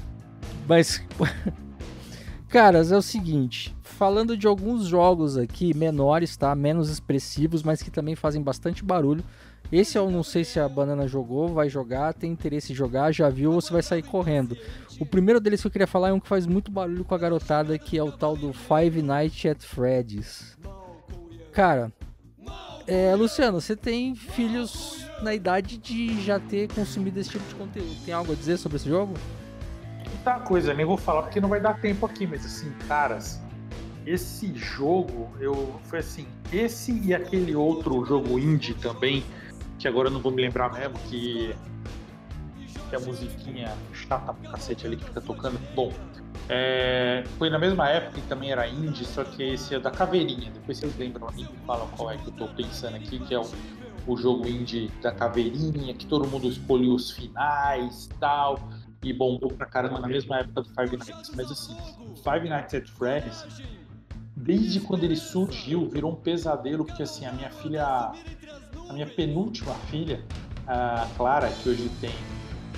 mas, 0.68 1.02
caras, 2.48 2.92
é 2.92 2.96
o 2.96 3.02
seguinte. 3.02 3.74
Falando 3.82 4.36
de 4.36 4.46
alguns 4.46 4.86
jogos 4.86 5.36
aqui 5.36 5.74
menores, 5.74 6.36
tá? 6.36 6.54
Menos 6.54 6.90
expressivos, 6.90 7.62
mas 7.62 7.82
que 7.82 7.90
também 7.90 8.14
fazem 8.14 8.42
bastante 8.42 8.84
barulho. 8.84 9.24
Esse 9.72 9.98
eu 9.98 10.10
não 10.10 10.22
sei 10.22 10.44
se 10.44 10.60
a 10.60 10.68
Banana 10.68 11.06
jogou, 11.08 11.48
vai 11.48 11.68
jogar, 11.68 12.14
tem 12.14 12.30
interesse 12.30 12.72
em 12.72 12.76
jogar, 12.76 13.12
já 13.12 13.28
viu 13.28 13.52
ou 13.52 13.60
você 13.60 13.72
vai 13.72 13.82
sair 13.82 14.02
correndo. 14.02 14.56
O 15.00 15.04
primeiro 15.04 15.40
deles 15.40 15.60
que 15.60 15.66
eu 15.66 15.70
queria 15.70 15.86
falar 15.86 16.08
é 16.08 16.12
um 16.12 16.20
que 16.20 16.28
faz 16.28 16.46
muito 16.46 16.70
barulho 16.70 17.04
com 17.04 17.14
a 17.14 17.18
garotada, 17.18 17.78
que 17.78 17.98
é 17.98 18.02
o 18.02 18.12
tal 18.12 18.36
do 18.36 18.52
Five 18.52 19.02
Nights 19.02 19.50
at 19.50 19.62
Freddy's. 19.62 20.56
Cara, 21.52 21.92
é, 22.86 23.14
Luciano, 23.14 23.60
você 23.60 23.76
tem 23.76 24.14
filhos 24.14 25.04
na 25.22 25.34
idade 25.34 25.76
de 25.76 26.22
já 26.22 26.38
ter 26.40 26.72
consumido 26.72 27.20
esse 27.20 27.30
tipo 27.30 27.46
de 27.46 27.54
conteúdo. 27.54 27.94
Tem 28.04 28.14
algo 28.14 28.32
a 28.32 28.34
dizer 28.34 28.56
sobre 28.56 28.76
esse 28.76 28.88
jogo? 28.88 29.14
Muita 30.18 30.40
coisa, 30.40 30.74
nem 30.74 30.84
vou 30.84 30.96
falar 30.96 31.22
porque 31.22 31.40
não 31.40 31.48
vai 31.48 31.60
dar 31.60 31.80
tempo 31.80 32.04
aqui, 32.04 32.26
mas 32.26 32.44
assim, 32.44 32.70
caras, 32.88 33.40
esse 34.04 34.52
jogo, 34.54 35.30
eu 35.40 35.80
foi 35.84 36.00
assim, 36.00 36.26
esse 36.52 36.92
e 37.00 37.14
aquele 37.14 37.54
outro 37.54 38.04
jogo 38.04 38.36
indie 38.36 38.74
também, 38.74 39.24
que 39.78 39.86
agora 39.86 40.08
eu 40.08 40.12
não 40.12 40.20
vou 40.20 40.32
me 40.32 40.42
lembrar 40.42 40.72
mesmo, 40.72 40.98
que, 41.08 41.54
que 42.90 42.96
a 42.96 43.00
musiquinha 43.00 43.72
chata 43.92 44.34
pra 44.34 44.50
cacete 44.50 44.86
ali 44.86 44.96
que 44.96 45.04
fica 45.04 45.20
tocando. 45.20 45.58
Bom, 45.72 45.92
é, 46.48 47.22
foi 47.38 47.48
na 47.48 47.58
mesma 47.58 47.88
época 47.88 48.20
que 48.20 48.26
também 48.26 48.50
era 48.50 48.66
indie, 48.66 49.04
só 49.04 49.22
que 49.22 49.42
esse 49.42 49.76
é 49.76 49.78
da 49.78 49.90
Caveirinha. 49.90 50.50
Depois 50.50 50.78
vocês 50.78 50.96
lembram 50.98 51.28
ali, 51.28 51.46
falam 51.64 51.86
qual 51.96 52.10
é 52.10 52.16
que 52.16 52.26
eu 52.26 52.32
tô 52.32 52.48
pensando 52.48 52.96
aqui, 52.96 53.20
que 53.20 53.32
é 53.32 53.38
o, 53.38 53.48
o 54.06 54.16
jogo 54.16 54.48
indie 54.48 54.90
da 55.00 55.12
Caveirinha, 55.12 55.94
que 55.94 56.06
todo 56.06 56.26
mundo 56.26 56.48
escolheu 56.48 56.92
os 56.92 57.12
finais 57.12 58.10
tal, 58.18 58.68
e 59.02 59.12
bombou 59.12 59.50
pra 59.50 59.66
caramba 59.66 60.00
na 60.00 60.08
mesma 60.08 60.38
época 60.38 60.62
do 60.62 60.68
Five 60.70 60.96
Nights. 60.96 61.32
Mas 61.36 61.50
assim, 61.50 61.76
Five 62.22 62.48
Nights 62.48 62.74
at 62.74 62.88
Freddy's, 62.88 63.44
desde 64.36 64.80
quando 64.80 65.04
ele 65.04 65.16
surgiu, 65.16 65.88
virou 65.88 66.12
um 66.12 66.16
pesadelo, 66.16 66.84
porque 66.84 67.02
assim, 67.02 67.26
a 67.26 67.32
minha 67.32 67.50
filha, 67.50 67.84
a 67.84 68.92
minha 68.92 69.06
penúltima 69.06 69.74
filha, 69.90 70.22
a 70.66 71.08
Clara, 71.16 71.48
que 71.50 71.68
hoje 71.68 71.88
tem 72.00 72.14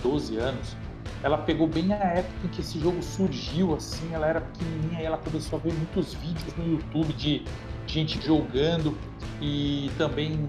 12 0.02 0.36
anos, 0.36 0.76
ela 1.22 1.38
pegou 1.38 1.66
bem 1.66 1.92
a 1.92 1.97
época 1.97 2.47
em 2.47 2.48
que 2.48 2.60
esse 2.60 2.78
jogo 2.80 3.02
surgiu, 3.02 3.74
assim, 3.74 4.12
ela 4.12 4.26
era 4.26 4.40
pequenininha 4.40 5.02
e 5.02 5.05
ela 5.05 5.18
começou 5.18 5.59
a 5.59 5.62
ver 5.62 5.72
muitos 5.74 6.14
vídeos 6.14 6.55
no 6.56 6.72
YouTube 6.72 7.12
de 7.14 7.44
gente 7.86 8.20
jogando 8.24 8.97
e 9.40 9.90
também 9.98 10.48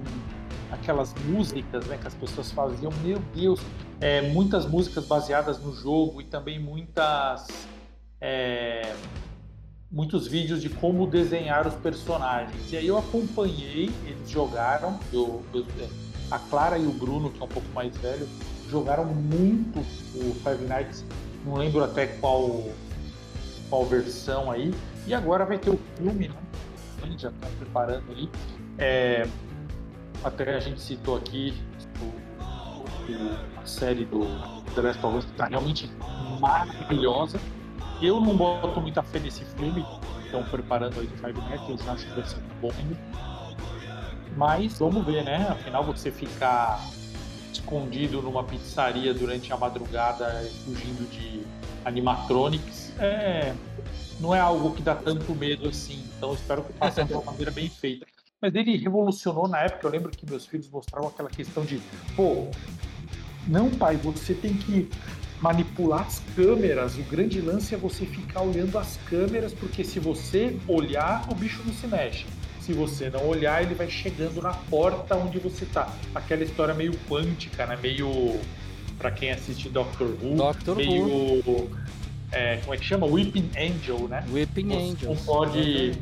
aquelas 0.72 1.14
músicas 1.26 1.86
né, 1.88 1.98
que 1.98 2.08
as 2.08 2.14
pessoas 2.14 2.52
faziam, 2.52 2.92
meu 3.04 3.20
Deus, 3.36 3.60
é, 4.02 4.22
muitas 4.22 4.66
músicas 4.66 5.06
baseadas 5.06 5.60
no 5.60 5.74
jogo 5.74 6.20
e 6.22 6.26
também 6.26 6.60
muitas 6.60 7.48
é, 8.20 8.94
muitos 9.92 10.28
vídeos 10.28 10.62
de 10.62 10.70
como 10.70 11.06
desenhar 11.06 11.68
os 11.68 11.76
personagens. 11.76 12.72
E 12.72 12.78
aí 12.78 12.88
eu 12.88 12.98
acompanhei, 12.98 13.92
eles 14.06 14.30
jogaram, 14.30 15.00
eu, 15.14 15.44
eu, 15.54 15.66
a 16.32 16.40
Clara 16.40 16.78
e 16.78 16.88
o 16.88 16.92
Bruno, 16.92 17.30
que 17.30 17.42
é 17.42 17.44
um 17.46 17.48
pouco 17.48 17.68
mais 17.74 17.96
velho, 17.98 18.28
jogaram 18.70 19.06
muito 19.06 19.80
o 19.80 20.34
Five 20.36 20.66
Nights, 20.68 21.06
não 21.46 21.56
lembro 21.56 21.84
até 21.84 22.08
qual, 22.08 22.70
qual 23.70 23.86
versão 23.86 24.50
aí. 24.50 24.74
E 25.06 25.14
agora 25.14 25.46
vai 25.46 25.58
ter 25.58 25.72
o 25.72 25.80
filme, 25.98 26.30
né? 26.30 26.36
Já 27.18 27.30
está 27.30 27.48
preparando 27.60 28.12
ali. 28.12 28.30
É, 28.78 29.28
até 30.24 30.56
a 30.56 30.60
gente 30.60 30.80
citou 30.80 31.18
aqui 31.18 31.54
a 33.58 33.66
série 33.66 34.06
do 34.06 34.22
The 34.76 34.82
Last 34.82 35.06
of 35.06 35.18
Us, 35.18 35.26
está 35.26 35.46
realmente 35.46 35.90
maravilhosa. 36.40 37.40
Eu 38.02 38.20
não 38.20 38.36
boto 38.36 38.82
muita 38.82 39.04
fé 39.04 39.20
nesse 39.20 39.46
filme, 39.46 39.86
estão 40.26 40.44
preparando 40.44 41.00
aí 41.00 41.08
do 41.08 41.18
Five 41.18 41.40
Nights, 41.42 41.88
acho 41.88 42.06
que 42.08 42.14
vai 42.14 42.26
ser 42.26 42.42
bom. 42.60 42.72
Mas 44.36 44.80
vamos 44.80 45.06
ver, 45.06 45.24
né? 45.24 45.48
Afinal, 45.50 45.84
você 45.84 46.10
ficar 46.10 46.80
escondido 47.52 48.22
numa 48.22 48.44
pizzaria 48.44 49.14
durante 49.14 49.52
a 49.52 49.58
madrugada 49.58 50.26
fugindo 50.66 51.10
de 51.12 51.46
animatronics 51.86 52.94
é, 52.98 53.54
não 54.20 54.34
é 54.34 54.40
algo 54.40 54.72
que 54.74 54.82
dá 54.82 54.96
tanto 54.96 55.34
medo 55.36 55.68
assim. 55.68 56.04
Então 56.18 56.34
espero 56.34 56.64
que 56.64 56.74
faça 56.74 57.04
de 57.04 57.14
uma 57.14 57.24
maneira 57.24 57.52
bem 57.52 57.70
feita. 57.70 58.06
Mas 58.42 58.56
ele 58.56 58.76
revolucionou 58.78 59.48
na 59.48 59.60
época. 59.60 59.88
Eu 59.88 59.92
lembro 59.92 60.12
que 60.12 60.28
meus 60.28 60.46
filhos 60.46 60.70
mostravam 60.70 61.10
aquela 61.10 61.30
questão 61.30 61.64
de, 61.64 61.80
pô, 62.16 62.48
não, 63.48 63.70
pai, 63.70 63.98
você 63.98 64.34
tem 64.34 64.54
que 64.54 64.90
manipular 65.42 66.02
as 66.02 66.22
câmeras. 66.36 66.98
O 66.98 67.04
grande 67.04 67.42
lance 67.42 67.74
é 67.74 67.78
você 67.78 68.06
ficar 68.06 68.42
olhando 68.42 68.78
as 68.78 68.98
câmeras, 69.10 69.54
porque 69.54 69.84
se 69.84 70.00
você 70.00 70.58
olhar, 70.68 71.28
o 71.32 71.36
bicho 71.36 71.62
não 71.66 71.74
se 71.74 71.88
mexe 71.88 72.26
se 72.62 72.74
você 72.74 73.10
não 73.10 73.28
olhar, 73.28 73.64
ele 73.64 73.74
vai 73.74 73.90
chegando 73.90 74.42
na 74.42 74.54
porta 74.54 75.16
onde 75.16 75.40
você 75.40 75.66
tá. 75.66 75.94
Aquela 76.14 76.44
história 76.44 76.74
meio 76.74 76.94
quântica, 77.10 77.66
né? 77.66 77.78
Meio. 77.82 78.40
para 78.98 79.12
quem 79.12 79.32
assiste 79.32 79.68
Doctor 79.68 80.08
Who. 80.22 80.36
Doctor 80.36 80.76
meio. 80.76 81.06
Who. 81.06 81.70
É, 82.32 82.58
como 82.58 82.74
é 82.74 82.78
que 82.78 82.86
chama? 82.86 83.08
Whipping 83.08 83.50
Angel, 83.58 84.08
né? 84.08 84.24
Whipping 84.32 84.74
Angel. 84.74 85.10
Não 85.10 85.24
pode 85.24 85.92
é, 85.92 85.96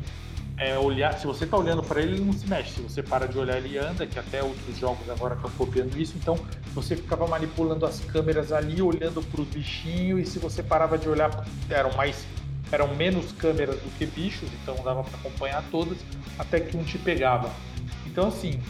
olhar. 0.78 1.18
Se 1.18 1.26
você 1.26 1.46
tá 1.46 1.56
olhando 1.56 1.82
para 1.82 2.02
ele, 2.02 2.16
ele 2.16 2.24
não 2.24 2.32
se 2.32 2.46
mexe. 2.46 2.72
Se 2.74 2.80
você 2.82 3.02
para 3.02 3.26
de 3.26 3.38
olhar, 3.38 3.56
ele 3.56 3.78
anda, 3.78 4.06
que 4.06 4.18
até 4.18 4.42
outros 4.42 4.76
jogos 4.76 5.08
agora 5.08 5.34
estão 5.34 5.50
copiando 5.52 5.98
isso. 5.98 6.14
Então 6.16 6.38
você 6.74 6.96
ficava 6.96 7.26
manipulando 7.26 7.86
as 7.86 8.00
câmeras 8.00 8.52
ali, 8.52 8.82
olhando 8.82 9.22
para 9.22 9.40
os 9.40 9.48
bichinhos, 9.48 10.20
e 10.20 10.30
se 10.30 10.38
você 10.38 10.62
parava 10.62 10.98
de 10.98 11.08
olhar, 11.08 11.30
eram 11.70 11.92
mais 11.96 12.26
eram 12.72 12.94
menos 12.94 13.32
câmeras 13.32 13.76
do 13.76 13.98
que 13.98 14.06
bichos, 14.06 14.48
então 14.62 14.76
dava 14.84 15.02
para 15.02 15.18
acompanhar 15.18 15.64
todas, 15.70 15.98
até 16.38 16.60
que 16.60 16.76
um 16.76 16.84
te 16.84 16.98
pegava. 16.98 17.50
Então, 18.06 18.28
assim, 18.28 18.60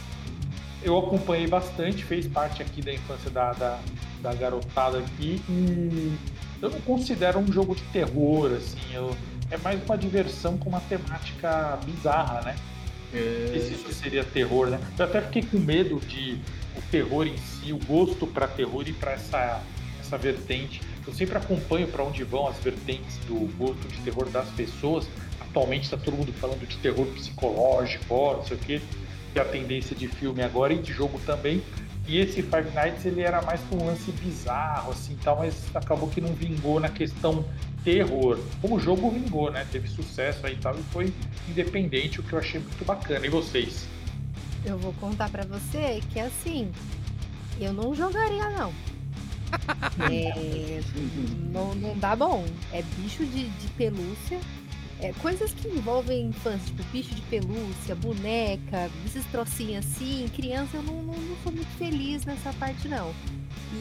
eu 0.82 0.98
acompanhei 0.98 1.46
bastante, 1.46 2.04
fez 2.04 2.26
parte 2.26 2.62
aqui 2.62 2.80
da 2.80 2.92
infância 2.92 3.30
da, 3.30 3.52
da, 3.52 3.78
da 4.22 4.34
garotada 4.34 4.98
aqui, 4.98 5.42
e 5.48 6.16
eu 6.62 6.70
não 6.70 6.80
considero 6.80 7.38
um 7.38 7.52
jogo 7.52 7.74
de 7.74 7.82
terror, 7.84 8.52
assim, 8.54 8.78
eu, 8.92 9.14
é 9.50 9.56
mais 9.58 9.82
uma 9.84 9.98
diversão 9.98 10.56
com 10.56 10.68
uma 10.68 10.80
temática 10.80 11.78
bizarra, 11.84 12.42
né? 12.42 12.56
É... 13.12 13.58
Se 13.58 13.74
isso 13.74 13.92
seria 13.92 14.24
terror, 14.24 14.68
né? 14.68 14.80
Eu 14.98 15.04
até 15.04 15.20
fiquei 15.20 15.42
com 15.42 15.58
medo 15.58 16.00
de 16.06 16.40
o 16.76 16.82
terror 16.90 17.26
em 17.26 17.36
si, 17.36 17.72
o 17.72 17.78
gosto 17.78 18.26
para 18.26 18.46
terror 18.46 18.84
e 18.86 18.92
para 18.92 19.12
essa, 19.12 19.60
essa 20.00 20.16
vertente 20.16 20.80
eu 21.06 21.12
sempre 21.12 21.36
acompanho 21.36 21.88
para 21.88 22.04
onde 22.04 22.22
vão 22.24 22.46
as 22.46 22.56
vertentes 22.58 23.16
do 23.26 23.34
gosto 23.56 23.88
de 23.88 24.00
terror 24.02 24.28
das 24.28 24.48
pessoas. 24.50 25.08
Atualmente 25.40 25.84
está 25.84 25.96
todo 25.96 26.16
mundo 26.16 26.32
falando 26.34 26.66
de 26.66 26.76
terror 26.76 27.06
psicológico, 27.06 28.14
ó, 28.14 28.36
não 28.36 28.44
sei 28.44 28.56
o 28.56 28.60
quê, 28.60 28.80
que 29.32 29.38
é 29.38 29.42
a 29.42 29.44
tendência 29.44 29.96
de 29.96 30.06
filme 30.06 30.42
agora 30.42 30.72
e 30.72 30.78
de 30.78 30.92
jogo 30.92 31.18
também. 31.26 31.62
E 32.06 32.18
esse 32.18 32.42
Five 32.42 32.70
Nights 32.74 33.04
ele 33.04 33.22
era 33.22 33.42
mais 33.42 33.60
com 33.62 33.76
um 33.76 33.86
lance 33.86 34.10
bizarro, 34.12 34.92
assim, 34.92 35.16
tal, 35.22 35.38
mas 35.38 35.54
acabou 35.74 36.08
que 36.08 36.20
não 36.20 36.32
vingou 36.32 36.78
na 36.78 36.88
questão 36.88 37.44
terror. 37.84 38.38
Como 38.60 38.76
o 38.76 38.80
jogo 38.80 39.10
vingou, 39.10 39.50
né? 39.50 39.66
Teve 39.70 39.88
sucesso 39.88 40.46
aí 40.46 40.54
e 40.54 40.58
tal, 40.58 40.78
e 40.78 40.82
foi 40.84 41.12
independente, 41.48 42.20
o 42.20 42.22
que 42.22 42.32
eu 42.32 42.38
achei 42.38 42.60
muito 42.60 42.84
bacana. 42.84 43.26
E 43.26 43.28
vocês? 43.28 43.86
Eu 44.64 44.78
vou 44.78 44.92
contar 44.94 45.30
para 45.30 45.44
você 45.44 46.00
que 46.12 46.20
assim, 46.20 46.70
eu 47.60 47.72
não 47.72 47.94
jogaria 47.94 48.50
não. 48.50 48.72
É, 50.10 50.80
não, 51.52 51.74
não 51.74 51.98
dá 51.98 52.14
bom. 52.14 52.44
É 52.72 52.82
bicho 52.96 53.24
de, 53.26 53.48
de 53.48 53.68
pelúcia. 53.76 54.38
É, 55.02 55.12
coisas 55.14 55.52
que 55.52 55.68
envolvem 55.68 56.26
infância, 56.26 56.66
tipo 56.66 56.82
bicho 56.92 57.14
de 57.14 57.22
pelúcia, 57.22 57.94
boneca, 57.94 58.90
esses 59.06 59.24
trocinhos 59.26 59.86
assim. 59.86 60.28
Criança, 60.34 60.76
eu 60.76 60.82
não, 60.82 61.02
não, 61.02 61.14
não 61.14 61.36
sou 61.42 61.52
muito 61.52 61.70
feliz 61.78 62.24
nessa 62.24 62.52
parte, 62.54 62.86
não. 62.86 63.14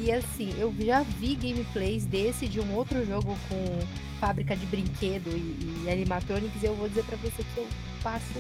E 0.02 0.12
assim, 0.12 0.54
eu 0.58 0.74
já 0.80 1.04
vi 1.04 1.36
gameplays 1.36 2.06
desse 2.06 2.48
de 2.48 2.62
um 2.62 2.74
outro 2.74 3.06
jogo 3.06 3.38
com 3.50 3.80
fábrica 4.20 4.56
de 4.56 4.66
brinquedo 4.68 5.30
e, 5.30 5.86
e 5.86 5.92
animatronics. 5.92 6.64
E 6.64 6.66
eu 6.68 6.76
vou 6.76 6.88
dizer 6.88 7.04
pra 7.04 7.18
você 7.18 7.44
que 7.44 7.58
eu 7.58 7.68
passo, 8.02 8.40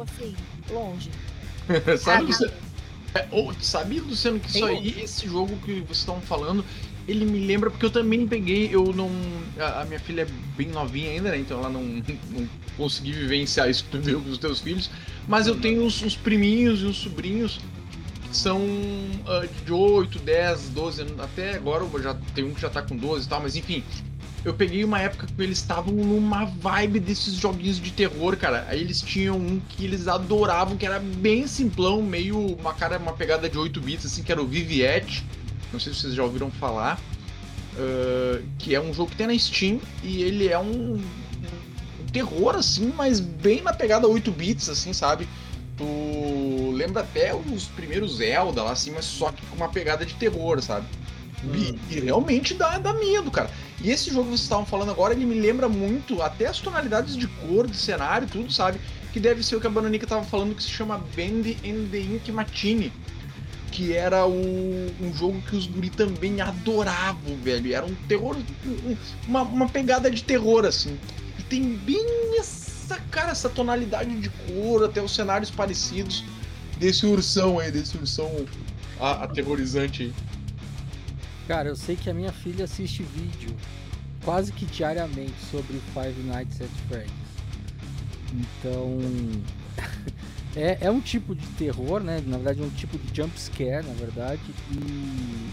assim, 0.00 0.36
longe. 0.70 1.10
Sabe, 1.98 2.26
você, 2.26 2.52
é, 3.16 3.26
ou, 3.30 3.54
sabia, 3.54 4.02
Luciano, 4.02 4.38
que 4.38 4.48
isso 4.48 4.64
aí, 4.64 5.00
esse 5.00 5.26
jogo 5.26 5.56
que 5.64 5.80
vocês 5.80 5.98
estão 5.98 6.20
falando, 6.20 6.62
ele 7.08 7.24
me 7.24 7.46
lembra, 7.46 7.70
porque 7.70 7.86
eu 7.86 7.90
também 7.90 8.26
peguei, 8.26 8.68
eu 8.72 8.92
não. 8.92 9.10
A, 9.58 9.82
a, 9.82 9.84
minha 9.84 10.00
filha 10.00 10.22
é 10.22 10.26
bem 10.56 10.68
novinha 10.68 11.10
ainda, 11.10 11.30
né? 11.30 11.38
Então 11.38 11.58
ela 11.58 11.68
não, 11.68 11.82
não 11.82 12.48
consegui 12.76 13.12
vivenciar 13.12 13.70
isso 13.70 13.84
que 13.84 14.12
com 14.12 14.30
os 14.30 14.38
teus 14.38 14.60
filhos. 14.60 14.90
Mas 15.28 15.46
eu 15.46 15.56
tenho 15.56 15.84
os, 15.84 16.02
os 16.02 16.16
priminhos 16.16 16.82
e 16.82 16.84
os 16.84 16.96
sobrinhos 16.96 17.60
que 18.28 18.36
são 18.36 18.58
uh, 18.60 19.64
de 19.64 19.72
8, 19.72 20.18
10, 20.18 20.68
12 20.70 21.02
anos. 21.02 21.20
Até 21.20 21.54
agora 21.54 21.84
já 22.02 22.14
tem 22.34 22.44
um 22.44 22.52
que 22.52 22.60
já 22.60 22.68
tá 22.68 22.82
com 22.82 22.96
12 22.96 23.26
e 23.26 23.28
tal, 23.28 23.40
mas 23.40 23.54
enfim. 23.54 23.84
eu 24.44 24.52
peguei 24.52 24.82
uma 24.82 25.00
época 25.00 25.26
que 25.26 25.42
eles 25.42 25.58
estavam 25.58 25.94
numa 25.94 26.44
vibe 26.44 26.98
desses 26.98 27.34
joguinhos 27.34 27.80
de 27.80 27.92
terror, 27.92 28.36
cara. 28.36 28.66
Aí 28.68 28.80
eles 28.80 29.00
tinham 29.00 29.36
um 29.36 29.60
que 29.68 29.84
eles 29.84 30.08
adoravam, 30.08 30.76
que 30.76 30.84
era 30.84 30.98
bem 30.98 31.46
simplão, 31.46 32.02
meio 32.02 32.38
uma 32.56 32.74
cara, 32.74 32.98
uma 32.98 33.12
pegada 33.12 33.48
de 33.48 33.56
8 33.56 33.80
bits, 33.80 34.06
assim, 34.06 34.24
que 34.24 34.32
era 34.32 34.42
o 34.42 34.46
Viviette. 34.46 35.24
Não 35.72 35.80
sei 35.80 35.92
se 35.92 36.00
vocês 36.00 36.14
já 36.14 36.22
ouviram 36.22 36.50
falar. 36.50 37.00
Uh, 37.78 38.42
que 38.58 38.74
é 38.74 38.80
um 38.80 38.92
jogo 38.94 39.10
que 39.10 39.16
tem 39.16 39.26
na 39.26 39.38
Steam 39.38 39.78
e 40.02 40.22
ele 40.22 40.48
é 40.48 40.58
um, 40.58 40.94
um 40.94 42.06
terror, 42.10 42.56
assim, 42.56 42.90
mas 42.96 43.20
bem 43.20 43.60
na 43.60 43.72
pegada 43.72 44.08
8 44.08 44.30
bits, 44.30 44.70
assim, 44.70 44.94
sabe? 44.94 45.28
Tu 45.76 46.70
lembra 46.72 47.02
até 47.02 47.34
os 47.34 47.64
primeiros 47.64 48.16
Zelda 48.16 48.62
lá, 48.62 48.72
assim, 48.72 48.92
mas 48.92 49.04
só 49.04 49.30
que 49.30 49.44
com 49.46 49.56
uma 49.56 49.68
pegada 49.68 50.06
de 50.06 50.14
terror, 50.14 50.62
sabe? 50.62 50.86
E, 51.54 51.78
e, 51.94 52.00
realmente 52.00 52.54
dá, 52.54 52.78
dá 52.78 52.94
medo, 52.94 53.30
cara. 53.30 53.50
E 53.82 53.90
esse 53.90 54.10
jogo 54.10 54.24
que 54.24 54.30
vocês 54.30 54.40
estavam 54.40 54.64
falando 54.64 54.90
agora, 54.90 55.12
ele 55.12 55.26
me 55.26 55.38
lembra 55.38 55.68
muito, 55.68 56.22
até 56.22 56.46
as 56.46 56.58
tonalidades 56.58 57.16
de 57.16 57.26
cor, 57.26 57.66
de 57.66 57.76
cenário, 57.76 58.26
tudo, 58.26 58.50
sabe? 58.50 58.80
Que 59.12 59.20
deve 59.20 59.42
ser 59.42 59.56
o 59.56 59.60
que 59.60 59.66
a 59.66 59.70
Bananica 59.70 60.06
tava 60.06 60.24
falando, 60.24 60.54
que 60.54 60.62
se 60.62 60.70
chama 60.70 60.98
Band 61.14 61.50
and 61.64 61.88
the 61.90 61.98
Ink 61.98 62.32
Machine. 62.32 62.92
Que 63.70 63.92
era 63.92 64.26
o, 64.26 64.92
um 65.00 65.14
jogo 65.14 65.40
que 65.42 65.56
os 65.56 65.66
guri 65.66 65.90
também 65.90 66.40
adoravam, 66.40 67.36
velho. 67.42 67.74
Era 67.74 67.84
um 67.84 67.94
terror, 68.08 68.36
uma, 69.26 69.42
uma 69.42 69.68
pegada 69.68 70.10
de 70.10 70.22
terror, 70.22 70.64
assim. 70.64 70.98
E 71.38 71.42
tem 71.42 71.76
bem 71.76 72.38
essa, 72.38 72.98
cara, 73.10 73.32
essa 73.32 73.48
tonalidade 73.48 74.14
de 74.20 74.30
cor, 74.30 74.84
até 74.84 75.02
os 75.02 75.14
cenários 75.14 75.50
parecidos 75.50 76.24
desse 76.78 77.04
ursão 77.06 77.58
aí, 77.58 77.70
desse 77.70 77.96
ursão 77.96 78.30
aterrorizante 79.00 80.04
aí. 80.04 80.14
Cara, 81.46 81.68
eu 81.68 81.76
sei 81.76 81.96
que 81.96 82.10
a 82.10 82.14
minha 82.14 82.32
filha 82.32 82.64
assiste 82.64 83.02
vídeo 83.02 83.54
quase 84.24 84.52
que 84.52 84.66
diariamente 84.66 85.34
sobre 85.50 85.80
Five 85.94 86.20
Nights 86.24 86.60
at 86.60 86.68
Freddy's. 86.88 87.12
Então, 88.32 88.98
é, 90.56 90.78
é 90.80 90.90
um 90.90 91.00
tipo 91.00 91.34
de 91.34 91.46
terror, 91.58 92.00
né? 92.00 92.22
Na 92.26 92.38
verdade, 92.38 92.62
é 92.62 92.64
um 92.64 92.70
tipo 92.70 92.98
de 92.98 93.14
jump 93.14 93.38
scare, 93.38 93.86
na 93.86 93.92
verdade. 93.92 94.40
E, 94.72 95.50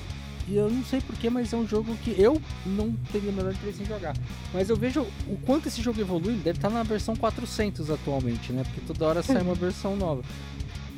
e 0.47 0.55
eu 0.55 0.69
não 0.69 0.83
sei 0.83 1.01
porquê, 1.01 1.29
mas 1.29 1.51
é 1.51 1.57
um 1.57 1.67
jogo 1.67 1.93
que 1.97 2.15
eu 2.17 2.41
não 2.65 2.93
teria 3.11 3.29
a 3.29 3.33
menor 3.33 3.51
interesse 3.51 3.83
em 3.83 3.85
jogar. 3.85 4.15
Mas 4.53 4.69
eu 4.69 4.77
vejo 4.77 5.01
o 5.27 5.37
quanto 5.45 5.67
esse 5.67 5.81
jogo 5.81 5.99
evolui. 5.99 6.33
Ele 6.33 6.41
deve 6.41 6.57
estar 6.57 6.69
na 6.69 6.83
versão 6.83 7.15
400 7.17 7.91
atualmente, 7.91 8.53
né? 8.53 8.63
Porque 8.63 8.81
toda 8.81 9.05
hora 9.05 9.21
sai 9.21 9.41
uma 9.41 9.55
versão 9.55 9.97
nova. 9.97 10.23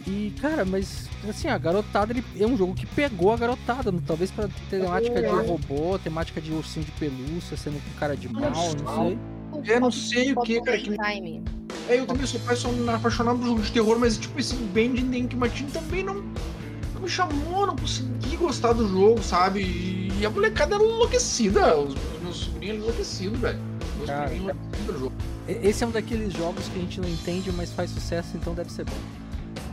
E, 0.07 0.31
cara, 0.39 0.63
mas 0.63 1.09
assim, 1.27 1.47
a 1.47 1.57
garotada 1.57 2.13
ele 2.13 2.23
é 2.39 2.45
um 2.45 2.55
jogo 2.55 2.75
que 2.75 2.85
pegou 2.85 3.33
a 3.33 3.37
garotada, 3.37 3.91
talvez 4.05 4.29
pra 4.29 4.47
temática 4.69 5.19
de 5.19 5.27
robô, 5.27 5.97
temática 5.97 6.39
de 6.39 6.51
ursinho 6.51 6.85
de 6.85 6.91
pelúcia, 6.91 7.57
sendo 7.57 7.83
com 7.83 7.99
cara 7.99 8.15
de 8.15 8.29
mal, 8.29 8.51
não 8.51 9.07
sei. 9.07 9.73
Eu 9.73 9.79
não 9.79 9.91
sei 9.91 10.33
o 10.33 10.41
que, 10.41 10.61
cara. 10.61 10.77
Que... 10.77 10.95
É, 11.87 11.99
eu 11.99 12.05
também 12.05 12.25
sou 12.25 12.39
apaixonado 12.93 13.37
por 13.37 13.45
jogo 13.45 13.61
de 13.61 13.71
terror, 13.71 13.99
mas 13.99 14.17
tipo, 14.17 14.39
esse 14.39 14.55
Band 14.55 14.97
Ink 15.15 15.35
Machine 15.35 15.69
também 15.69 16.03
não, 16.03 16.15
não 16.93 17.01
me 17.01 17.09
chamou, 17.09 17.67
não 17.67 17.75
consegui 17.75 18.35
gostar 18.37 18.73
do 18.73 18.87
jogo, 18.87 19.21
sabe? 19.21 20.11
E 20.19 20.25
a 20.25 20.29
molecada 20.29 20.75
era 20.75 20.83
enlouquecida, 20.83 21.77
os 21.77 21.95
meus 22.23 22.37
sobrinhos 22.37 22.77
enlouquecidos, 22.77 23.39
velho. 23.39 23.59
Meus 23.97 24.09
cara, 24.09 24.33
enlouquecidos 24.33 24.85
do 24.85 24.99
jogo. 24.99 25.15
Esse 25.47 25.83
é 25.83 25.87
um 25.87 25.91
daqueles 25.91 26.33
jogos 26.33 26.67
que 26.67 26.79
a 26.79 26.81
gente 26.81 26.99
não 26.99 27.07
entende, 27.07 27.51
mas 27.51 27.71
faz 27.71 27.91
sucesso, 27.91 28.35
então 28.35 28.55
deve 28.55 28.71
ser 28.71 28.83
bom. 28.85 28.97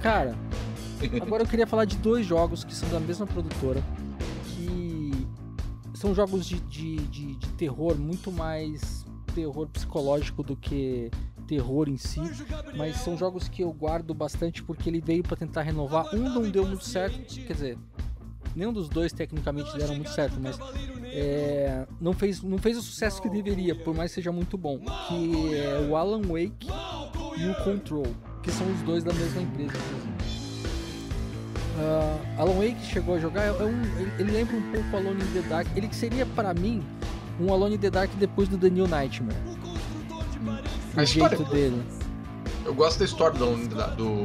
Cara, 0.02 0.36
agora 1.20 1.44
eu 1.44 1.47
queria 1.47 1.66
falar 1.66 1.86
de 1.86 1.97
dois 1.97 2.26
jogos 2.26 2.62
que 2.62 2.74
são 2.74 2.89
da 2.90 3.01
mesma 3.01 3.26
produtora, 3.26 3.82
que 4.48 5.26
são 5.94 6.14
jogos 6.14 6.47
de, 6.47 6.60
de, 6.60 6.97
de, 7.06 7.36
de 7.36 7.48
terror, 7.51 7.97
muito 7.97 8.30
mais 8.30 9.06
terror 9.34 9.66
psicológico 9.68 10.43
do 10.43 10.55
que 10.55 11.10
terror 11.43 11.89
em 11.89 11.97
si, 11.97 12.20
mas 12.77 12.97
são 12.97 13.16
jogos 13.16 13.48
que 13.48 13.62
eu 13.62 13.73
guardo 13.73 14.14
bastante 14.14 14.62
porque 14.62 14.89
ele 14.89 15.01
veio 15.01 15.23
para 15.23 15.36
tentar 15.36 15.62
renovar. 15.62 16.14
Um 16.14 16.28
não 16.28 16.43
deu 16.51 16.66
muito 16.66 16.85
certo, 16.85 17.35
quer 17.35 17.52
dizer, 17.52 17.78
nenhum 18.55 18.73
dos 18.73 18.89
dois 18.89 19.12
tecnicamente 19.12 19.77
deram 19.77 19.94
muito 19.94 20.10
certo, 20.10 20.39
mas 20.40 20.59
é, 21.05 21.86
não, 22.01 22.12
fez, 22.12 22.43
não 22.43 22.59
fez 22.59 22.77
o 22.77 22.82
sucesso 22.82 23.20
que 23.20 23.28
deveria, 23.28 23.74
por 23.74 23.94
mais 23.94 24.10
que 24.10 24.16
seja 24.16 24.32
muito 24.32 24.56
bom. 24.56 24.78
Que 25.09 25.56
é 25.56 25.86
o 25.89 25.97
Alan 25.97 26.23
Wake 26.23 26.69
e 27.36 27.47
o 27.47 27.64
Control 27.64 28.06
que 28.43 28.51
são 28.51 28.70
os 28.73 28.82
dois 28.82 29.05
da 29.05 29.12
mesma 29.12 29.43
empresa, 29.43 29.78
Uh, 31.73 32.20
Alan 32.39 32.52
Wake 32.52 32.85
chegou 32.85 33.14
a 33.14 33.19
jogar, 33.19 33.44
é 33.44 33.51
um, 33.51 33.82
ele 34.19 34.31
lembra 34.31 34.56
um 34.56 34.73
pouco 34.73 34.94
Alone 34.94 35.23
in 35.23 35.32
the 35.32 35.48
Dark. 35.48 35.66
Ele 35.74 35.89
que 35.89 35.97
seria 35.97 36.27
para 36.27 36.52
mim 36.52 36.82
um 37.40 37.51
Alone 37.51 37.77
in 37.77 37.78
the 37.78 37.90
Dark 37.90 38.10
depois 38.19 38.47
do 38.47 38.59
The 38.59 38.69
New 38.69 38.86
Nightmare. 38.86 39.39
O 40.94 41.01
a 41.01 41.05
jeito 41.05 41.32
história, 41.32 41.39
dele. 41.52 41.82
Eu 42.64 42.74
gosto 42.74 42.98
da 42.98 43.05
história 43.05 43.39
do, 43.39 43.56
do 43.97 44.24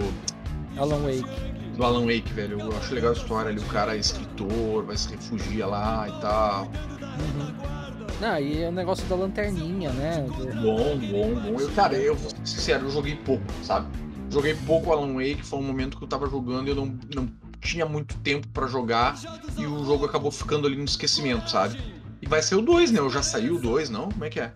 Alan 0.77 0.99
Wake. 0.99 1.75
Do 1.75 1.83
Alan 1.83 2.01
Wake, 2.01 2.33
velho. 2.33 2.59
Eu 2.59 2.77
acho 2.77 2.93
legal 2.93 3.11
a 3.11 3.13
história 3.13 3.49
ali. 3.49 3.59
O 3.59 3.65
cara 3.67 3.95
é 3.95 3.99
escritor, 3.99 4.85
vai 4.85 4.97
se 4.97 5.09
refugiar 5.09 5.69
lá 5.69 6.07
e 6.07 6.21
tal. 6.21 6.65
Uhum. 6.65 7.77
Ah, 8.21 8.41
e 8.41 8.63
é 8.63 8.69
o 8.69 8.71
negócio 8.71 9.05
da 9.07 9.15
lanterninha, 9.15 9.91
né? 9.91 10.25
Bom, 10.61 10.97
bom, 10.97 11.35
bom. 11.35 11.59
Eu, 11.59 11.69
cara, 11.71 11.95
eu 11.95 12.15
vou 12.15 12.29
ser 12.29 12.37
sincero, 12.43 12.85
eu 12.85 12.91
joguei 12.91 13.15
pouco, 13.15 13.43
sabe? 13.63 13.87
Joguei 14.29 14.55
pouco 14.65 14.91
Alan 14.91 15.13
Wake, 15.13 15.43
foi 15.43 15.59
um 15.59 15.63
momento 15.63 15.97
que 15.97 16.03
eu 16.03 16.07
tava 16.07 16.27
jogando 16.27 16.67
e 16.67 16.71
eu 16.71 16.75
não, 16.75 16.97
não 17.13 17.29
tinha 17.61 17.85
muito 17.85 18.17
tempo 18.17 18.47
para 18.49 18.67
jogar 18.67 19.15
e 19.57 19.65
o 19.65 19.85
jogo 19.85 20.05
acabou 20.05 20.31
ficando 20.31 20.67
ali 20.67 20.75
no 20.75 20.85
esquecimento, 20.85 21.49
sabe? 21.49 21.79
E 22.21 22.27
vai 22.27 22.41
ser 22.41 22.55
o 22.55 22.61
2, 22.61 22.91
né? 22.91 22.99
Eu 22.99 23.09
já 23.09 23.21
saiu 23.21 23.55
o 23.55 23.59
2, 23.59 23.89
não? 23.89 24.09
Como 24.09 24.25
é 24.25 24.29
que 24.29 24.39
é? 24.39 24.51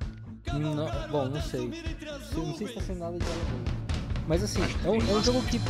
Bom, 1.10 1.26
não 1.26 1.42
sei. 1.42 1.72
Não 2.36 2.56
sei 2.56 2.68
se 2.68 2.74
tá 2.74 2.82
sendo 2.82 3.00
nada 3.00 3.18
de 3.18 3.26
Alan 3.26 3.64
Mas 4.28 4.44
assim, 4.44 4.62
é 4.84 4.90
um, 4.90 4.98
é 4.98 5.14
um 5.14 5.24
jogo 5.24 5.42
que, 5.44 5.62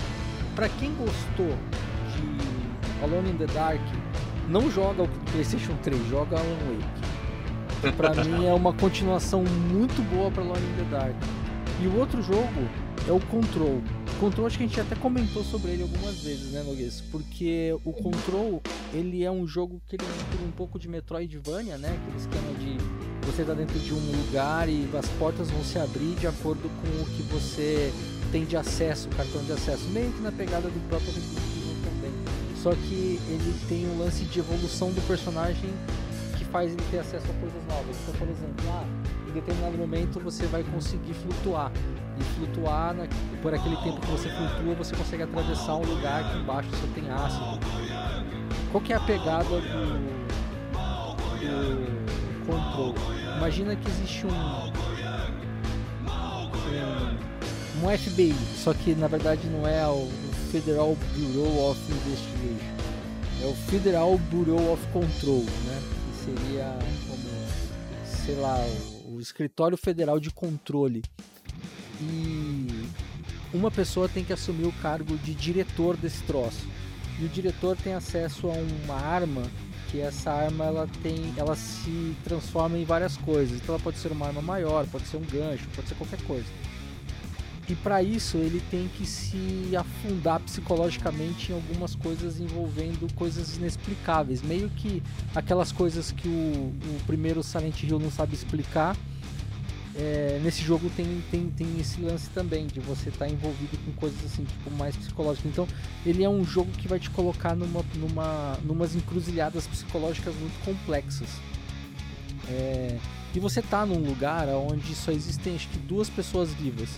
para 0.56 0.70
quem 0.70 0.94
gostou 0.96 1.56
de 2.16 3.04
Alone 3.04 3.32
in 3.32 3.38
the 3.38 3.48
Dark, 3.48 3.82
não 4.50 4.72
joga 4.72 5.04
o 5.04 5.08
PlayStation 5.32 5.76
3, 5.84 6.10
joga 6.10 6.38
Alan 6.38 6.58
Wake. 6.68 7.96
Pra 7.96 8.14
mim 8.24 8.46
é 8.46 8.54
uma 8.54 8.74
continuação 8.74 9.44
muito 9.44 10.02
boa 10.14 10.32
pra 10.32 10.44
Alone 10.44 10.66
in 10.66 10.84
the 10.84 10.90
Dark. 10.90 11.16
E 11.82 11.88
o 11.88 11.98
outro 11.98 12.22
jogo 12.22 12.68
é 13.08 13.12
o 13.12 13.20
Control. 13.20 13.82
Control 14.20 14.46
acho 14.46 14.58
que 14.58 14.64
a 14.64 14.68
gente 14.68 14.80
até 14.80 14.96
comentou 14.96 15.44
sobre 15.44 15.72
ele 15.72 15.82
algumas 15.82 16.22
vezes, 16.22 16.52
né, 16.52 16.62
Noguês? 16.62 17.02
Porque 17.12 17.76
o 17.84 17.92
Control, 17.92 18.62
ele 18.94 19.24
é 19.24 19.32
um 19.32 19.48
jogo 19.48 19.82
que 19.88 19.96
ele 19.96 20.06
tem 20.06 20.48
um 20.48 20.52
pouco 20.52 20.78
de 20.78 20.88
Metroidvania, 20.88 21.78
né? 21.78 21.90
Aquele 21.90 22.18
esquema 22.18 22.54
de 22.60 23.11
você 23.26 23.44
tá 23.44 23.54
dentro 23.54 23.78
de 23.80 23.94
um 23.94 24.12
lugar 24.18 24.68
e 24.68 24.90
as 24.98 25.08
portas 25.20 25.50
vão 25.52 25.64
se 25.64 25.78
abrir 25.78 26.16
de 26.16 26.28
acordo 26.28 26.70
com 26.82 27.02
o 27.02 27.06
que 27.06 27.22
você 27.24 27.94
tem 28.32 28.46
de 28.46 28.58
acesso, 28.58 29.08
o 29.10 29.16
cartão 29.16 29.44
de 29.44 29.52
acesso, 29.52 29.84
meio 29.90 30.12
que 30.12 30.22
na 30.22 30.32
pegada 30.32 30.70
do 30.70 30.90
próprio 30.90 31.12
Resident 31.14 31.42
também. 31.84 32.12
Só 32.56 32.72
que 32.72 33.20
ele 33.28 33.56
tem 33.68 33.88
um 33.88 34.00
lance 34.00 34.24
de 34.24 34.40
evolução 34.40 34.92
do 34.92 35.02
personagem 35.08 35.70
que 36.38 36.46
faz 36.46 36.72
ele 36.72 36.84
ter 36.90 37.00
acesso 37.00 37.26
a 37.30 37.34
coisas 37.40 37.62
novas. 37.68 37.96
Então, 38.02 38.16
por 38.20 38.28
exemplo, 38.28 38.66
ah, 38.70 38.86
em 39.30 39.34
determinado 39.34 39.78
momento 39.78 40.20
você 40.20 40.46
vai 40.46 40.64
conseguir 40.64 41.14
flutuar. 41.14 41.72
E 42.20 42.24
flutuar, 42.36 42.94
na, 42.94 43.08
por 43.42 43.54
aquele 43.54 43.78
tempo 43.78 44.00
que 44.02 44.12
você 44.12 44.30
flutua, 44.30 44.76
você 44.76 44.96
consegue 44.96 45.24
atravessar 45.24 45.76
um 45.76 45.86
lugar 45.86 46.32
que 46.32 46.38
embaixo 46.40 46.70
só 46.72 46.88
tem 46.94 47.10
ácido. 47.10 47.60
Qual 48.72 48.84
que 48.84 48.94
é 48.94 48.96
a 48.96 49.00
pegada 49.00 49.44
do, 49.44 50.22
do 51.40 52.01
controle? 52.46 52.96
Imagina 53.38 53.76
que 53.76 53.90
existe 53.90 54.26
um, 54.26 54.30
um, 57.84 57.88
um 57.88 57.98
FBI, 57.98 58.36
só 58.56 58.74
que 58.74 58.94
na 58.96 59.08
verdade 59.08 59.48
não 59.48 59.68
é 59.68 59.88
o 59.88 60.08
Federal 60.52 60.98
Bureau 61.16 61.72
of 61.72 61.80
Investigation, 61.92 62.76
é 63.42 63.46
o 63.46 63.56
Federal 63.56 64.18
Bureau 64.18 64.74
of 64.74 64.86
Control, 64.88 65.44
né? 65.44 65.82
Que 66.06 66.26
seria 66.26 66.78
como, 67.08 67.24
sei 68.06 68.36
lá, 68.36 68.58
Escritório 69.22 69.78
Federal 69.78 70.20
de 70.20 70.32
Controle. 70.32 71.04
E 72.02 72.86
uma 73.54 73.70
pessoa 73.70 74.10
tem 74.10 74.24
que 74.24 74.34
assumir 74.34 74.66
o 74.66 74.74
cargo 74.74 75.16
de 75.18 75.34
diretor 75.34 75.96
desse 75.96 76.24
troço. 76.24 76.68
E 77.20 77.26
o 77.26 77.30
diretor 77.30 77.78
tem 77.78 77.94
acesso 77.94 78.48
a 78.48 78.54
uma 78.54 78.96
arma 78.96 79.44
que 79.92 80.00
essa 80.00 80.32
arma 80.32 80.66
ela 80.66 80.90
tem, 81.04 81.34
ela 81.36 81.56
se 81.56 82.16
transforma 82.24 82.78
em 82.78 82.86
várias 82.86 83.18
coisas. 83.18 83.58
Então 83.62 83.76
ela 83.76 83.84
pode 83.84 83.98
ser 83.98 84.12
uma 84.12 84.28
arma 84.28 84.42
maior, 84.42 84.88
pode 84.88 85.06
ser 85.06 85.18
um 85.18 85.26
gancho, 85.26 85.68
pode 85.76 85.90
ser 85.90 85.96
qualquer 85.96 86.22
coisa. 86.24 86.48
E 87.70 87.76
para 87.76 88.02
isso 88.02 88.38
ele 88.38 88.62
tem 88.72 88.90
que 88.98 89.06
se 89.06 89.70
afundar 89.78 90.40
psicologicamente 90.40 91.52
em 91.52 91.56
algumas 91.56 91.94
coisas 91.96 92.40
envolvendo 92.40 93.14
coisas 93.14 93.58
inexplicáveis, 93.58 94.42
meio 94.42 94.70
que 94.70 95.04
aquelas 95.36 95.72
coisas 95.72 96.12
que 96.12 96.28
o, 96.28 96.32
o 96.32 97.02
primeiro 97.06 97.44
Silent 97.44 97.84
Hill 97.84 98.00
não 98.00 98.12
sabe 98.12 98.34
explicar 98.34 98.96
é, 99.96 100.40
nesse 100.42 100.62
jogo 100.62 100.90
tem, 100.96 101.22
tem, 101.30 101.50
tem 101.50 101.68
esse 101.80 102.02
lance 102.02 102.30
também 102.30 102.66
de 102.68 102.80
você 102.80 103.10
estar 103.10 103.26
tá 103.26 103.32
envolvido 103.32 103.78
com 103.86 103.92
coisas 103.94 104.24
assim, 104.26 104.44
tipo, 104.44 104.72
mais 104.72 104.96
psicológicas. 104.96 105.52
Então, 105.52 105.68
ele 106.06 106.24
é 106.24 106.30
um 106.30 106.46
jogo 106.46 106.72
que 106.72 106.88
vai 106.88 107.00
te 107.00 107.10
colocar 107.10 107.56
numa, 107.56 107.84
numa, 107.96 108.58
numas 108.64 108.96
encruzilhadas 108.96 109.68
psicológicas 109.68 110.34
muito 110.36 110.64
complexas. 110.64 111.30
É, 112.50 112.98
E 113.36 113.40
você 113.40 113.62
tá 113.62 113.86
num 113.86 114.00
lugar 114.00 114.48
onde 114.50 114.96
só 114.96 115.12
existem 115.12 115.56
acho 115.56 115.68
que 115.70 115.78
duas 115.80 116.10
pessoas 116.10 116.54
vivas, 116.54 116.90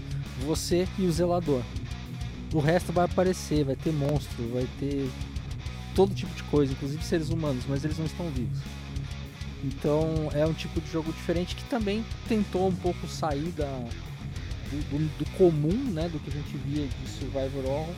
você 0.45 0.87
e 0.97 1.05
o 1.05 1.11
zelador. 1.11 1.61
O 2.53 2.59
resto 2.59 2.93
vai 2.93 3.05
aparecer, 3.05 3.63
vai 3.63 3.75
ter 3.75 3.91
monstro, 3.91 4.47
vai 4.53 4.67
ter 4.79 5.09
todo 5.95 6.13
tipo 6.13 6.33
de 6.35 6.43
coisa, 6.43 6.71
inclusive 6.71 7.03
seres 7.03 7.29
humanos, 7.29 7.63
mas 7.67 7.83
eles 7.83 7.97
não 7.97 8.05
estão 8.05 8.29
vivos. 8.29 8.59
Então 9.63 10.29
é 10.33 10.45
um 10.45 10.53
tipo 10.53 10.81
de 10.81 10.91
jogo 10.91 11.11
diferente 11.13 11.55
que 11.55 11.63
também 11.65 12.03
tentou 12.27 12.67
um 12.67 12.75
pouco 12.75 13.07
sair 13.07 13.51
da, 13.51 13.65
do, 14.69 14.77
do, 14.89 15.17
do 15.19 15.29
comum, 15.37 15.91
né, 15.91 16.09
do 16.09 16.19
que 16.19 16.29
a 16.29 16.33
gente 16.33 16.57
via 16.57 16.85
de 16.85 17.09
Survivor 17.09 17.65
Horror. 17.65 17.95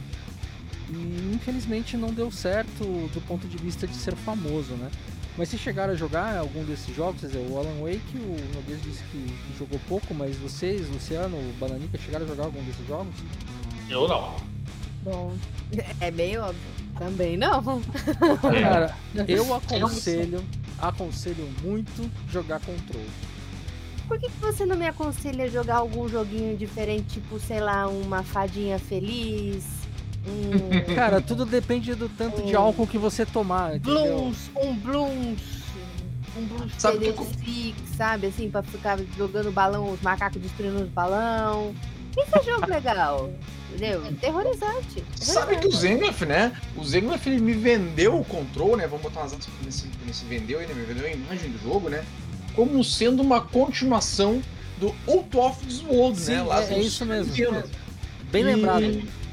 E 0.89 1.33
infelizmente 1.33 1.97
não 1.97 2.13
deu 2.13 2.29
certo 2.29 2.83
do 3.11 3.21
ponto 3.27 3.47
de 3.47 3.57
vista 3.57 3.87
de 3.87 3.95
ser 3.95 4.15
famoso, 4.15 4.73
né? 4.73 4.91
Mas 5.37 5.49
se 5.49 5.57
chegaram 5.57 5.93
a 5.93 5.95
jogar 5.95 6.37
algum 6.37 6.63
desses 6.63 6.95
jogos, 6.95 7.19
quer 7.19 7.27
dizer, 7.27 7.45
o 7.49 7.57
Alan 7.57 7.81
Wake, 7.81 8.15
o 8.15 8.55
Noguês 8.55 8.81
disse 8.83 9.03
que 9.11 9.27
jogou 9.57 9.79
pouco, 9.89 10.13
mas 10.13 10.37
vocês, 10.37 10.87
Luciano, 10.87 11.35
o 11.35 11.53
Bananica, 11.59 11.97
chegaram 11.97 12.25
a 12.25 12.27
jogar 12.27 12.45
algum 12.45 12.63
desses 12.63 12.87
jogos? 12.87 13.13
Eu 13.89 14.07
não. 14.07 14.35
Bom, 15.03 15.33
é 15.99 16.09
bem 16.09 16.37
óbvio. 16.37 16.61
Também 16.97 17.35
não. 17.35 17.81
Cara, 18.41 18.95
eu 19.27 19.53
aconselho, 19.53 20.41
aconselho 20.79 21.47
muito 21.63 22.09
jogar 22.29 22.59
Control. 22.59 23.03
Por 24.07 24.19
que, 24.19 24.27
que 24.29 24.37
você 24.39 24.65
não 24.65 24.75
me 24.75 24.87
aconselha 24.87 25.49
jogar 25.49 25.77
algum 25.77 26.07
joguinho 26.07 26.55
diferente, 26.55 27.15
tipo, 27.15 27.39
sei 27.39 27.59
lá, 27.59 27.87
uma 27.87 28.21
fadinha 28.23 28.77
feliz? 28.77 29.65
Um 30.27 30.93
Cara, 30.95 31.21
tudo 31.21 31.45
depende 31.45 31.95
do 31.95 32.07
tanto 32.09 32.43
de 32.43 32.55
álcool 32.55 32.85
que 32.87 32.97
você 32.97 33.25
tomar, 33.25 33.77
entendeu? 33.77 34.03
Blooms, 34.17 34.51
um 34.55 34.75
Blooms, 34.75 35.41
um 36.37 36.45
Blooms 36.45 36.73
Sabe 36.77 37.13
que- 37.13 37.25
Fix, 37.43 37.89
sabe? 37.97 38.27
Assim, 38.27 38.49
pra 38.49 38.61
ficar 38.61 38.99
jogando 39.17 39.51
balão, 39.51 39.91
os 39.91 40.01
macacos 40.01 40.41
destruindo 40.41 40.83
os 40.83 40.89
balão. 40.89 41.73
Isso 42.17 42.37
é 42.37 42.43
jogo 42.43 42.67
legal, 42.67 43.29
entendeu? 43.75 44.13
Terrorizante. 44.19 45.03
Sabe 45.15 45.57
que 45.57 45.67
o 45.67 45.69
terrorizante. 45.69 45.77
Zenglef, 45.77 46.21
né? 46.25 46.51
O 46.75 46.83
Zenglef 46.83 47.27
ele 47.27 47.39
me 47.41 47.53
vendeu 47.53 48.19
o 48.19 48.25
control, 48.25 48.77
né? 48.77 48.87
Vamos 48.87 49.03
botar 49.03 49.21
umas 49.21 49.33
aspas 49.33 49.53
nesse, 49.63 49.85
nesse 50.05 50.25
vendeu, 50.25 50.61
ele 50.61 50.73
me 50.73 50.83
vendeu 50.85 51.05
a 51.05 51.11
imagem 51.11 51.51
do 51.51 51.61
jogo, 51.61 51.89
né? 51.89 52.03
Como 52.55 52.83
sendo 52.83 53.21
uma 53.21 53.41
continuação 53.41 54.41
do 54.79 54.93
Out 55.07 55.37
of 55.37 55.65
This 55.65 55.81
World, 55.83 56.19
Sim, 56.19 56.31
né? 56.33 56.43
Lá 56.43 56.63
é- 56.63 56.73
é 56.73 56.79
isso 56.79 57.05
mesmo. 57.05 57.33
anos. 57.49 57.69
Bem 58.31 58.41
E- 58.41 58.45
lembrado, 58.45 58.81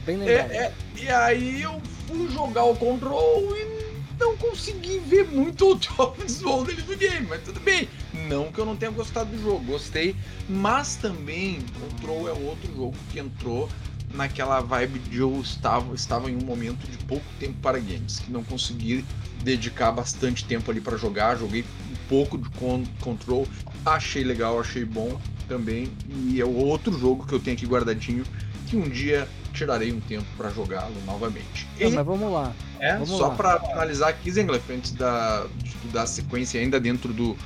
bem 0.07 0.17
lembrado. 0.19 0.51
É, 0.53 0.57
é, 0.57 0.73
e 1.01 1.09
aí 1.09 1.63
eu 1.63 1.81
fui 2.07 2.29
jogar 2.31 2.65
o 2.65 2.77
control 2.77 3.57
e 3.57 3.83
não 4.21 4.37
consegui 4.37 4.99
ver 5.01 5.27
muito 5.29 5.65
Out 5.65 5.89
of 5.99 6.21
This 6.21 6.43
World 6.43 6.73
ali 6.73 6.83
no 6.83 6.97
game, 6.97 7.27
mas 7.29 7.43
tudo 7.43 7.59
bem. 7.61 7.89
Não 8.29 8.53
que 8.53 8.59
eu 8.61 8.65
não 8.65 8.77
tenha 8.77 8.93
gostado 8.93 9.31
do 9.31 9.43
jogo, 9.43 9.65
gostei, 9.65 10.15
mas 10.49 10.95
também 10.97 11.59
Control 11.81 12.29
é 12.29 12.33
outro 12.33 12.73
jogo 12.75 12.95
que 13.11 13.19
entrou 13.19 13.69
naquela 14.15 14.61
vibe 14.61 14.99
de 14.99 15.19
eu 15.19 15.41
estava, 15.41 15.95
estava 15.95 16.31
em 16.31 16.37
um 16.37 16.41
momento 16.41 16.87
de 16.87 16.99
pouco 16.99 17.25
tempo 17.39 17.57
para 17.63 17.79
games, 17.79 18.19
que 18.19 18.31
não 18.31 18.45
consegui 18.45 19.05
dedicar 19.43 19.91
bastante 19.91 20.45
tempo 20.45 20.71
ali 20.71 20.81
para 20.81 20.97
jogar, 20.97 21.37
joguei 21.37 21.65
um 21.91 22.09
pouco 22.09 22.39
de 22.39 22.49
con 22.51 22.85
Control, 23.01 23.47
achei 23.85 24.23
legal, 24.23 24.61
achei 24.61 24.85
bom 24.85 25.19
também, 25.49 25.91
e 26.09 26.41
é 26.41 26.45
o 26.45 26.55
outro 26.55 26.97
jogo 26.99 27.27
que 27.27 27.33
eu 27.33 27.41
tenho 27.41 27.57
aqui 27.57 27.67
guardadinho, 27.67 28.25
que 28.69 28.77
um 28.77 28.89
dia 28.89 29.29
tirarei 29.53 29.93
um 29.93 30.01
tempo 30.01 30.27
para 30.37 30.51
jogá-lo 30.51 30.95
novamente. 31.05 31.67
Não, 31.81 31.91
E- 31.91 31.95
mas 31.95 32.07
vamos 32.07 32.33
lá. 32.33 32.53
é, 32.81 32.93
Vamos 32.95 33.11
só 33.11 33.31
para 33.31 33.61
finalizar 33.61 34.09
aqui, 34.09 34.31
Zenglef, 34.31 34.71
antes 34.71 34.93
da, 34.93 35.47
de 35.63 35.69
estudar 35.69 36.03
a 36.03 36.07
sequência 36.07 36.61
ainda 36.61 36.79
dentro 36.81 37.13
do, 37.13 37.37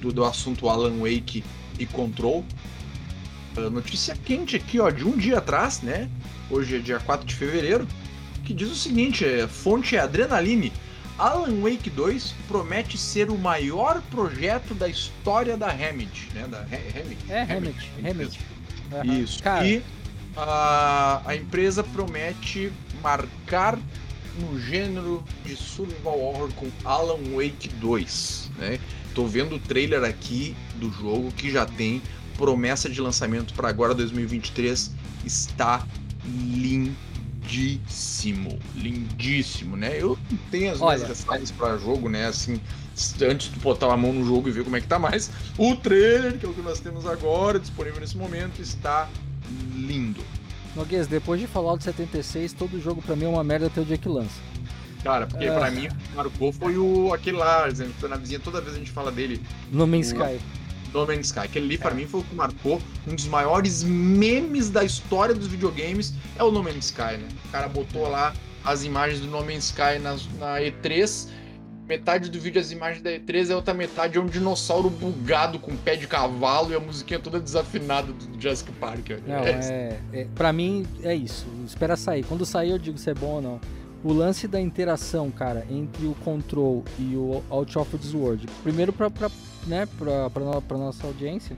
do, 0.00 0.12
do 0.12 0.24
assunto 0.24 0.68
Alan 0.68 0.98
Wake 0.98 1.44
e 1.78 1.86
Control. 1.86 2.44
Notícia 3.60 4.16
quente 4.24 4.56
aqui, 4.56 4.80
ó, 4.80 4.90
de 4.90 5.04
um 5.04 5.16
dia 5.16 5.38
atrás, 5.38 5.80
né? 5.82 6.08
Hoje 6.50 6.76
é 6.76 6.78
dia 6.78 6.98
4 6.98 7.26
de 7.26 7.34
fevereiro, 7.34 7.86
que 8.44 8.52
diz 8.54 8.70
o 8.70 8.74
seguinte: 8.74 9.24
é, 9.24 9.46
fonte 9.46 9.96
é 9.96 10.00
Adrenaline. 10.00 10.72
Alan 11.18 11.60
Wake 11.60 11.90
2 11.90 12.34
promete 12.48 12.96
ser 12.98 13.30
o 13.30 13.36
maior 13.38 14.00
projeto 14.10 14.74
da 14.74 14.88
história 14.88 15.56
da 15.56 15.68
Remedy, 15.70 16.28
né? 16.34 16.46
Da 16.50 16.62
Re- 16.62 16.78
Remedy. 16.92 17.18
É 17.28 17.42
Remedy, 17.44 17.90
Remedy. 18.02 18.40
Aham. 18.92 19.18
Isso. 19.20 19.42
Cara, 19.42 19.66
E 19.66 19.82
a, 20.36 21.22
a 21.24 21.36
empresa 21.36 21.84
promete 21.84 22.72
marcar 23.02 23.78
no 24.40 24.58
gênero 24.58 25.22
de 25.44 25.54
survival 25.54 26.18
horror 26.18 26.50
com 26.54 26.66
Alan 26.84 27.18
Wake 27.36 27.68
2, 27.68 28.50
né? 28.58 28.78
Tô 29.14 29.26
vendo 29.26 29.56
o 29.56 29.58
trailer 29.58 30.02
aqui 30.04 30.56
do 30.76 30.90
jogo 30.90 31.30
que 31.32 31.50
já 31.50 31.66
tem 31.66 32.00
promessa 32.46 32.88
de 32.90 33.00
lançamento 33.00 33.54
para 33.54 33.68
agora 33.68 33.94
2023, 33.94 34.90
está 35.24 35.86
lindíssimo, 37.44 38.58
lindíssimo, 38.74 39.76
né? 39.76 39.96
Eu 39.96 40.18
tenho 40.50 40.72
as 40.72 40.80
minhas 40.80 41.02
ressalvas 41.04 41.52
para 41.52 41.78
jogo, 41.78 42.08
né? 42.08 42.26
Assim, 42.26 42.60
antes 43.22 43.48
de 43.48 43.60
botar 43.60 43.92
a 43.92 43.96
mão 43.96 44.12
no 44.12 44.26
jogo 44.26 44.48
e 44.48 44.50
ver 44.50 44.64
como 44.64 44.76
é 44.76 44.80
que 44.80 44.88
tá 44.88 44.98
mais, 44.98 45.30
o 45.56 45.76
trailer, 45.76 46.36
que 46.36 46.44
é 46.44 46.48
o 46.48 46.52
que 46.52 46.62
nós 46.62 46.80
temos 46.80 47.06
agora, 47.06 47.60
disponível 47.60 48.00
nesse 48.00 48.16
momento, 48.16 48.60
está 48.60 49.08
lindo. 49.76 50.20
Noguês, 50.74 51.06
depois 51.06 51.40
de 51.40 51.46
Fallout 51.46 51.84
76, 51.84 52.54
todo 52.54 52.80
jogo 52.82 53.00
pra 53.02 53.14
mim 53.14 53.26
é 53.26 53.28
uma 53.28 53.44
merda 53.44 53.68
até 53.68 53.80
o 53.80 53.84
dia 53.84 53.96
que 53.98 54.08
lança. 54.08 54.40
Cara, 55.04 55.28
porque 55.28 55.44
É. 55.44 55.56
pra 55.56 55.70
mim 55.70 55.86
o 55.86 55.94
que 55.94 56.16
marcou 56.16 56.52
foi 56.52 56.76
o 56.76 57.14
aquele 57.14 57.36
lá, 57.36 57.68
exemplo, 57.68 58.08
na 58.08 58.16
vizinha, 58.16 58.40
toda 58.40 58.60
vez 58.60 58.74
a 58.74 58.78
gente 58.80 58.90
fala 58.90 59.12
dele, 59.12 59.40
No 59.70 59.86
Man's 59.86 60.12
Boa. 60.12 60.32
Sky. 60.32 60.44
No 60.92 61.06
Man's 61.06 61.26
Sky. 61.26 61.40
Aquele 61.40 61.66
ali, 61.66 61.78
pra 61.78 61.92
mim, 61.92 62.06
foi 62.06 62.20
o 62.20 62.24
que 62.24 62.34
marcou 62.34 62.80
um 63.06 63.14
dos 63.14 63.26
maiores 63.26 63.82
memes 63.82 64.70
da 64.70 64.84
história 64.84 65.34
dos 65.34 65.46
videogames, 65.48 66.14
é 66.36 66.42
o 66.42 66.50
No 66.50 66.62
Man's 66.62 66.86
Sky, 66.86 67.16
né? 67.18 67.28
O 67.46 67.48
cara 67.50 67.68
botou 67.68 68.08
lá 68.08 68.32
as 68.64 68.84
imagens 68.84 69.20
do 69.20 69.26
No 69.26 69.44
Man's 69.44 69.64
Sky 69.64 69.98
na, 70.00 70.12
na 70.38 70.60
E3, 70.60 71.28
metade 71.88 72.30
do 72.30 72.38
vídeo 72.40 72.60
as 72.60 72.70
imagens 72.70 73.02
da 73.02 73.10
E3, 73.10 73.50
a 73.52 73.56
outra 73.56 73.74
metade 73.74 74.16
é 74.16 74.20
um 74.20 74.26
dinossauro 74.26 74.88
bugado 74.88 75.58
com 75.58 75.76
pé 75.76 75.96
de 75.96 76.06
cavalo 76.06 76.72
e 76.72 76.74
a 76.76 76.80
musiquinha 76.80 77.18
toda 77.18 77.40
desafinada 77.40 78.12
do 78.12 78.40
Jurassic 78.40 78.70
Park. 78.72 79.10
Não, 79.26 79.36
É, 79.36 79.98
é, 80.12 80.20
é, 80.20 80.26
pra 80.34 80.52
mim 80.52 80.86
é 81.02 81.14
isso. 81.14 81.46
Espera 81.66 81.96
sair. 81.96 82.24
Quando 82.24 82.46
sair 82.46 82.70
eu 82.70 82.78
digo 82.78 82.96
se 82.98 83.10
é 83.10 83.14
bom 83.14 83.34
ou 83.34 83.42
não. 83.42 83.60
O 84.04 84.12
lance 84.12 84.48
da 84.48 84.60
interação, 84.60 85.30
cara, 85.30 85.64
entre 85.70 86.06
o 86.06 86.14
Control 86.24 86.82
e 86.98 87.14
o 87.14 87.40
Out 87.48 87.78
of 87.78 87.98
This 87.98 88.12
World. 88.12 88.48
Primeiro 88.62 88.92
pra, 88.92 89.08
pra, 89.08 89.30
né, 89.66 89.86
pra, 89.96 90.28
pra, 90.28 90.60
pra 90.60 90.78
nossa 90.78 91.06
audiência. 91.06 91.56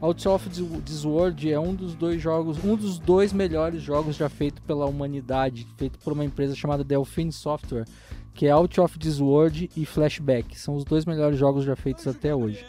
Out 0.00 0.28
of 0.28 0.48
This 0.48 1.04
World 1.04 1.52
é 1.52 1.58
um 1.58 1.74
dos 1.74 1.94
dois 1.94 2.22
jogos, 2.22 2.64
um 2.64 2.76
dos 2.76 2.98
dois 2.98 3.32
melhores 3.32 3.82
jogos 3.82 4.16
já 4.16 4.28
feito 4.28 4.62
pela 4.62 4.86
humanidade, 4.86 5.66
feito 5.76 5.98
por 5.98 6.12
uma 6.12 6.24
empresa 6.24 6.54
chamada 6.54 6.84
Delphine 6.84 7.32
Software, 7.32 7.84
que 8.32 8.46
é 8.46 8.50
Out 8.50 8.80
of 8.80 8.98
This 8.98 9.20
World 9.20 9.68
e 9.76 9.84
Flashback. 9.84 10.58
São 10.58 10.76
os 10.76 10.84
dois 10.84 11.04
melhores 11.04 11.38
jogos 11.38 11.64
já 11.64 11.74
feitos 11.74 12.06
até 12.06 12.34
hoje. 12.34 12.64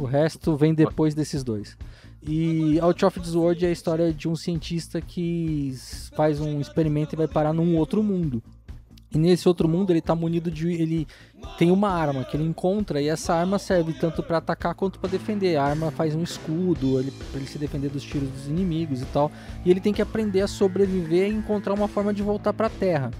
O 0.00 0.04
resto 0.04 0.56
vem 0.56 0.74
depois 0.74 1.14
desses 1.14 1.44
dois. 1.44 1.76
E 2.22 2.80
Out 2.80 3.04
of 3.04 3.20
This 3.20 3.34
World 3.34 3.64
é 3.64 3.68
a 3.68 3.72
história 3.72 4.12
de 4.12 4.28
um 4.28 4.34
cientista 4.34 5.00
que 5.00 5.74
faz 6.16 6.40
um 6.40 6.60
experimento 6.60 7.14
e 7.14 7.16
vai 7.16 7.28
parar 7.28 7.52
num 7.52 7.76
outro 7.76 8.02
mundo. 8.02 8.42
E 9.14 9.18
nesse 9.18 9.46
outro 9.46 9.68
mundo 9.68 9.90
ele 9.90 10.00
tá 10.00 10.14
munido 10.14 10.50
de. 10.50 10.72
Ele 10.72 11.06
tem 11.58 11.70
uma 11.70 11.90
arma 11.90 12.24
que 12.24 12.36
ele 12.36 12.44
encontra 12.44 13.00
e 13.00 13.08
essa 13.08 13.34
arma 13.34 13.58
serve 13.58 13.92
tanto 13.92 14.22
para 14.22 14.38
atacar 14.38 14.74
quanto 14.74 14.98
para 14.98 15.10
defender. 15.10 15.56
A 15.56 15.64
arma 15.64 15.90
faz 15.90 16.14
um 16.14 16.22
escudo 16.22 16.98
ele, 16.98 17.10
pra 17.10 17.38
ele 17.38 17.46
se 17.46 17.58
defender 17.58 17.90
dos 17.90 18.02
tiros 18.02 18.28
dos 18.30 18.46
inimigos 18.46 19.02
e 19.02 19.06
tal. 19.06 19.30
E 19.64 19.70
ele 19.70 19.80
tem 19.80 19.92
que 19.92 20.00
aprender 20.00 20.40
a 20.40 20.48
sobreviver 20.48 21.28
e 21.28 21.34
encontrar 21.34 21.74
uma 21.74 21.88
forma 21.88 22.14
de 22.14 22.22
voltar 22.22 22.52
para 22.52 22.68
a 22.68 22.70
Terra. 22.70 23.10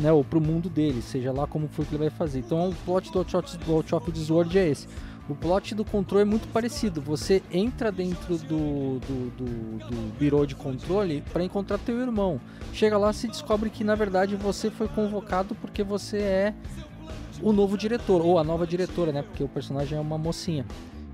Né, 0.00 0.10
ou 0.10 0.24
pro 0.24 0.40
mundo 0.40 0.70
dele, 0.70 1.00
seja 1.02 1.30
lá 1.30 1.46
como 1.46 1.68
for 1.68 1.84
que 1.84 1.94
ele 1.94 2.04
vai 2.04 2.10
fazer. 2.10 2.40
Então 2.40 2.70
o 2.70 2.74
plot 2.74 3.12
do 3.12 3.18
Out 3.18 3.36
of, 3.36 3.58
do 3.58 3.72
Out 3.74 3.94
of 3.94 4.10
This 4.10 4.30
World 4.30 4.58
é 4.58 4.70
esse. 4.70 4.88
O 5.32 5.34
plot 5.34 5.74
do 5.74 5.82
controle 5.82 6.22
é 6.22 6.26
muito 6.26 6.46
parecido. 6.48 7.00
Você 7.00 7.42
entra 7.50 7.90
dentro 7.90 8.36
do, 8.36 8.98
do, 8.98 9.30
do, 9.30 9.78
do 9.88 10.18
birô 10.18 10.44
de 10.44 10.54
controle 10.54 11.24
para 11.32 11.42
encontrar 11.42 11.78
teu 11.78 11.98
irmão. 11.98 12.38
Chega 12.70 12.98
lá 12.98 13.14
se 13.14 13.26
descobre 13.26 13.70
que 13.70 13.82
na 13.82 13.94
verdade 13.94 14.36
você 14.36 14.70
foi 14.70 14.88
convocado 14.88 15.54
porque 15.54 15.82
você 15.82 16.18
é 16.18 16.54
o 17.40 17.50
novo 17.50 17.78
diretor, 17.78 18.20
ou 18.20 18.38
a 18.38 18.44
nova 18.44 18.66
diretora, 18.66 19.10
né? 19.10 19.22
Porque 19.22 19.42
o 19.42 19.48
personagem 19.48 19.96
é 19.96 20.00
uma 20.00 20.18
mocinha. 20.18 20.66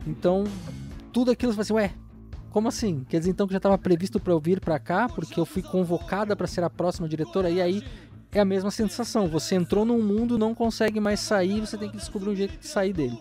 Então, 0.05 0.43
tudo 1.13 1.31
aquilo 1.31 1.53
você 1.53 1.57
fala 1.57 1.63
assim, 1.63 1.75
ué, 1.75 1.95
como 2.51 2.67
assim? 2.67 3.07
Quer 3.09 3.21
dizer 3.21 3.31
então 3.31 3.47
que 3.47 3.53
já 3.53 3.59
estava 3.59 3.79
previsto 3.79 4.19
para 4.19 4.33
eu 4.33 4.41
vir 4.41 4.59
para 4.61 4.81
cá 4.81 5.09
porque 5.09 5.39
eu 5.39 5.47
fui 5.47 5.63
convocada 5.63 6.35
para 6.35 6.49
ser 6.49 6.65
a 6.65 6.69
próxima 6.69 7.09
diretora 7.09 7.49
e 7.49 7.63
aí 7.63 7.85
é 8.33 8.41
a 8.41 8.45
mesma 8.45 8.73
sensação. 8.73 9.29
Você 9.29 9.55
entrou 9.55 9.85
num 9.85 10.03
mundo, 10.03 10.37
não 10.37 10.57
consegue 10.57 10.99
mais 10.99 11.21
sair, 11.21 11.61
você 11.61 11.79
tem 11.79 11.89
que 11.89 11.97
descobrir 11.97 12.31
um 12.31 12.35
jeito 12.35 12.59
de 12.59 12.67
sair 12.67 12.93
dele. 12.93 13.17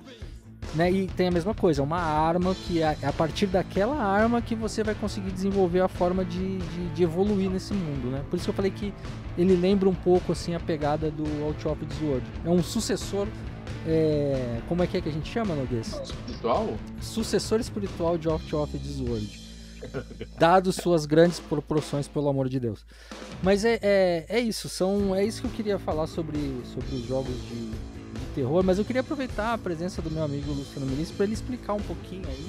Né? 0.75 0.91
E 0.91 1.07
tem 1.07 1.27
a 1.27 1.31
mesma 1.31 1.53
coisa, 1.53 1.81
uma 1.81 1.99
arma 1.99 2.53
que 2.53 2.81
é 2.81 2.97
a 3.03 3.13
partir 3.13 3.47
daquela 3.47 3.95
arma 3.95 4.41
que 4.41 4.53
você 4.53 4.84
vai 4.84 4.93
conseguir 4.93 5.31
desenvolver 5.31 5.79
a 5.79 5.88
forma 5.88 6.25
de, 6.25 6.57
de, 6.57 6.89
de 6.89 7.03
evoluir 7.03 7.49
nesse 7.49 7.73
mundo, 7.73 8.11
né? 8.11 8.23
Por 8.29 8.35
isso 8.35 8.45
que 8.45 8.49
eu 8.49 8.53
falei 8.53 8.71
que 8.71 8.93
ele 9.38 9.55
lembra 9.55 9.88
um 9.88 9.95
pouco 9.95 10.34
assim 10.34 10.53
a 10.55 10.59
pegada 10.59 11.09
do 11.09 11.23
Out 11.45 11.67
of 11.67 11.85
This 11.85 12.01
World. 12.01 12.25
É 12.45 12.49
um 12.49 12.61
sucessor 12.61 13.27
é, 13.88 14.59
como 14.67 14.84
é 14.84 14.88
que 14.88 14.97
é 14.97 15.01
que 15.01 15.07
a 15.07 15.11
gente 15.11 15.31
chama, 15.31 15.55
Noguês? 15.55 15.99
Espiritual? 16.03 16.77
Sucessor 17.01 17.59
espiritual 17.59 18.17
de 18.17 18.27
Off 18.27 18.77
Disworld. 18.77 19.47
Dado 20.38 20.73
suas 20.73 21.05
grandes 21.05 21.39
proporções, 21.39 22.07
pelo 22.07 22.27
amor 22.27 22.49
de 22.49 22.59
Deus. 22.59 22.85
Mas 23.41 23.63
é, 23.63 23.79
é, 23.81 24.25
é, 24.27 24.39
isso, 24.39 24.67
são, 24.67 25.15
é 25.15 25.23
isso 25.23 25.41
que 25.41 25.47
eu 25.47 25.51
queria 25.51 25.79
falar 25.79 26.07
sobre, 26.07 26.38
sobre 26.65 26.95
os 26.95 27.05
jogos 27.05 27.34
de 27.47 27.71
terror. 28.38 28.64
Mas 28.64 28.77
eu 28.77 28.85
queria 28.85 29.01
aproveitar 29.01 29.53
a 29.53 29.57
presença 29.57 30.01
do 30.01 30.11
meu 30.11 30.23
amigo 30.23 30.51
Luciano 30.51 30.85
Ministro 30.85 31.18
para 31.18 31.26
ele 31.26 31.34
explicar 31.34 31.73
um 31.73 31.81
pouquinho 31.81 32.27
aí, 32.27 32.45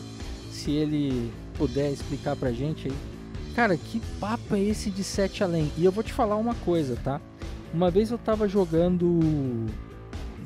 se 0.52 0.70
ele 0.70 1.32
puder 1.56 1.90
explicar 1.90 2.36
pra 2.36 2.52
gente 2.52 2.89
aí. 2.89 2.94
Cara, 3.55 3.77
que 3.77 4.01
papo 4.20 4.55
é 4.55 4.60
esse 4.60 4.90
de 4.90 5.02
Sete 5.02 5.43
Além? 5.43 5.73
E 5.77 5.85
eu 5.85 5.90
vou 5.90 6.05
te 6.05 6.12
falar 6.12 6.36
uma 6.36 6.55
coisa, 6.55 6.97
tá? 7.02 7.20
Uma 7.73 7.90
vez 7.90 8.10
eu 8.10 8.19
tava 8.19 8.47
jogando. 8.47 9.66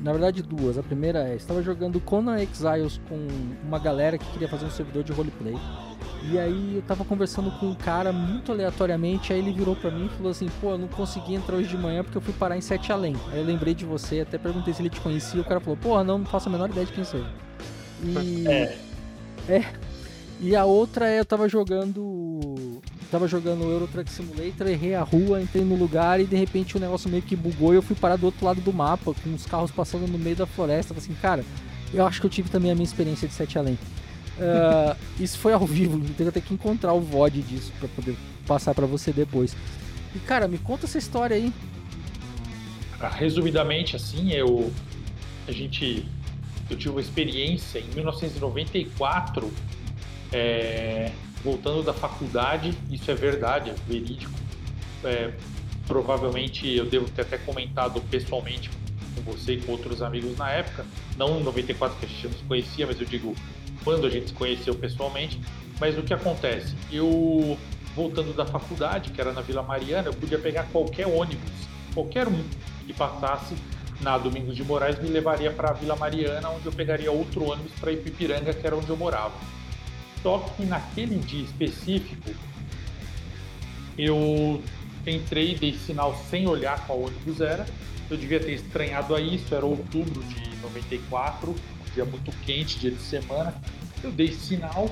Na 0.01 0.11
verdade, 0.11 0.41
duas. 0.41 0.77
A 0.77 0.83
primeira 0.83 1.27
é: 1.27 1.35
estava 1.35 1.61
jogando 1.61 1.99
Conan 1.99 2.39
Exiles 2.39 2.99
com 3.07 3.27
uma 3.65 3.77
galera 3.77 4.17
que 4.17 4.25
queria 4.31 4.47
fazer 4.47 4.65
um 4.65 4.71
servidor 4.71 5.03
de 5.03 5.11
roleplay. 5.11 5.55
E 6.31 6.39
aí 6.39 6.75
eu 6.75 6.81
tava 6.83 7.03
conversando 7.03 7.51
com 7.51 7.67
um 7.67 7.75
cara 7.75 8.13
muito 8.13 8.51
aleatoriamente, 8.51 9.33
aí 9.33 9.39
ele 9.39 9.51
virou 9.51 9.75
para 9.75 9.91
mim 9.91 10.05
e 10.05 10.09
falou 10.09 10.31
assim, 10.31 10.47
pô, 10.61 10.71
eu 10.71 10.77
não 10.77 10.87
consegui 10.87 11.35
entrar 11.35 11.57
hoje 11.57 11.69
de 11.69 11.77
manhã 11.77 12.03
porque 12.03 12.17
eu 12.17 12.21
fui 12.21 12.33
parar 12.33 12.57
em 12.57 12.61
Sete 12.61 12.91
Além. 12.91 13.15
Aí 13.31 13.39
eu 13.39 13.45
lembrei 13.45 13.73
de 13.73 13.85
você, 13.85 14.21
até 14.21 14.37
perguntei 14.37 14.73
se 14.73 14.81
ele 14.81 14.89
te 14.89 15.01
conhecia, 15.01 15.41
o 15.41 15.43
cara 15.43 15.59
falou, 15.59 15.77
porra, 15.77 16.03
não, 16.03 16.19
não 16.19 16.25
faço 16.25 16.47
a 16.47 16.51
menor 16.51 16.69
ideia 16.69 16.85
de 16.85 16.93
quem 16.93 17.03
seja. 17.03 17.29
E. 18.03 18.47
É. 18.47 18.77
É. 19.49 19.65
E 20.39 20.55
a 20.55 20.65
outra 20.65 21.07
é, 21.07 21.19
eu 21.19 21.25
tava 21.25 21.47
jogando. 21.47 22.81
Tava 23.11 23.27
jogando 23.27 23.63
Euro 23.63 23.87
Truck 23.87 24.11
Simulator, 24.11 24.67
errei 24.67 24.95
a 24.95 25.03
rua, 25.03 25.41
entrei 25.41 25.63
no 25.63 25.75
lugar 25.75 26.19
e 26.19 26.25
de 26.25 26.35
repente 26.35 26.75
o 26.75 26.79
negócio 26.79 27.09
meio 27.09 27.21
que 27.21 27.35
bugou 27.35 27.71
e 27.71 27.75
eu 27.75 27.81
fui 27.81 27.95
parar 27.95 28.15
do 28.15 28.25
outro 28.25 28.43
lado 28.43 28.59
do 28.59 28.73
mapa, 28.73 29.13
com 29.13 29.33
os 29.33 29.45
carros 29.45 29.69
passando 29.69 30.07
no 30.07 30.17
meio 30.17 30.35
da 30.35 30.47
floresta. 30.47 30.95
Assim, 30.97 31.13
cara, 31.21 31.45
eu 31.93 32.05
acho 32.05 32.19
que 32.19 32.25
eu 32.25 32.31
tive 32.31 32.49
também 32.49 32.71
a 32.71 32.73
minha 32.73 32.83
experiência 32.83 33.27
de 33.27 33.33
Sete 33.35 33.59
Além. 33.59 33.77
Uh, 34.37 34.97
isso 35.19 35.37
foi 35.37 35.53
ao 35.53 35.65
vivo, 35.65 35.97
então 35.97 36.25
eu 36.25 36.31
tenho 36.31 36.45
que 36.45 36.53
encontrar 36.53 36.93
o 36.93 36.99
VOD 36.99 37.41
disso 37.43 37.71
para 37.79 37.87
poder 37.89 38.15
passar 38.47 38.73
para 38.73 38.85
você 38.85 39.13
depois. 39.13 39.55
E 40.15 40.19
cara, 40.19 40.47
me 40.47 40.57
conta 40.57 40.85
essa 40.85 40.97
história 40.97 41.35
aí. 41.35 41.53
Ah, 42.99 43.09
resumidamente, 43.09 43.95
assim, 43.95 44.31
eu 44.31 44.71
a 45.47 45.51
gente 45.51 46.05
eu 46.69 46.77
tive 46.77 46.89
uma 46.89 47.01
experiência 47.01 47.79
em 47.79 47.87
1994, 47.93 49.51
é, 50.31 51.11
voltando 51.43 51.83
da 51.83 51.93
faculdade. 51.93 52.73
Isso 52.89 53.11
é 53.11 53.15
verdade, 53.15 53.69
é 53.69 53.75
verídico. 53.87 54.33
É, 55.03 55.33
provavelmente 55.85 56.67
eu 56.67 56.85
devo 56.85 57.09
ter 57.09 57.23
até 57.23 57.37
comentado 57.37 58.01
pessoalmente 58.09 58.69
com 59.13 59.21
você 59.21 59.53
e 59.53 59.61
com 59.61 59.73
outros 59.73 60.01
amigos 60.01 60.37
na 60.37 60.49
época. 60.49 60.85
Não 61.17 61.39
em 61.39 61.43
94 61.43 61.97
que 61.99 62.05
a 62.05 62.09
gente 62.09 62.27
não 62.27 62.33
se 62.33 62.43
conhecia, 62.43 62.87
mas 62.87 62.99
eu 62.99 63.05
digo 63.05 63.35
quando 63.83 64.07
a 64.07 64.09
gente 64.09 64.27
se 64.27 64.33
conheceu 64.33 64.75
pessoalmente. 64.75 65.39
Mas 65.79 65.97
o 65.97 66.03
que 66.03 66.13
acontece? 66.13 66.75
Eu, 66.91 67.57
voltando 67.95 68.33
da 68.35 68.45
faculdade, 68.45 69.11
que 69.11 69.19
era 69.19 69.33
na 69.33 69.41
Vila 69.41 69.63
Mariana, 69.63 70.09
eu 70.09 70.13
podia 70.13 70.39
pegar 70.39 70.63
qualquer 70.71 71.07
ônibus, 71.07 71.51
qualquer 71.93 72.27
um 72.27 72.43
que 72.85 72.93
passasse 72.93 73.55
na 74.01 74.17
Domingos 74.17 74.55
de 74.55 74.63
Moraes, 74.63 74.99
me 74.99 75.09
levaria 75.09 75.51
para 75.51 75.69
a 75.69 75.73
Vila 75.73 75.95
Mariana, 75.95 76.49
onde 76.49 76.65
eu 76.65 76.71
pegaria 76.71 77.11
outro 77.11 77.49
ônibus 77.49 77.71
para 77.79 77.91
Ipipiranga, 77.91 78.53
que 78.53 78.65
era 78.65 78.75
onde 78.75 78.89
eu 78.89 78.97
morava. 78.97 79.33
Só 80.21 80.39
que 80.39 80.65
naquele 80.65 81.17
dia 81.17 81.43
específico, 81.43 82.31
eu 83.97 84.61
entrei, 85.05 85.55
dei 85.55 85.73
sinal 85.73 86.15
sem 86.29 86.47
olhar 86.47 86.85
qual 86.85 87.01
ônibus 87.01 87.41
era. 87.41 87.65
Eu 88.09 88.17
devia 88.17 88.39
ter 88.39 88.53
estranhado 88.53 89.15
a 89.15 89.21
isso, 89.21 89.53
era 89.53 89.65
outubro 89.65 90.21
de 90.23 90.55
94, 90.61 91.55
dia 91.93 92.05
muito 92.05 92.31
quente, 92.45 92.79
dia 92.79 92.91
de 92.91 93.01
semana. 93.01 93.53
Eu 94.03 94.11
dei 94.11 94.33
sinal, 94.33 94.89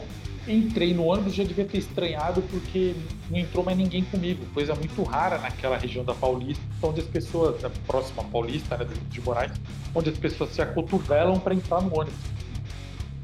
entrei 0.48 0.94
no 0.94 1.06
ônibus, 1.06 1.34
já 1.34 1.44
devia 1.44 1.65
ter 1.65 1.80
estranhado 1.80 2.41
porque 2.44 2.95
não 3.30 3.38
entrou 3.38 3.64
mais 3.64 3.78
ninguém 3.78 4.03
comigo. 4.03 4.45
Coisa 4.53 4.73
muito 4.76 5.03
rara 5.03 5.38
naquela 5.38 5.78
região 5.78 6.03
da 6.03 6.14
Paulista, 6.14 6.64
onde 6.82 7.02
as 7.02 7.07
pessoas, 7.07 7.61
próxima 7.86 8.23
Paulista, 8.23 8.78
né, 8.78 8.88
de 9.10 9.22
Moraes, 9.22 9.52
onde 9.94 10.10
as 10.10 10.18
pessoas 10.18 10.52
se 10.52 10.61
acotovelam 10.61 11.40
para 11.40 11.53
entrar 11.53 11.82
no 11.82 11.99
ônibus. 11.99 12.19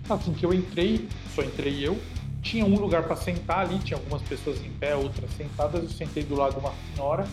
Assim 0.10 0.34
que 0.34 0.46
eu 0.46 0.54
entrei, 0.54 1.08
só 1.36 1.44
entrei 1.44 1.86
eu, 1.86 2.00
tinha 2.42 2.66
um 2.66 2.80
lugar 2.80 3.04
para 3.04 3.16
sentar 3.16 3.60
ali, 3.60 3.78
tinha 3.80 3.98
algumas 3.98 4.22
pessoas 4.22 4.58
em 4.64 4.70
pé, 4.70 4.96
outras 4.96 5.30
sentadas, 5.32 5.84
eu 5.84 5.90
sentei 5.90 6.24
do 6.24 6.36
lado 6.36 6.54
de 6.54 6.60
uma 6.60 6.74
senhora. 6.94 7.28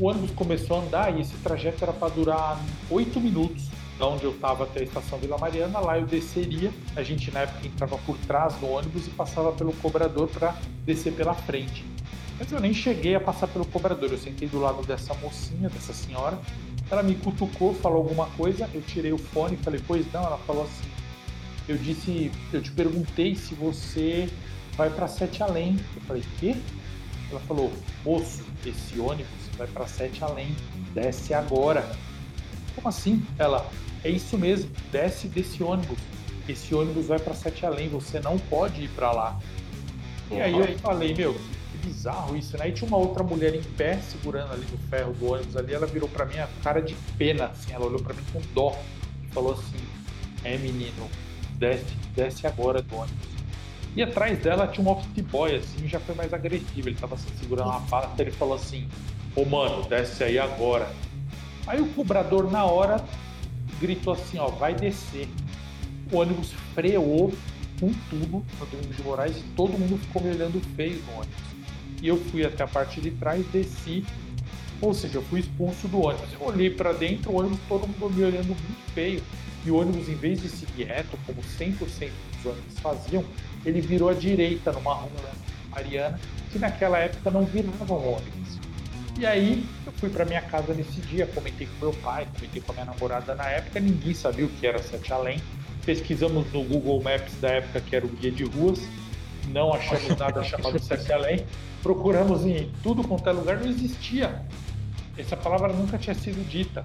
O 0.00 0.06
ônibus 0.06 0.30
começou 0.32 0.78
a 0.78 0.80
andar 0.80 1.16
e 1.16 1.20
esse 1.20 1.34
trajeto 1.36 1.82
era 1.82 1.92
para 1.92 2.08
durar 2.08 2.60
oito 2.90 3.20
minutos 3.20 3.68
onde 4.00 4.24
eu 4.24 4.32
estava 4.32 4.64
até 4.64 4.80
a 4.80 4.82
estação 4.82 5.18
Vila 5.18 5.38
Mariana, 5.38 5.78
lá 5.78 5.98
eu 5.98 6.06
desceria. 6.06 6.72
A 6.96 7.02
gente 7.02 7.30
na 7.30 7.40
época 7.40 7.66
entrava 7.66 7.96
por 7.98 8.16
trás 8.18 8.54
do 8.54 8.68
ônibus 8.68 9.06
e 9.06 9.10
passava 9.10 9.52
pelo 9.52 9.72
cobrador 9.74 10.28
para 10.28 10.56
descer 10.84 11.12
pela 11.12 11.34
frente. 11.34 11.84
Mas 12.38 12.50
eu 12.50 12.60
nem 12.60 12.74
cheguei 12.74 13.14
a 13.14 13.20
passar 13.20 13.46
pelo 13.46 13.64
cobrador, 13.64 14.10
eu 14.10 14.18
sentei 14.18 14.48
do 14.48 14.58
lado 14.58 14.84
dessa 14.84 15.14
mocinha, 15.14 15.68
dessa 15.68 15.92
senhora. 15.92 16.38
Ela 16.90 17.02
me 17.02 17.14
cutucou, 17.14 17.72
falou 17.74 17.98
alguma 17.98 18.26
coisa, 18.30 18.68
eu 18.74 18.82
tirei 18.82 19.12
o 19.12 19.18
fone 19.18 19.54
e 19.54 19.58
falei, 19.58 19.80
pois 19.86 20.10
não, 20.12 20.24
ela 20.24 20.38
falou 20.38 20.64
assim. 20.64 20.90
Eu 21.68 21.78
disse, 21.78 22.30
eu 22.52 22.60
te 22.60 22.70
perguntei 22.72 23.34
se 23.36 23.54
você 23.54 24.28
vai 24.76 24.90
para 24.90 25.06
Sete 25.08 25.42
Além. 25.42 25.78
Eu 25.94 26.02
falei, 26.02 26.22
quê? 26.38 26.56
Ela 27.30 27.40
falou, 27.40 27.72
moço, 28.04 28.44
esse 28.66 28.98
ônibus 28.98 29.48
vai 29.56 29.66
para 29.68 29.86
Sete 29.86 30.22
Além, 30.22 30.54
desce 30.92 31.32
agora. 31.32 31.88
Como 32.74 32.88
assim? 32.88 33.22
Ela, 33.38 33.68
é 34.02 34.10
isso 34.10 34.36
mesmo, 34.36 34.70
desce 34.90 35.28
desse 35.28 35.62
ônibus. 35.62 35.98
Esse 36.48 36.74
ônibus 36.74 37.06
vai 37.06 37.18
para 37.18 37.34
Sete 37.34 37.64
Além, 37.64 37.88
você 37.88 38.20
não 38.20 38.38
pode 38.38 38.82
ir 38.82 38.88
para 38.90 39.10
lá. 39.12 39.38
Uhum. 40.30 40.36
E 40.36 40.40
aí 40.40 40.58
eu 40.58 40.78
falei, 40.78 41.14
meu, 41.14 41.34
que 41.34 41.86
bizarro 41.86 42.36
isso, 42.36 42.56
né? 42.58 42.68
E 42.68 42.72
tinha 42.72 42.86
uma 42.86 42.98
outra 42.98 43.22
mulher 43.22 43.54
em 43.54 43.62
pé, 43.62 43.98
segurando 43.98 44.52
ali 44.52 44.66
no 44.70 44.78
ferro 44.88 45.12
do 45.14 45.32
ônibus 45.32 45.56
ali, 45.56 45.72
ela 45.72 45.86
virou 45.86 46.08
para 46.08 46.26
mim 46.26 46.38
a 46.38 46.48
cara 46.62 46.80
de 46.80 46.94
pena, 47.16 47.46
assim, 47.46 47.72
ela 47.72 47.86
olhou 47.86 48.00
para 48.00 48.14
mim 48.14 48.22
com 48.32 48.40
dó 48.52 48.76
e 49.22 49.32
falou 49.32 49.52
assim: 49.52 49.84
É 50.44 50.58
menino, 50.58 51.08
desce, 51.56 51.84
desce 52.14 52.46
agora 52.46 52.82
do 52.82 52.94
ônibus. 52.96 53.34
E 53.96 54.02
atrás 54.02 54.38
dela 54.40 54.66
tinha 54.66 54.86
um 54.86 54.90
office 54.90 55.24
boy, 55.24 55.54
assim, 55.54 55.86
já 55.86 56.00
foi 56.00 56.14
mais 56.16 56.34
agressivo. 56.34 56.88
Ele 56.88 56.96
tava 56.96 57.14
assim, 57.14 57.28
segurando 57.38 57.70
uma 57.70 57.80
pata, 57.82 58.20
ele 58.20 58.32
falou 58.32 58.54
assim: 58.54 58.88
Ô 59.36 59.44
mano, 59.44 59.84
desce 59.88 60.24
aí 60.24 60.38
agora. 60.38 60.90
Aí 61.66 61.80
o 61.80 61.88
cobrador, 61.94 62.50
na 62.50 62.64
hora, 62.64 63.02
gritou 63.80 64.12
assim: 64.12 64.38
ó, 64.38 64.48
vai 64.48 64.74
descer. 64.74 65.28
O 66.12 66.18
ônibus 66.18 66.52
freou 66.74 67.32
com 67.80 67.92
tudo 68.10 68.44
no 68.58 68.66
Domingos 68.66 68.96
de 68.96 69.02
Moraes 69.02 69.36
e 69.38 69.42
todo 69.56 69.78
mundo 69.78 69.98
ficou 69.98 70.22
me 70.22 70.30
olhando 70.30 70.60
feio 70.76 71.02
no 71.06 71.18
ônibus. 71.18 71.54
E 72.02 72.08
eu 72.08 72.16
fui 72.16 72.44
até 72.44 72.62
a 72.62 72.68
parte 72.68 73.00
de 73.00 73.10
trás, 73.12 73.44
desci, 73.46 74.04
ou 74.80 74.92
seja, 74.92 75.18
eu 75.18 75.22
fui 75.22 75.40
expulso 75.40 75.88
do 75.88 76.00
ônibus. 76.02 76.28
Eu 76.34 76.46
olhei 76.46 76.70
para 76.70 76.92
dentro, 76.92 77.32
o 77.32 77.38
ônibus 77.38 77.58
todo 77.68 77.88
mundo 77.88 78.10
me 78.10 78.24
olhando 78.24 78.48
muito 78.48 78.92
feio. 78.92 79.22
E 79.64 79.70
o 79.70 79.76
ônibus, 79.76 80.08
em 80.10 80.14
vez 80.14 80.42
de 80.42 80.48
seguir 80.50 80.84
reto, 80.84 81.18
como 81.24 81.40
100% 81.40 81.78
dos 81.78 82.46
ônibus 82.46 82.78
faziam, 82.80 83.24
ele 83.64 83.80
virou 83.80 84.10
à 84.10 84.12
direita 84.12 84.70
numa 84.72 84.92
rua 84.92 85.10
Mariana, 85.70 86.20
que 86.52 86.58
naquela 86.58 86.98
época 86.98 87.30
não 87.30 87.44
viravam 87.44 87.96
ônibus. 87.96 88.60
E 89.16 89.24
aí 89.24 89.64
eu 89.86 89.92
fui 89.92 90.10
para 90.10 90.24
minha 90.24 90.42
casa 90.42 90.74
nesse 90.74 91.00
dia, 91.02 91.26
comentei 91.26 91.66
com 91.68 91.86
meu 91.86 91.94
pai, 91.94 92.26
comentei 92.34 92.60
com 92.60 92.72
a 92.72 92.74
minha 92.74 92.86
namorada 92.86 93.34
na 93.34 93.48
época, 93.48 93.78
ninguém 93.78 94.12
sabia 94.12 94.44
o 94.44 94.48
que 94.48 94.66
era 94.66 94.82
Sete 94.82 95.12
Além. 95.12 95.40
Pesquisamos 95.86 96.50
no 96.52 96.64
Google 96.64 97.00
Maps 97.02 97.34
da 97.40 97.50
época 97.50 97.80
que 97.80 97.94
era 97.94 98.04
o 98.04 98.08
guia 98.08 98.32
de 98.32 98.42
ruas, 98.44 98.80
não 99.48 99.72
achamos 99.72 100.08
nada 100.18 100.42
chamado 100.42 100.80
Sete 100.80 101.12
Além. 101.12 101.46
Procuramos 101.80 102.44
em 102.44 102.72
tudo 102.82 103.06
quanto 103.06 103.28
é 103.28 103.32
lugar, 103.32 103.56
não 103.58 103.68
existia. 103.68 104.42
Essa 105.16 105.36
palavra 105.36 105.72
nunca 105.72 105.96
tinha 105.96 106.14
sido 106.14 106.44
dita. 106.48 106.84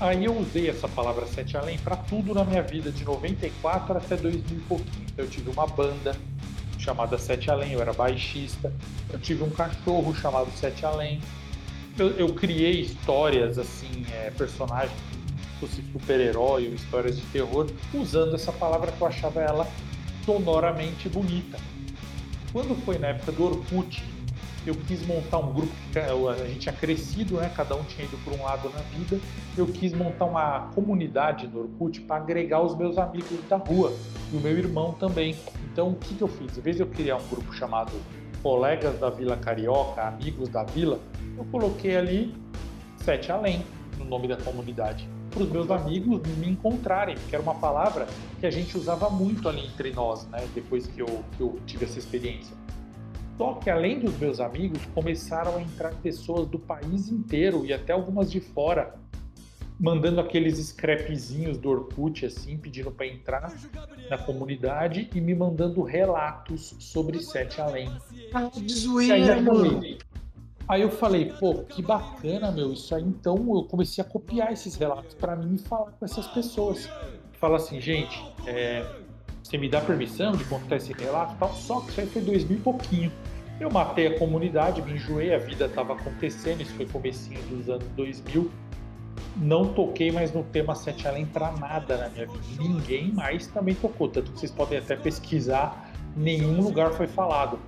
Aí 0.00 0.24
eu 0.24 0.36
usei 0.36 0.70
essa 0.70 0.88
palavra 0.88 1.26
Sete 1.26 1.56
Além 1.58 1.78
para 1.78 1.94
tudo 1.94 2.32
na 2.32 2.44
minha 2.44 2.62
vida, 2.62 2.90
de 2.90 3.04
94 3.04 3.98
até 3.98 4.16
2000 4.16 4.56
e 4.56 4.60
pouquinho. 4.62 5.06
Eu 5.16 5.28
tive 5.28 5.50
uma 5.50 5.66
banda, 5.66 6.16
chamada 6.84 7.16
Sete 7.16 7.50
Além, 7.50 7.72
eu 7.72 7.80
era 7.80 7.94
baixista. 7.94 8.70
Eu 9.10 9.18
tive 9.18 9.42
um 9.42 9.50
cachorro 9.50 10.14
chamado 10.14 10.50
Sete 10.54 10.84
Além. 10.84 11.20
Eu, 11.98 12.10
eu 12.10 12.34
criei 12.34 12.82
histórias, 12.82 13.58
assim, 13.58 14.04
é, 14.12 14.30
personagens, 14.30 14.92
fosse 15.58 15.82
super-herói 15.92 16.68
ou 16.68 16.74
histórias 16.74 17.16
de 17.16 17.22
terror, 17.26 17.70
usando 17.94 18.34
essa 18.34 18.52
palavra 18.52 18.92
que 18.92 19.00
eu 19.00 19.06
achava 19.06 19.40
ela 19.40 19.66
sonoramente 20.26 21.08
bonita. 21.08 21.56
Quando 22.52 22.74
foi 22.84 22.98
na 22.98 23.08
época 23.08 23.32
do 23.32 23.44
Orkut, 23.44 24.02
eu 24.66 24.74
quis 24.74 25.06
montar 25.06 25.38
um 25.38 25.52
grupo, 25.52 25.72
a 26.30 26.46
gente 26.46 26.60
tinha 26.60 26.74
crescido, 26.74 27.36
né? 27.36 27.52
cada 27.54 27.76
um 27.76 27.84
tinha 27.84 28.06
ido 28.06 28.16
por 28.24 28.32
um 28.32 28.42
lado 28.42 28.70
na 28.70 28.80
vida. 28.96 29.20
Eu 29.56 29.66
quis 29.66 29.92
montar 29.92 30.24
uma 30.24 30.70
comunidade 30.74 31.46
no 31.46 31.60
Orkut 31.60 32.00
para 32.02 32.16
agregar 32.16 32.62
os 32.62 32.74
meus 32.74 32.96
amigos 32.96 33.38
da 33.48 33.56
rua 33.56 33.92
e 34.32 34.36
o 34.36 34.40
meu 34.40 34.56
irmão 34.56 34.92
também. 34.92 35.36
Então, 35.70 35.90
o 35.90 35.96
que, 35.96 36.14
que 36.14 36.22
eu 36.22 36.28
fiz? 36.28 36.56
Em 36.56 36.60
vez 36.60 36.76
de 36.76 36.82
eu 36.82 36.86
criar 36.86 37.16
um 37.16 37.28
grupo 37.28 37.52
chamado 37.52 37.92
Colegas 38.42 38.98
da 38.98 39.10
Vila 39.10 39.36
Carioca, 39.36 40.02
Amigos 40.02 40.48
da 40.48 40.64
Vila, 40.64 40.98
eu 41.36 41.44
coloquei 41.46 41.96
ali 41.96 42.34
Sete 42.96 43.30
Além 43.30 43.62
no 43.98 44.04
nome 44.04 44.28
da 44.28 44.36
comunidade. 44.36 45.08
para 45.30 45.42
os 45.42 45.50
meus 45.50 45.68
amigos 45.68 46.22
me 46.38 46.48
encontrarem, 46.48 47.16
porque 47.16 47.34
era 47.34 47.42
uma 47.42 47.56
palavra 47.56 48.06
que 48.38 48.46
a 48.46 48.50
gente 48.50 48.78
usava 48.78 49.10
muito 49.10 49.48
ali 49.48 49.66
entre 49.66 49.92
nós, 49.92 50.26
né? 50.28 50.46
Depois 50.54 50.86
que 50.86 51.00
eu, 51.00 51.24
que 51.36 51.40
eu 51.40 51.58
tive 51.66 51.86
essa 51.86 51.98
experiência. 51.98 52.56
Só 53.36 53.54
que 53.54 53.68
além 53.68 53.98
dos 53.98 54.16
meus 54.18 54.38
amigos, 54.40 54.80
começaram 54.94 55.56
a 55.56 55.62
entrar 55.62 55.92
pessoas 55.96 56.46
do 56.46 56.58
país 56.58 57.08
inteiro 57.08 57.66
e 57.66 57.72
até 57.72 57.92
algumas 57.92 58.30
de 58.30 58.40
fora, 58.40 58.94
mandando 59.78 60.20
aqueles 60.20 60.58
scrapzinhos 60.58 61.58
do 61.58 61.68
Orkut, 61.68 62.24
assim, 62.24 62.56
pedindo 62.56 62.92
para 62.92 63.06
entrar 63.06 63.52
na 64.08 64.16
comunidade 64.16 65.10
e 65.12 65.20
me 65.20 65.34
mandando 65.34 65.82
relatos 65.82 66.76
sobre 66.78 67.20
Sete 67.20 67.60
Além. 67.60 67.90
Ah, 68.32 68.50
de 68.54 68.72
zoeira, 68.72 69.40
mano. 69.40 69.82
Aí 70.66 70.80
eu 70.80 70.90
falei, 70.90 71.32
pô, 71.38 71.64
que 71.64 71.82
bacana, 71.82 72.50
meu, 72.50 72.72
isso 72.72 72.94
aí. 72.94 73.02
Então 73.02 73.36
eu 73.54 73.64
comecei 73.64 74.02
a 74.02 74.06
copiar 74.06 74.52
esses 74.52 74.76
relatos 74.76 75.14
para 75.14 75.36
mim 75.36 75.56
e 75.56 75.58
falar 75.58 75.90
com 75.90 76.04
essas 76.04 76.26
pessoas. 76.28 76.88
Fala 77.32 77.56
assim, 77.56 77.80
gente, 77.80 78.24
é, 78.46 78.86
você 79.54 79.58
me 79.58 79.68
dá 79.68 79.80
permissão 79.80 80.32
de 80.32 80.44
contar 80.44 80.76
esse 80.76 80.92
relato 80.92 81.36
tal? 81.38 81.54
Só 81.54 81.80
que 81.80 81.90
isso 81.90 82.00
aí 82.00 82.06
foi 82.06 82.22
dois 82.22 82.44
mil 82.44 82.58
e 82.58 82.60
pouquinho. 82.60 83.12
Eu 83.60 83.70
matei 83.70 84.08
a 84.08 84.18
comunidade, 84.18 84.82
me 84.82 84.94
enjoei, 84.94 85.32
a 85.32 85.38
vida 85.38 85.66
estava 85.66 85.92
acontecendo, 85.92 86.60
isso 86.60 86.74
foi 86.74 86.86
comecinho 86.86 87.40
dos 87.42 87.68
anos 87.68 87.86
2000. 87.96 88.50
Não 89.36 89.72
toquei 89.72 90.10
mais 90.10 90.32
no 90.32 90.42
tema 90.42 90.74
Sete 90.74 91.06
Além 91.06 91.24
para 91.24 91.52
nada 91.52 91.96
na 91.96 92.08
minha 92.08 92.26
vida. 92.26 92.44
Ninguém 92.58 93.12
mais 93.12 93.46
também 93.46 93.76
tocou, 93.76 94.08
tanto 94.08 94.32
que 94.32 94.40
vocês 94.40 94.50
podem 94.50 94.78
até 94.78 94.96
pesquisar, 94.96 95.92
nenhum 96.16 96.60
lugar 96.60 96.92
foi 96.92 97.06
falado 97.06 97.58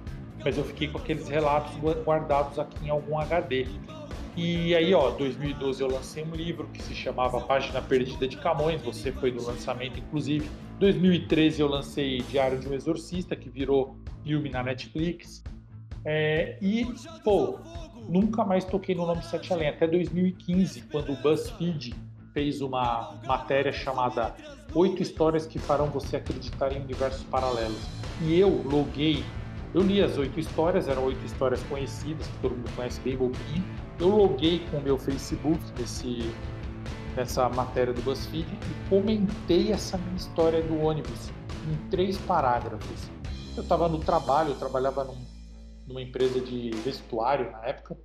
mas 0.44 0.56
eu 0.56 0.64
fiquei 0.64 0.86
com 0.86 0.98
aqueles 0.98 1.28
relatos 1.28 1.72
guardados 2.04 2.56
aqui 2.56 2.86
em 2.86 2.88
algum 2.88 3.18
HD. 3.18 3.66
E 4.36 4.76
aí, 4.76 4.94
ó, 4.94 5.10
2012 5.10 5.82
eu 5.82 5.88
lancei 5.88 6.22
um 6.22 6.36
livro 6.36 6.68
que 6.72 6.80
se 6.80 6.94
chamava 6.94 7.40
Página 7.40 7.82
Perdida 7.82 8.28
de 8.28 8.36
Camões, 8.36 8.80
você 8.80 9.10
foi 9.10 9.32
do 9.32 9.44
lançamento, 9.44 9.98
inclusive. 9.98 10.48
2013 10.78 11.60
eu 11.60 11.68
lancei 11.68 12.18
Diário 12.22 12.58
de 12.58 12.68
um 12.68 12.74
Exorcista, 12.74 13.34
que 13.34 13.48
virou 13.48 13.96
filme 14.22 14.50
na 14.50 14.62
Netflix. 14.62 15.42
É, 16.04 16.58
e, 16.60 16.86
pô, 17.24 17.58
nunca 18.08 18.44
mais 18.44 18.64
toquei 18.64 18.94
no 18.94 19.06
nome 19.06 19.22
Sete 19.22 19.52
Além, 19.52 19.68
até 19.68 19.86
2015, 19.86 20.82
quando 20.92 21.12
o 21.12 21.16
BuzzFeed 21.16 21.94
fez 22.32 22.60
uma 22.60 23.18
matéria 23.26 23.72
chamada 23.72 24.34
Oito 24.74 25.02
Histórias 25.02 25.46
que 25.46 25.58
Farão 25.58 25.86
Você 25.90 26.16
Acreditar 26.16 26.72
em 26.72 26.80
Universos 26.80 27.24
Paralelos. 27.24 27.80
E 28.22 28.38
eu 28.38 28.62
loguei 28.64 29.24
eu 29.76 29.82
li 29.82 30.00
as 30.00 30.16
oito 30.16 30.40
histórias, 30.40 30.88
eram 30.88 31.04
oito 31.04 31.22
histórias 31.26 31.62
conhecidas, 31.64 32.26
que 32.26 32.38
todo 32.40 32.56
mundo 32.56 32.70
conhece 32.74 32.98
bem 33.02 33.14
bobinho. 33.14 33.62
Eu 34.00 34.08
loguei 34.08 34.60
com 34.70 34.78
o 34.78 34.82
meu 34.82 34.96
Facebook 34.96 35.60
nesse, 35.78 36.32
nessa 37.16 37.48
matéria 37.48 37.92
do 37.92 38.02
BuzzFeed 38.02 38.46
e 38.46 38.88
comentei 38.90 39.72
essa 39.72 39.96
minha 39.96 40.16
história 40.16 40.62
do 40.62 40.78
ônibus 40.78 41.30
em 41.66 41.88
três 41.88 42.18
parágrafos. 42.18 43.10
Eu 43.56 43.62
estava 43.62 43.88
no 43.88 43.98
trabalho, 43.98 44.50
eu 44.50 44.56
trabalhava 44.56 45.02
num, 45.02 45.16
numa 45.88 46.02
empresa 46.02 46.38
de 46.38 46.70
vestuário 46.84 47.50
na 47.50 47.64
época. 47.64 47.96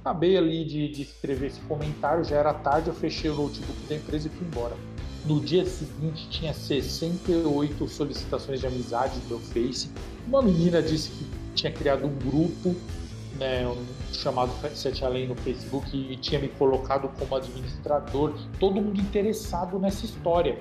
Acabei 0.00 0.36
ali 0.36 0.64
de, 0.64 0.88
de 0.88 1.02
escrever 1.02 1.46
esse 1.46 1.60
comentário, 1.62 2.24
já 2.24 2.36
era 2.36 2.52
tarde, 2.52 2.88
eu 2.88 2.94
fechei 2.94 3.30
o 3.30 3.34
notebook 3.34 3.80
da 3.88 3.94
empresa 3.94 4.26
e 4.26 4.30
fui 4.30 4.46
embora. 4.46 4.76
No 5.24 5.40
dia 5.40 5.64
seguinte 5.64 6.28
tinha 6.28 6.52
68 6.52 7.86
solicitações 7.88 8.60
de 8.60 8.66
amizade 8.66 9.18
no 9.18 9.28
meu 9.28 9.38
Face. 9.38 9.90
Uma 10.26 10.42
menina 10.42 10.82
disse 10.82 11.10
que 11.10 11.26
tinha 11.54 11.72
criado 11.72 12.06
um 12.06 12.14
grupo 12.14 12.74
né, 13.38 13.64
chamado 14.12 14.50
Sete 14.74 15.04
Além 15.04 15.28
no 15.28 15.36
Facebook 15.36 15.96
e 15.96 16.16
tinha 16.16 16.40
me 16.40 16.48
colocado 16.48 17.08
como 17.18 17.34
administrador. 17.34 18.34
Todo 18.58 18.80
mundo 18.80 19.00
interessado 19.00 19.78
nessa 19.78 20.04
história. 20.04 20.58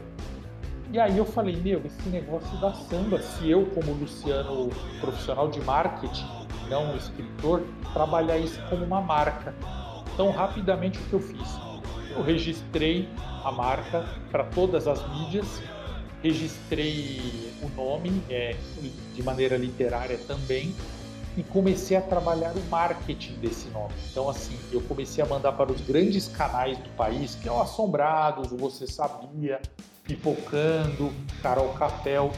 E 0.92 1.00
aí 1.00 1.18
eu 1.18 1.26
falei, 1.26 1.58
meu, 1.58 1.82
esse 1.86 2.10
negócio 2.10 2.58
da 2.60 2.74
samba, 2.74 3.22
se 3.22 3.50
eu, 3.50 3.66
como 3.68 3.92
Luciano, 3.94 4.70
profissional 5.02 5.50
de 5.50 5.60
marketing, 5.62 6.26
não 6.70 6.96
escritor, 6.96 7.64
trabalhar 7.94 8.38
isso 8.38 8.62
como 8.70 8.86
uma 8.86 9.02
marca. 9.02 9.54
Então, 10.14 10.32
rapidamente, 10.32 10.98
o 11.00 11.04
que 11.04 11.14
eu 11.14 11.20
fiz? 11.20 11.60
Eu 12.16 12.24
registrei 12.24 13.08
a 13.44 13.52
marca 13.52 14.06
para 14.32 14.46
todas 14.46 14.88
as 14.88 15.06
mídias, 15.14 15.62
registrei 16.24 17.52
o 17.62 17.70
nome 17.70 18.24
é, 18.30 18.56
de 19.14 19.22
maneira 19.24 19.58
literária 19.58 20.18
também 20.28 20.74
e 21.38 21.44
comecei 21.44 21.96
a 21.96 22.02
trabalhar 22.02 22.52
o 22.56 22.70
marketing 22.70 23.34
desse 23.36 23.70
nome. 23.70 23.94
Então, 24.12 24.28
assim, 24.28 24.58
eu 24.72 24.82
comecei 24.82 25.24
a 25.24 25.28
mandar 25.28 25.52
para 25.52 25.72
os 25.72 25.80
grandes 25.82 26.28
canais 26.28 26.78
do 26.80 26.90
país, 26.98 27.36
que 27.36 27.48
é 27.48 27.52
o 27.52 27.62
Assombrados, 27.62 28.52
o 28.52 28.58
Você 28.58 28.88
Sabia, 28.88 29.62
Pipocando, 30.04 31.14
Carol 31.44 31.70
Capel. 31.74 32.32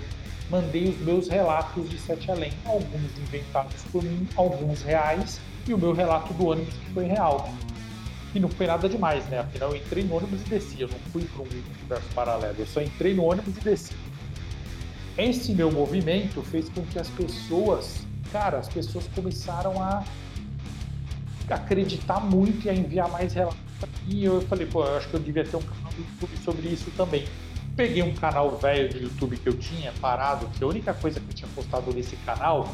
Mandei 0.50 0.90
os 0.90 0.98
meus 1.00 1.30
relatos 1.30 1.90
de 1.90 1.98
Sete 1.98 2.30
Além, 2.30 2.52
alguns 2.66 3.18
inventados 3.18 3.82
por 3.92 4.04
mim, 4.04 4.28
alguns 4.36 4.82
reais, 4.82 5.40
e 5.66 5.74
o 5.74 5.78
meu 5.78 5.94
relato 5.94 6.34
do 6.34 6.48
ônibus 6.48 6.74
que 6.74 6.94
foi 6.94 7.06
real. 7.06 7.50
E 8.36 8.40
não 8.40 8.50
foi 8.50 8.68
nada 8.68 8.90
demais, 8.90 9.26
né? 9.28 9.40
Afinal, 9.40 9.70
eu 9.70 9.78
entrei 9.78 10.04
no 10.04 10.18
ônibus 10.18 10.42
e 10.42 10.50
desci. 10.50 10.82
Eu 10.82 10.90
não 10.90 11.00
fui 11.12 11.24
para 11.24 11.42
um 11.42 11.46
universo 11.46 12.14
paralelo. 12.14 12.56
Eu 12.60 12.68
só 12.68 12.82
entrei 12.82 13.14
no 13.14 13.24
ônibus 13.24 13.56
e 13.58 13.62
desci. 13.62 13.94
Esse 15.18 15.54
meu 15.54 15.72
movimento 15.72 16.42
fez 16.44 16.70
com 16.70 16.82
que 16.84 17.00
as 17.00 17.10
pessoas, 17.10 18.06
cara, 18.32 18.58
as 18.60 18.68
pessoas 18.68 19.06
começaram 19.16 19.82
a 19.82 20.04
acreditar 21.50 22.20
muito 22.20 22.66
e 22.66 22.70
a 22.70 22.74
enviar 22.74 23.10
mais 23.10 23.34
relatos. 23.34 23.58
E 24.08 24.24
eu 24.26 24.42
falei, 24.42 24.66
pô, 24.68 24.84
eu 24.86 24.98
acho 24.98 25.08
que 25.10 25.16
eu 25.16 25.20
devia 25.20 25.44
ter 25.44 25.56
um 25.58 25.62
canal 25.62 25.92
do 25.92 25.98
YouTube 26.02 26.38
sobre 26.44 26.68
isso 26.68 26.92
também. 26.96 27.26
Peguei 27.76 28.04
um 28.04 28.14
canal 28.14 28.52
velho 28.58 28.90
do 28.90 28.98
YouTube 29.04 29.38
que 29.38 29.48
eu 29.48 29.54
tinha 29.58 29.92
parado, 30.02 30.48
que 30.58 30.64
a 30.64 30.68
única 30.68 30.94
coisa 30.94 31.20
que 31.20 31.28
eu 31.30 31.34
tinha 31.34 31.50
postado 31.56 31.94
nesse 31.94 32.16
canal 32.18 32.68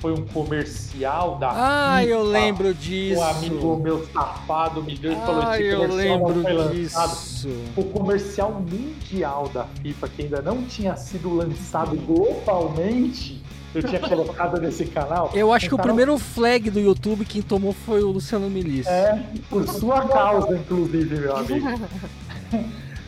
foi 0.00 0.12
um 0.12 0.24
comercial 0.26 1.38
da 1.38 1.50
Ah, 1.50 1.96
FIFA, 2.00 2.10
eu 2.10 2.22
lembro 2.22 2.74
disso. 2.74 3.20
Um 3.20 3.24
amigo 3.24 3.76
meu 3.76 4.06
safado 4.12 4.82
me 4.82 4.96
deu 4.96 5.12
e 5.12 5.16
falou: 5.16 5.42
ah, 5.42 5.58
esse 5.60 5.76
comercial 5.76 5.82
eu 5.90 5.96
lembro 5.96 6.34
não 6.36 6.42
foi 6.42 6.74
disso. 6.74 6.98
lançado. 6.98 7.70
O 7.76 7.84
comercial 7.84 8.52
mundial 8.52 9.48
da 9.48 9.64
FIFA, 9.82 10.08
que 10.08 10.22
ainda 10.22 10.42
não 10.42 10.62
tinha 10.64 10.96
sido 10.96 11.34
lançado 11.34 11.96
globalmente. 11.96 13.42
Eu 13.74 13.82
tinha 13.82 14.00
colocado 14.00 14.60
nesse 14.60 14.86
canal. 14.86 15.30
Eu 15.34 15.52
acho 15.52 15.68
que 15.68 15.74
o 15.74 15.78
primeiro 15.78 16.16
flag 16.16 16.70
do 16.70 16.78
YouTube 16.78 17.24
quem 17.24 17.42
tomou 17.42 17.72
foi 17.72 18.02
o 18.02 18.10
Luciano 18.10 18.48
Milice. 18.48 18.88
É, 18.88 19.20
por 19.50 19.66
sua 19.66 20.06
causa, 20.06 20.56
inclusive, 20.56 21.18
meu 21.18 21.36
amigo. 21.36 21.66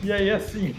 e 0.03 0.13
aí, 0.13 0.31
assim, 0.31 0.75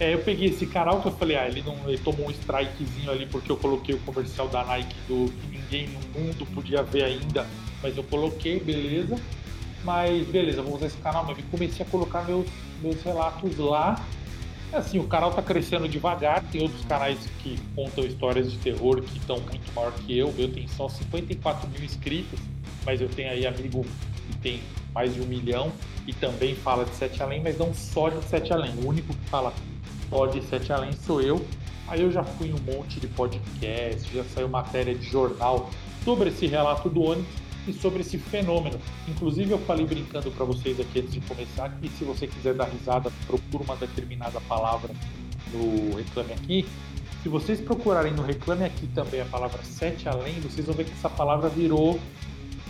é, 0.00 0.14
eu 0.14 0.18
peguei 0.18 0.48
esse 0.48 0.66
canal 0.66 1.00
que 1.00 1.06
eu 1.06 1.12
falei, 1.12 1.36
ah, 1.36 1.46
ele, 1.46 1.62
não, 1.62 1.76
ele 1.86 1.98
tomou 1.98 2.26
um 2.26 2.30
strikezinho 2.30 3.10
ali 3.10 3.26
porque 3.26 3.52
eu 3.52 3.56
coloquei 3.56 3.94
o 3.94 3.98
comercial 4.00 4.48
da 4.48 4.64
Nike 4.64 4.96
do 5.06 5.30
que 5.30 5.58
ninguém 5.58 5.88
no 5.88 6.20
mundo 6.20 6.46
podia 6.54 6.82
ver 6.82 7.04
ainda, 7.04 7.46
mas 7.82 7.96
eu 7.96 8.02
coloquei, 8.02 8.58
beleza. 8.58 9.16
Mas 9.84 10.26
beleza, 10.26 10.60
vou 10.60 10.74
usar 10.74 10.86
esse 10.86 10.96
canal 10.98 11.24
mesmo. 11.24 11.40
E 11.40 11.44
comecei 11.44 11.84
a 11.84 11.88
colocar 11.88 12.22
meus, 12.22 12.46
meus 12.82 13.02
relatos 13.02 13.56
lá. 13.58 14.04
Assim, 14.72 15.00
o 15.00 15.04
canal 15.04 15.32
tá 15.32 15.42
crescendo 15.42 15.88
devagar, 15.88 16.44
tem 16.44 16.62
outros 16.62 16.84
canais 16.84 17.18
que 17.42 17.58
contam 17.74 18.04
histórias 18.04 18.52
de 18.52 18.58
terror 18.58 19.02
que 19.02 19.18
estão 19.18 19.40
muito 19.40 19.72
maior 19.74 19.92
que 19.92 20.16
eu. 20.16 20.32
Eu 20.38 20.52
tenho 20.52 20.68
só 20.68 20.88
54 20.88 21.68
mil 21.70 21.82
inscritos, 21.82 22.38
mas 22.86 23.00
eu 23.00 23.08
tenho 23.08 23.30
aí 23.30 23.44
amigo 23.46 23.84
que 24.26 24.36
tem 24.38 24.60
mais 24.94 25.12
de 25.12 25.20
um 25.20 25.26
milhão 25.26 25.72
e 26.06 26.12
também 26.12 26.54
fala 26.54 26.84
de 26.84 26.94
Sete 26.94 27.20
Além, 27.20 27.42
mas 27.42 27.58
não 27.58 27.74
só 27.74 28.10
de 28.10 28.24
Sete 28.26 28.52
Além. 28.52 28.72
O 28.76 28.88
único 28.88 29.12
que 29.12 29.28
fala 29.28 29.52
Pod 30.08 30.40
Sete 30.44 30.72
Além 30.72 30.92
sou 30.92 31.20
eu. 31.20 31.44
Aí 31.88 32.02
eu 32.02 32.12
já 32.12 32.22
fui 32.22 32.48
em 32.48 32.54
um 32.54 32.76
monte 32.76 33.00
de 33.00 33.08
podcast, 33.08 34.14
já 34.14 34.22
saiu 34.22 34.48
matéria 34.48 34.94
de 34.94 35.04
jornal 35.04 35.68
sobre 36.04 36.28
esse 36.28 36.46
relato 36.46 36.88
do 36.88 37.02
ônibus 37.02 37.49
sobre 37.72 38.00
esse 38.00 38.18
fenômeno. 38.18 38.78
Inclusive 39.08 39.50
eu 39.50 39.58
falei 39.58 39.86
brincando 39.86 40.30
para 40.30 40.44
vocês 40.44 40.78
aqui 40.80 41.00
antes 41.00 41.12
de 41.12 41.20
começar 41.20 41.68
que 41.80 41.88
se 41.88 42.04
você 42.04 42.26
quiser 42.26 42.54
dar 42.54 42.64
risada, 42.64 43.10
procura 43.26 43.64
uma 43.64 43.76
determinada 43.76 44.40
palavra 44.42 44.94
no 45.52 45.96
Reclame 45.96 46.32
Aqui. 46.32 46.66
Se 47.22 47.28
vocês 47.28 47.60
procurarem 47.60 48.12
no 48.12 48.22
Reclame 48.22 48.64
Aqui 48.64 48.86
também 48.88 49.20
a 49.20 49.26
palavra 49.26 49.62
Sete 49.62 50.08
Além, 50.08 50.40
vocês 50.40 50.66
vão 50.66 50.74
ver 50.74 50.84
que 50.84 50.92
essa 50.92 51.10
palavra 51.10 51.48
virou 51.48 52.00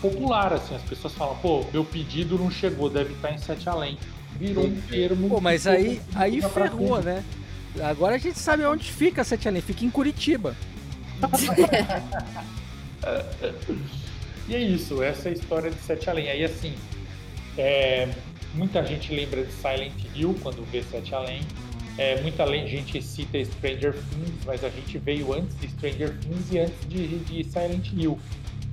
popular, 0.00 0.52
assim, 0.52 0.74
as 0.74 0.82
pessoas 0.82 1.12
falam, 1.12 1.36
pô, 1.36 1.64
meu 1.72 1.84
pedido 1.84 2.38
não 2.38 2.50
chegou, 2.50 2.88
deve 2.88 3.12
estar 3.12 3.32
em 3.32 3.38
Sete 3.38 3.68
Além 3.68 3.98
virou 4.40 4.66
um 4.66 4.80
termo. 4.82 5.28
Pô, 5.28 5.40
mas 5.40 5.66
aí, 5.66 6.00
aí 6.14 6.40
ferrou, 6.40 7.02
né? 7.02 7.22
Agora 7.82 8.14
a 8.16 8.18
gente 8.18 8.38
sabe 8.38 8.64
onde 8.64 8.90
fica 8.90 9.22
Sete 9.22 9.48
Além, 9.48 9.60
fica 9.60 9.84
em 9.84 9.90
Curitiba. 9.90 10.56
e 14.50 14.54
é 14.56 14.58
isso, 14.58 15.00
essa 15.00 15.28
é 15.28 15.30
a 15.30 15.34
história 15.34 15.70
de 15.70 15.80
Sete 15.80 16.10
Além. 16.10 16.28
Aí 16.28 16.44
assim, 16.44 16.74
é, 17.56 18.08
muita 18.52 18.84
gente 18.84 19.14
lembra 19.14 19.44
de 19.44 19.52
Silent 19.52 19.92
Hill 20.12 20.36
quando 20.42 20.68
vê 20.72 20.82
Sete 20.82 21.14
Além. 21.14 21.40
É, 21.96 22.20
muita 22.20 22.44
gente 22.66 23.00
cita 23.00 23.44
Stranger 23.44 23.92
Things, 23.92 24.44
mas 24.44 24.64
a 24.64 24.68
gente 24.68 24.98
veio 24.98 25.32
antes 25.32 25.56
de 25.60 25.68
Stranger 25.68 26.18
Things 26.18 26.50
e 26.50 26.58
antes 26.58 26.88
de, 26.88 27.18
de 27.20 27.44
Silent 27.44 27.92
Hill. 27.92 28.18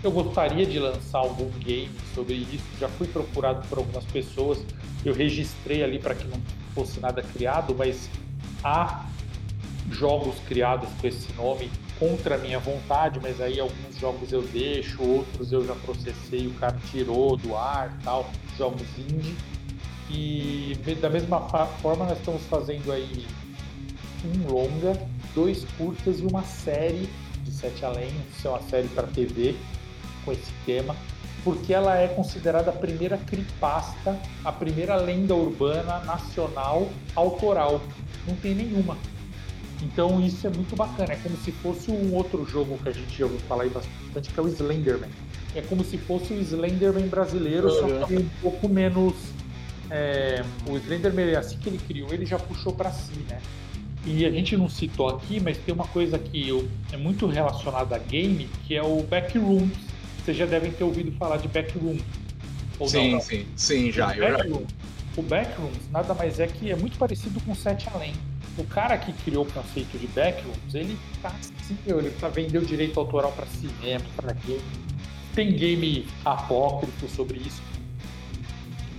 Eu 0.03 0.11
gostaria 0.11 0.65
de 0.65 0.79
lançar 0.79 1.19
algum 1.19 1.49
game 1.59 1.91
sobre 2.15 2.33
isso. 2.33 2.65
Já 2.79 2.87
fui 2.89 3.07
procurado 3.07 3.67
por 3.67 3.77
algumas 3.77 4.05
pessoas. 4.05 4.65
Eu 5.05 5.13
registrei 5.13 5.83
ali 5.83 5.99
para 5.99 6.15
que 6.15 6.27
não 6.27 6.41
fosse 6.73 6.99
nada 6.99 7.21
criado, 7.21 7.75
mas 7.77 8.09
há 8.63 9.05
jogos 9.91 10.39
criados 10.47 10.89
com 10.99 11.07
esse 11.07 11.31
nome 11.33 11.69
contra 11.99 12.36
a 12.36 12.38
minha 12.38 12.60
vontade, 12.60 13.19
mas 13.22 13.41
aí 13.41 13.60
alguns 13.60 13.98
jogos 13.99 14.32
eu 14.32 14.41
deixo, 14.41 15.02
outros 15.02 15.52
eu 15.52 15.65
já 15.65 15.76
processei, 15.76 16.48
o 16.48 16.53
cara 16.53 16.78
tirou 16.91 17.36
do 17.38 17.56
ar, 17.56 17.98
tal, 18.03 18.30
jogos 18.57 18.88
indie. 18.98 19.36
E 20.10 20.78
da 21.02 21.10
mesma 21.10 21.41
forma 21.82 22.06
nós 22.06 22.18
estamos 22.18 22.44
fazendo 22.44 22.91
aí 22.91 23.26
um 24.26 24.52
longa, 24.52 24.99
dois 25.36 25.65
curtas 25.78 26.19
e 26.19 26.24
uma 26.24 26.44
série 26.44 27.10
de 27.44 27.52
Sete 27.52 27.84
Além, 27.84 28.11
isso 28.36 28.48
é 28.48 28.52
uma 28.52 28.61
série 28.64 28.88
para 28.90 29.07
TV 29.07 29.56
com 30.24 30.32
esse 30.32 30.52
tema, 30.65 30.95
porque 31.44 31.74
ela 31.74 31.98
é 31.98 32.07
considerada 32.07 32.72
a 32.72 32.74
primeira 32.74 33.18
cripasta, 33.18 34.18
a 34.44 34.52
primeira 34.52 34.95
lenda 34.95 35.36
urbana 35.36 35.99
nacional 35.99 36.90
autoral. 37.15 37.82
Não 38.28 38.36
tem 38.36 38.56
nenhuma. 38.56 38.98
Então 39.81 40.19
isso 40.25 40.47
é 40.47 40.49
muito 40.49 40.75
bacana, 40.75 41.13
é 41.13 41.15
como 41.17 41.37
se 41.37 41.51
fosse 41.51 41.91
um 41.91 42.13
outro 42.15 42.45
jogo 42.45 42.77
que 42.81 42.89
a 42.89 42.91
gente 42.91 43.17
já 43.17 43.25
ouviu 43.25 43.39
falar 43.41 43.63
aí 43.63 43.69
bastante, 43.69 44.29
que 44.29 44.39
é 44.39 44.43
o 44.43 44.47
Slenderman. 44.47 45.09
É 45.55 45.61
como 45.61 45.83
se 45.83 45.97
fosse 45.97 46.33
o 46.33 46.39
Slenderman 46.41 47.07
brasileiro, 47.07 47.69
só 47.69 48.05
que 48.05 48.15
um 48.15 48.29
pouco 48.41 48.67
menos. 48.67 49.13
É, 49.89 50.43
o 50.67 50.75
Slenderman, 50.77 51.35
assim 51.35 51.57
que 51.57 51.69
ele 51.69 51.77
criou, 51.77 52.13
ele 52.13 52.25
já 52.25 52.37
puxou 52.37 52.73
para 52.73 52.91
si, 52.91 53.19
né? 53.29 53.39
E 54.05 54.25
a 54.25 54.31
gente 54.31 54.55
não 54.57 54.69
citou 54.69 55.09
aqui, 55.09 55.39
mas 55.39 55.57
tem 55.57 55.73
uma 55.73 55.87
coisa 55.87 56.17
que 56.17 56.47
eu, 56.47 56.67
é 56.91 56.97
muito 56.97 57.27
relacionada 57.27 57.95
a 57.95 57.99
game, 57.99 58.49
que 58.65 58.75
é 58.75 58.81
o 58.81 59.03
Backrooms. 59.03 59.71
Vocês 60.23 60.35
já 60.35 60.45
devem 60.45 60.71
ter 60.71 60.83
ouvido 60.83 61.11
falar 61.13 61.37
de 61.37 61.47
Backrooms. 61.47 62.03
sim, 62.85 63.11
não? 63.11 63.21
sim, 63.21 63.45
sim, 63.55 63.91
já. 63.91 64.13
O 65.15 65.21
Backrooms 65.21 65.89
nada 65.91 66.13
mais 66.13 66.39
é 66.39 66.47
que 66.47 66.71
é 66.71 66.75
muito 66.75 66.97
parecido 66.97 67.39
com 67.41 67.55
Sete 67.55 67.89
Além 67.93 68.13
o 68.57 68.65
cara 68.65 68.97
que 68.97 69.13
criou 69.13 69.45
o 69.45 69.51
conceito 69.51 69.97
de 69.97 70.07
backrooms, 70.07 70.73
ele 70.73 70.97
tá 71.21 71.29
assim, 71.29 71.77
ele 71.85 72.09
tá 72.19 72.27
vendeu 72.27 72.61
direito 72.61 72.99
autoral 72.99 73.31
para 73.31 73.45
cinema, 73.45 74.05
para 74.15 74.34
game. 74.34 74.61
Tem 75.35 75.55
game 75.55 76.07
apócrifo 76.25 77.07
sobre 77.07 77.38
isso. 77.39 77.61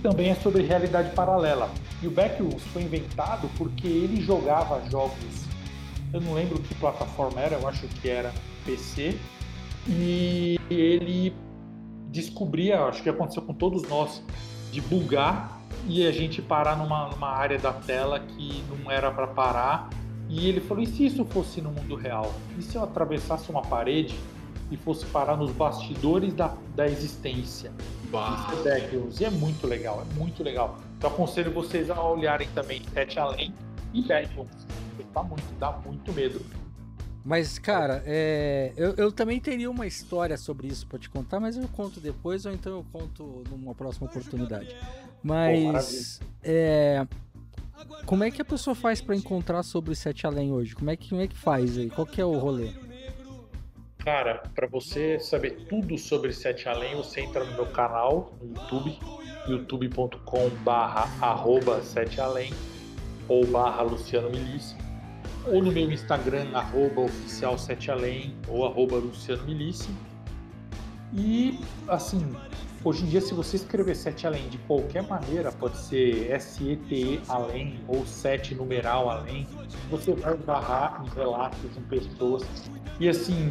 Também 0.01 0.29
é 0.29 0.35
sobre 0.35 0.63
realidade 0.63 1.13
paralela. 1.13 1.69
E 2.01 2.07
o 2.07 2.11
Backrooms 2.11 2.63
foi 2.71 2.83
inventado 2.83 3.49
porque 3.57 3.85
ele 3.85 4.21
jogava 4.21 4.81
jogos. 4.89 5.45
Eu 6.13 6.21
não 6.21 6.33
lembro 6.33 6.57
que 6.59 6.73
plataforma 6.75 7.41
era, 7.41 7.57
eu 7.57 7.67
acho 7.67 7.85
que 7.87 8.09
era 8.09 8.33
PC. 8.65 9.17
E 9.85 10.57
ele 10.69 11.33
descobria, 12.09 12.83
acho 12.85 13.03
que 13.03 13.09
aconteceu 13.09 13.41
com 13.41 13.53
todos 13.53 13.83
nós, 13.89 14.23
de 14.71 14.79
bugar 14.79 15.58
e 15.87 16.05
a 16.05 16.11
gente 16.11 16.41
parar 16.41 16.77
numa, 16.77 17.07
numa 17.09 17.29
área 17.29 17.57
da 17.57 17.73
tela 17.73 18.19
que 18.19 18.63
não 18.69 18.91
era 18.91 19.11
para 19.11 19.27
parar. 19.27 19.89
E 20.27 20.47
ele 20.47 20.61
falou: 20.61 20.83
e 20.83 20.87
se 20.87 21.05
isso 21.05 21.25
fosse 21.25 21.61
no 21.61 21.71
mundo 21.71 21.95
real? 21.95 22.33
E 22.57 22.61
se 22.61 22.75
eu 22.75 22.83
atravessasse 22.83 23.49
uma 23.49 23.61
parede 23.61 24.15
e 24.71 24.77
fosse 24.77 25.05
parar 25.07 25.35
nos 25.35 25.51
bastidores 25.51 26.33
da, 26.33 26.55
da 26.75 26.87
existência? 26.87 27.71
Bah. 28.11 28.47
Isso 28.53 28.67
é. 28.67 28.89
E 29.19 29.25
é 29.25 29.29
muito 29.29 29.65
legal, 29.65 30.05
é 30.09 30.13
muito 30.19 30.43
legal. 30.43 30.79
Então 30.97 31.09
aconselho 31.09 31.51
vocês 31.51 31.89
a 31.89 32.03
olharem 32.03 32.47
também 32.53 32.81
Sete 32.93 33.19
Além 33.19 33.53
e 33.93 34.01
Backrooms. 34.01 34.67
Tá 35.13 35.23
muito, 35.23 35.59
dá 35.59 35.71
muito 35.71 36.13
medo. 36.13 36.39
Mas, 37.23 37.59
cara, 37.59 38.01
é, 38.05 38.73
eu, 38.77 38.93
eu, 38.95 39.11
também 39.11 39.39
teria 39.39 39.69
uma 39.69 39.85
história 39.85 40.37
sobre 40.37 40.67
isso 40.67 40.87
para 40.87 40.97
te 40.97 41.09
contar, 41.09 41.39
mas 41.39 41.57
eu 41.57 41.67
conto 41.67 41.99
depois 41.99 42.45
ou 42.45 42.51
então 42.51 42.77
eu 42.77 42.85
conto 42.91 43.43
numa 43.49 43.75
próxima 43.75 44.07
oportunidade. 44.07 44.75
Mas, 45.21 46.19
é, 46.43 47.05
como 48.05 48.23
é 48.23 48.31
que 48.31 48.41
a 48.41 48.45
pessoa 48.45 48.75
faz 48.75 49.01
para 49.01 49.15
encontrar 49.15 49.63
sobre 49.63 49.95
Sete 49.95 50.25
Além 50.25 50.51
hoje? 50.51 50.75
Como 50.75 50.89
é 50.89 50.95
que, 50.95 51.09
como 51.09 51.21
é 51.21 51.27
que 51.27 51.37
faz 51.37 51.77
aí? 51.77 51.89
Qual 51.89 52.07
que 52.07 52.21
é 52.21 52.25
o 52.25 52.37
rolê? 52.37 52.71
Cara, 53.99 54.43
para 54.55 54.67
você 54.67 55.19
saber 55.19 55.65
tudo 55.67 55.97
sobre 55.97 56.31
Sete 56.31 56.69
Além, 56.69 56.95
você 56.95 57.21
entra 57.21 57.43
no 57.43 57.53
meu 57.53 57.65
canal 57.67 58.33
no 58.41 58.47
YouTube, 58.55 58.99
youtube.com 59.47 60.49
barra 60.63 61.07
arroba 61.21 61.81
Sete 61.81 62.21
Além 62.21 62.53
ou 63.27 63.45
barra 63.45 63.81
Luciano 63.81 64.29
Milício 64.29 64.77
ou 65.51 65.63
no 65.63 65.71
meu 65.71 65.91
Instagram, 65.91 66.47
arroba 66.53 67.01
oficial 67.01 67.57
7 67.57 67.91
além 67.91 68.35
ou 68.47 68.65
arroba 68.65 68.97
Luciano 68.97 69.43
Milici. 69.45 69.89
E 71.13 71.59
assim, 71.87 72.35
hoje 72.83 73.03
em 73.03 73.07
dia 73.07 73.21
se 73.21 73.33
você 73.33 73.57
escrever 73.57 73.95
7 73.95 74.27
além 74.27 74.47
de 74.49 74.57
qualquer 74.59 75.03
maneira, 75.03 75.51
pode 75.51 75.77
ser 75.77 76.31
S-E-T-E 76.31 77.21
além 77.27 77.79
ou 77.87 78.05
7 78.05 78.55
numeral 78.55 79.09
além, 79.09 79.47
você 79.89 80.13
vai 80.13 80.35
barrar 80.37 81.03
em 81.05 81.09
relatos 81.15 81.77
em 81.77 81.81
pessoas. 81.83 82.43
E 82.99 83.07
assim, 83.07 83.49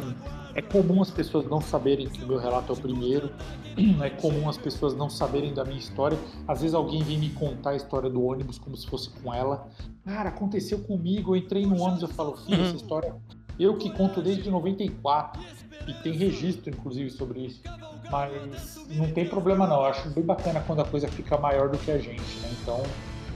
é 0.55 0.61
comum 0.61 1.01
as 1.01 1.11
pessoas 1.11 1.45
não 1.45 1.61
saberem 1.61 2.07
que 2.07 2.23
o 2.23 2.27
meu 2.27 2.37
relato 2.37 2.73
é 2.73 2.75
o 2.75 2.79
primeiro, 2.79 3.31
é 4.03 4.09
comum 4.09 4.49
as 4.49 4.57
pessoas 4.57 4.95
não 4.95 5.09
saberem 5.09 5.53
da 5.53 5.63
minha 5.63 5.79
história. 5.79 6.17
Às 6.47 6.61
vezes 6.61 6.73
alguém 6.73 7.03
vem 7.03 7.17
me 7.17 7.29
contar 7.29 7.71
a 7.71 7.75
história 7.75 8.09
do 8.09 8.23
ônibus 8.23 8.57
como 8.57 8.75
se 8.75 8.87
fosse 8.87 9.09
com 9.09 9.33
ela. 9.33 9.67
Cara, 10.03 10.29
aconteceu 10.29 10.79
comigo, 10.79 11.35
eu 11.35 11.39
entrei 11.39 11.65
no 11.65 11.79
ônibus, 11.79 12.01
eu 12.01 12.07
falo, 12.09 12.35
filho, 12.37 12.61
essa 12.61 12.71
uhum. 12.71 12.75
história 12.75 13.15
eu 13.59 13.77
que 13.77 13.89
conto 13.91 14.21
desde 14.21 14.49
94 14.49 15.41
e 15.87 15.93
tem 16.03 16.13
registro, 16.13 16.69
inclusive, 16.69 17.09
sobre 17.09 17.41
isso. 17.41 17.61
Mas 18.09 18.85
não 18.89 19.11
tem 19.11 19.27
problema 19.27 19.67
não, 19.67 19.77
eu 19.77 19.85
acho 19.85 20.09
bem 20.09 20.23
bacana 20.23 20.63
quando 20.65 20.81
a 20.81 20.85
coisa 20.85 21.07
fica 21.07 21.37
maior 21.37 21.69
do 21.69 21.77
que 21.77 21.91
a 21.91 21.97
gente, 21.97 22.21
né? 22.41 22.49
Então, 22.61 22.83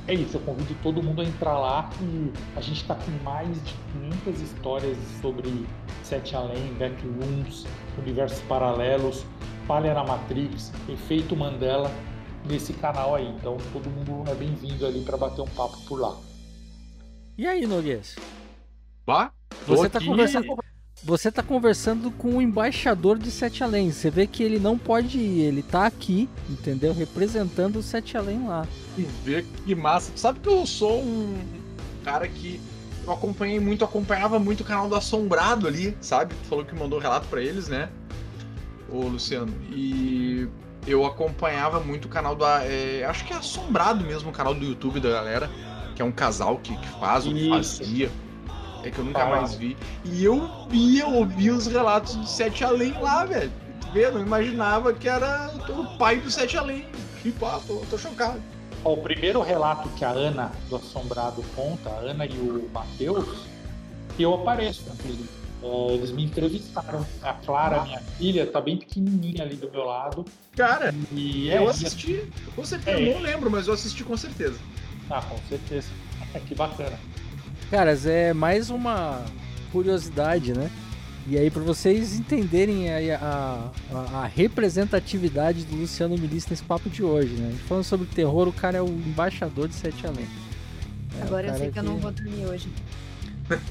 é 0.07 0.13
isso, 0.13 0.37
eu 0.37 0.41
convido 0.41 0.75
todo 0.83 1.01
mundo 1.01 1.21
a 1.21 1.25
entrar 1.25 1.57
lá 1.57 1.89
e 2.01 2.31
a 2.57 2.61
gente 2.61 2.81
está 2.81 2.95
com 2.95 3.11
mais 3.23 3.55
de 3.63 3.73
500 4.25 4.41
histórias 4.41 4.97
sobre 5.21 5.65
Sete 6.03 6.35
Além, 6.35 6.73
Backrooms, 6.73 7.65
universos 7.97 8.41
paralelos, 8.41 9.25
falha 9.65 9.93
na 9.93 10.03
Matrix, 10.03 10.73
efeito 10.89 11.35
Mandela 11.35 11.89
nesse 12.45 12.73
canal 12.73 13.15
aí. 13.15 13.27
Então 13.29 13.57
todo 13.71 13.89
mundo 13.89 14.29
é 14.29 14.35
bem-vindo 14.35 14.85
ali 14.85 15.01
para 15.01 15.17
bater 15.17 15.41
um 15.41 15.47
papo 15.47 15.77
por 15.87 15.99
lá. 15.99 16.17
E 17.37 17.47
aí, 17.47 17.65
Noguês? 17.65 18.15
Bah, 19.05 19.31
você 19.65 19.87
está 19.87 19.99
conversando 19.99 20.63
você 21.03 21.29
tá 21.29 21.43
conversando 21.43 22.09
com 22.11 22.37
o 22.37 22.41
embaixador 22.41 23.17
de 23.17 23.29
Sete 23.29 23.61
Além. 23.61 23.91
Você 23.91 24.09
vê 24.09 24.25
que 24.25 24.41
ele 24.41 24.57
não 24.57 24.77
pode 24.77 25.17
ir, 25.17 25.41
ele 25.41 25.61
tá 25.61 25.85
aqui, 25.85 26.29
entendeu? 26.49 26.93
Representando 26.93 27.77
o 27.77 27.83
Sete 27.83 28.15
Além 28.15 28.47
lá. 28.47 28.65
E 28.97 29.01
vê 29.23 29.43
que 29.65 29.75
massa. 29.75 30.13
Tu 30.13 30.19
sabe 30.19 30.39
que 30.39 30.47
eu 30.47 30.65
sou 30.65 31.01
um 31.01 31.35
cara 32.05 32.25
que 32.25 32.59
eu 33.05 33.11
acompanhei 33.11 33.59
muito, 33.59 33.83
acompanhava 33.83 34.39
muito 34.39 34.61
o 34.61 34.63
canal 34.63 34.87
do 34.87 34.95
Assombrado 34.95 35.67
ali, 35.67 35.97
sabe? 35.99 36.33
Tu 36.35 36.47
falou 36.47 36.63
que 36.63 36.73
mandou 36.73 36.99
relato 36.99 37.27
para 37.27 37.41
eles, 37.41 37.67
né? 37.67 37.89
O 38.87 39.05
Luciano. 39.07 39.53
E 39.71 40.47
eu 40.87 41.05
acompanhava 41.05 41.81
muito 41.81 42.05
o 42.05 42.09
canal 42.09 42.33
do. 42.33 42.45
É, 42.45 43.03
acho 43.03 43.25
que 43.25 43.33
é 43.33 43.35
Assombrado 43.35 44.05
mesmo, 44.05 44.29
o 44.29 44.33
canal 44.33 44.53
do 44.53 44.63
YouTube 44.63 45.01
da 45.01 45.09
galera. 45.09 45.49
Que 45.97 46.01
é 46.01 46.05
um 46.05 46.13
casal 46.13 46.59
que, 46.63 46.75
que 46.77 46.87
faz 46.99 47.27
ou 47.27 47.33
fazia. 47.49 48.09
É 48.83 48.91
que 48.91 48.99
eu 48.99 49.05
nunca 49.05 49.25
mais 49.25 49.55
vi. 49.55 49.77
E 50.05 50.23
eu 50.23 50.67
via, 50.69 51.07
ouvia 51.07 51.53
os 51.53 51.67
relatos 51.67 52.15
do 52.15 52.27
Sete 52.27 52.63
Além 52.63 52.93
lá, 52.99 53.25
velho. 53.25 53.51
Vê, 53.93 54.09
não 54.11 54.21
imaginava 54.21 54.93
que 54.93 55.07
era 55.07 55.51
o 55.69 55.97
pai 55.97 56.17
do 56.17 56.29
Sete 56.29 56.57
Além. 56.57 56.85
Tipo, 57.21 57.45
ah, 57.45 57.61
tô, 57.65 57.77
tô 57.89 57.97
chocado. 57.97 58.41
O 58.83 58.97
primeiro 58.97 59.41
relato 59.41 59.87
que 59.89 60.03
a 60.03 60.09
Ana 60.09 60.51
do 60.69 60.75
Assombrado 60.75 61.41
conta, 61.55 61.89
a 61.89 61.99
Ana 61.99 62.25
e 62.25 62.33
o 62.33 62.69
Matheus, 62.73 63.45
eu 64.19 64.33
apareço, 64.33 64.83
inclusive. 64.93 65.29
É, 65.63 65.93
eles 65.93 66.11
me 66.11 66.25
entrevistaram. 66.25 67.05
A 67.21 67.33
Clara, 67.33 67.83
minha 67.83 68.01
filha, 68.01 68.45
tá 68.45 68.59
bem 68.59 68.75
pequenininha 68.75 69.43
ali 69.43 69.55
do 69.55 69.71
meu 69.71 69.85
lado. 69.85 70.25
Cara, 70.55 70.93
e 71.13 71.47
eu 71.47 71.63
é, 71.63 71.67
assisti, 71.67 72.29
com 72.53 72.65
certeza. 72.65 72.99
É. 72.99 73.09
Eu 73.09 73.13
não 73.13 73.21
lembro, 73.21 73.49
mas 73.49 73.67
eu 73.67 73.73
assisti 73.73 74.03
com 74.03 74.17
certeza. 74.17 74.59
Ah, 75.09 75.21
com 75.21 75.37
certeza. 75.47 75.87
que 76.45 76.53
bacana. 76.53 76.99
Caras, 77.73 78.05
é 78.05 78.33
mais 78.33 78.69
uma 78.69 79.19
curiosidade, 79.71 80.53
né? 80.53 80.69
E 81.25 81.35
aí, 81.35 81.49
para 81.49 81.63
vocês 81.63 82.19
entenderem 82.19 82.87
a, 82.93 83.71
a, 83.91 83.97
a, 84.19 84.25
representatividade 84.27 85.65
do 85.65 85.77
Luciano 85.77 86.15
Milice 86.15 86.51
nesse 86.51 86.61
papo 86.61 86.87
de 86.87 87.03
hoje, 87.03 87.33
né? 87.33 87.51
Falando 87.67 87.83
sobre 87.83 88.05
terror, 88.05 88.47
o 88.47 88.53
cara 88.53 88.77
é 88.77 88.81
o 88.83 88.85
embaixador 88.85 89.67
de 89.67 89.73
Sete 89.73 90.05
Além. 90.05 90.27
É, 91.19 91.23
Agora 91.23 91.47
eu 91.47 91.55
sei 91.55 91.65
que, 91.65 91.73
que 91.73 91.79
eu 91.79 91.83
não 91.83 91.97
vou 91.97 92.11
dormir 92.11 92.45
hoje. 92.45 92.69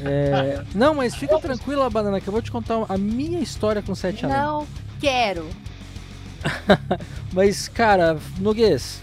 É... 0.01 0.65
Não, 0.75 0.97
mas 0.97 1.15
fica 1.15 1.39
tranquila, 1.39 1.89
Banana, 1.89 2.21
que 2.21 2.27
eu 2.27 2.33
vou 2.33 2.43
te 2.43 2.51
contar 2.51 2.85
a 2.89 2.99
minha 2.99 3.39
história 3.39 3.83
com 3.83 3.95
Sete 3.95 4.27
Além. 4.27 4.37
Não 4.37 4.67
quero. 5.01 5.47
mas, 7.33 7.69
cara, 7.69 8.19
Noguês, 8.41 9.01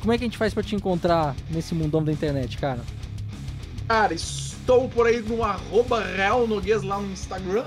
como 0.00 0.12
é 0.12 0.18
que 0.18 0.24
a 0.24 0.26
gente 0.26 0.38
faz 0.38 0.52
para 0.52 0.64
te 0.64 0.74
encontrar 0.74 1.36
nesse 1.48 1.72
mundão 1.72 2.02
da 2.02 2.10
internet, 2.10 2.58
cara? 2.58 2.80
Cara, 3.86 4.14
estou 4.14 4.88
por 4.88 5.06
aí 5.06 5.20
no 5.20 5.44
arroba 5.44 6.02
Real 6.02 6.46
Noguês 6.46 6.82
lá 6.82 6.98
no 6.98 7.12
Instagram. 7.12 7.66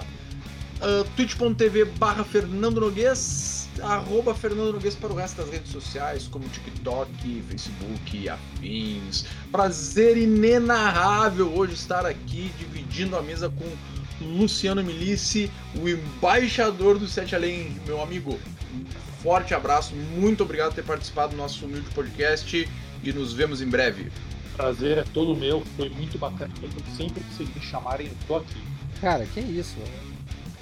uh, 0.82 1.04
twitch.tv 1.16 1.86
barra 1.86 2.24
Fernando 2.24 2.82
Noguês, 2.82 3.70
arroba 3.82 4.34
Fernando 4.34 4.74
Noguês 4.74 4.96
para 4.96 5.14
o 5.14 5.16
resto 5.16 5.38
das 5.38 5.52
redes 5.52 5.72
sociais, 5.72 6.28
como 6.28 6.50
TikTok, 6.50 7.44
Facebook, 7.48 8.30
afins. 8.30 9.26
Prazer 9.52 10.18
inenarrável 10.18 11.54
hoje 11.54 11.74
estar 11.74 12.04
aqui 12.04 12.52
dividindo 12.58 13.16
a 13.16 13.22
mesa 13.22 13.50
com 13.50 14.26
Luciano 14.26 14.84
Milici, 14.84 15.52
o 15.76 15.88
embaixador 15.88 16.98
do 16.98 17.08
Sete 17.08 17.36
Além, 17.36 17.80
meu 17.86 18.02
amigo. 18.02 18.40
Um 18.74 18.84
forte 19.22 19.54
abraço, 19.54 19.96
muito 19.96 20.44
obrigado 20.44 20.70
por 20.70 20.76
ter 20.76 20.84
participado 20.84 21.32
do 21.32 21.38
nosso 21.38 21.66
humilde 21.66 21.88
podcast 21.94 22.68
e 23.04 23.14
nos 23.14 23.34
vemos 23.34 23.62
em 23.62 23.68
breve. 23.68 24.12
Prazer 24.58 24.98
é 24.98 25.04
todo 25.14 25.36
meu, 25.36 25.62
foi 25.78 25.88
muito 25.88 26.18
bacana. 26.18 26.52
Sempre 26.98 27.24
que 27.24 27.34
vocês 27.36 27.56
me 27.56 27.62
chamarem, 27.62 28.08
eu 28.08 28.14
tô 28.28 28.38
aqui. 28.38 28.60
Cara, 29.00 29.24
que 29.28 29.40
isso. 29.40 29.78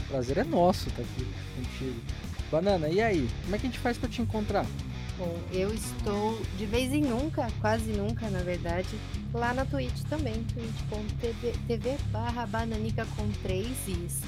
O 0.01 0.03
prazer 0.09 0.37
é 0.37 0.43
nosso 0.43 0.89
estar 0.89 1.01
aqui 1.01 1.25
contigo. 1.55 2.01
Banana, 2.51 2.89
e 2.89 3.01
aí? 3.01 3.29
Como 3.43 3.55
é 3.55 3.57
que 3.57 3.67
a 3.67 3.69
gente 3.69 3.79
faz 3.79 3.97
para 3.97 4.09
te 4.09 4.21
encontrar? 4.21 4.65
Bom, 5.17 5.39
eu 5.49 5.73
estou 5.73 6.37
de 6.57 6.65
vez 6.65 6.91
em 6.91 7.03
nunca, 7.03 7.47
quase 7.61 7.93
nunca, 7.93 8.29
na 8.29 8.39
verdade, 8.39 8.89
lá 9.33 9.53
na 9.53 9.65
Twitch 9.65 10.01
também, 10.09 10.43
twitch.tv 10.43 11.97
barra 12.11 12.45
bananica 12.45 13.07
com 13.15 13.25
três 13.41 13.87
is. 13.87 14.19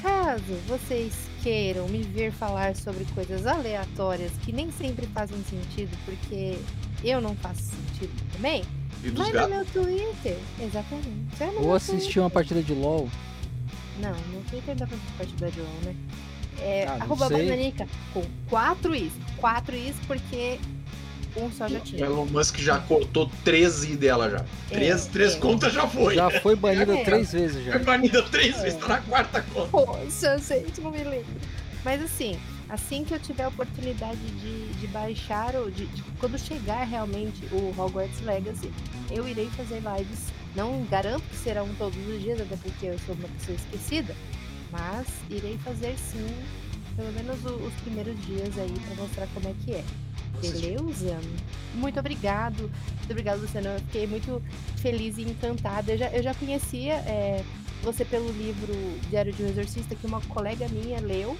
Caso 0.00 0.54
vocês 0.66 1.12
queiram 1.42 1.86
me 1.88 2.02
ver 2.02 2.32
falar 2.32 2.74
sobre 2.74 3.04
coisas 3.14 3.46
aleatórias 3.46 4.32
que 4.42 4.50
nem 4.50 4.72
sempre 4.72 5.06
fazem 5.08 5.36
sentido, 5.44 5.94
porque 6.06 6.58
eu 7.02 7.20
não 7.20 7.36
faço 7.36 7.62
sentido 7.62 8.14
também, 8.32 8.64
vai 9.10 9.32
gatos. 9.32 9.50
no 9.50 9.56
meu 9.56 9.64
Twitter. 9.66 10.38
Exatamente. 10.60 11.58
Ou 11.60 11.74
assistir 11.74 12.20
uma 12.20 12.30
partida 12.30 12.62
de 12.62 12.72
LOL. 12.72 13.08
Não, 14.00 14.12
no 14.32 14.42
Twitter 14.50 14.74
dá 14.74 14.86
pra 14.86 14.96
assistir 14.96 15.16
partida 15.16 15.50
de 15.50 15.60
LOL, 15.60 15.80
né? 15.84 15.96
É, 16.60 16.86
ah, 16.86 16.98
arroba 17.00 17.28
bananica 17.28 17.86
com 18.12 18.22
quatro 18.48 18.94
is. 18.94 19.12
Quatro 19.38 19.74
is 19.74 19.96
porque 20.06 20.58
um 21.36 21.50
só 21.50 21.66
já 21.68 21.80
tinha. 21.80 22.04
Elon 22.04 22.26
Musk 22.26 22.58
já 22.58 22.78
cortou 22.78 23.30
13 23.44 23.96
dela 23.96 24.30
já. 24.30 24.44
É, 24.70 24.74
três, 24.74 25.06
três 25.06 25.34
é. 25.34 25.38
contas 25.38 25.72
já 25.72 25.86
foi. 25.86 26.14
Já 26.14 26.30
foi 26.30 26.54
banida 26.54 26.96
é. 26.96 27.04
três 27.04 27.32
vezes 27.32 27.64
já. 27.64 27.72
Foi 27.72 27.82
banida 27.82 28.22
três 28.22 28.60
vezes, 28.60 28.78
tá 28.78 28.88
na 28.88 28.98
quarta 28.98 29.42
conta. 29.52 29.68
Poxa, 29.68 30.38
gente, 30.38 30.80
não 30.80 30.90
me 30.90 31.02
lembro. 31.02 31.26
Mas 31.84 32.02
assim, 32.02 32.38
assim 32.68 33.04
que 33.04 33.14
eu 33.14 33.20
tiver 33.20 33.44
a 33.44 33.48
oportunidade 33.48 34.18
de, 34.18 34.72
de 34.74 34.86
baixar, 34.88 35.54
ou 35.54 35.70
de, 35.70 35.86
de, 35.86 36.02
quando 36.18 36.38
chegar 36.38 36.84
realmente 36.84 37.44
o 37.52 37.74
Hogwarts 37.80 38.20
Legacy, 38.20 38.72
eu 39.10 39.26
irei 39.28 39.48
fazer 39.50 39.80
lives. 39.80 40.32
Não 40.54 40.84
garanto 40.84 41.22
que 41.22 41.36
serão 41.36 41.68
todos 41.74 41.98
os 42.06 42.22
dias, 42.22 42.40
até 42.40 42.56
porque 42.56 42.86
eu 42.86 42.98
sou 43.00 43.14
uma 43.14 43.28
pessoa 43.28 43.56
esquecida, 43.56 44.14
mas 44.70 45.06
irei 45.28 45.58
fazer 45.58 45.96
sim, 45.98 46.28
pelo 46.96 47.12
menos 47.12 47.44
o, 47.44 47.54
os 47.54 47.74
primeiros 47.82 48.18
dias 48.24 48.56
aí 48.58 48.72
para 48.86 49.02
mostrar 49.02 49.26
como 49.34 49.48
é 49.48 49.54
que 49.64 49.72
é. 49.72 49.84
Beleza? 50.40 51.18
Muito 51.74 51.98
obrigado. 51.98 52.70
Muito 52.98 53.10
obrigado, 53.10 53.40
Luciano. 53.40 53.68
Eu 53.68 53.80
fiquei 53.80 54.06
muito 54.06 54.42
feliz 54.76 55.16
e 55.18 55.22
encantada. 55.22 55.92
Eu 55.92 55.98
já, 55.98 56.08
eu 56.10 56.22
já 56.22 56.34
conhecia 56.34 56.94
é, 56.94 57.44
você 57.84 58.04
pelo 58.04 58.30
livro 58.32 58.72
Diário 59.10 59.32
de 59.32 59.42
um 59.42 59.48
Exorcista, 59.48 59.94
que 59.94 60.06
uma 60.06 60.20
colega 60.22 60.66
minha 60.68 61.00
leu. 61.00 61.36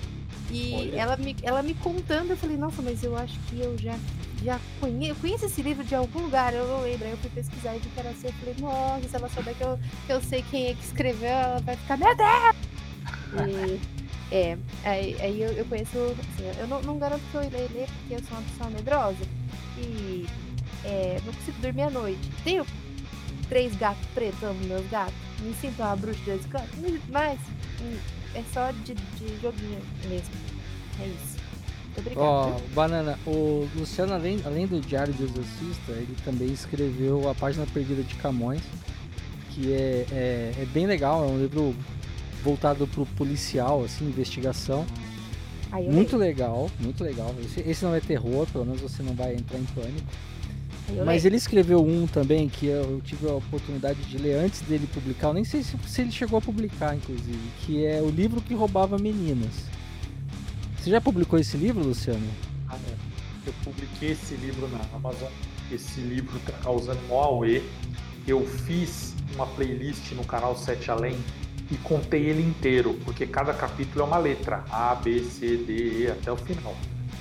E 0.51 0.91
ela 0.95 1.17
me, 1.17 1.35
ela 1.43 1.63
me 1.63 1.75
contando, 1.75 2.31
eu 2.31 2.37
falei, 2.37 2.57
nossa, 2.57 2.83
mas 2.83 3.03
eu 3.03 3.17
acho 3.17 3.39
que 3.49 3.61
eu 3.61 3.77
já, 3.79 3.99
já 4.45 4.61
conheço, 4.79 5.13
eu 5.13 5.17
conheço 5.17 5.47
esse 5.47 5.63
livro 5.63 5.83
de 5.83 5.95
algum 5.95 6.21
lugar, 6.21 6.53
eu 6.53 6.69
não 6.69 6.83
lembro. 6.83 7.07
Aí 7.07 7.13
eu 7.13 7.17
fui 7.17 7.31
pesquisar 7.31 7.75
e 7.75 7.79
vi 7.79 7.89
que 7.89 8.01
era 8.01 8.11
assim. 8.11 8.27
Eu 8.27 8.33
falei, 8.35 8.55
nossa, 8.59 9.09
se 9.09 9.17
ela 9.17 9.29
souber 9.31 9.55
que 9.55 9.65
eu, 9.65 9.79
que 10.07 10.13
eu 10.13 10.21
sei 10.21 10.45
quem 10.51 10.69
é 10.69 10.75
que 10.75 10.85
escreveu, 10.85 11.29
ela 11.29 11.61
vai 11.61 11.77
ficar, 11.77 11.97
meu 11.97 12.15
Deus! 12.15 12.75
E 13.49 13.81
é, 14.35 14.59
aí, 14.85 15.17
aí 15.21 15.43
eu, 15.43 15.53
eu, 15.53 15.65
conheço, 15.67 15.97
assim, 15.97 16.61
eu 16.61 16.67
não, 16.67 16.83
não 16.83 16.99
garanto 16.99 17.23
que 17.31 17.37
eu 17.37 17.45
irei 17.45 17.69
ler 17.73 17.87
porque 17.87 18.15
eu 18.15 18.23
sou 18.25 18.39
uma 18.39 18.43
pessoa 18.43 18.71
medrosa 18.71 19.25
e 19.79 20.27
é, 20.85 21.21
não 21.25 21.33
consigo 21.33 21.61
dormir 21.61 21.83
à 21.83 21.91
noite. 21.91 22.31
Tenho 22.43 22.67
três 23.49 23.75
gatos 23.77 24.05
pretos, 24.15 24.43
amo 24.43 24.59
meus 24.65 24.87
gatos, 24.91 25.15
me 25.45 25.55
sinto 25.55 25.81
uma 25.83 25.95
bruxa 25.97 26.19
de 26.21 26.25
dois 26.25 26.47
cantos, 26.47 26.71
mas 27.11 27.39
é 28.35 28.43
só 28.53 28.71
de, 28.71 28.95
de 28.95 29.41
joguinho 29.41 29.81
mesmo. 30.09 30.35
É 31.01 31.07
isso. 31.07 31.45
Ó, 32.17 32.49
oh, 32.49 32.75
Banana, 32.75 33.19
o 33.25 33.69
Luciano, 33.77 34.15
além, 34.15 34.41
além 34.45 34.67
do 34.67 34.81
Diário 34.81 35.13
do 35.15 35.25
Exorcista, 35.25 35.93
ele 35.93 36.17
também 36.25 36.49
escreveu 36.49 37.29
A 37.29 37.35
Página 37.35 37.65
Perdida 37.73 38.03
de 38.03 38.15
Camões, 38.17 38.63
que 39.51 39.73
é, 39.73 40.05
é, 40.11 40.55
é 40.63 40.67
bem 40.73 40.87
legal, 40.87 41.25
é 41.25 41.29
um 41.29 41.39
livro 41.39 41.75
voltado 42.43 42.87
pro 42.89 43.07
policial, 43.07 43.85
assim, 43.85 44.07
investigação. 44.07 44.85
muito 45.93 46.17
legal, 46.17 46.69
muito 46.81 47.05
legal. 47.05 47.33
Esse, 47.45 47.61
esse, 47.61 47.85
não 47.85 47.95
é 47.95 48.01
terror, 48.01 48.47
pelo 48.53 48.65
menos 48.65 48.81
você 48.81 49.03
não 49.03 49.15
vai 49.15 49.35
entrar 49.35 49.59
em 49.59 49.65
pânico. 49.65 50.07
Mas 51.05 51.25
ele 51.25 51.37
escreveu 51.37 51.85
um 51.85 52.07
também 52.07 52.49
que 52.49 52.67
eu 52.67 53.01
tive 53.05 53.29
a 53.29 53.35
oportunidade 53.35 54.01
de 54.03 54.19
ler 54.19 54.35
antes 54.35 54.61
dele 54.63 54.87
publicar. 54.93 55.29
Eu 55.29 55.35
nem 55.35 55.45
sei 55.45 55.63
se, 55.63 55.77
se 55.87 56.03
ele 56.03 56.13
chegou 56.13 56.39
a 56.39 56.43
publicar, 56.43 56.95
inclusive, 56.95 57.41
que 57.61 57.85
é 57.85 58.03
o 58.03 58.11
livro 58.11 58.41
que 58.41 58.55
roubava 58.55 58.99
meninas. 58.99 59.53
Você 60.79 60.91
já 60.91 61.01
publicou 61.01 61.39
esse 61.39 61.57
livro, 61.57 61.83
Luciano? 61.83 62.27
Ah, 62.69 62.77
é. 62.77 63.49
Eu 63.49 63.55
publiquei 63.65 64.13
esse 64.13 64.35
livro 64.35 64.69
na 64.69 64.81
Amazon. 64.95 65.31
Esse 65.73 66.01
livro 66.01 66.39
tá 66.41 66.53
causando 66.63 67.01
mó 67.09 67.23
auê. 67.23 67.63
Eu 68.27 68.47
fiz 68.47 69.15
uma 69.35 69.47
playlist 69.47 70.13
no 70.13 70.25
canal 70.25 70.57
Sete 70.57 70.91
Além 70.91 71.17
e 71.71 71.77
contei 71.79 72.27
ele 72.27 72.43
inteiro, 72.43 72.95
porque 73.05 73.27
cada 73.27 73.55
capítulo 73.55 74.03
é 74.03 74.05
uma 74.05 74.19
letra, 74.19 74.65
A, 74.71 74.95
B, 74.95 75.23
C, 75.25 75.57
D, 75.57 76.03
E, 76.03 76.11
até 76.11 76.31
o 76.31 76.37
final. 76.37 76.75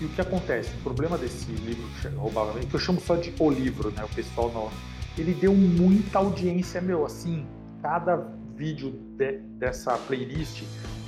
E 0.03 0.05
o 0.05 0.09
que 0.09 0.19
acontece? 0.19 0.69
O 0.75 0.81
problema 0.81 1.17
desse 1.17 1.49
livro 1.49 1.87
roubava 2.17 2.59
que 2.59 2.73
eu 2.73 2.79
chamo 2.79 2.99
só 2.99 3.15
de 3.15 3.33
o 3.39 3.49
livro, 3.49 3.89
né? 3.91 4.03
O 4.03 4.13
pessoal 4.13 4.51
não. 4.51 4.69
Ele 5.17 5.33
deu 5.33 5.53
muita 5.53 6.19
audiência, 6.19 6.81
meu, 6.81 7.05
assim, 7.05 7.47
cada 7.81 8.17
vídeo 8.53 8.91
de, 9.17 9.37
dessa 9.57 9.97
playlist 9.99 10.63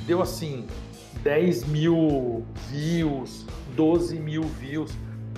deu 0.08 0.22
assim 0.22 0.66
10 1.24 1.66
mil 1.66 2.46
views, 2.70 3.46
12 3.76 4.18
mil 4.18 4.44
views. 4.44 4.94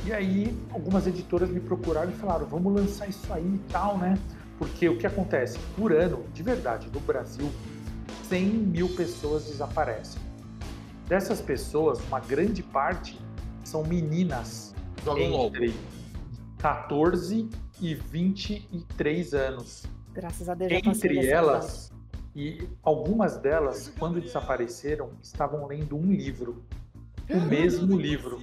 E 0.06 0.14
aí 0.14 0.56
algumas 0.70 1.08
editoras 1.08 1.50
me 1.50 1.60
procuraram 1.60 2.12
e 2.12 2.14
falaram, 2.14 2.46
vamos 2.46 2.72
lançar 2.72 3.10
isso 3.10 3.34
aí 3.34 3.44
e 3.44 3.72
tal, 3.72 3.98
né? 3.98 4.20
Porque 4.60 4.88
o 4.88 5.00
que 5.00 5.08
acontece? 5.08 5.58
Por 5.76 5.92
ano, 5.92 6.24
de 6.32 6.44
verdade, 6.44 6.92
no 6.94 7.00
Brasil, 7.00 7.50
100 8.30 8.46
mil 8.46 8.90
pessoas 8.90 9.46
desaparecem. 9.46 10.22
Dessas 11.08 11.42
pessoas, 11.42 12.00
uma 12.08 12.20
grande 12.20 12.62
parte 12.62 13.18
são 13.68 13.84
meninas 13.84 14.74
Jogam 15.04 15.48
entre 15.48 15.74
14 16.58 17.50
e 17.82 17.94
23 17.94 19.34
anos. 19.34 19.86
Graças 20.14 20.48
a 20.48 20.54
Deus. 20.54 20.72
Entre 20.72 21.28
elas, 21.28 21.92
e 22.34 22.68
algumas 22.82 23.38
delas, 23.38 23.92
quando 24.00 24.22
desapareceram, 24.22 25.12
estavam 25.22 25.68
lendo 25.68 25.98
um 25.98 26.12
livro. 26.12 26.64
O 27.30 27.42
mesmo 27.42 27.98
livro. 28.00 28.42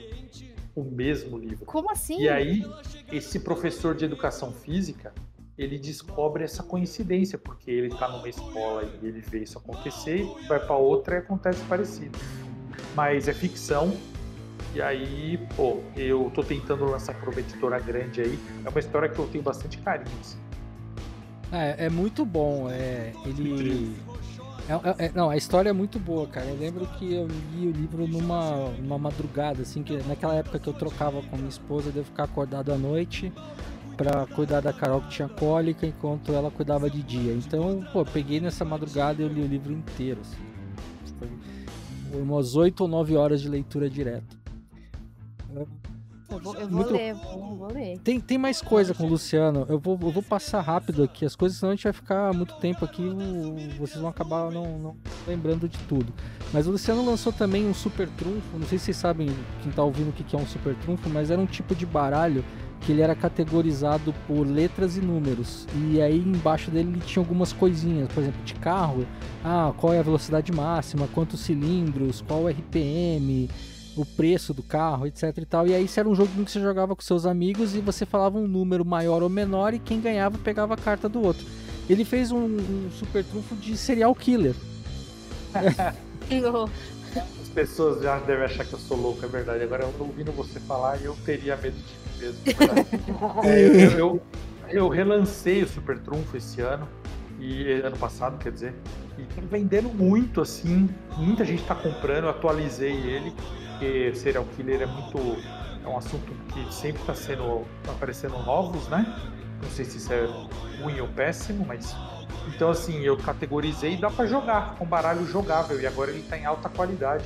O 0.76 0.84
mesmo 0.84 1.38
livro. 1.38 1.64
Como 1.64 1.90
assim? 1.90 2.20
E 2.20 2.28
aí, 2.28 2.62
esse 3.10 3.40
professor 3.40 3.94
de 3.94 4.04
educação 4.04 4.52
física, 4.52 5.14
ele 5.56 5.78
descobre 5.78 6.44
essa 6.44 6.62
coincidência, 6.62 7.38
porque 7.38 7.70
ele 7.70 7.86
está 7.86 8.08
numa 8.08 8.28
escola 8.28 8.84
e 9.00 9.06
ele 9.06 9.20
vê 9.20 9.44
isso 9.44 9.56
acontecer, 9.56 10.26
vai 10.46 10.60
para 10.60 10.76
outra 10.76 11.16
e 11.16 11.18
acontece 11.18 11.62
parecido. 11.64 12.18
Mas 12.94 13.26
é 13.26 13.32
ficção, 13.32 13.96
e 14.74 14.82
aí, 14.82 15.38
pô, 15.56 15.80
eu 15.96 16.30
tô 16.34 16.42
tentando 16.42 16.84
lançar 16.84 17.14
para 17.14 17.30
uma 17.30 17.40
editora 17.40 17.78
grande 17.78 18.20
aí. 18.20 18.38
É 18.64 18.68
uma 18.68 18.80
história 18.80 19.08
que 19.08 19.18
eu 19.18 19.26
tenho 19.26 19.42
bastante 19.42 19.78
carinho. 19.78 20.16
Assim. 20.20 20.38
É, 21.52 21.86
é 21.86 21.88
muito 21.88 22.24
bom. 22.24 22.68
É, 22.70 23.12
ele. 23.24 23.96
É, 24.68 24.72
é, 24.72 25.06
é, 25.06 25.12
não, 25.14 25.30
a 25.30 25.36
história 25.36 25.70
é 25.70 25.72
muito 25.72 25.98
boa, 25.98 26.26
cara. 26.26 26.46
Eu 26.46 26.56
lembro 26.56 26.86
que 26.98 27.14
eu 27.14 27.28
li 27.52 27.68
o 27.68 27.70
livro 27.70 28.08
numa, 28.08 28.70
numa 28.78 28.98
madrugada, 28.98 29.62
assim, 29.62 29.82
que 29.82 29.96
naquela 30.08 30.34
época 30.34 30.58
que 30.58 30.66
eu 30.66 30.72
trocava 30.72 31.22
com 31.22 31.36
minha 31.36 31.48
esposa, 31.48 31.92
eu 31.94 32.04
ficar 32.04 32.24
acordado 32.24 32.72
à 32.72 32.76
noite 32.76 33.32
para 33.96 34.26
cuidar 34.26 34.60
da 34.60 34.72
Carol 34.72 35.00
que 35.02 35.10
tinha 35.10 35.28
cólica 35.28 35.86
enquanto 35.86 36.32
ela 36.32 36.50
cuidava 36.50 36.90
de 36.90 37.02
dia. 37.02 37.32
Então, 37.32 37.84
pô, 37.92 38.04
peguei 38.04 38.40
nessa 38.40 38.64
madrugada 38.64 39.22
e 39.22 39.24
eu 39.24 39.28
li 39.28 39.42
o 39.42 39.46
livro 39.46 39.72
inteiro. 39.72 40.20
Assim. 40.20 40.36
Foi 42.10 42.22
umas 42.22 42.56
8 42.56 42.80
ou 42.80 42.88
9 42.88 43.16
horas 43.16 43.40
de 43.40 43.48
leitura 43.48 43.88
direto. 43.88 44.43
Eu 46.30 46.40
vou, 46.40 46.54
eu 46.54 46.68
vou 46.68 46.78
Muito... 46.78 46.92
ler, 46.92 47.14
vou, 47.14 47.56
vou, 47.56 47.72
ler. 47.72 47.98
Tem, 47.98 48.18
tem 48.18 48.38
mais 48.38 48.60
coisa 48.60 48.94
com 48.94 49.04
o 49.04 49.08
Luciano. 49.08 49.66
Eu 49.68 49.78
vou, 49.78 49.98
eu 50.00 50.10
vou 50.10 50.22
passar 50.22 50.60
rápido 50.60 51.02
aqui 51.02 51.24
as 51.24 51.36
coisas, 51.36 51.58
senão 51.58 51.72
a 51.72 51.74
gente 51.76 51.84
vai 51.84 51.92
ficar 51.92 52.32
muito 52.32 52.54
tempo 52.56 52.84
aqui. 52.84 53.02
Vocês 53.78 54.00
vão 54.00 54.08
acabar 54.08 54.50
não, 54.50 54.78
não 54.78 54.96
lembrando 55.26 55.68
de 55.68 55.78
tudo. 55.80 56.12
Mas 56.52 56.66
o 56.66 56.70
Luciano 56.70 57.04
lançou 57.04 57.32
também 57.32 57.66
um 57.66 57.74
super 57.74 58.08
trunfo. 58.08 58.58
Não 58.58 58.66
sei 58.66 58.78
se 58.78 58.86
vocês 58.86 58.96
sabem, 58.96 59.28
quem 59.62 59.70
tá 59.70 59.84
ouvindo 59.84 60.08
o 60.08 60.12
que 60.12 60.34
é 60.34 60.38
um 60.38 60.46
super 60.46 60.74
trunfo, 60.76 61.08
mas 61.08 61.30
era 61.30 61.40
um 61.40 61.46
tipo 61.46 61.74
de 61.74 61.86
baralho 61.86 62.44
que 62.80 62.92
ele 62.92 63.00
era 63.00 63.14
categorizado 63.14 64.14
por 64.26 64.46
letras 64.46 64.96
e 64.96 65.00
números. 65.00 65.66
E 65.88 66.00
aí 66.00 66.18
embaixo 66.18 66.70
dele 66.70 67.00
tinha 67.06 67.22
algumas 67.22 67.52
coisinhas, 67.52 68.08
por 68.12 68.22
exemplo, 68.22 68.42
de 68.44 68.54
carro, 68.54 69.06
ah, 69.42 69.72
qual 69.76 69.92
é 69.92 69.98
a 69.98 70.02
velocidade 70.02 70.52
máxima, 70.52 71.08
quantos 71.08 71.40
cilindros, 71.40 72.20
qual 72.20 72.42
o 72.42 72.48
RPM, 72.48 73.48
o 73.96 74.04
preço 74.04 74.52
do 74.52 74.62
carro, 74.62 75.06
etc 75.06 75.36
e 75.36 75.46
tal. 75.46 75.66
E 75.66 75.74
aí 75.74 75.84
isso 75.84 75.98
era 75.98 76.08
um 76.08 76.14
jogo 76.14 76.30
que 76.44 76.50
você 76.50 76.60
jogava 76.60 76.94
com 76.94 77.02
seus 77.02 77.26
amigos 77.26 77.74
e 77.74 77.80
você 77.80 78.04
falava 78.04 78.38
um 78.38 78.46
número 78.46 78.84
maior 78.84 79.22
ou 79.22 79.28
menor 79.28 79.74
e 79.74 79.78
quem 79.78 80.00
ganhava 80.00 80.38
pegava 80.38 80.74
a 80.74 80.76
carta 80.76 81.08
do 81.08 81.22
outro. 81.22 81.44
Ele 81.88 82.04
fez 82.04 82.32
um, 82.32 82.44
um 82.44 82.90
super 82.90 83.24
trunfo 83.24 83.54
de 83.56 83.76
serial 83.76 84.14
killer. 84.14 84.54
As 87.40 87.48
pessoas 87.48 88.02
já 88.02 88.18
devem 88.18 88.44
achar 88.44 88.64
que 88.64 88.72
eu 88.72 88.78
sou 88.78 88.96
louco, 88.96 89.24
é 89.24 89.28
verdade. 89.28 89.62
Agora, 89.62 89.84
eu 89.84 89.94
ouvindo 90.00 90.32
você 90.32 90.58
falar, 90.58 91.00
eu 91.00 91.16
teria 91.24 91.56
medo 91.56 91.76
de 91.76 91.82
mim 91.82 92.18
mesmo. 92.18 92.40
é, 93.44 93.84
eu, 93.86 93.98
eu, 93.98 94.22
eu, 94.68 94.88
relancei 94.88 95.62
o 95.62 95.68
Super 95.68 95.98
Trunfo 95.98 96.36
esse 96.36 96.60
ano, 96.60 96.88
e 97.38 97.70
ano 97.72 97.96
passado, 97.96 98.38
quer 98.38 98.50
dizer, 98.50 98.74
e 99.18 99.22
tá 99.22 99.42
vendendo 99.48 99.88
muito, 99.88 100.40
assim. 100.40 100.88
Muita 101.16 101.44
gente 101.44 101.62
tá 101.64 101.74
comprando, 101.74 102.24
eu 102.24 102.30
atualizei 102.30 102.92
ele, 102.92 103.32
porque 103.74 104.14
serial 104.14 104.44
killer 104.56 104.82
é 104.82 104.86
muito. 104.86 105.18
É 105.84 105.88
um 105.88 105.98
assunto 105.98 106.32
que 106.52 106.74
sempre 106.74 107.02
está 107.02 107.14
sendo 107.14 107.62
aparecendo 107.86 108.38
novos, 108.42 108.88
né? 108.88 109.04
Não 109.62 109.70
sei 109.70 109.84
se 109.84 109.98
isso 109.98 110.12
é 110.12 110.26
ruim 110.80 110.98
ou 111.00 111.08
péssimo, 111.08 111.64
mas 111.66 111.94
então, 112.48 112.70
assim, 112.70 113.00
eu 113.00 113.16
categorizei 113.16 113.94
e 113.94 113.96
dá 113.96 114.10
para 114.10 114.26
jogar 114.26 114.76
com 114.76 114.84
baralho 114.84 115.26
jogável. 115.26 115.80
E 115.80 115.86
agora 115.86 116.10
ele 116.10 116.22
tá 116.22 116.38
em 116.38 116.44
alta 116.44 116.68
qualidade. 116.68 117.24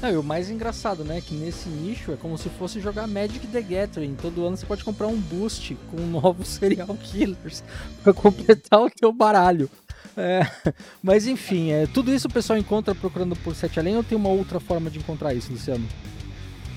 Não, 0.00 0.10
e 0.10 0.16
o 0.16 0.22
mais 0.22 0.48
engraçado, 0.48 1.04
né? 1.04 1.20
Que 1.20 1.34
nesse 1.34 1.68
nicho 1.68 2.12
é 2.12 2.16
como 2.16 2.38
se 2.38 2.48
fosse 2.48 2.80
jogar 2.80 3.06
Magic 3.06 3.46
the 3.48 3.60
Gathering. 3.60 4.14
Todo 4.14 4.46
ano 4.46 4.56
você 4.56 4.64
pode 4.64 4.82
comprar 4.82 5.08
um 5.08 5.18
boost 5.18 5.76
com 5.90 5.98
novos 6.06 6.48
serial 6.48 6.96
killers 7.02 7.62
para 8.02 8.14
completar 8.14 8.80
o 8.80 8.90
teu 8.90 9.12
baralho. 9.12 9.68
É, 10.16 10.40
mas 11.02 11.26
enfim, 11.26 11.70
é, 11.70 11.86
tudo 11.86 12.12
isso 12.12 12.28
o 12.28 12.32
pessoal 12.32 12.58
encontra 12.58 12.94
procurando 12.94 13.36
por 13.36 13.54
Sete 13.54 13.78
Além 13.78 13.96
ou 13.96 14.04
tem 14.04 14.16
uma 14.16 14.28
outra 14.28 14.60
forma 14.60 14.90
de 14.90 14.98
encontrar 14.98 15.34
isso, 15.34 15.52
Luciano? 15.52 15.86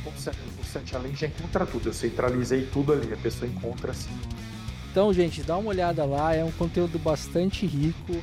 O 0.06 0.66
Sete 0.66 0.96
Além 0.96 1.16
já 1.16 1.28
encontra 1.28 1.66
tudo. 1.66 1.90
Eu 1.90 1.94
centralizei 1.94 2.68
tudo 2.72 2.94
ali. 2.94 3.14
A 3.14 3.18
pessoa 3.18 3.50
encontra 3.50 3.92
assim 3.92 4.12
então, 4.94 5.12
gente, 5.12 5.42
dá 5.42 5.58
uma 5.58 5.70
olhada 5.70 6.06
lá, 6.06 6.36
é 6.36 6.44
um 6.44 6.52
conteúdo 6.52 7.00
bastante 7.00 7.66
rico. 7.66 8.14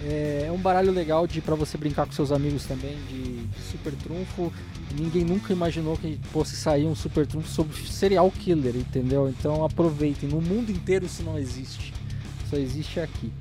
É, 0.00 0.44
é 0.46 0.52
um 0.52 0.56
baralho 0.56 0.92
legal 0.92 1.26
de 1.26 1.40
para 1.40 1.56
você 1.56 1.76
brincar 1.76 2.06
com 2.06 2.12
seus 2.12 2.30
amigos 2.30 2.64
também, 2.66 2.96
de, 3.08 3.46
de, 3.46 3.60
super 3.68 3.92
trunfo. 3.94 4.52
Ninguém 4.96 5.24
nunca 5.24 5.52
imaginou 5.52 5.96
que 5.96 6.20
fosse 6.30 6.54
sair 6.54 6.86
um 6.86 6.94
super 6.94 7.26
trunfo 7.26 7.48
sobre 7.48 7.76
serial 7.88 8.30
killer, 8.30 8.76
entendeu? 8.76 9.28
Então 9.28 9.64
aproveitem. 9.64 10.28
No 10.28 10.40
mundo 10.40 10.70
inteiro 10.70 11.04
isso 11.04 11.24
não 11.24 11.36
existe. 11.36 11.92
Só 12.48 12.56
existe 12.56 13.00
aqui. 13.00 13.32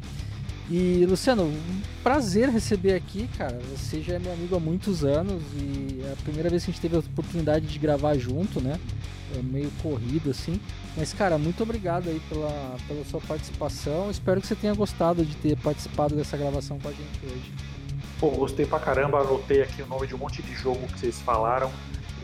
E 0.71 1.03
Luciano, 1.07 1.45
um 1.45 1.81
prazer 2.03 2.47
receber 2.47 2.93
aqui, 2.93 3.27
cara. 3.35 3.59
Você 3.75 4.01
já 4.03 4.13
é 4.13 4.19
meu 4.19 4.31
amigo 4.31 4.55
há 4.55 4.59
muitos 4.59 5.03
anos 5.03 5.41
e 5.55 5.99
é 6.03 6.13
a 6.13 6.15
primeira 6.23 6.47
vez 6.47 6.63
que 6.63 6.69
a 6.69 6.73
gente 6.73 6.81
teve 6.81 6.95
a 6.95 6.99
oportunidade 6.99 7.65
de 7.65 7.79
gravar 7.79 8.15
junto, 8.15 8.61
né? 8.61 8.79
É 9.35 9.41
meio 9.41 9.71
corrido 9.81 10.29
assim. 10.29 10.61
Mas, 10.95 11.11
cara, 11.11 11.39
muito 11.39 11.63
obrigado 11.63 12.07
aí 12.07 12.21
pela, 12.29 12.75
pela 12.87 13.03
sua 13.05 13.19
participação. 13.21 14.11
Espero 14.11 14.39
que 14.39 14.45
você 14.45 14.55
tenha 14.55 14.75
gostado 14.75 15.25
de 15.25 15.35
ter 15.37 15.57
participado 15.57 16.15
dessa 16.15 16.37
gravação 16.37 16.77
com 16.77 16.87
a 16.87 16.91
gente 16.91 17.25
hoje. 17.25 17.51
Pô, 18.19 18.29
gostei 18.29 18.67
pra 18.67 18.79
caramba. 18.79 19.21
Anotei 19.21 19.63
aqui 19.63 19.81
o 19.81 19.87
nome 19.87 20.05
de 20.05 20.13
um 20.13 20.19
monte 20.19 20.43
de 20.43 20.53
jogo 20.53 20.85
que 20.87 20.99
vocês 20.99 21.19
falaram. 21.19 21.71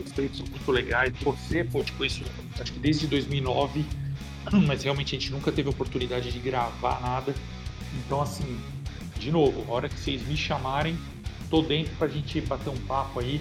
Os 0.04 0.10
são 0.10 0.46
muito 0.46 0.70
legais. 0.70 1.12
Você, 1.20 1.64
pô, 1.64 1.82
te 1.82 1.90
conheço 1.92 2.22
acho 2.60 2.72
que 2.72 2.78
desde 2.78 3.08
2009, 3.08 3.84
mas 4.68 4.84
realmente 4.84 5.16
a 5.16 5.18
gente 5.18 5.32
nunca 5.32 5.50
teve 5.50 5.68
oportunidade 5.68 6.30
de 6.30 6.38
gravar 6.38 7.00
nada. 7.00 7.34
Então, 8.04 8.20
assim, 8.20 8.58
de 9.18 9.30
novo, 9.30 9.64
a 9.68 9.74
hora 9.74 9.88
que 9.88 9.98
vocês 9.98 10.26
me 10.26 10.36
chamarem, 10.36 10.96
tô 11.50 11.62
dentro 11.62 11.94
pra 11.96 12.08
gente 12.08 12.40
bater 12.40 12.70
um 12.70 12.76
papo 12.78 13.20
aí 13.20 13.40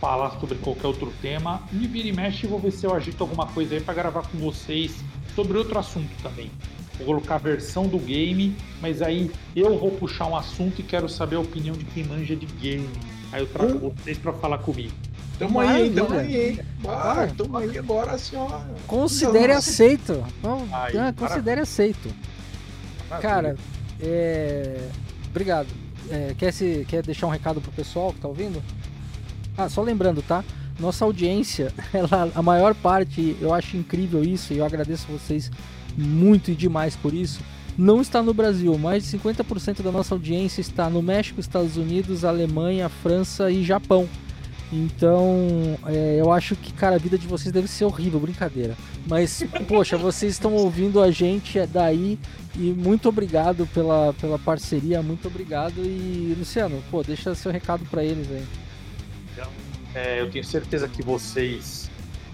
falar 0.00 0.38
sobre 0.38 0.56
qualquer 0.58 0.86
outro 0.86 1.12
tema. 1.22 1.62
E 1.72 1.86
vira 1.86 2.08
e 2.08 2.12
mexe, 2.12 2.46
vou 2.46 2.58
ver 2.58 2.70
se 2.70 2.86
eu 2.86 2.94
agito 2.94 3.22
alguma 3.22 3.46
coisa 3.46 3.74
aí 3.74 3.80
para 3.80 3.94
gravar 3.94 4.22
com 4.22 4.38
vocês 4.38 4.94
sobre 5.34 5.56
outro 5.56 5.78
assunto 5.78 6.10
também. 6.22 6.50
Vou 6.98 7.06
colocar 7.06 7.36
a 7.36 7.38
versão 7.38 7.88
do 7.88 7.98
game, 7.98 8.54
mas 8.80 9.02
aí 9.02 9.30
eu 9.56 9.78
vou 9.78 9.90
puxar 9.92 10.26
um 10.26 10.36
assunto 10.36 10.80
e 10.80 10.82
quero 10.82 11.08
saber 11.08 11.36
a 11.36 11.40
opinião 11.40 11.74
de 11.74 11.84
quem 11.86 12.04
manja 12.04 12.36
de 12.36 12.46
game. 12.46 12.88
Aí 13.32 13.40
eu 13.42 13.46
trago 13.46 13.86
hum? 13.86 13.92
vocês 13.96 14.18
para 14.18 14.32
falar 14.34 14.58
comigo. 14.58 14.92
Tamo 15.38 15.58
aí, 15.58 15.90
tamo 15.90 16.14
aí. 16.14 16.60
Ah, 16.86 17.26
tamo 17.36 17.56
aí 17.56 17.76
agora, 17.76 18.12
assim, 18.12 18.36
ó. 18.36 18.60
Considere 18.86 19.48
Não, 19.48 19.58
aceito. 19.58 20.24
Aí, 20.70 20.96
ah, 20.96 21.12
considere 21.16 21.60
aceito. 21.60 22.08
Cara, 23.20 23.56
é... 24.00 24.88
obrigado. 25.30 25.68
É, 26.10 26.34
quer, 26.36 26.52
se, 26.52 26.84
quer 26.88 27.02
deixar 27.02 27.26
um 27.26 27.30
recado 27.30 27.60
pro 27.60 27.72
pessoal 27.72 28.12
que 28.12 28.20
tá 28.20 28.28
ouvindo? 28.28 28.62
Ah, 29.56 29.68
só 29.68 29.82
lembrando, 29.82 30.22
tá? 30.22 30.44
Nossa 30.78 31.04
audiência, 31.04 31.72
ela, 31.94 32.30
a 32.34 32.42
maior 32.42 32.74
parte, 32.74 33.36
eu 33.40 33.54
acho 33.54 33.76
incrível 33.76 34.22
isso 34.22 34.52
e 34.52 34.58
eu 34.58 34.64
agradeço 34.64 35.06
vocês 35.06 35.50
muito 35.96 36.50
e 36.50 36.54
demais 36.54 36.96
por 36.96 37.14
isso. 37.14 37.40
Não 37.76 38.00
está 38.00 38.22
no 38.22 38.34
Brasil, 38.34 38.76
mais 38.78 39.04
de 39.04 39.18
50% 39.18 39.82
da 39.82 39.90
nossa 39.90 40.14
audiência 40.14 40.60
está 40.60 40.88
no 40.88 41.02
México, 41.02 41.40
Estados 41.40 41.76
Unidos, 41.76 42.24
Alemanha, 42.24 42.88
França 42.88 43.50
e 43.50 43.64
Japão. 43.64 44.08
Então, 44.72 45.78
é, 45.86 46.16
eu 46.20 46.32
acho 46.32 46.56
que, 46.56 46.72
cara, 46.72 46.96
a 46.96 46.98
vida 46.98 47.16
de 47.16 47.26
vocês 47.26 47.52
deve 47.52 47.68
ser 47.68 47.84
horrível, 47.84 48.18
brincadeira. 48.18 48.76
Mas, 49.06 49.44
poxa, 49.68 49.96
vocês 49.96 50.32
estão 50.32 50.54
ouvindo 50.54 51.02
a 51.02 51.10
gente 51.10 51.58
é 51.58 51.66
daí 51.66 52.18
e 52.56 52.72
muito 52.72 53.08
obrigado 53.08 53.66
pela, 53.68 54.12
pela 54.14 54.38
parceria, 54.38 55.02
muito 55.02 55.28
obrigado. 55.28 55.78
E, 55.78 56.34
Luciano, 56.38 56.82
pô, 56.90 57.02
deixa 57.02 57.34
seu 57.34 57.52
recado 57.52 57.84
para 57.86 58.02
eles 58.02 58.28
aí. 58.30 58.44
É, 59.94 60.20
eu 60.20 60.30
tenho 60.30 60.44
certeza 60.44 60.88
que 60.88 61.02
vocês 61.02 61.88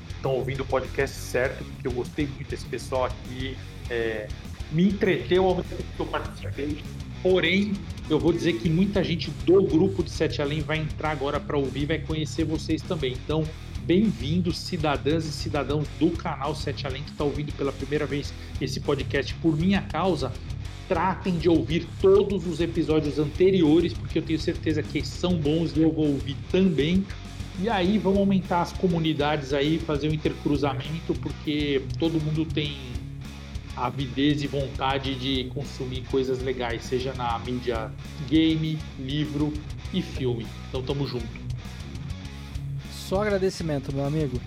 estão 0.08 0.32
ouvindo 0.32 0.62
o 0.62 0.66
podcast 0.66 1.14
certo, 1.14 1.62
porque 1.62 1.88
eu 1.88 1.92
gostei 1.92 2.26
muito 2.26 2.48
desse 2.48 2.64
pessoal 2.64 3.04
aqui. 3.04 3.56
É, 3.90 4.28
me 4.72 4.88
entreteu 4.88 5.44
ao 5.44 5.56
mesmo 5.56 5.68
tempo 5.70 5.84
que 5.94 6.00
eu 6.00 6.06
participei. 6.06 6.82
Porém, 7.22 7.74
eu 8.08 8.18
vou 8.18 8.32
dizer 8.32 8.54
que 8.54 8.68
muita 8.70 9.04
gente 9.04 9.30
do 9.44 9.62
grupo 9.62 10.02
de 10.02 10.10
Sete 10.10 10.40
Além 10.40 10.60
vai 10.60 10.78
entrar 10.78 11.10
agora 11.10 11.38
para 11.38 11.58
ouvir, 11.58 11.84
vai 11.84 11.98
conhecer 11.98 12.44
vocês 12.44 12.80
também. 12.80 13.12
Então, 13.12 13.44
bem-vindos, 13.82 14.56
cidadãs 14.56 15.26
e 15.26 15.32
cidadãos 15.32 15.86
do 15.98 16.10
canal 16.12 16.54
Sete 16.54 16.86
Além, 16.86 17.02
que 17.02 17.10
está 17.10 17.22
ouvindo 17.22 17.52
pela 17.52 17.72
primeira 17.72 18.06
vez 18.06 18.32
esse 18.58 18.80
podcast 18.80 19.34
por 19.34 19.54
minha 19.54 19.82
causa. 19.82 20.32
Tratem 20.88 21.36
de 21.36 21.46
ouvir 21.46 21.86
todos 22.00 22.46
os 22.46 22.58
episódios 22.58 23.18
anteriores, 23.18 23.92
porque 23.92 24.18
eu 24.18 24.22
tenho 24.22 24.40
certeza 24.40 24.82
que 24.82 25.04
são 25.04 25.36
bons 25.36 25.76
e 25.76 25.82
eu 25.82 25.92
vou 25.92 26.06
ouvir 26.06 26.36
também. 26.50 27.04
E 27.60 27.68
aí 27.68 27.98
vamos 27.98 28.20
aumentar 28.20 28.62
as 28.62 28.72
comunidades 28.72 29.52
aí, 29.52 29.78
fazer 29.78 30.08
o 30.08 30.10
um 30.10 30.14
intercruzamento, 30.14 31.12
porque 31.20 31.82
todo 31.98 32.18
mundo 32.18 32.46
tem 32.46 32.78
avidez 33.86 34.42
e 34.42 34.46
vontade 34.46 35.14
de 35.14 35.44
consumir 35.54 36.02
coisas 36.10 36.42
legais, 36.42 36.82
seja 36.84 37.12
na 37.14 37.38
mídia 37.38 37.90
game, 38.28 38.78
livro 38.98 39.52
e 39.92 40.02
filme. 40.02 40.46
Então 40.68 40.82
tamo 40.82 41.06
junto. 41.06 41.26
Só 42.92 43.22
agradecimento, 43.22 43.94
meu 43.94 44.04
amigo. 44.04 44.40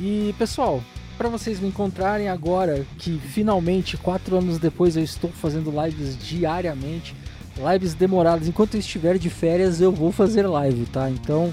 E 0.00 0.34
pessoal, 0.38 0.82
para 1.16 1.28
vocês 1.28 1.58
me 1.58 1.68
encontrarem 1.68 2.28
agora, 2.28 2.86
que 2.98 3.18
finalmente, 3.18 3.96
quatro 3.96 4.36
anos 4.36 4.58
depois, 4.58 4.96
eu 4.96 5.02
estou 5.02 5.30
fazendo 5.30 5.72
lives 5.82 6.16
diariamente, 6.18 7.14
lives 7.56 7.94
demoradas. 7.94 8.46
Enquanto 8.46 8.74
eu 8.74 8.80
estiver 8.80 9.18
de 9.18 9.30
férias, 9.30 9.80
eu 9.80 9.90
vou 9.90 10.12
fazer 10.12 10.46
live, 10.46 10.84
tá? 10.86 11.10
Então 11.10 11.52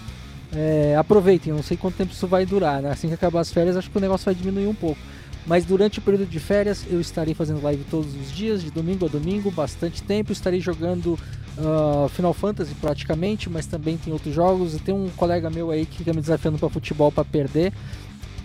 é, 0.56 0.96
aproveitem, 0.98 1.52
eu 1.52 1.56
não 1.56 1.64
sei 1.64 1.78
quanto 1.78 1.96
tempo 1.96 2.12
isso 2.12 2.28
vai 2.28 2.46
durar, 2.46 2.82
né? 2.82 2.92
Assim 2.92 3.08
que 3.08 3.14
acabar 3.14 3.40
as 3.40 3.52
férias, 3.52 3.76
acho 3.78 3.90
que 3.90 3.98
o 3.98 4.02
negócio 4.02 4.26
vai 4.26 4.36
diminuir 4.36 4.68
um 4.68 4.76
pouco. 4.76 5.00
Mas 5.46 5.66
durante 5.66 6.00
o 6.00 6.02
período 6.02 6.26
de 6.26 6.40
férias, 6.40 6.86
eu 6.90 7.02
estarei 7.02 7.34
fazendo 7.34 7.62
live 7.62 7.84
todos 7.90 8.16
os 8.16 8.32
dias, 8.32 8.64
de 8.64 8.72
domingo 8.72 9.06
a 9.06 9.10
domingo, 9.10 9.52
bastante 9.52 10.02
tempo. 10.02 10.32
Estarei 10.32 10.62
jogando 10.62 11.20
uh, 11.58 12.08
Final 12.10 12.34
Fantasy 12.34 12.74
praticamente, 12.76 13.50
mas 13.50 13.66
também 13.66 13.98
tem 13.98 14.14
outros 14.14 14.34
jogos. 14.34 14.80
Tem 14.82 14.96
um 14.96 15.10
colega 15.10 15.50
meu 15.50 15.70
aí 15.70 15.86
que 15.86 15.98
fica 15.98 16.14
me 16.14 16.22
desafiando 16.22 16.58
para 16.58 16.70
futebol 16.70 17.12
para 17.12 17.26
perder. 17.26 17.74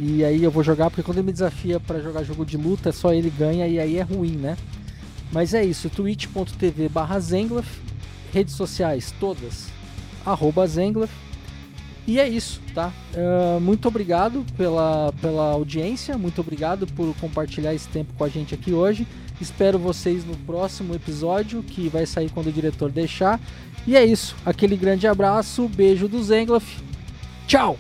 E 0.01 0.25
aí 0.25 0.43
eu 0.43 0.51
vou 0.51 0.63
jogar, 0.63 0.91
porque 0.91 1.03
quando 1.03 1.19
ele 1.19 1.27
me 1.27 1.33
desafia 1.33 1.81
para 1.81 2.01
jogar 2.01 2.23
jogo 2.23 2.45
de 2.45 2.57
luta, 2.57 2.93
só 2.93 3.13
ele 3.13 3.31
ganha 3.31 3.67
e 3.67 3.81
aí 3.81 3.97
é 3.97 4.03
ruim, 4.03 4.37
né? 4.37 4.57
Mas 5.33 5.55
é 5.55 5.65
isso, 5.65 5.91
twitch.tv 5.91 6.89
barra 6.89 7.19
redes 8.33 8.55
sociais 8.55 9.13
todas, 9.19 9.67
arroba 10.25 10.67
Zenglaf, 10.67 11.11
e 12.09 12.19
é 12.19 12.27
isso, 12.27 12.59
tá? 12.75 12.91
Uh, 13.13 13.61
muito 13.61 13.87
obrigado 13.87 14.43
pela, 14.57 15.13
pela 15.21 15.53
audiência, 15.53 16.17
muito 16.17 16.41
obrigado 16.41 16.87
por 16.87 17.15
compartilhar 17.17 17.75
esse 17.75 17.87
tempo 17.87 18.15
com 18.15 18.25
a 18.25 18.31
gente 18.31 18.55
aqui 18.55 18.73
hoje. 18.73 19.07
Espero 19.39 19.79
vocês 19.79 20.25
no 20.25 20.35
próximo 20.35 20.95
episódio, 20.95 21.63
que 21.63 21.87
vai 21.91 22.07
sair 22.07 22.31
quando 22.31 22.47
o 22.47 22.53
diretor 22.53 22.91
deixar. 22.91 23.39
E 23.87 23.95
é 23.95 24.07
isso. 24.07 24.35
Aquele 24.47 24.75
grande 24.75 25.07
abraço, 25.07 25.69
beijo 25.69 26.09
do 26.09 26.23
Zengloff. 26.23 26.83
Tchau! 27.47 27.79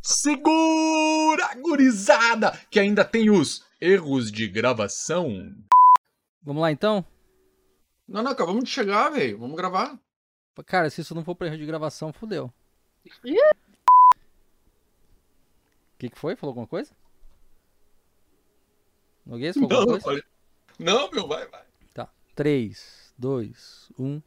Segura, 0.00 1.50
gurizada, 1.60 2.56
que 2.70 2.78
ainda 2.78 3.04
tem 3.04 3.28
os 3.28 3.64
erros 3.80 4.30
de 4.30 4.46
gravação. 4.46 5.52
Vamos 6.46 6.62
lá 6.62 6.70
então? 6.70 7.04
Não, 8.06 8.22
não, 8.22 8.30
acabamos 8.30 8.62
de 8.62 8.70
chegar, 8.70 9.10
velho. 9.10 9.36
Vamos 9.36 9.56
gravar. 9.56 9.98
Cara, 10.64 10.88
se 10.88 11.00
isso 11.00 11.12
não 11.12 11.24
for 11.24 11.34
pra 11.34 11.48
erro 11.48 11.58
de 11.58 11.66
gravação, 11.66 12.12
fodeu. 12.12 12.52
O 13.04 13.10
que, 15.98 16.08
que 16.08 16.16
foi? 16.16 16.36
Falou 16.36 16.52
alguma 16.52 16.68
coisa? 16.68 16.94
Noguês 19.24 19.56
falou 19.56 19.68
Não, 19.68 19.78
alguma 19.78 20.00
coisa? 20.00 20.24
não, 20.78 21.10
meu, 21.10 21.26
vai, 21.26 21.48
vai. 21.48 21.64
Tá. 21.92 22.08
3, 22.36 23.12
2, 23.18 23.92
1. 23.98 24.22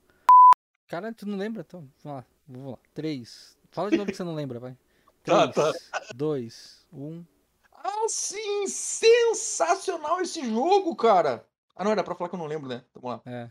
Cara, 0.89 1.13
tu 1.13 1.25
não 1.25 1.37
lembra? 1.37 1.63
Então, 1.65 1.89
vamos 2.03 2.17
lá. 2.17 2.25
Vamos 2.45 2.71
lá. 2.73 2.79
3. 2.93 3.57
Fala 3.71 3.89
de 3.89 3.97
novo 3.97 4.11
que 4.11 4.17
você 4.17 4.25
não 4.25 4.35
lembra, 4.35 4.59
vai. 4.59 4.77
Tá, 5.23 5.47
3, 5.47 5.89
2, 6.15 6.87
1. 6.91 7.25
Ah, 7.71 8.05
sim, 8.09 8.67
sensacional 8.67 10.19
esse 10.19 10.45
jogo, 10.49 10.93
cara. 10.97 11.47
Ah, 11.79 11.83
não, 11.85 11.91
era 11.93 12.03
pra 12.03 12.13
falar 12.13 12.29
que 12.29 12.35
eu 12.35 12.39
não 12.39 12.45
lembro, 12.45 12.67
né? 12.67 12.83
Vamos 12.93 13.09
lá. 13.25 13.31
É. 13.31 13.49